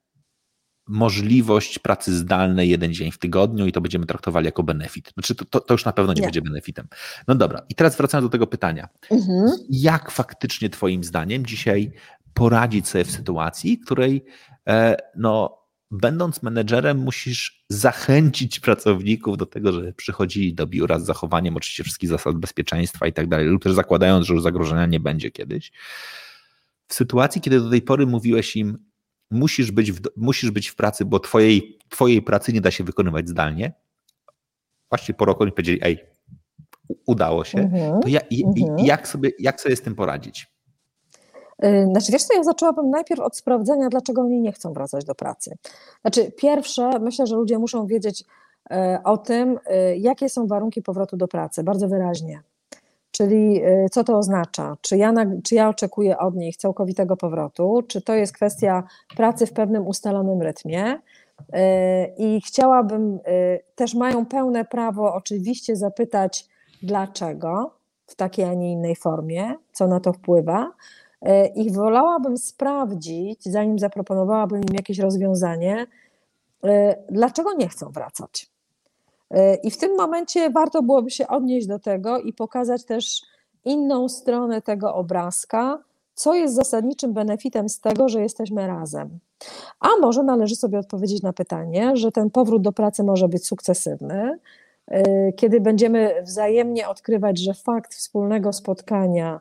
możliwość 0.88 1.80
pracy 1.80 2.18
zdalnej 2.18 2.70
jeden 2.70 2.94
dzień 2.94 3.12
w 3.12 3.18
tygodniu 3.18 3.68
i 3.68 3.72
to 3.72 3.82
będziemy 3.82 4.06
traktowali 4.06 4.46
jako 4.46 4.64
benefit. 4.64 5.12
Znaczy 5.14 5.36
to, 5.36 5.46
to, 5.46 5.60
to 5.60 5.74
już 5.74 5.86
na 5.86 5.94
pewno 5.94 6.14
nie, 6.14 6.22
nie, 6.22 6.28
będzie 6.28 6.42
benefitem. 6.42 6.88
No 7.28 7.36
dobra, 7.36 7.62
i 7.70 7.76
teraz 7.76 7.98
wracając 7.98 8.26
do 8.26 8.32
tego 8.32 8.48
pytania. 8.48 8.90
Mhm. 9.12 9.52
Jak 9.70 10.12
faktycznie 10.12 10.70
twoim 10.70 11.04
zdaniem 11.04 11.46
dzisiaj 11.46 11.92
poradzić 12.34 12.88
sobie 12.88 13.04
w 13.04 13.12
sytuacji, 13.12 13.80
której 13.80 14.26
e, 14.68 14.98
no, 15.16 15.64
będąc 15.92 16.44
menedżerem 16.44 16.98
musisz 16.98 17.66
zachęcić 17.70 18.60
pracowników 18.60 19.38
do 19.38 19.46
tego, 19.46 19.74
że 19.74 19.94
przychodzili 19.94 20.54
do 20.54 20.68
biura 20.68 21.00
z 21.00 21.06
zachowaniem 21.06 21.58
oczywiście 21.58 21.84
wszystkich 21.84 22.10
zasad 22.10 22.36
bezpieczeństwa 22.36 23.08
i 23.08 23.14
tak 23.14 23.28
dalej, 23.28 23.48
lub 23.48 23.64
też 23.64 23.74
zakładając, 23.74 24.28
że 24.28 24.34
już 24.34 24.44
zagrożenia 24.44 24.86
nie 24.86 25.00
będzie 25.00 25.32
kiedyś. 25.32 25.72
W 26.88 26.94
sytuacji, 26.94 27.42
kiedy 27.42 27.60
do 27.60 27.70
tej 27.70 27.82
pory 27.82 28.08
mówiłeś 28.08 28.56
im, 28.56 28.78
musisz 29.34 29.72
być 29.72 29.92
w, 29.92 30.02
musisz 30.18 30.52
być 30.52 30.68
w 30.68 30.76
pracy, 30.76 31.06
bo 31.06 31.20
twojej, 31.20 31.80
twojej 31.90 32.22
pracy 32.22 32.54
nie 32.54 32.62
da 32.62 32.72
się 32.72 32.84
wykonywać 32.84 33.30
zdalnie. 33.30 33.74
Właśnie 34.90 35.16
po 35.16 35.26
roku 35.26 35.44
oni 35.44 35.52
powiedzieli, 35.52 35.80
ej, 35.82 36.06
udało 37.08 37.44
się. 37.44 37.58
Mm-hmm, 37.58 38.00
to 38.00 38.08
ja, 38.08 38.20
mm-hmm. 38.20 38.86
jak, 38.86 39.08
sobie, 39.08 39.32
jak 39.40 39.62
sobie 39.62 39.76
z 39.76 39.82
tym 39.82 39.96
poradzić? 39.96 40.54
Znaczy, 41.92 42.12
wiesz 42.12 42.24
co, 42.24 42.38
ja 42.38 42.44
zaczęłabym 42.44 42.90
najpierw 42.90 43.22
od 43.22 43.38
sprawdzenia, 43.38 43.90
dlaczego 43.90 44.22
oni 44.22 44.42
nie 44.42 44.52
chcą 44.52 44.74
wracać 44.74 45.06
do 45.06 45.16
pracy. 45.16 45.58
Znaczy, 46.02 46.32
pierwsze, 46.32 47.00
myślę, 47.00 47.28
że 47.28 47.36
ludzie 47.36 47.60
muszą 47.60 47.88
wiedzieć 47.88 48.24
o 49.04 49.18
tym, 49.18 49.60
jakie 49.98 50.30
są 50.30 50.48
warunki 50.48 50.82
powrotu 50.82 51.18
do 51.18 51.28
pracy, 51.28 51.64
bardzo 51.64 51.88
wyraźnie. 51.88 52.42
Czyli 53.14 53.62
co 53.92 54.04
to 54.04 54.18
oznacza? 54.18 54.78
Czy 54.82 54.98
ja, 54.98 55.14
czy 55.44 55.56
ja 55.56 55.70
oczekuję 55.70 56.18
od 56.18 56.36
nich 56.36 56.58
całkowitego 56.58 57.18
powrotu, 57.18 57.84
czy 57.88 58.02
to 58.02 58.14
jest 58.14 58.34
kwestia 58.34 58.84
pracy 59.16 59.46
w 59.46 59.54
pewnym 59.54 59.88
ustalonym 59.88 60.42
rytmie? 60.42 61.00
I 62.18 62.42
chciałabym, 62.46 63.20
też 63.76 63.94
mają 63.94 64.26
pełne 64.26 64.66
prawo 64.66 65.14
oczywiście 65.14 65.76
zapytać, 65.76 66.48
dlaczego 66.84 67.74
w 68.08 68.16
takiej, 68.16 68.46
a 68.46 68.54
nie 68.54 68.72
innej 68.72 68.96
formie, 68.96 69.56
co 69.74 69.88
na 69.88 70.00
to 70.00 70.14
wpływa. 70.14 70.72
I 71.56 71.72
wolałabym 71.72 72.38
sprawdzić, 72.38 73.46
zanim 73.46 73.80
zaproponowałabym 73.80 74.62
im 74.62 74.76
jakieś 74.76 75.00
rozwiązanie, 75.00 75.88
dlaczego 77.10 77.54
nie 77.54 77.68
chcą 77.68 77.90
wracać. 77.90 78.53
I 79.64 79.72
w 79.72 79.78
tym 79.78 79.96
momencie 79.96 80.50
warto 80.50 80.84
byłoby 80.84 81.12
się 81.12 81.28
odnieść 81.28 81.68
do 81.68 81.80
tego 81.80 82.20
i 82.20 82.34
pokazać 82.34 82.86
też 82.86 83.22
inną 83.66 84.10
stronę 84.10 84.62
tego 84.62 84.96
obrazka, 84.96 85.80
co 86.14 86.34
jest 86.34 86.56
zasadniczym 86.56 87.14
benefitem 87.14 87.70
z 87.70 87.80
tego, 87.80 88.10
że 88.10 88.22
jesteśmy 88.22 88.68
razem. 88.68 89.20
A 89.80 89.88
może 90.02 90.24
należy 90.24 90.56
sobie 90.56 90.80
odpowiedzieć 90.80 91.22
na 91.22 91.34
pytanie, 91.34 91.92
że 91.98 92.12
ten 92.12 92.30
powrót 92.30 92.62
do 92.62 92.72
pracy 92.72 93.04
może 93.04 93.28
być 93.28 93.48
sukcesywny, 93.48 94.40
kiedy 95.36 95.62
będziemy 95.62 96.24
wzajemnie 96.24 96.88
odkrywać, 96.88 97.40
że 97.40 97.54
fakt 97.54 97.94
wspólnego 97.94 98.54
spotkania 98.54 99.40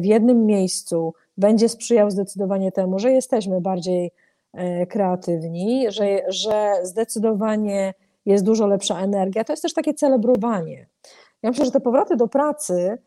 w 0.00 0.04
jednym 0.04 0.46
miejscu 0.46 1.14
będzie 1.38 1.68
sprzyjał 1.68 2.10
zdecydowanie 2.10 2.72
temu, 2.72 2.98
że 2.98 3.12
jesteśmy 3.12 3.60
bardziej 3.60 4.10
kreatywni, 4.88 5.86
że, 5.90 6.22
że 6.28 6.72
zdecydowanie 6.82 7.94
jest 8.30 8.44
dużo 8.44 8.66
lepsza 8.66 9.00
energia. 9.00 9.44
To 9.44 9.52
jest 9.52 9.62
też 9.62 9.74
takie 9.74 9.94
celebrowanie. 9.94 10.86
Ja 11.42 11.50
myślę, 11.50 11.64
że 11.64 11.70
te 11.70 11.80
powroty 11.80 12.16
do 12.16 12.28
pracy 12.28 12.98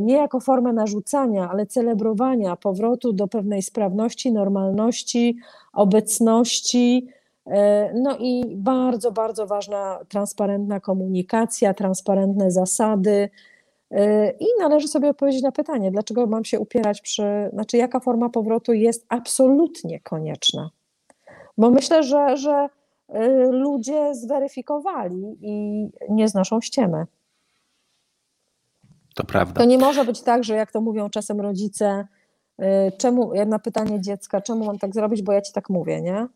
nie 0.00 0.16
jako 0.16 0.40
formę 0.40 0.72
narzucania, 0.72 1.50
ale 1.50 1.66
celebrowania 1.66 2.56
powrotu 2.56 3.12
do 3.12 3.28
pewnej 3.28 3.62
sprawności, 3.62 4.32
normalności, 4.32 5.36
obecności. 5.72 7.08
No 7.94 8.16
i 8.18 8.56
bardzo, 8.56 9.12
bardzo 9.12 9.46
ważna 9.46 9.98
transparentna 10.08 10.80
komunikacja, 10.80 11.74
transparentne 11.74 12.50
zasady. 12.50 13.28
I 14.40 14.46
należy 14.60 14.88
sobie 14.88 15.08
odpowiedzieć 15.08 15.42
na 15.42 15.52
pytanie, 15.52 15.90
dlaczego 15.90 16.26
mam 16.26 16.44
się 16.44 16.60
upierać 16.60 17.00
przy, 17.00 17.50
znaczy 17.52 17.76
jaka 17.76 18.00
forma 18.00 18.28
powrotu 18.28 18.72
jest 18.72 19.06
absolutnie 19.08 20.00
konieczna. 20.00 20.70
Bo 21.58 21.70
myślę, 21.70 22.02
że, 22.02 22.36
że 22.36 22.68
ludzie 23.50 24.14
zweryfikowali 24.14 25.36
i 25.40 25.86
nie 26.08 26.28
znoszą 26.28 26.60
ściemy. 26.60 27.06
To 29.14 29.24
prawda. 29.24 29.60
To 29.60 29.64
nie 29.66 29.78
może 29.78 30.04
być 30.04 30.22
tak, 30.22 30.44
że 30.44 30.54
jak 30.54 30.72
to 30.72 30.80
mówią 30.80 31.10
czasem 31.10 31.40
rodzice, 31.40 32.06
czemu, 32.98 33.32
na 33.46 33.58
pytanie 33.58 34.00
dziecka, 34.00 34.40
czemu 34.40 34.64
mam 34.64 34.78
tak 34.78 34.94
zrobić, 34.94 35.22
bo 35.22 35.32
ja 35.32 35.40
ci 35.40 35.52
tak 35.52 35.70
mówię, 35.70 36.02
nie? 36.02 36.26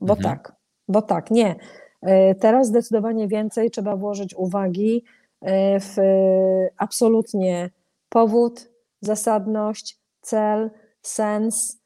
Bo 0.00 0.14
mhm. 0.14 0.22
tak, 0.22 0.52
bo 0.88 1.02
tak, 1.02 1.30
nie. 1.30 1.56
Teraz 2.40 2.66
zdecydowanie 2.66 3.28
więcej 3.28 3.70
trzeba 3.70 3.96
włożyć 3.96 4.34
uwagi 4.34 5.04
w 5.80 5.96
absolutnie 6.76 7.70
powód, 8.08 8.68
zasadność, 9.00 9.98
cel, 10.20 10.70
sens, 11.02 11.78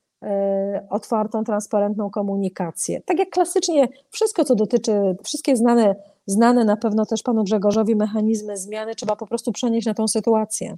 otwartą, 0.91 1.45
transparentną 1.45 2.11
komunikację. 2.11 3.01
Tak 3.01 3.19
jak 3.19 3.31
klasycznie 3.31 3.89
wszystko, 4.11 4.45
co 4.45 4.55
dotyczy, 4.55 5.17
wszystkie 5.25 5.57
znane, 5.57 5.97
znane 6.27 6.65
na 6.65 6.77
pewno 6.77 7.07
też 7.07 7.23
panu 7.23 7.45
Grzegorzowi 7.45 7.97
mechanizmy 7.97 8.57
zmiany, 8.57 8.95
trzeba 8.95 9.17
po 9.17 9.27
prostu 9.27 9.53
przenieść 9.53 9.87
na 9.87 9.95
tą 9.95 10.09
sytuację. 10.09 10.77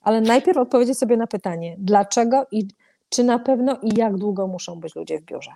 Ale 0.00 0.20
najpierw 0.20 0.58
odpowiedzieć 0.58 0.98
sobie 0.98 1.16
na 1.16 1.26
pytanie, 1.26 1.76
dlaczego 1.78 2.46
i 2.52 2.68
czy 3.08 3.24
na 3.24 3.38
pewno 3.38 3.78
i 3.82 3.98
jak 3.98 4.16
długo 4.16 4.46
muszą 4.46 4.80
być 4.80 4.94
ludzie 4.94 5.18
w 5.20 5.24
biurze. 5.24 5.50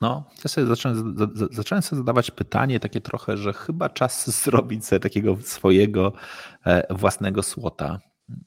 No, 0.00 0.24
ja 0.44 0.48
sobie 0.48 0.66
zacząłem, 0.66 1.16
zacząłem 1.50 1.82
sobie 1.82 1.98
zadawać 1.98 2.30
pytanie 2.30 2.80
takie 2.80 3.00
trochę, 3.00 3.36
że 3.36 3.52
chyba 3.52 3.88
czas 3.88 4.30
zrobić 4.44 4.86
sobie 4.86 5.00
takiego 5.00 5.36
swojego 5.42 6.12
własnego 6.90 7.42
słota 7.42 7.98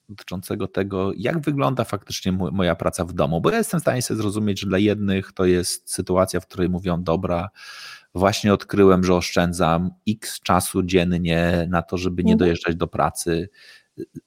dotyczącego 0.10 0.68
tego, 0.68 1.12
jak 1.18 1.40
wygląda 1.40 1.84
faktycznie 1.84 2.32
moja 2.32 2.76
praca 2.76 3.06
w 3.06 3.14
domu, 3.14 3.42
bo 3.42 3.52
ja 3.52 3.58
jestem 3.58 3.80
w 3.80 3.84
stanie 3.84 4.02
sobie 4.02 4.18
zrozumieć, 4.22 4.60
że 4.60 4.68
dla 4.68 4.78
jednych 4.78 5.32
to 5.32 5.46
jest 5.46 5.92
sytuacja, 5.92 6.40
w 6.40 6.48
której 6.48 6.70
mówią, 6.70 7.04
dobra, 7.04 7.50
właśnie 8.16 8.54
odkryłem, 8.54 9.04
że 9.04 9.16
oszczędzam 9.16 9.92
x 10.08 10.40
czasu 10.40 10.84
dziennie 10.84 11.68
na 11.70 11.82
to, 11.82 11.98
żeby 11.98 12.24
nie 12.24 12.34
mhm. 12.34 12.40
dojeżdżać 12.40 12.76
do 12.76 12.88
pracy. 12.88 13.50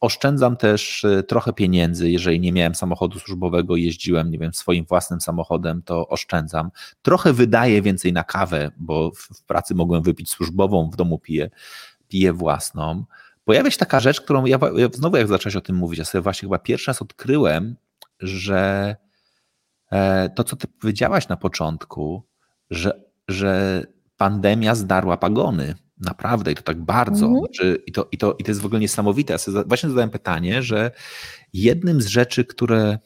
Oszczędzam 0.01 0.57
też 0.57 1.05
e, 1.05 1.23
trochę 1.23 1.53
pieniędzy, 1.53 2.11
jeżeli 2.11 2.41
nie 2.41 2.53
miałem 2.53 2.75
samochodu 2.75 3.19
służbowego, 3.19 3.77
jeździłem, 3.77 4.31
nie 4.31 4.39
wiem, 4.39 4.55
swoim 4.55 4.85
własnym 4.85 5.21
samochodem, 5.21 5.83
to 5.83 6.09
oszczędzam. 6.09 6.71
Trochę 7.03 7.33
wydaję 7.33 7.83
więcej 7.83 8.13
na 8.13 8.25
kawę, 8.25 8.71
bo 8.77 9.11
w 9.11 9.45
pracy 9.45 9.75
mogłem 9.75 10.03
wypić 10.03 10.31
służbową, 10.31 10.91
w 10.91 10.97
domu 10.97 11.19
piję, 11.19 11.51
piję 12.09 12.33
własną. 12.33 13.05
Pojawia 13.45 13.71
się 13.71 13.79
taka 13.79 14.01
rzecz, 14.01 14.21
którą 14.21 14.45
ja, 14.45 14.59
ja 14.77 14.89
znowu 14.93 15.17
jak 15.17 15.29
zacząłeś 15.29 15.57
o 15.57 15.61
tym 15.61 15.77
mówić, 15.77 15.99
ja 15.99 16.05
sobie 16.05 16.23
właśnie 16.23 16.47
chyba 16.47 16.59
pierwszy 16.59 16.87
raz 16.87 17.03
odkryłem, 17.03 17.77
że 18.21 18.97
e, 19.93 20.31
to, 20.31 20.45
co 20.45 20.57
ty 20.57 20.67
powiedziałaś 20.69 21.29
na 21.29 21.37
początku, 21.37 22.23
że, 22.71 23.01
że 23.29 23.85
pandemia 24.17 24.75
zdarła 24.75 25.17
pagony. 25.17 25.75
Naprawdę 25.99 26.53
i 26.53 26.55
to 26.55 26.63
tak 26.63 26.83
bardzo. 26.83 27.27
Mm 27.27 27.39
-hmm. 27.39 27.77
i, 27.87 27.93
to, 27.93 28.09
i, 28.13 28.19
to, 28.19 28.37
I 28.39 28.45
to 28.45 28.51
jest 28.51 28.61
w 28.61 28.67
ogóle 28.67 28.81
niesamowite. 28.81 29.33
Ja 29.33 29.39
sobie 29.39 29.65
właśnie 29.67 29.89
zadałem 29.89 30.11
pytanie, 30.11 30.63
że 30.63 30.91
jednym 31.55 32.03
z 32.03 32.07
rzeczy, 32.07 32.45
które, 32.45 32.99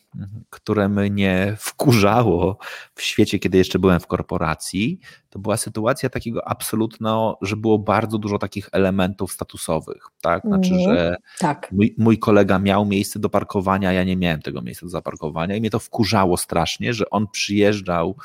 które 0.51 0.89
mnie 0.89 1.57
wkurzało 1.59 2.59
w 2.95 3.03
świecie, 3.03 3.39
kiedy 3.39 3.59
jeszcze 3.59 3.79
byłem 3.79 4.01
w 4.01 4.07
korporacji, 4.07 5.01
to 5.31 5.39
była 5.39 5.57
sytuacja 5.57 6.11
takiego 6.11 6.49
absolutno, 6.49 7.39
że 7.43 7.57
było 7.57 7.79
bardzo 7.79 8.19
dużo 8.19 8.39
takich 8.39 8.69
elementów 8.73 9.33
statusowych. 9.33 10.03
Tak? 10.21 10.43
Znaczy, 10.43 10.71
-hmm. 10.71 10.85
że 10.85 11.17
tak. 11.39 11.73
Mój, 11.73 11.95
mój 11.99 12.19
kolega 12.19 12.59
miał 12.59 12.87
miejsce 12.87 13.19
do 13.19 13.31
parkowania, 13.31 13.93
ja 13.93 14.05
nie 14.05 14.17
miałem 14.17 14.43
tego 14.43 14.63
miejsca 14.63 14.87
do 14.87 14.91
zaparkowania 14.91 15.57
i 15.57 15.61
mnie 15.61 15.71
to 15.71 15.79
wkurzało 15.79 16.37
strasznie, 16.37 16.95
że 16.95 17.11
on 17.11 17.27
przyjeżdżał 17.29 18.17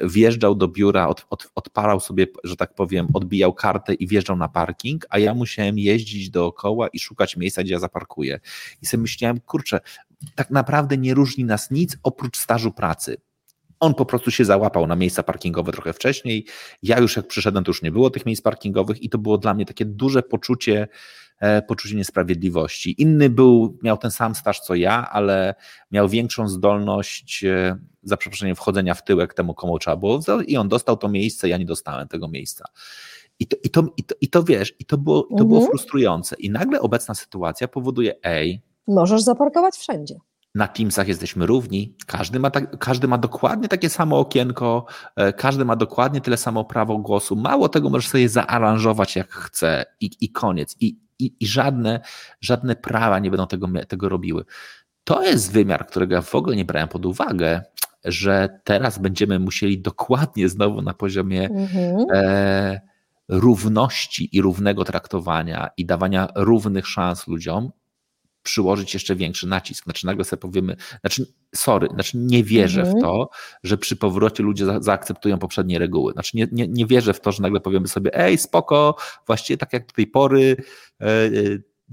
wjeżdżał 0.00 0.54
do 0.54 0.68
biura, 0.68 1.08
od, 1.08 1.26
od, 1.30 1.50
odparał 1.54 2.00
sobie, 2.00 2.26
że 2.44 2.56
tak 2.56 2.74
powiem, 2.74 3.06
odbijał 3.14 3.54
kartę 3.54 3.94
i 3.94 4.06
wjeżdżał 4.06 4.36
na 4.36 4.48
parking, 4.48 5.06
a 5.10 5.18
ja 5.18 5.34
musiałem 5.34 5.78
jeździć 5.78 6.30
dookoła 6.30 6.88
i 6.88 6.98
szukać 6.98 7.36
miejsca, 7.36 7.62
gdzie 7.62 7.72
ja 7.72 7.78
zaparkuję. 7.78 8.40
I 8.82 8.86
sobie 8.86 9.00
myślałem, 9.00 9.40
kurczę, 9.40 9.80
tak 10.34 10.50
naprawdę 10.50 10.96
nie 10.96 11.14
różni 11.14 11.44
nas 11.44 11.70
nic 11.70 11.96
oprócz 12.02 12.38
stażu 12.38 12.72
pracy. 12.72 13.16
On 13.80 13.94
po 13.94 14.06
prostu 14.06 14.30
się 14.30 14.44
załapał 14.44 14.86
na 14.86 14.96
miejsca 14.96 15.22
parkingowe 15.22 15.72
trochę 15.72 15.92
wcześniej. 15.92 16.46
Ja 16.82 16.98
już 17.00 17.16
jak 17.16 17.26
przyszedłem, 17.26 17.64
to 17.64 17.70
już 17.70 17.82
nie 17.82 17.92
było 17.92 18.10
tych 18.10 18.26
miejsc 18.26 18.42
parkingowych 18.42 19.02
i 19.02 19.08
to 19.08 19.18
było 19.18 19.38
dla 19.38 19.54
mnie 19.54 19.66
takie 19.66 19.84
duże 19.84 20.22
poczucie, 20.22 20.88
E, 20.88 21.23
poczucie 21.66 21.96
niesprawiedliwości. 21.96 23.02
Inny 23.02 23.30
był, 23.30 23.78
miał 23.82 23.96
ten 23.96 24.10
sam 24.10 24.34
staż 24.34 24.60
co 24.60 24.74
ja, 24.74 25.10
ale 25.10 25.54
miał 25.90 26.08
większą 26.08 26.48
zdolność, 26.48 27.44
e, 27.44 27.78
za 28.02 28.16
przeproszeniem, 28.16 28.56
wchodzenia 28.56 28.94
w 28.94 29.04
tyłek 29.04 29.34
temu, 29.34 29.54
komu 29.54 29.78
trzeba 29.78 29.96
było, 29.96 30.20
i 30.46 30.56
on 30.56 30.68
dostał 30.68 30.96
to 30.96 31.08
miejsce, 31.08 31.48
ja 31.48 31.56
nie 31.56 31.66
dostałem 31.66 32.08
tego 32.08 32.28
miejsca. 32.28 32.64
I 33.38 33.46
to, 33.46 33.56
i 33.64 33.70
to, 33.70 33.82
i 33.96 34.04
to, 34.04 34.14
i 34.20 34.28
to 34.28 34.42
wiesz, 34.42 34.74
i 34.78 34.84
to, 34.84 34.98
było, 34.98 35.22
to 35.22 35.28
mhm. 35.30 35.48
było 35.48 35.66
frustrujące. 35.66 36.36
I 36.36 36.50
nagle 36.50 36.80
obecna 36.80 37.14
sytuacja 37.14 37.68
powoduje, 37.68 38.14
ej. 38.22 38.62
Możesz 38.86 39.22
zaparkować 39.22 39.74
wszędzie. 39.74 40.14
Na 40.54 40.68
Teamsach 40.68 41.08
jesteśmy 41.08 41.46
równi, 41.46 41.96
każdy 42.06 42.40
ma, 42.40 42.50
tak, 42.50 42.78
każdy 42.78 43.08
ma 43.08 43.18
dokładnie 43.18 43.68
takie 43.68 43.90
samo 43.90 44.18
okienko, 44.18 44.86
e, 45.16 45.32
każdy 45.32 45.64
ma 45.64 45.76
dokładnie 45.76 46.20
tyle 46.20 46.36
samo 46.36 46.64
prawo 46.64 46.98
głosu. 46.98 47.36
Mało 47.36 47.68
tego 47.68 47.90
możesz 47.90 48.08
sobie 48.08 48.28
zaaranżować 48.28 49.16
jak 49.16 49.30
chce 49.30 49.84
i, 50.00 50.10
i 50.20 50.32
koniec. 50.32 50.76
I, 50.80 51.03
i, 51.18 51.36
i 51.40 51.46
żadne, 51.46 52.00
żadne 52.40 52.76
prawa 52.76 53.18
nie 53.18 53.30
będą 53.30 53.46
tego, 53.46 53.68
tego 53.88 54.08
robiły. 54.08 54.44
To 55.04 55.22
jest 55.22 55.52
wymiar, 55.52 55.86
którego 55.86 56.14
ja 56.14 56.22
w 56.22 56.34
ogóle 56.34 56.56
nie 56.56 56.64
brałem 56.64 56.88
pod 56.88 57.06
uwagę, 57.06 57.62
że 58.04 58.60
teraz 58.64 58.98
będziemy 58.98 59.38
musieli 59.38 59.82
dokładnie 59.82 60.48
znowu 60.48 60.82
na 60.82 60.94
poziomie 60.94 61.48
mhm. 61.48 62.06
e, 62.12 62.80
równości 63.28 64.36
i 64.36 64.42
równego 64.42 64.84
traktowania 64.84 65.70
i 65.76 65.86
dawania 65.86 66.28
równych 66.34 66.86
szans 66.86 67.26
ludziom 67.26 67.72
przyłożyć 68.44 68.94
jeszcze 68.94 69.16
większy 69.16 69.46
nacisk. 69.46 69.84
Znaczy 69.84 70.06
nagle 70.06 70.24
sobie 70.24 70.40
powiemy, 70.40 70.76
znaczy 71.00 71.26
sorry, 71.54 71.88
znaczy 71.94 72.18
nie 72.18 72.44
wierzę 72.44 72.80
mhm. 72.80 72.98
w 72.98 73.02
to, 73.02 73.28
że 73.62 73.78
przy 73.78 73.96
powrocie 73.96 74.42
ludzie 74.42 74.64
za, 74.64 74.80
zaakceptują 74.80 75.38
poprzednie 75.38 75.78
reguły. 75.78 76.12
Znaczy 76.12 76.36
nie, 76.36 76.48
nie, 76.52 76.68
nie 76.68 76.86
wierzę 76.86 77.14
w 77.14 77.20
to, 77.20 77.32
że 77.32 77.42
nagle 77.42 77.60
powiemy 77.60 77.88
sobie, 77.88 78.14
ej 78.14 78.38
spoko, 78.38 78.96
właściwie 79.26 79.56
tak 79.56 79.72
jak 79.72 79.86
do 79.86 79.92
tej 79.92 80.06
pory 80.06 80.56
e 81.00 81.06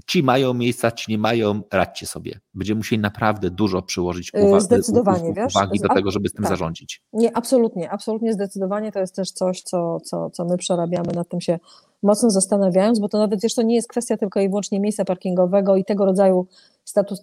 ci 0.06 0.22
mają 0.22 0.54
miejsca, 0.54 0.90
ci 0.90 1.10
nie 1.10 1.18
mają, 1.18 1.62
radźcie 1.72 2.06
sobie. 2.06 2.40
Będziemy 2.54 2.78
musieli 2.78 3.02
naprawdę 3.02 3.50
dużo 3.50 3.82
przyłożyć 3.82 4.30
e, 4.34 4.42
uwagi, 4.42 4.64
zdecydowanie, 4.64 5.32
wiesz? 5.36 5.56
uwagi 5.56 5.80
do 5.80 5.88
tego, 5.88 6.10
żeby 6.10 6.28
z 6.28 6.32
tym 6.32 6.42
tak. 6.42 6.48
zarządzić. 6.50 7.02
Nie, 7.12 7.36
absolutnie, 7.36 7.90
absolutnie 7.90 8.32
zdecydowanie 8.32 8.92
to 8.92 8.98
jest 8.98 9.16
też 9.16 9.30
coś, 9.30 9.62
co, 9.62 10.00
co, 10.00 10.30
co 10.30 10.44
my 10.44 10.56
przerabiamy, 10.56 11.12
nad 11.14 11.28
tym 11.28 11.40
się 11.40 11.58
mocno 12.02 12.30
zastanawiając, 12.30 12.98
bo 12.98 13.08
to 13.08 13.18
nawet 13.18 13.40
wiesz, 13.40 13.54
to 13.54 13.62
nie 13.62 13.74
jest 13.74 13.88
kwestia 13.88 14.16
tylko 14.16 14.40
i 14.40 14.48
wyłącznie 14.48 14.80
miejsca 14.80 15.04
parkingowego 15.04 15.76
i 15.76 15.84
tego 15.84 16.04
rodzaju 16.04 16.46
status, 16.84 17.20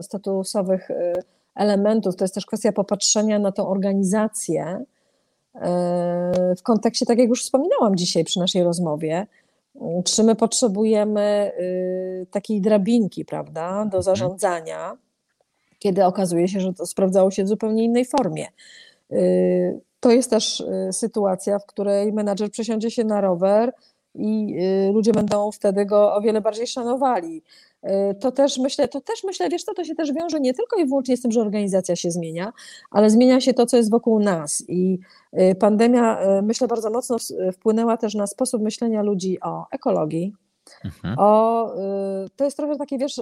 statusowych 0.00 0.90
y, 0.90 1.12
elementów, 1.54 2.16
to 2.16 2.24
jest 2.24 2.34
też 2.34 2.46
kwestia 2.46 2.72
popatrzenia 2.72 3.38
na 3.38 3.52
tą 3.52 3.68
organizację 3.68 4.84
y, 5.54 5.60
w 6.56 6.62
kontekście, 6.62 7.06
tak 7.06 7.18
jak 7.18 7.28
już 7.28 7.42
wspominałam 7.42 7.96
dzisiaj 7.96 8.24
przy 8.24 8.38
naszej 8.38 8.62
rozmowie, 8.62 9.26
czy 10.04 10.22
my 10.24 10.34
potrzebujemy 10.34 11.52
y, 11.60 12.26
takiej 12.30 12.60
drabinki, 12.60 13.24
prawda, 13.24 13.70
do 13.70 13.84
mhm. 13.84 14.02
zarządzania, 14.02 14.96
kiedy 15.78 16.04
okazuje 16.04 16.48
się, 16.48 16.60
że 16.60 16.74
to 16.74 16.86
sprawdzało 16.86 17.30
się 17.30 17.44
w 17.44 17.48
zupełnie 17.48 17.84
innej 17.84 18.04
formie. 18.04 18.46
To 20.04 20.10
jest 20.10 20.30
też 20.30 20.60
y, 20.60 20.92
sytuacja, 20.92 21.58
w 21.58 21.66
której 21.66 22.12
menadżer 22.12 22.50
przesiądzie 22.50 22.90
się 22.90 23.04
na 23.04 23.20
rower 23.20 23.72
i 24.14 24.56
y, 24.88 24.92
ludzie 24.92 25.12
będą 25.12 25.52
wtedy 25.52 25.86
go 25.86 26.14
o 26.14 26.20
wiele 26.20 26.40
bardziej 26.40 26.66
szanowali. 26.66 27.42
Y, 27.84 27.88
to 28.20 28.32
też 28.32 28.58
myślę, 28.58 28.88
to 28.88 29.00
też 29.00 29.24
myślę, 29.24 29.48
wiesz 29.48 29.64
co, 29.64 29.74
to 29.74 29.84
się 29.84 29.94
też 29.94 30.12
wiąże 30.12 30.40
nie 30.40 30.54
tylko 30.54 30.76
i 30.76 30.86
wyłącznie 30.86 31.16
z 31.16 31.22
tym, 31.22 31.32
że 31.32 31.40
organizacja 31.40 31.96
się 31.96 32.10
zmienia, 32.10 32.52
ale 32.90 33.10
zmienia 33.10 33.40
się 33.40 33.54
to, 33.54 33.66
co 33.66 33.76
jest 33.76 33.90
wokół 33.90 34.20
nas. 34.20 34.64
I 34.68 34.98
pandemia, 35.58 36.18
myślę, 36.42 36.68
bardzo 36.68 36.90
mocno 36.90 37.16
wpłynęła 37.52 37.96
też 37.96 38.14
na 38.14 38.26
sposób 38.26 38.62
myślenia 38.62 39.02
ludzi 39.02 39.38
o 39.40 39.64
ekologii. 39.70 40.32
Mhm. 40.84 41.14
O, 41.18 41.74
to 42.36 42.44
jest 42.44 42.56
trochę 42.56 42.76
takie, 42.76 42.98
wiesz, 42.98 43.20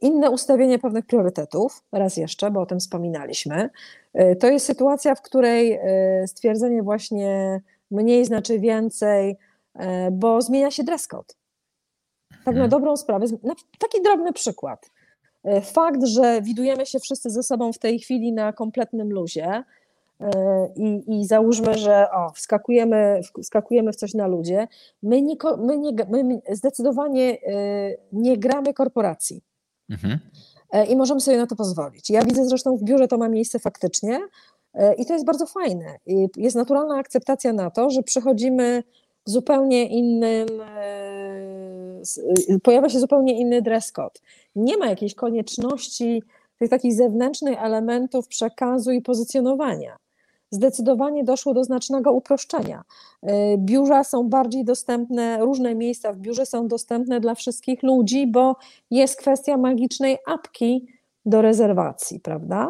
inne 0.00 0.30
ustawienie 0.30 0.78
pewnych 0.78 1.06
priorytetów, 1.06 1.84
raz 1.92 2.16
jeszcze, 2.16 2.50
bo 2.50 2.60
o 2.60 2.66
tym 2.66 2.80
wspominaliśmy. 2.80 3.70
E, 4.14 4.36
to 4.36 4.46
jest 4.46 4.66
sytuacja, 4.66 5.14
w 5.14 5.22
której 5.22 5.72
e, 5.72 6.26
stwierdzenie 6.26 6.82
właśnie 6.82 7.60
mniej 7.90 8.24
znaczy 8.24 8.58
więcej, 8.58 9.36
bo 10.12 10.42
zmienia 10.42 10.70
się 10.70 10.84
dress 10.84 11.06
code. 11.06 11.34
Tak 12.30 12.44
na 12.44 12.50
mhm. 12.50 12.70
dobrą 12.70 12.96
sprawę. 12.96 13.26
Taki 13.78 14.02
drobny 14.02 14.32
przykład. 14.32 14.90
Fakt, 15.62 16.04
że 16.04 16.42
widujemy 16.42 16.86
się 16.86 16.98
wszyscy 16.98 17.30
ze 17.30 17.42
sobą 17.42 17.72
w 17.72 17.78
tej 17.78 17.98
chwili 17.98 18.32
na 18.32 18.52
kompletnym 18.52 19.12
luzie, 19.12 19.64
i, 20.76 21.02
i 21.20 21.26
załóżmy, 21.26 21.74
że 21.74 22.10
o, 22.10 22.30
wskakujemy, 22.30 23.20
wskakujemy 23.42 23.92
w 23.92 23.96
coś 23.96 24.14
na 24.14 24.26
ludzie, 24.26 24.68
my, 25.02 25.22
nie, 25.22 25.36
my, 25.58 25.78
nie, 25.78 25.92
my 26.08 26.40
zdecydowanie 26.50 27.34
y, 27.34 27.98
nie 28.12 28.38
gramy 28.38 28.74
korporacji. 28.74 29.42
Mhm. 29.90 30.18
E, 30.70 30.86
I 30.86 30.96
możemy 30.96 31.20
sobie 31.20 31.36
na 31.36 31.46
to 31.46 31.56
pozwolić. 31.56 32.10
Ja 32.10 32.22
widzę 32.22 32.44
zresztą 32.44 32.76
w 32.76 32.82
biurze 32.82 33.08
to 33.08 33.18
ma 33.18 33.28
miejsce 33.28 33.58
faktycznie 33.58 34.20
e, 34.74 34.94
i 34.94 35.06
to 35.06 35.12
jest 35.12 35.24
bardzo 35.24 35.46
fajne. 35.46 35.98
Jest 36.36 36.56
naturalna 36.56 36.96
akceptacja 36.96 37.52
na 37.52 37.70
to, 37.70 37.90
że 37.90 38.02
przychodzimy 38.02 38.82
zupełnie 39.24 39.88
innym, 39.88 40.48
e, 40.60 42.58
pojawia 42.62 42.88
się 42.88 43.00
zupełnie 43.00 43.40
inny 43.40 43.62
dress 43.62 43.92
code. 43.92 44.20
Nie 44.56 44.76
ma 44.76 44.86
jakiejś 44.86 45.14
konieczności 45.14 46.22
tych 46.58 46.70
takich 46.70 46.94
zewnętrznych 46.94 47.62
elementów 47.62 48.28
przekazu 48.28 48.92
i 48.92 49.02
pozycjonowania 49.02 49.96
zdecydowanie 50.50 51.24
doszło 51.24 51.54
do 51.54 51.64
znacznego 51.64 52.12
uproszczenia. 52.12 52.84
Y, 53.24 53.28
biura 53.58 54.04
są 54.04 54.28
bardziej 54.28 54.64
dostępne, 54.64 55.38
różne 55.38 55.74
miejsca 55.74 56.12
w 56.12 56.16
biurze 56.16 56.46
są 56.46 56.68
dostępne 56.68 57.20
dla 57.20 57.34
wszystkich 57.34 57.82
ludzi, 57.82 58.26
bo 58.26 58.56
jest 58.90 59.16
kwestia 59.16 59.56
magicznej 59.56 60.18
apki 60.26 60.86
do 61.26 61.42
rezerwacji, 61.42 62.20
prawda? 62.20 62.68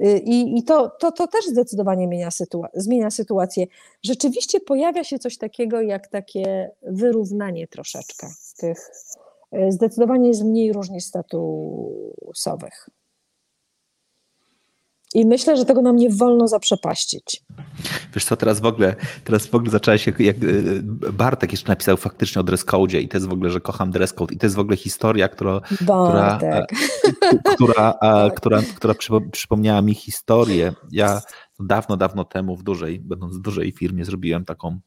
Y, 0.00 0.18
I, 0.18 0.58
i 0.58 0.62
to, 0.62 0.88
to, 0.88 1.12
to 1.12 1.26
też 1.26 1.46
zdecydowanie 1.46 2.06
zmienia, 2.06 2.30
sytua 2.30 2.68
zmienia 2.74 3.10
sytuację. 3.10 3.66
Rzeczywiście 4.02 4.60
pojawia 4.60 5.04
się 5.04 5.18
coś 5.18 5.38
takiego 5.38 5.80
jak 5.80 6.08
takie 6.08 6.70
wyrównanie 6.82 7.68
troszeczkę 7.68 8.26
tych. 8.58 8.90
Y, 9.54 9.72
zdecydowanie 9.72 10.28
jest 10.28 10.44
mniej 10.44 10.72
różnic 10.72 11.04
statusowych. 11.04 12.88
I 15.14 15.26
myślę, 15.26 15.56
że 15.56 15.64
tego 15.64 15.82
nam 15.82 15.96
nie 15.96 16.10
wolno 16.10 16.48
zaprzepaścić. 16.48 17.42
Wiesz 18.14 18.24
co, 18.24 18.36
teraz 18.36 18.60
w 18.60 18.66
ogóle, 18.66 18.96
teraz 19.24 19.46
w 19.46 19.54
ogóle 19.54 19.70
zaczęłaś, 19.70 20.06
jak, 20.06 20.20
jak 20.20 20.36
Bartek 21.12 21.52
jeszcze 21.52 21.68
napisał 21.68 21.96
faktycznie 21.96 22.40
o 22.40 22.42
dress 22.42 22.64
code 22.64 23.00
i 23.00 23.08
to 23.08 23.16
jest 23.16 23.28
w 23.28 23.32
ogóle, 23.32 23.50
że 23.50 23.60
kocham 23.60 23.90
dress 23.90 24.12
code 24.12 24.34
i 24.34 24.38
to 24.38 24.46
jest 24.46 24.56
w 24.56 24.58
ogóle 24.58 24.76
historia, 24.76 25.28
która, 25.28 25.60
która, 25.60 26.38
która, 27.54 27.92
tak. 28.00 28.34
która, 28.34 28.62
która 28.76 28.94
przypomniała 29.32 29.82
mi 29.82 29.94
historię. 29.94 30.72
Ja 30.90 31.22
dawno, 31.60 31.96
dawno 31.96 32.24
temu 32.24 32.56
w 32.56 32.62
dużej, 32.62 33.00
będąc 33.00 33.36
w 33.36 33.40
dużej 33.40 33.72
firmie 33.72 34.04
zrobiłem 34.04 34.44
taką 34.44 34.68
E, 34.70 34.80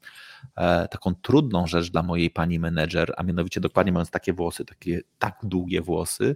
taką 0.92 1.16
trudną 1.16 1.68
rzecz 1.68 1.92
dla 1.92 2.04
mojej 2.04 2.30
pani 2.30 2.60
menedżer, 2.60 3.14
a 3.18 3.24
mianowicie 3.24 3.62
dokładnie 3.62 3.92
mając 3.92 4.12
takie 4.12 4.34
włosy, 4.34 4.66
takie 4.66 5.02
tak 5.20 5.38
długie 5.44 5.82
włosy, 5.82 6.36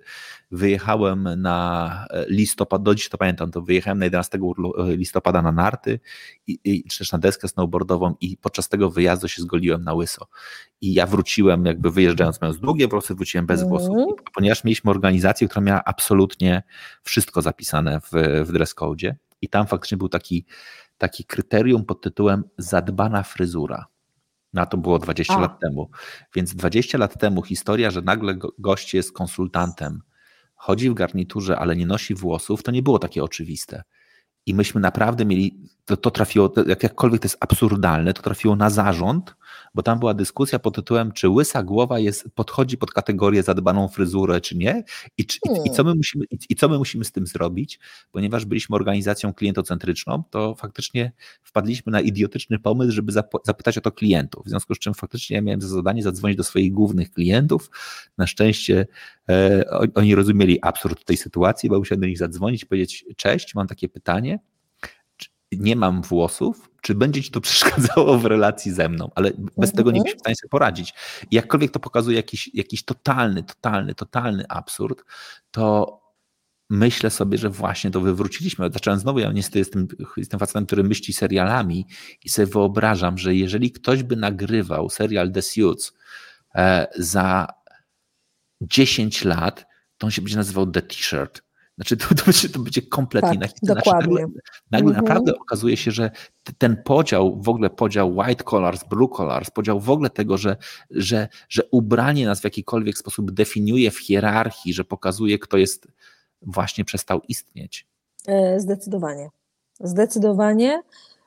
wyjechałem 0.52 1.42
na 1.42 1.90
e, 2.10 2.26
listopad, 2.30 2.84
do 2.84 2.96
dziś 2.96 3.10
to 3.10 3.18
pamiętam, 3.18 3.52
to 3.52 3.62
wyjechałem 3.62 4.00
na 4.00 4.06
11 4.06 4.38
e, 4.38 4.96
listopada 4.96 5.42
na 5.42 5.52
narty, 5.52 6.00
i, 6.48 6.60
i, 6.64 6.84
czy 6.84 6.98
też 6.98 7.12
na 7.12 7.18
deskę 7.18 7.48
snowboardową 7.48 8.16
i 8.22 8.38
podczas 8.38 8.70
tego 8.70 8.90
wyjazdu 8.90 9.28
się 9.28 9.42
zgoliłem 9.42 9.84
na 9.84 9.94
łyso. 9.94 10.28
I 10.82 10.94
ja 10.94 11.06
wróciłem, 11.06 11.66
jakby 11.66 11.92
wyjeżdżając 11.92 12.42
mając 12.42 12.60
długie 12.60 12.88
włosy, 12.88 13.16
wróciłem 13.16 13.46
bez 13.46 13.60
mm. 13.60 13.70
włosów, 13.70 14.14
ponieważ 14.34 14.64
mieliśmy 14.64 14.92
organizację, 14.92 15.48
która 15.48 15.62
miała 15.62 15.84
absolutnie 15.86 16.64
wszystko 17.04 17.42
zapisane 17.42 18.00
w, 18.02 18.12
w 18.48 18.52
dress 18.52 18.74
code 18.74 19.16
i 19.42 19.50
tam 19.50 19.68
faktycznie 19.68 19.98
był 19.98 20.10
taki, 20.10 20.46
taki 20.98 21.26
kryterium 21.26 21.86
pod 21.86 22.02
tytułem 22.02 22.44
zadbana 22.58 23.24
fryzura. 23.24 23.88
Na 24.54 24.66
to 24.66 24.78
było 24.78 25.00
20 25.00 25.34
A. 25.34 25.40
lat 25.40 25.60
temu. 25.60 25.90
Więc 26.36 26.56
20 26.56 26.98
lat 26.98 27.20
temu 27.20 27.42
historia, 27.42 27.92
że 27.92 28.02
nagle 28.02 28.38
gość 28.60 28.94
jest 28.94 29.12
konsultantem, 29.12 30.02
chodzi 30.56 30.90
w 30.90 30.94
garniturze, 30.94 31.60
ale 31.60 31.76
nie 31.76 31.86
nosi 31.86 32.16
włosów, 32.16 32.64
to 32.64 32.72
nie 32.72 32.84
było 32.84 33.00
takie 33.00 33.24
oczywiste. 33.24 33.84
I 34.46 34.54
myśmy 34.54 34.82
naprawdę 34.82 35.26
mieli, 35.26 35.64
to, 35.86 35.98
to 35.98 36.12
trafiło, 36.12 36.54
jak 36.68 36.84
jakkolwiek 36.84 37.22
to 37.22 37.26
jest 37.26 37.38
absurdalne, 37.40 38.14
to 38.14 38.22
trafiło 38.22 38.56
na 38.56 38.70
zarząd, 38.70 39.36
bo 39.76 39.84
tam 39.84 40.00
była 40.00 40.14
dyskusja 40.14 40.60
pod 40.60 40.76
tytułem, 40.76 41.12
czy 41.12 41.30
łysa 41.30 41.64
głowa 41.64 42.00
jest, 42.00 42.30
podchodzi 42.36 42.78
pod 42.78 42.92
kategorię 42.92 43.44
zadbaną 43.44 43.88
fryzurę, 43.88 44.42
czy 44.42 44.58
nie, 44.58 44.84
i, 45.18 45.26
czy, 45.26 45.40
i, 45.46 45.68
i, 45.68 45.72
co 45.72 45.84
my 45.84 45.96
musimy, 45.96 46.26
i, 46.32 46.38
i, 46.50 46.56
co 46.56 46.70
my 46.70 46.78
musimy 46.78 47.06
z 47.06 47.12
tym 47.12 47.28
zrobić, 47.28 47.80
ponieważ 48.12 48.46
byliśmy 48.46 48.76
organizacją 48.76 49.34
klientocentryczną, 49.34 50.24
to 50.30 50.56
faktycznie 50.56 51.12
wpadliśmy 51.44 51.92
na 51.92 52.02
idiotyczny 52.02 52.60
pomysł, 52.60 52.92
żeby 52.92 53.12
zapytać 53.44 53.78
o 53.78 53.82
to 53.82 53.92
klientów, 53.92 54.46
w 54.46 54.50
związku 54.50 54.76
z 54.76 54.80
czym 54.80 54.94
faktycznie 54.94 55.36
ja 55.36 55.42
miałem 55.42 55.62
za 55.62 55.68
zadanie 55.68 56.04
zadzwonić 56.04 56.38
do 56.38 56.44
swoich 56.44 56.74
głównych 56.74 57.12
klientów, 57.12 57.70
na 58.18 58.28
szczęście 58.28 58.88
e, 59.30 59.64
oni 59.96 60.16
rozumieli 60.16 60.60
absurd 60.62 61.06
tej 61.06 61.18
sytuacji, 61.18 61.70
bo 61.70 61.80
musiałem 61.80 62.02
do 62.02 62.08
nich 62.08 62.18
zadzwonić 62.18 62.64
i 62.64 62.66
powiedzieć, 62.66 63.06
cześć, 63.18 63.56
mam 63.56 63.68
takie 63.68 63.90
pytanie, 63.90 64.40
nie 65.52 65.76
mam 65.76 66.02
włosów, 66.02 66.70
czy 66.82 66.96
będzie 66.96 67.24
ci 67.24 67.32
to 67.32 67.42
przeszkadzało 67.50 68.18
w 68.18 68.26
relacji 68.26 68.72
ze 68.72 68.90
mną, 68.90 69.12
ale 69.16 69.32
bez 69.58 69.72
tego 69.72 69.92
nie 69.92 69.98
mhm. 69.98 70.04
byśmy 70.04 70.18
w 70.18 70.20
stanie 70.20 70.36
sobie 70.36 70.50
poradzić. 70.50 70.94
I 71.32 71.36
jakkolwiek 71.36 71.72
to 71.72 71.80
pokazuje 71.80 72.18
jakiś, 72.18 72.50
jakiś 72.54 72.84
totalny, 72.84 73.44
totalny, 73.44 73.96
totalny 73.96 74.46
absurd, 74.50 75.04
to 75.52 76.00
myślę 76.70 77.10
sobie, 77.10 77.38
że 77.38 77.50
właśnie 77.50 77.92
to 77.92 78.02
wywróciliśmy. 78.02 78.70
Zacząłem 78.72 79.00
znowu, 79.00 79.20
ja 79.20 79.32
niestety 79.32 79.60
jestem, 79.60 79.88
jestem 80.18 80.40
facetem, 80.40 80.66
który 80.66 80.84
myśli 80.84 81.14
serialami 81.14 81.88
i 82.24 82.30
sobie 82.30 82.46
wyobrażam, 82.46 83.18
że 83.18 83.36
jeżeli 83.36 83.72
ktoś 83.72 84.04
by 84.04 84.16
nagrywał 84.16 84.90
serial 84.90 85.32
The 85.32 85.42
Suits 85.42 85.94
e, 86.56 86.88
za 86.98 87.48
10 88.62 89.26
lat, 89.26 89.66
to 89.98 90.08
on 90.08 90.12
się 90.12 90.22
będzie 90.22 90.38
nazywał 90.38 90.72
The 90.72 90.82
T-shirt 90.82 91.49
znaczy 91.80 91.98
to, 91.98 92.16
to, 92.16 92.26
będzie, 92.26 92.50
to 92.50 92.60
będzie 92.60 92.82
kompletnie 92.82 93.40
tak, 93.40 93.52
na 93.64 93.76
Dokładnie. 93.76 94.14
Znaczy, 94.14 94.22
nagle, 94.22 94.42
nagle 94.72 94.90
mhm. 94.90 95.06
naprawdę 95.06 95.36
okazuje 95.40 95.78
się, 95.78 95.92
że 95.92 96.12
ten 96.58 96.84
podział, 96.84 97.42
w 97.42 97.50
ogóle 97.50 97.70
podział 97.70 98.18
white 98.18 98.44
collars, 98.44 98.84
blue 98.90 99.10
collars, 99.10 99.50
podział 99.50 99.80
w 99.80 99.90
ogóle 99.90 100.10
tego, 100.10 100.38
że, 100.38 100.58
że, 100.90 101.28
że 101.50 101.64
ubranie 101.72 102.26
nas 102.26 102.42
w 102.42 102.44
jakikolwiek 102.44 102.98
sposób 102.98 103.32
definiuje 103.32 103.92
w 103.92 104.00
hierarchii, 104.00 104.74
że 104.74 104.84
pokazuje, 104.84 105.40
kto 105.40 105.58
jest, 105.58 105.88
właśnie 106.42 106.86
przestał 106.86 107.22
istnieć. 107.28 107.88
E, 108.28 108.60
zdecydowanie. 108.60 109.30
Zdecydowanie. 109.80 110.82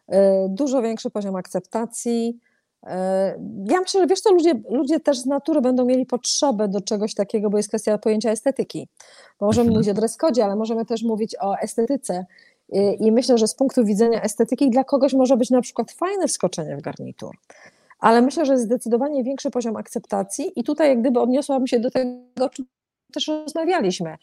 E, 0.09 0.49
dużo 0.49 0.83
większy 0.83 1.11
poziom 1.11 1.37
akceptacji, 1.37 2.39
ja 3.65 3.81
myślę, 3.81 4.01
że 4.01 4.07
wiesz 4.07 4.21
co, 4.21 4.33
ludzie, 4.33 4.55
ludzie 4.71 5.01
też 5.01 5.19
z 5.19 5.27
natury 5.27 5.61
będą 5.61 5.85
mieli 5.85 6.07
potrzebę 6.07 6.69
do 6.69 6.81
czegoś 6.81 7.15
takiego, 7.15 7.51
bo 7.51 7.57
jest 7.57 7.69
kwestia 7.69 7.99
pojęcia 7.99 8.31
estetyki. 8.31 8.89
Bo 9.41 9.47
możemy 9.47 9.69
mhm. 9.69 9.77
mówić 9.77 9.91
o 9.91 9.95
dress 9.95 10.17
code, 10.17 10.45
ale 10.45 10.57
możemy 10.57 10.87
też 10.87 11.03
mówić 11.03 11.37
o 11.41 11.59
estetyce. 11.59 12.27
I 13.01 13.13
myślę, 13.13 13.39
że 13.39 13.49
z 13.49 13.55
punktu 13.55 13.85
widzenia 13.85 14.23
estetyki 14.23 14.71
dla 14.71 14.85
kogoś 14.85 15.13
może 15.15 15.37
być 15.37 15.51
na 15.51 15.61
przykład 15.61 15.93
fajne 15.93 16.29
wskoczenie 16.29 16.77
w 16.77 16.81
garnitur. 16.81 17.37
Ale 17.99 18.23
myślę, 18.23 18.47
że 18.47 18.59
zdecydowanie 18.59 19.25
większy 19.25 19.51
poziom 19.51 19.77
akceptacji 19.77 20.53
i 20.57 20.65
tutaj 20.65 20.89
jak 20.89 21.01
gdyby 21.01 21.21
odniosłabym 21.21 21.67
się 21.67 21.81
do 21.81 21.91
tego, 21.91 22.11
o 22.41 22.49
czym 22.49 22.67
też 23.13 23.29
rozmawialiśmy. 23.29 24.17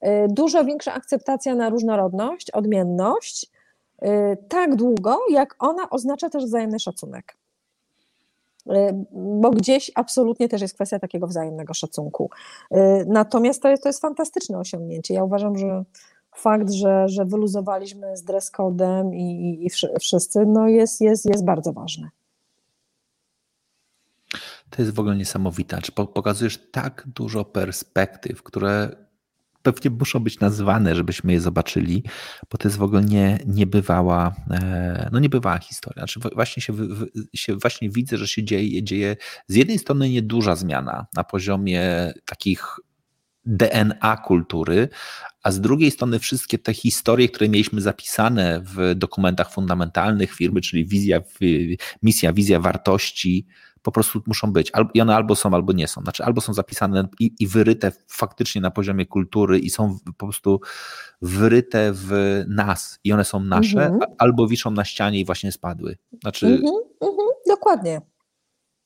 E, 0.00 0.28
dużo 0.28 0.64
większa 0.64 0.94
akceptacja 0.94 1.54
na 1.54 1.70
różnorodność, 1.70 2.50
odmienność, 2.50 3.50
e, 4.02 4.36
tak 4.36 4.76
długo, 4.76 5.18
jak 5.30 5.56
ona 5.58 5.90
oznacza 5.90 6.30
też 6.30 6.44
wzajemny 6.44 6.78
szacunek. 6.78 7.36
Y, 8.70 9.04
bo 9.40 9.50
gdzieś 9.50 9.90
absolutnie 9.94 10.48
też 10.48 10.62
jest 10.62 10.74
kwestia 10.74 10.98
takiego 10.98 11.26
wzajemnego 11.26 11.74
szacunku. 11.74 12.30
Y, 12.72 12.76
natomiast 13.06 13.62
to 13.62 13.68
jest, 13.68 13.82
to 13.82 13.88
jest 13.88 14.00
fantastyczne 14.00 14.58
osiągnięcie. 14.58 15.14
Ja 15.14 15.24
uważam, 15.24 15.58
że 15.58 15.84
fakt, 16.34 16.70
że, 16.70 17.08
że 17.08 17.24
wyluzowaliśmy 17.24 18.16
z 18.16 18.22
dress 18.22 18.52
i, 19.12 19.66
i 19.66 19.70
wszyscy, 20.00 20.46
no 20.46 20.68
jest, 20.68 21.00
jest, 21.00 21.26
jest 21.26 21.44
bardzo 21.44 21.72
ważny. 21.72 22.08
To 24.70 24.82
jest 24.82 24.94
w 24.94 25.00
ogóle 25.00 25.16
niesamowite. 25.16 25.82
Czy 25.82 25.92
pokazujesz 25.92 26.70
tak 26.70 27.04
dużo 27.06 27.44
perspektyw, 27.44 28.42
które 28.42 29.03
pewnie 29.64 29.90
muszą 29.90 30.20
być 30.20 30.40
nazwane, 30.40 30.94
żebyśmy 30.94 31.32
je 31.32 31.40
zobaczyli, 31.40 32.02
bo 32.50 32.58
to 32.58 32.68
jest 32.68 32.78
w 32.78 32.82
ogóle 32.82 33.02
nie, 33.02 33.38
niebywała, 33.46 34.34
e, 34.50 35.08
no 35.12 35.18
niebywała 35.18 35.58
historia. 35.58 36.06
Znaczy 36.06 36.20
właśnie 36.34 36.62
się, 36.62 36.72
się 37.34 37.56
właśnie 37.56 37.90
widzę, 37.90 38.18
że 38.18 38.28
się 38.28 38.44
dzieje, 38.44 38.82
dzieje 38.82 39.16
z 39.48 39.54
jednej 39.54 39.78
strony 39.78 40.10
nieduża 40.10 40.56
zmiana 40.56 41.06
na 41.14 41.24
poziomie 41.24 42.12
takich 42.24 42.76
DNA 43.46 44.16
kultury, 44.16 44.88
a 45.42 45.52
z 45.52 45.60
drugiej 45.60 45.90
strony 45.90 46.18
wszystkie 46.18 46.58
te 46.58 46.74
historie, 46.74 47.28
które 47.28 47.48
mieliśmy 47.48 47.80
zapisane 47.80 48.62
w 48.64 48.94
dokumentach 48.94 49.52
fundamentalnych 49.52 50.32
firmy, 50.32 50.60
czyli 50.60 50.86
wizja, 50.86 51.20
misja, 52.02 52.32
wizja 52.32 52.60
wartości, 52.60 53.46
po 53.84 53.92
prostu 53.92 54.20
muszą 54.26 54.52
być. 54.52 54.72
I 54.94 55.00
one 55.00 55.16
albo 55.16 55.36
są, 55.36 55.54
albo 55.54 55.72
nie 55.72 55.88
są. 55.88 56.00
Znaczy, 56.02 56.24
albo 56.24 56.40
są 56.40 56.54
zapisane 56.54 57.08
i, 57.20 57.34
i 57.40 57.46
wyryte 57.46 57.92
faktycznie 58.08 58.60
na 58.60 58.70
poziomie 58.70 59.06
kultury 59.06 59.58
i 59.58 59.70
są 59.70 59.98
po 60.04 60.26
prostu 60.26 60.60
wyryte 61.22 61.92
w 61.92 62.42
nas 62.48 62.98
i 63.04 63.12
one 63.12 63.24
są 63.24 63.40
nasze, 63.40 63.86
mhm. 63.86 64.12
albo 64.18 64.46
wiszą 64.46 64.70
na 64.70 64.84
ścianie 64.84 65.20
i 65.20 65.24
właśnie 65.24 65.52
spadły. 65.52 65.96
Znaczy... 66.22 66.46
Mhm, 66.46 66.74
mhm, 67.00 67.28
dokładnie. 67.48 68.00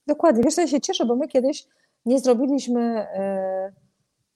Dokładnie. 0.07 0.43
Wiesz, 0.43 0.57
ja 0.57 0.67
się 0.67 0.81
cieszę, 0.81 1.07
bo 1.07 1.17
my 1.17 1.29
kiedyś 1.29 1.67
nie 2.07 2.21
zrobiliśmy 2.21 2.81
e, 2.81 3.73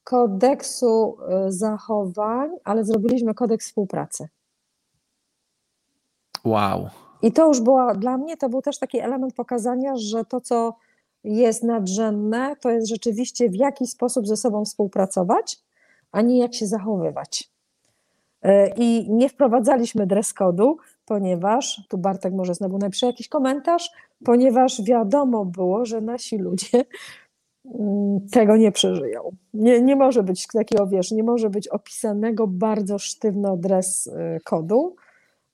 kodeksu 0.05 1.17
e, 1.29 1.53
zachowań, 1.53 2.51
ale 2.65 2.85
zrobiliśmy 2.85 3.35
kodeks 3.35 3.67
współpracy. 3.67 4.29
Wow. 6.45 6.91
I 7.23 7.33
to 7.33 7.49
już 7.49 7.61
była, 7.61 7.95
dla 7.95 8.19
mnie 8.19 8.37
to 8.37 8.49
był 8.49 8.63
też 8.63 8.79
taki 8.79 8.99
element 8.99 9.35
pokazania, 9.35 9.97
że 9.97 10.25
to, 10.25 10.41
co 10.41 10.75
jest 11.25 11.63
nadrzędne, 11.63 12.57
to 12.61 12.71
jest 12.71 12.89
rzeczywiście 12.89 13.51
w 13.51 13.55
jaki 13.55 13.87
sposób 13.87 14.27
ze 14.27 14.37
sobą 14.37 14.65
współpracować, 14.65 15.59
a 16.13 16.23
nie 16.23 16.39
jak 16.39 16.55
się 16.55 16.67
zachowywać. 16.67 17.51
E, 18.43 18.69
I 18.69 19.11
nie 19.11 19.29
wprowadzaliśmy 19.29 20.07
dress 20.07 20.35
code'u, 20.35 20.75
ponieważ, 21.05 21.83
tu 21.89 21.99
Bartek 21.99 22.35
może 22.35 22.55
znowu 22.55 22.79
napisze 22.79 23.07
jakiś 23.07 23.29
komentarz, 23.29 23.91
ponieważ 24.25 24.83
wiadomo 24.83 25.45
było, 25.45 25.85
że 25.85 26.01
nasi 26.01 26.39
ludzie 26.39 26.85
mm, 27.65 28.21
tego 28.33 28.57
nie 28.57 28.73
przeżyją. 28.73 29.31
Nie, 29.55 29.83
nie 29.83 29.97
może 29.97 30.23
być 30.23 30.47
takiego, 30.47 30.87
wiesz, 30.87 31.11
nie 31.11 31.23
może 31.23 31.51
być 31.51 31.69
opisanego 31.69 32.47
bardzo 32.47 32.99
sztywno 32.99 33.57
dress 33.57 34.07
e, 34.07 34.41
kodu, 34.45 34.97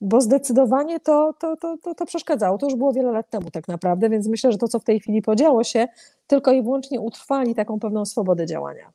bo 0.01 0.21
zdecydowanie 0.21 0.99
to, 0.99 1.33
to, 1.39 1.57
to, 1.57 1.77
to, 1.77 1.95
to 1.95 2.05
przeszkadzało. 2.05 2.57
To 2.57 2.65
już 2.65 2.75
było 2.75 2.93
wiele 2.93 3.11
lat 3.11 3.29
temu 3.29 3.51
tak 3.51 3.67
naprawdę, 3.67 4.09
więc 4.09 4.27
myślę, 4.27 4.51
że 4.51 4.57
to, 4.57 4.67
co 4.67 4.79
w 4.79 4.83
tej 4.83 4.99
chwili 4.99 5.21
podziało 5.21 5.63
się, 5.63 5.87
tylko 6.27 6.51
i 6.51 6.63
wyłącznie 6.63 6.99
utrwali 6.99 7.55
taką 7.55 7.79
pewną 7.79 8.05
swobodę 8.05 8.45
działania. 8.45 8.91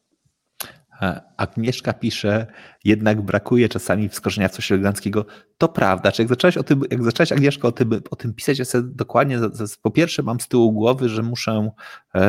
Agnieszka 1.36 1.92
pisze, 1.92 2.46
jednak 2.84 3.22
brakuje 3.22 3.68
czasami 3.68 4.08
wskoczenia 4.08 4.48
w 4.48 4.52
coś 4.52 4.72
eleganckiego. 4.72 5.26
To 5.58 5.68
prawda. 5.68 6.12
Czy 6.12 6.22
jak 6.22 6.28
zaczęłaś 6.28 6.56
o 6.56 6.62
tym, 6.62 6.82
jak 6.90 7.04
zaczęłaś 7.04 7.32
Agnieszka 7.32 7.68
o 7.68 7.72
tym, 7.72 8.00
o 8.10 8.16
tym 8.16 8.34
pisać, 8.34 8.58
ja 8.58 8.64
sobie 8.64 8.88
dokładnie, 8.94 9.38
po 9.82 9.90
pierwsze 9.90 10.22
mam 10.22 10.40
z 10.40 10.48
tyłu 10.48 10.72
głowy, 10.72 11.08
że 11.08 11.22
muszę 11.22 11.70
e, 12.14 12.20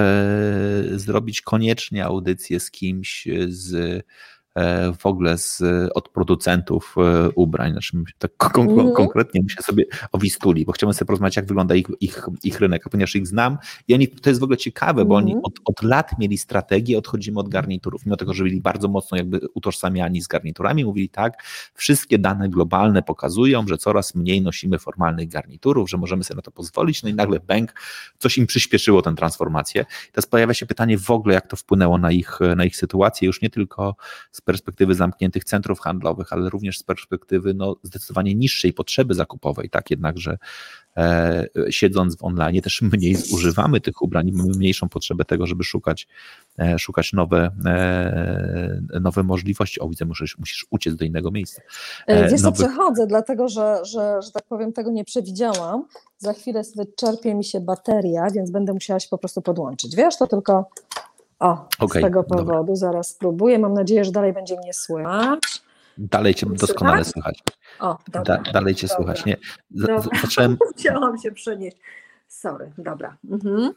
zrobić 0.95 1.41
koniecznie 1.41 2.05
audycję 2.05 2.59
z 2.59 2.71
kimś 2.71 3.27
z 3.47 4.03
w 4.99 5.05
ogóle 5.05 5.37
z, 5.37 5.63
od 5.93 6.09
producentów 6.09 6.95
ubrań. 7.35 7.71
Znaczy, 7.71 7.97
tak 8.17 8.31
kon 8.37 8.69
mm. 8.69 8.93
konkretnie 8.93 9.41
myślę 9.43 9.63
sobie 9.63 9.85
o 10.11 10.17
Wistuli, 10.17 10.65
bo 10.65 10.71
chciałbym 10.71 10.93
sobie 10.93 11.07
porozmawiać, 11.07 11.35
jak 11.35 11.45
wygląda 11.45 11.75
ich, 11.75 11.87
ich, 11.99 12.25
ich 12.43 12.59
rynek, 12.59 12.89
ponieważ 12.89 13.15
ich 13.15 13.27
znam 13.27 13.57
i 13.87 13.93
oni, 13.93 14.07
to 14.07 14.29
jest 14.29 14.39
w 14.39 14.43
ogóle 14.43 14.57
ciekawe, 14.57 15.05
bo 15.05 15.15
mm. 15.15 15.25
oni 15.25 15.33
mhm. 15.33 15.45
od, 15.45 15.59
od 15.65 15.83
lat 15.83 16.19
mieli 16.19 16.37
strategię, 16.37 16.97
odchodzimy 16.97 17.39
od 17.39 17.49
garniturów, 17.49 18.05
mimo 18.05 18.17
tego, 18.17 18.33
że 18.33 18.43
byli 18.43 18.61
bardzo 18.61 18.87
mocno 18.87 19.17
jakby 19.17 19.39
utożsamiani 19.53 20.21
z 20.21 20.27
garniturami, 20.27 20.85
mówili 20.85 21.09
tak, 21.09 21.43
wszystkie 21.73 22.19
dane 22.19 22.49
globalne 22.49 23.03
pokazują, 23.03 23.67
że 23.67 23.77
coraz 23.77 24.15
mniej 24.15 24.41
nosimy 24.41 24.79
formalnych 24.79 25.29
garniturów, 25.29 25.89
że 25.89 25.97
możemy 25.97 26.23
sobie 26.23 26.35
na 26.35 26.41
to 26.41 26.51
pozwolić, 26.51 27.03
no 27.03 27.09
i 27.09 27.13
nagle 27.13 27.39
bank, 27.39 27.73
coś 28.17 28.37
im 28.37 28.47
przyspieszyło 28.47 29.01
tę 29.01 29.15
transformację. 29.15 29.85
Teraz 30.11 30.25
pojawia 30.25 30.53
się 30.53 30.65
pytanie 30.65 30.97
w 30.97 31.11
ogóle, 31.11 31.35
jak 31.35 31.47
to 31.47 31.55
wpłynęło 31.55 31.97
na 31.97 32.11
ich, 32.11 32.39
na 32.55 32.65
ich 32.65 32.75
sytuację, 32.75 33.25
już 33.25 33.41
nie 33.41 33.49
tylko 33.49 33.95
z 34.31 34.41
perspektywy 34.45 34.95
zamkniętych 34.95 35.43
centrów 35.43 35.79
handlowych, 35.79 36.33
ale 36.33 36.49
również 36.49 36.79
z 36.79 36.83
perspektywy 36.83 37.53
no, 37.53 37.75
zdecydowanie 37.83 38.35
niższej 38.35 38.73
potrzeby 38.73 39.13
zakupowej, 39.13 39.69
tak 39.69 39.91
jednakże 39.91 40.37
E, 40.97 41.45
siedząc 41.69 42.17
w 42.17 42.23
online 42.23 42.61
też 42.61 42.81
mniej 42.93 43.15
zużywamy 43.15 43.81
tych 43.81 44.01
ubrań, 44.01 44.31
mamy 44.31 44.49
mniejszą 44.49 44.89
potrzebę 44.89 45.25
tego, 45.25 45.47
żeby 45.47 45.63
szukać, 45.63 46.07
e, 46.59 46.79
szukać 46.79 47.13
nowe, 47.13 47.51
e, 47.65 48.99
nowe 49.01 49.23
możliwości. 49.23 49.79
O, 49.79 49.89
widzę, 49.89 50.05
musisz, 50.05 50.37
musisz 50.37 50.65
uciec 50.69 50.95
do 50.95 51.05
innego 51.05 51.31
miejsca. 51.31 51.61
Wiesz 52.07 52.41
co, 52.41 52.51
przechodzę, 52.51 53.07
dlatego 53.07 53.47
że, 53.47 53.79
że, 53.85 54.21
że 54.21 54.31
tak 54.31 54.43
powiem, 54.43 54.73
tego 54.73 54.91
nie 54.91 55.05
przewidziałam. 55.05 55.85
Za 56.17 56.33
chwilę 56.33 56.61
wyczerpie 56.75 57.35
mi 57.35 57.43
się 57.43 57.59
bateria, 57.59 58.27
więc 58.29 58.51
będę 58.51 58.73
musiała 58.73 58.99
się 58.99 59.07
po 59.09 59.17
prostu 59.17 59.41
podłączyć. 59.41 59.95
Wiesz, 59.95 60.17
to 60.17 60.27
tylko 60.27 60.69
o, 61.39 61.67
okay, 61.79 62.01
z 62.01 62.05
tego 62.05 62.23
powodu. 62.23 62.51
Dobra. 62.51 62.75
Zaraz 62.75 63.07
spróbuję. 63.07 63.59
Mam 63.59 63.73
nadzieję, 63.73 64.05
że 64.05 64.11
dalej 64.11 64.33
będzie 64.33 64.57
mnie 64.57 64.73
słychać. 64.73 65.39
Dalej 65.97 66.35
cię 66.35 66.47
doskonale 66.49 67.05
słychać. 67.05 67.43
O, 67.79 67.97
dobra, 68.07 68.37
da, 68.37 68.51
dalej 68.51 68.75
cię 68.75 68.87
dobra. 68.87 68.95
słychać. 68.97 69.25
Nie, 69.25 69.37
zacząłem... 70.21 70.57
Chciałam 70.77 71.17
się 71.17 71.31
przenieść. 71.31 71.77
Sorry, 72.27 72.71
dobra. 72.77 73.17
Mhm. 73.29 73.73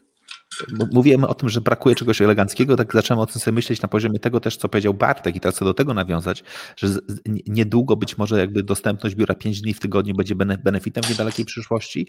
Mówimy 0.92 1.26
o 1.26 1.34
tym, 1.34 1.48
że 1.48 1.60
brakuje 1.60 1.94
czegoś 1.94 2.22
eleganckiego, 2.22 2.76
tak 2.76 2.92
zacząłem 2.92 3.20
o 3.20 3.26
tym 3.26 3.40
sobie 3.40 3.54
myśleć 3.54 3.82
na 3.82 3.88
poziomie 3.88 4.18
tego 4.18 4.40
też, 4.40 4.56
co 4.56 4.68
powiedział 4.68 4.94
Bartek 4.94 5.36
i 5.36 5.40
teraz 5.40 5.56
chcę 5.56 5.64
do 5.64 5.74
tego 5.74 5.94
nawiązać, 5.94 6.44
że 6.76 6.88
niedługo 7.46 7.96
być 7.96 8.18
może 8.18 8.38
jakby 8.38 8.62
dostępność 8.62 9.16
biura 9.16 9.34
5 9.34 9.60
dni 9.60 9.74
w 9.74 9.80
tygodniu 9.80 10.14
będzie 10.14 10.34
benefitem 10.34 11.04
w 11.04 11.10
niedalekiej 11.10 11.44
przyszłości. 11.44 12.08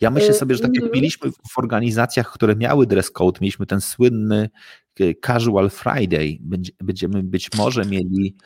Ja 0.00 0.10
myślę 0.10 0.34
sobie, 0.34 0.54
że 0.54 0.62
tak 0.62 0.74
jak 0.74 0.84
mhm. 0.84 0.94
mieliśmy 0.94 1.30
w 1.30 1.58
organizacjach, 1.58 2.32
które 2.32 2.56
miały 2.56 2.86
dress 2.86 3.10
code, 3.10 3.38
mieliśmy 3.40 3.66
ten 3.66 3.80
słynny 3.80 4.50
e, 5.00 5.14
Casual 5.14 5.70
Friday, 5.70 6.38
będziemy 6.80 7.22
być 7.22 7.50
może 7.54 7.84
mieli 7.84 8.36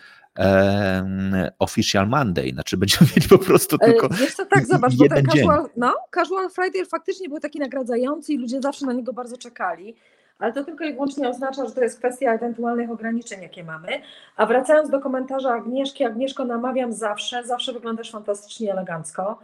Official 1.58 2.08
Monday, 2.08 2.50
znaczy 2.50 2.76
będziemy 2.76 3.10
mieli 3.16 3.28
po 3.28 3.38
prostu 3.38 3.76
e, 3.80 3.86
tylko 3.86 4.08
Wiesz 4.08 4.34
co, 4.34 4.46
tak, 4.46 4.66
zobacz, 4.66 4.94
bo 4.94 5.08
ten 5.08 5.26
casual, 5.26 5.68
no, 5.76 5.94
casual 6.14 6.50
Friday 6.50 6.86
faktycznie 6.86 7.28
był 7.28 7.40
taki 7.40 7.58
nagradzający 7.58 8.32
i 8.32 8.38
ludzie 8.38 8.60
zawsze 8.60 8.86
na 8.86 8.92
niego 8.92 9.12
bardzo 9.12 9.36
czekali, 9.36 9.96
ale 10.38 10.52
to 10.52 10.64
tylko 10.64 10.84
i 10.84 10.92
wyłącznie 10.92 11.28
oznacza, 11.28 11.66
że 11.66 11.72
to 11.72 11.80
jest 11.82 11.98
kwestia 11.98 12.34
ewentualnych 12.34 12.90
ograniczeń, 12.90 13.42
jakie 13.42 13.64
mamy. 13.64 13.88
A 14.36 14.46
wracając 14.46 14.90
do 14.90 15.00
komentarza 15.00 15.50
Agnieszki, 15.50 16.04
Agnieszko, 16.04 16.44
namawiam 16.44 16.92
zawsze, 16.92 17.44
zawsze 17.44 17.72
wyglądasz 17.72 18.10
fantastycznie 18.10 18.72
elegancko. 18.72 19.38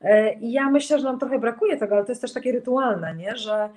E, 0.00 0.34
I 0.34 0.52
ja 0.52 0.70
myślę, 0.70 0.98
że 0.98 1.04
nam 1.04 1.18
trochę 1.18 1.38
brakuje 1.38 1.76
tego, 1.76 1.94
ale 1.94 2.04
to 2.04 2.12
jest 2.12 2.22
też 2.22 2.32
takie 2.32 2.52
rytualne, 2.52 3.14
nie? 3.14 3.36
że 3.36 3.68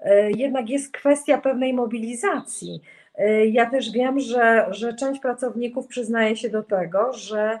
e, 0.00 0.30
jednak 0.30 0.70
jest 0.70 0.92
kwestia 0.92 1.38
pewnej 1.38 1.74
mobilizacji. 1.74 2.82
Y, 3.20 3.46
ja 3.46 3.70
też 3.70 3.90
wiem, 3.90 4.20
że, 4.20 4.66
że 4.70 4.94
część 4.94 5.20
pracowników 5.20 5.86
przyznaje 5.86 6.36
się 6.36 6.48
do 6.48 6.62
tego, 6.62 7.12
że 7.12 7.58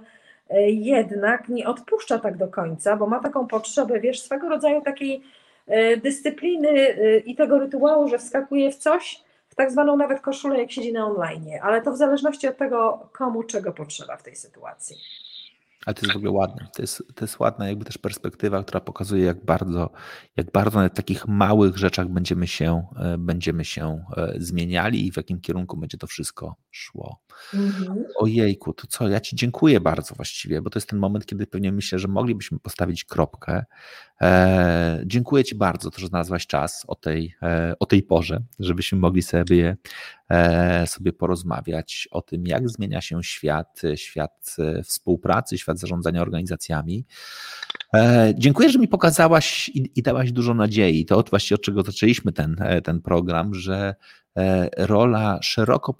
y, 0.50 0.54
jednak 0.70 1.48
nie 1.48 1.66
odpuszcza 1.68 2.18
tak 2.18 2.36
do 2.36 2.48
końca, 2.48 2.96
bo 2.96 3.06
ma 3.06 3.20
taką 3.20 3.46
potrzebę, 3.46 4.00
wiesz, 4.00 4.20
swego 4.20 4.48
rodzaju 4.48 4.80
takiej 4.80 5.22
y, 5.68 5.96
dyscypliny 5.96 6.96
i 7.26 7.36
tego 7.36 7.58
rytuału, 7.58 8.08
że 8.08 8.18
wskakuje 8.18 8.72
w 8.72 8.76
coś, 8.76 9.24
w 9.48 9.54
tak 9.54 9.72
zwaną 9.72 9.96
nawet 9.96 10.20
koszulę, 10.20 10.58
jak 10.60 10.72
siedzi 10.72 10.92
na 10.92 11.06
online, 11.06 11.50
ale 11.62 11.82
to 11.82 11.92
w 11.92 11.96
zależności 11.96 12.48
od 12.48 12.56
tego, 12.56 13.08
komu 13.12 13.42
czego 13.42 13.72
potrzeba 13.72 14.16
w 14.16 14.22
tej 14.22 14.36
sytuacji. 14.36 14.96
Ale 15.86 15.94
to 15.94 16.00
jest 16.02 16.12
w 16.12 16.16
ogóle 16.16 16.30
ładne. 16.30 16.68
To 16.74 16.82
jest, 16.82 17.02
to 17.14 17.24
jest 17.24 17.38
ładna 17.38 17.68
jakby 17.68 17.84
też 17.84 17.98
perspektywa, 17.98 18.62
która 18.62 18.80
pokazuje, 18.80 19.24
jak 19.24 19.44
bardzo, 19.44 19.90
jak 20.36 20.52
bardzo 20.52 20.78
na 20.78 20.88
takich 20.88 21.28
małych 21.28 21.76
rzeczach 21.76 22.08
będziemy 22.08 22.46
się, 22.46 22.86
e, 22.96 23.18
będziemy 23.18 23.64
się 23.64 24.04
e, 24.16 24.34
zmieniali 24.36 25.06
i 25.06 25.12
w 25.12 25.16
jakim 25.16 25.40
kierunku 25.40 25.76
będzie 25.76 25.98
to 25.98 26.06
wszystko 26.06 26.56
szło. 26.78 27.20
Mhm. 27.54 28.04
Ojejku, 28.16 28.72
to 28.72 28.86
co? 28.86 29.08
Ja 29.08 29.20
Ci 29.20 29.36
dziękuję 29.36 29.80
bardzo 29.80 30.14
właściwie, 30.14 30.62
bo 30.62 30.70
to 30.70 30.78
jest 30.78 30.88
ten 30.88 30.98
moment, 30.98 31.26
kiedy 31.26 31.46
pewnie 31.46 31.72
myślę, 31.72 31.98
że 31.98 32.08
moglibyśmy 32.08 32.58
postawić 32.58 33.04
kropkę. 33.04 33.64
E, 34.20 35.02
dziękuję 35.06 35.44
Ci 35.44 35.54
bardzo, 35.54 35.90
to, 35.90 36.00
że 36.00 36.06
znalazłaś 36.06 36.46
czas 36.46 36.84
o 36.88 36.94
tej, 36.94 37.34
e, 37.42 37.74
o 37.80 37.86
tej 37.86 38.02
porze, 38.02 38.42
żebyśmy 38.58 38.98
mogli 38.98 39.22
sobie, 39.22 39.76
e, 40.28 40.86
sobie 40.86 41.12
porozmawiać 41.12 42.08
o 42.10 42.22
tym, 42.22 42.46
jak 42.46 42.68
zmienia 42.68 43.00
się 43.00 43.22
świat, 43.22 43.82
świat 43.94 44.56
e, 44.58 44.82
współpracy, 44.82 45.58
świat 45.58 45.78
zarządzania 45.78 46.22
organizacjami. 46.22 47.04
E, 47.94 48.32
dziękuję, 48.36 48.70
że 48.70 48.78
mi 48.78 48.88
pokazałaś 48.88 49.68
i, 49.68 49.90
i 49.96 50.02
dałaś 50.02 50.32
dużo 50.32 50.54
nadziei. 50.54 51.06
To 51.06 51.24
właśnie 51.30 51.54
od 51.54 51.62
czego 51.62 51.82
zaczęliśmy 51.82 52.32
ten, 52.32 52.56
e, 52.58 52.82
ten 52.82 53.00
program, 53.00 53.54
że 53.54 53.94
rola 54.76 55.38
szeroko 55.42 55.96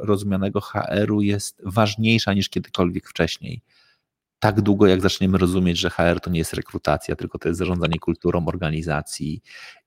rozumianego 0.00 0.60
HR-u 0.60 1.22
jest 1.22 1.62
ważniejsza 1.64 2.32
niż 2.32 2.48
kiedykolwiek 2.48 3.08
wcześniej 3.08 3.62
tak 4.38 4.60
długo, 4.60 4.86
jak 4.86 5.00
zaczniemy 5.00 5.38
rozumieć, 5.38 5.78
że 5.78 5.90
HR 5.90 6.20
to 6.20 6.30
nie 6.30 6.38
jest 6.38 6.52
rekrutacja, 6.52 7.16
tylko 7.16 7.38
to 7.38 7.48
jest 7.48 7.58
zarządzanie 7.58 7.98
kulturą 7.98 8.46
organizacji 8.46 9.42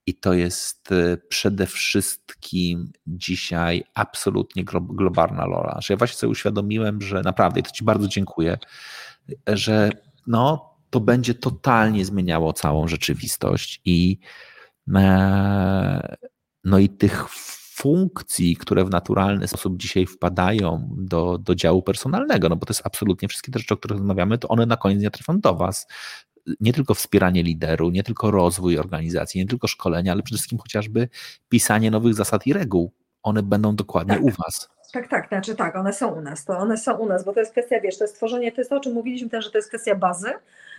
i 0.06 0.16
to 0.16 0.34
jest 0.34 0.92
e, 0.92 1.18
przede 1.18 1.66
wszystkim 1.66 2.92
dzisiaj 3.08 3.84
absolutnie 3.94 4.64
globalna 4.90 5.46
rola. 5.46 5.80
Że 5.82 5.94
ja 5.94 5.98
właśnie 5.98 6.18
sobie 6.18 6.32
uświadomiłem, 6.32 7.02
że 7.02 7.22
naprawdę, 7.22 7.60
i 7.60 7.64
to 7.64 7.72
Ci 7.72 7.84
bardzo 7.84 8.08
dziękuję, 8.08 8.58
że 9.48 9.90
no, 10.28 10.71
to 10.92 11.00
będzie 11.00 11.34
totalnie 11.34 12.06
zmieniało 12.06 12.54
całą 12.54 12.88
rzeczywistość 12.88 13.82
i 13.86 14.20
e, 14.96 16.18
no 16.64 16.80
i 16.80 16.90
tych 16.90 17.30
funkcji, 17.82 18.56
które 18.56 18.86
w 18.86 18.90
naturalny 18.90 19.48
sposób 19.48 19.78
dzisiaj 19.78 20.06
wpadają 20.06 20.90
do, 20.98 21.38
do 21.38 21.56
działu 21.56 21.82
personalnego, 21.82 22.50
no 22.50 22.56
bo 22.56 22.66
to 22.66 22.74
jest 22.74 22.86
absolutnie 22.86 23.28
wszystkie 23.28 23.52
te 23.52 23.60
rzeczy, 23.60 23.74
o 23.74 23.78
których 23.78 23.98
rozmawiamy, 23.98 24.38
to 24.38 24.48
one 24.48 24.66
na 24.66 24.78
koniec 24.78 25.02
nie 25.02 25.12
trafią 25.12 25.40
do 25.40 25.56
Was. 25.56 25.88
Nie 26.60 26.74
tylko 26.74 26.94
wspieranie 26.94 27.44
lideru, 27.44 27.90
nie 27.90 28.04
tylko 28.04 28.32
rozwój 28.32 28.78
organizacji, 28.78 29.42
nie 29.42 29.48
tylko 29.48 29.68
szkolenia, 29.68 30.12
ale 30.12 30.24
przede 30.24 30.38
wszystkim 30.38 30.60
chociażby 30.60 31.10
pisanie 31.50 31.92
nowych 31.92 32.14
zasad 32.14 32.48
i 32.48 32.54
reguł. 32.54 32.92
One 33.24 33.44
będą 33.44 33.76
dokładnie 33.76 34.16
tak. 34.16 34.24
u 34.24 34.30
Was. 34.30 34.70
Tak, 34.92 35.08
tak, 35.08 35.28
znaczy 35.28 35.56
tak, 35.56 35.76
one 35.76 35.94
są 35.94 36.16
u 36.16 36.22
nas, 36.22 36.46
to 36.46 36.58
one 36.58 36.78
są 36.78 36.98
u 36.98 37.08
nas, 37.08 37.24
bo 37.24 37.34
to 37.34 37.40
jest 37.40 37.52
kwestia, 37.52 37.80
wiesz, 37.80 37.98
to 37.98 38.04
jest 38.04 38.16
tworzenie, 38.16 38.52
to 38.52 38.62
jest 38.62 38.70
to, 38.70 38.78
o 38.78 38.80
czym 38.80 38.94
mówiliśmy 38.94 39.30
też, 39.30 39.46
że 39.46 39.52
to 39.52 39.58
jest 39.58 39.70
kwestia 39.70 39.96
bazy, 39.96 40.34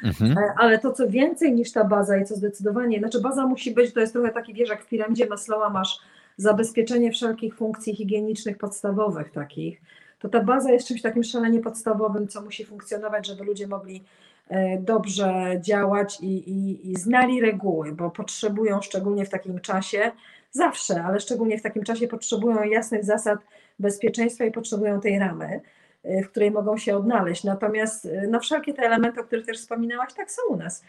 mhm. 0.04 0.38
E, 0.38 0.54
ale 0.58 0.78
to, 0.78 0.92
co 0.92 1.08
więcej 1.08 1.52
niż 1.52 1.72
ta 1.72 1.84
baza 1.84 2.16
i 2.16 2.24
co 2.24 2.34
zdecydowanie, 2.34 2.98
znaczy 2.98 3.20
baza 3.20 3.46
musi 3.46 3.70
być, 3.70 3.92
to 3.92 4.00
jest 4.00 4.12
trochę 4.12 4.32
taki, 4.32 4.54
wiesz, 4.54 4.68
jak 4.68 4.84
w 4.84 4.88
piramidzie 4.88 5.26
Maslowa 5.26 5.70
masz 5.70 5.98
zabezpieczenie 6.36 7.12
wszelkich 7.12 7.56
funkcji 7.56 7.96
higienicznych 7.96 8.58
podstawowych 8.58 9.30
takich, 9.30 9.80
to 10.18 10.28
ta 10.28 10.40
baza 10.40 10.72
jest 10.72 10.88
czymś 10.88 11.02
takim 11.02 11.24
szalenie 11.24 11.60
podstawowym, 11.60 12.28
co 12.28 12.42
musi 12.42 12.64
funkcjonować, 12.64 13.26
żeby 13.26 13.44
ludzie 13.44 13.66
mogli 13.66 14.04
e, 14.48 14.78
dobrze 14.78 15.60
działać 15.60 16.20
i, 16.20 16.50
i, 16.50 16.90
i 16.90 16.96
znali 16.96 17.40
reguły, 17.40 17.92
bo 17.92 18.10
potrzebują 18.10 18.82
szczególnie 18.82 19.24
w 19.24 19.30
takim 19.30 19.60
czasie, 19.60 20.12
zawsze, 20.50 21.04
ale 21.04 21.20
szczególnie 21.20 21.58
w 21.58 21.62
takim 21.62 21.84
czasie 21.84 22.08
potrzebują 22.08 22.62
jasnych 22.62 23.04
zasad 23.04 23.38
bezpieczeństwa 23.82 24.44
i 24.44 24.50
potrzebują 24.52 25.00
tej 25.00 25.18
ramy, 25.18 25.60
e, 26.04 26.22
w 26.22 26.30
której 26.30 26.50
mogą 26.50 26.76
się 26.76 26.96
odnaleźć. 26.96 27.44
Natomiast 27.44 28.06
e, 28.06 28.26
no, 28.30 28.40
wszelkie 28.40 28.74
te 28.74 28.82
elementy, 28.82 29.20
o 29.20 29.24
których 29.24 29.46
też 29.46 29.58
wspominałaś, 29.58 30.14
tak 30.14 30.30
są 30.30 30.42
u 30.50 30.56
nas. 30.56 30.84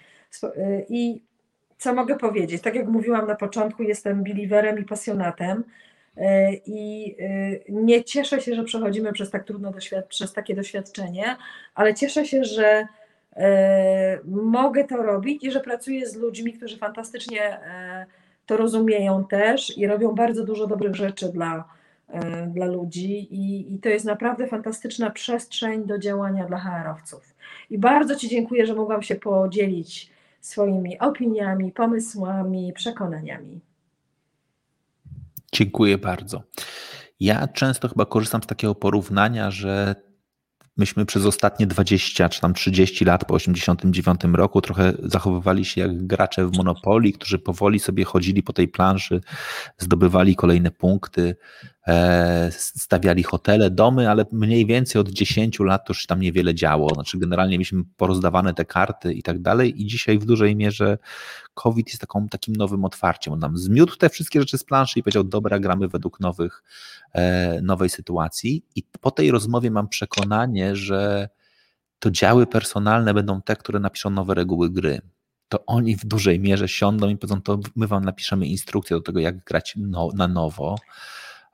I 0.89 1.21
co 1.77 1.93
mogę 1.93 2.17
powiedzieć? 2.17 2.61
Tak 2.61 2.75
jak 2.75 2.87
mówiłam 2.87 3.27
na 3.27 3.35
początku, 3.35 3.83
jestem 3.83 4.23
believerem 4.23 4.79
i 4.79 4.85
pasjonatem 4.85 5.63
i 6.65 7.15
nie 7.69 8.03
cieszę 8.03 8.41
się, 8.41 8.55
że 8.55 8.63
przechodzimy 8.63 9.13
przez 9.13 9.29
tak 9.29 9.43
trudno 9.43 9.73
przez 10.09 10.33
takie 10.33 10.55
doświadczenie, 10.55 11.35
ale 11.75 11.93
cieszę 11.93 12.25
się, 12.25 12.43
że 12.43 12.87
mogę 14.25 14.83
to 14.83 14.97
robić 14.97 15.43
i 15.43 15.51
że 15.51 15.59
pracuję 15.59 16.07
z 16.07 16.15
ludźmi, 16.15 16.53
którzy 16.53 16.77
fantastycznie 16.77 17.59
to 18.45 18.57
rozumieją 18.57 19.27
też 19.27 19.77
i 19.77 19.87
robią 19.87 20.15
bardzo 20.15 20.43
dużo 20.43 20.67
dobrych 20.67 20.95
rzeczy 20.95 21.29
dla, 21.29 21.65
dla 22.47 22.65
ludzi 22.65 23.35
i, 23.35 23.73
i 23.73 23.79
to 23.79 23.89
jest 23.89 24.05
naprawdę 24.05 24.47
fantastyczna 24.47 25.09
przestrzeń 25.09 25.85
do 25.85 25.99
działania 25.99 26.45
dla 26.45 26.57
HR-owców. 26.57 27.35
I 27.69 27.77
bardzo 27.77 28.15
Ci 28.15 28.29
dziękuję, 28.29 28.65
że 28.65 28.75
mogłam 28.75 29.01
się 29.01 29.15
podzielić 29.15 30.11
swoimi 30.41 30.99
opiniami, 30.99 31.71
pomysłami, 31.71 32.73
przekonaniami. 32.73 33.59
Dziękuję 35.51 35.97
bardzo. 35.97 36.43
Ja 37.19 37.47
często 37.47 37.89
chyba 37.89 38.05
korzystam 38.05 38.43
z 38.43 38.47
takiego 38.47 38.75
porównania, 38.75 39.51
że 39.51 39.95
myśmy 40.77 41.05
przez 41.05 41.25
ostatnie 41.25 41.67
20 41.67 42.29
czy 42.29 42.41
tam 42.41 42.53
30 42.53 43.05
lat 43.05 43.25
po 43.25 43.33
89 43.33 44.21
roku 44.33 44.61
trochę 44.61 44.93
zachowywali 45.03 45.65
się 45.65 45.81
jak 45.81 46.07
gracze 46.07 46.47
w 46.47 46.57
Monopolii, 46.57 47.13
którzy 47.13 47.39
powoli 47.39 47.79
sobie 47.79 48.03
chodzili 48.05 48.43
po 48.43 48.53
tej 48.53 48.67
planszy, 48.67 49.21
zdobywali 49.77 50.35
kolejne 50.35 50.71
punkty, 50.71 51.35
stawiali 52.51 53.23
hotele, 53.23 53.71
domy, 53.71 54.09
ale 54.09 54.25
mniej 54.31 54.65
więcej 54.65 55.01
od 55.01 55.09
10 55.09 55.59
lat 55.59 55.89
już 55.89 56.05
tam 56.05 56.19
niewiele 56.19 56.55
działo. 56.55 56.89
Znaczy 56.93 57.17
generalnie 57.19 57.51
mieliśmy 57.51 57.83
porozdawane 57.97 58.53
te 58.53 58.65
karty 58.65 59.13
i 59.13 59.23
tak 59.23 59.41
dalej 59.41 59.81
i 59.81 59.85
dzisiaj 59.85 60.19
w 60.19 60.25
dużej 60.25 60.55
mierze 60.55 60.97
COVID 61.53 61.87
jest 61.87 62.01
taką, 62.01 62.29
takim 62.29 62.55
nowym 62.55 62.85
otwarciem. 62.85 63.33
On 63.33 63.39
nam 63.39 63.57
zmiótł 63.57 63.95
te 63.97 64.09
wszystkie 64.09 64.39
rzeczy 64.39 64.57
z 64.57 64.63
planszy 64.63 64.99
i 64.99 65.03
powiedział, 65.03 65.23
dobra, 65.23 65.59
gramy 65.59 65.87
według 65.87 66.19
nowych, 66.19 66.63
e, 67.13 67.61
nowej 67.61 67.89
sytuacji. 67.89 68.65
I 68.75 68.83
po 69.01 69.11
tej 69.11 69.31
rozmowie 69.31 69.71
mam 69.71 69.87
przekonanie, 69.87 70.75
że 70.75 71.29
to 71.99 72.11
działy 72.11 72.47
personalne 72.47 73.13
będą 73.13 73.41
te, 73.41 73.55
które 73.55 73.79
napiszą 73.79 74.09
nowe 74.09 74.33
reguły 74.33 74.69
gry. 74.69 75.01
To 75.49 75.65
oni 75.65 75.95
w 75.95 76.05
dużej 76.05 76.39
mierze 76.39 76.67
siądą 76.67 77.09
i 77.09 77.17
powiedzą, 77.17 77.41
to 77.41 77.59
my 77.75 77.87
wam 77.87 78.05
napiszemy 78.05 78.45
instrukcję 78.47 78.97
do 78.97 79.01
tego, 79.01 79.19
jak 79.19 79.43
grać 79.43 79.73
no, 79.77 80.09
na 80.15 80.27
nowo. 80.27 80.75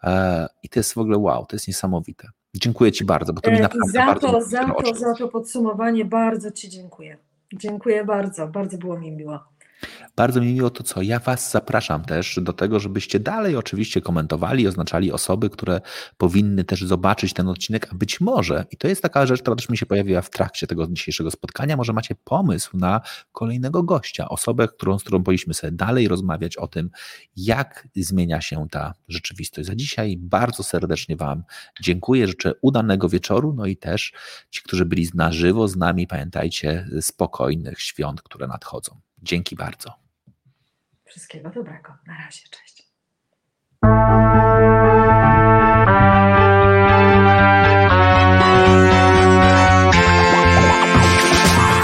E, 0.04 0.48
I 0.64 0.70
to 0.70 0.80
jest 0.80 0.94
w 0.94 0.98
ogóle 0.98 1.18
wow, 1.18 1.46
to 1.46 1.56
jest 1.56 1.68
niesamowite. 1.68 2.28
Dziękuję 2.56 2.92
Ci 2.92 3.06
bardzo, 3.06 3.34
bo 3.34 3.42
to 3.42 3.52
mi 3.52 3.58
e, 3.58 3.62
naprawdę 3.62 3.92
za 3.92 4.06
bardzo 4.06 4.32
to, 4.32 4.42
za 4.42 4.66
to, 4.66 4.96
za 4.96 5.14
to 5.14 5.28
podsumowanie 5.28 6.06
bardzo 6.06 6.52
Ci 6.52 6.70
dziękuję. 6.70 7.18
Dziękuję 7.54 8.06
bardzo, 8.06 8.48
bardzo 8.48 8.78
było 8.78 9.00
mi 9.00 9.12
miło. 9.12 9.40
Bardzo 10.16 10.42
mi 10.42 10.54
miło 10.54 10.70
to, 10.70 10.84
co 10.84 11.02
ja 11.02 11.20
Was 11.20 11.52
zapraszam 11.52 12.06
też 12.06 12.40
do 12.42 12.54
tego, 12.54 12.80
żebyście 12.80 13.20
dalej 13.20 13.56
oczywiście 13.56 14.02
komentowali, 14.02 14.68
oznaczali 14.68 15.12
osoby, 15.12 15.50
które 15.50 15.82
powinny 16.18 16.64
też 16.64 16.86
zobaczyć 16.86 17.34
ten 17.34 17.48
odcinek, 17.48 17.88
a 17.92 17.96
być 17.96 18.22
może, 18.22 18.66
i 18.72 18.78
to 18.78 18.88
jest 18.88 19.02
taka 19.02 19.26
rzecz, 19.26 19.42
która 19.42 19.56
też 19.56 19.70
mi 19.70 19.78
się 19.78 19.86
pojawiła 19.86 20.22
w 20.22 20.30
trakcie 20.30 20.68
tego 20.68 20.88
dzisiejszego 20.88 21.32
spotkania, 21.32 21.78
może 21.78 21.94
macie 21.94 22.16
pomysł 22.24 22.78
na 22.78 23.02
kolejnego 23.32 23.84
gościa, 23.84 24.30
osobę, 24.30 24.68
którą, 24.68 25.00
z 25.00 25.04
którą 25.04 25.24
powinniśmy 25.24 25.54
sobie 25.54 25.72
dalej 25.72 26.08
rozmawiać 26.08 26.58
o 26.58 26.68
tym, 26.68 26.90
jak 27.36 27.88
zmienia 27.96 28.42
się 28.42 28.68
ta 28.72 28.94
rzeczywistość. 29.08 29.68
Za 29.68 29.76
dzisiaj 29.76 30.18
bardzo 30.18 30.64
serdecznie 30.64 31.16
Wam 31.16 31.44
dziękuję, 31.82 32.28
życzę 32.28 32.54
udanego 32.62 33.10
wieczoru, 33.10 33.54
no 33.54 33.66
i 33.66 33.78
też 33.78 34.14
ci, 34.50 34.62
którzy 34.62 34.86
byli 34.86 35.10
na 35.14 35.32
żywo 35.32 35.68
z 35.68 35.76
nami, 35.76 36.08
pamiętajcie, 36.08 36.88
spokojnych 37.02 37.82
świąt, 37.82 38.22
które 38.22 38.48
nadchodzą. 38.48 39.09
Dzięki 39.24 39.56
bardzo. 39.56 39.94
Wszystkiego 41.06 41.50
dobrego. 41.50 41.94
Na 42.08 42.18
razie, 42.18 42.42
cześć. 42.52 42.90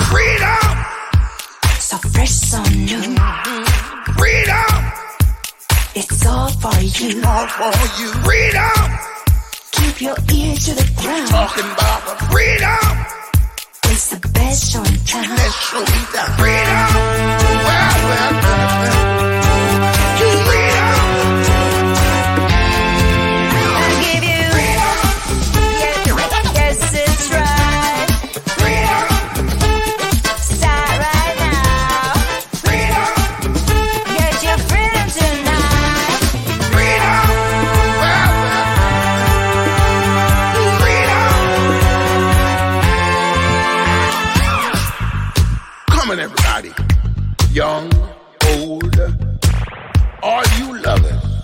Freedom! 0.09 0.85
So 1.79 1.97
fresh, 1.97 2.31
so 2.31 2.61
new. 2.63 3.01
Freedom! 4.17 4.91
It's 5.95 6.25
all 6.25 6.49
for 6.61 6.73
you. 6.81 7.21
All 7.25 7.47
for 7.47 7.73
you. 7.99 8.07
Freedom! 8.23 8.97
Keep 9.71 10.01
your 10.01 10.15
ear 10.33 10.55
to 10.55 10.73
the 10.75 10.87
ground. 11.01 11.29
Talking 11.29 11.65
about 11.71 12.01
freedom! 12.31 13.05
the 14.09 14.27
best 14.29 14.71
show 14.71 14.83
in 14.83 14.85
Let's 14.85 15.55
show 15.55 15.79
me 15.79 15.85
the 15.85 16.35
freedom. 16.37 16.75
Well, 46.15 46.29
well. 46.29 46.73
young, 47.51 47.91
old, 48.51 48.97
all 50.23 50.43
you 50.57 50.81
lovers, 50.81 51.43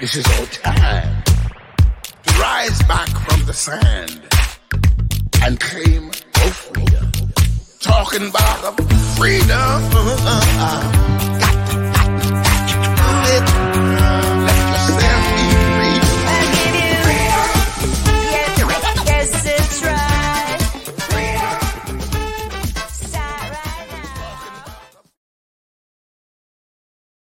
this 0.00 0.16
is 0.16 0.26
our 0.40 0.46
time 0.46 1.22
to 2.22 2.32
rise 2.40 2.82
back 2.84 3.10
from 3.10 3.44
the 3.44 3.52
sand 3.52 4.22
and 5.42 5.60
claim 5.60 6.06
our 6.06 6.50
freedom. 6.50 7.12
Talking 7.80 8.30
about 8.30 8.80
freedom. 9.18 11.51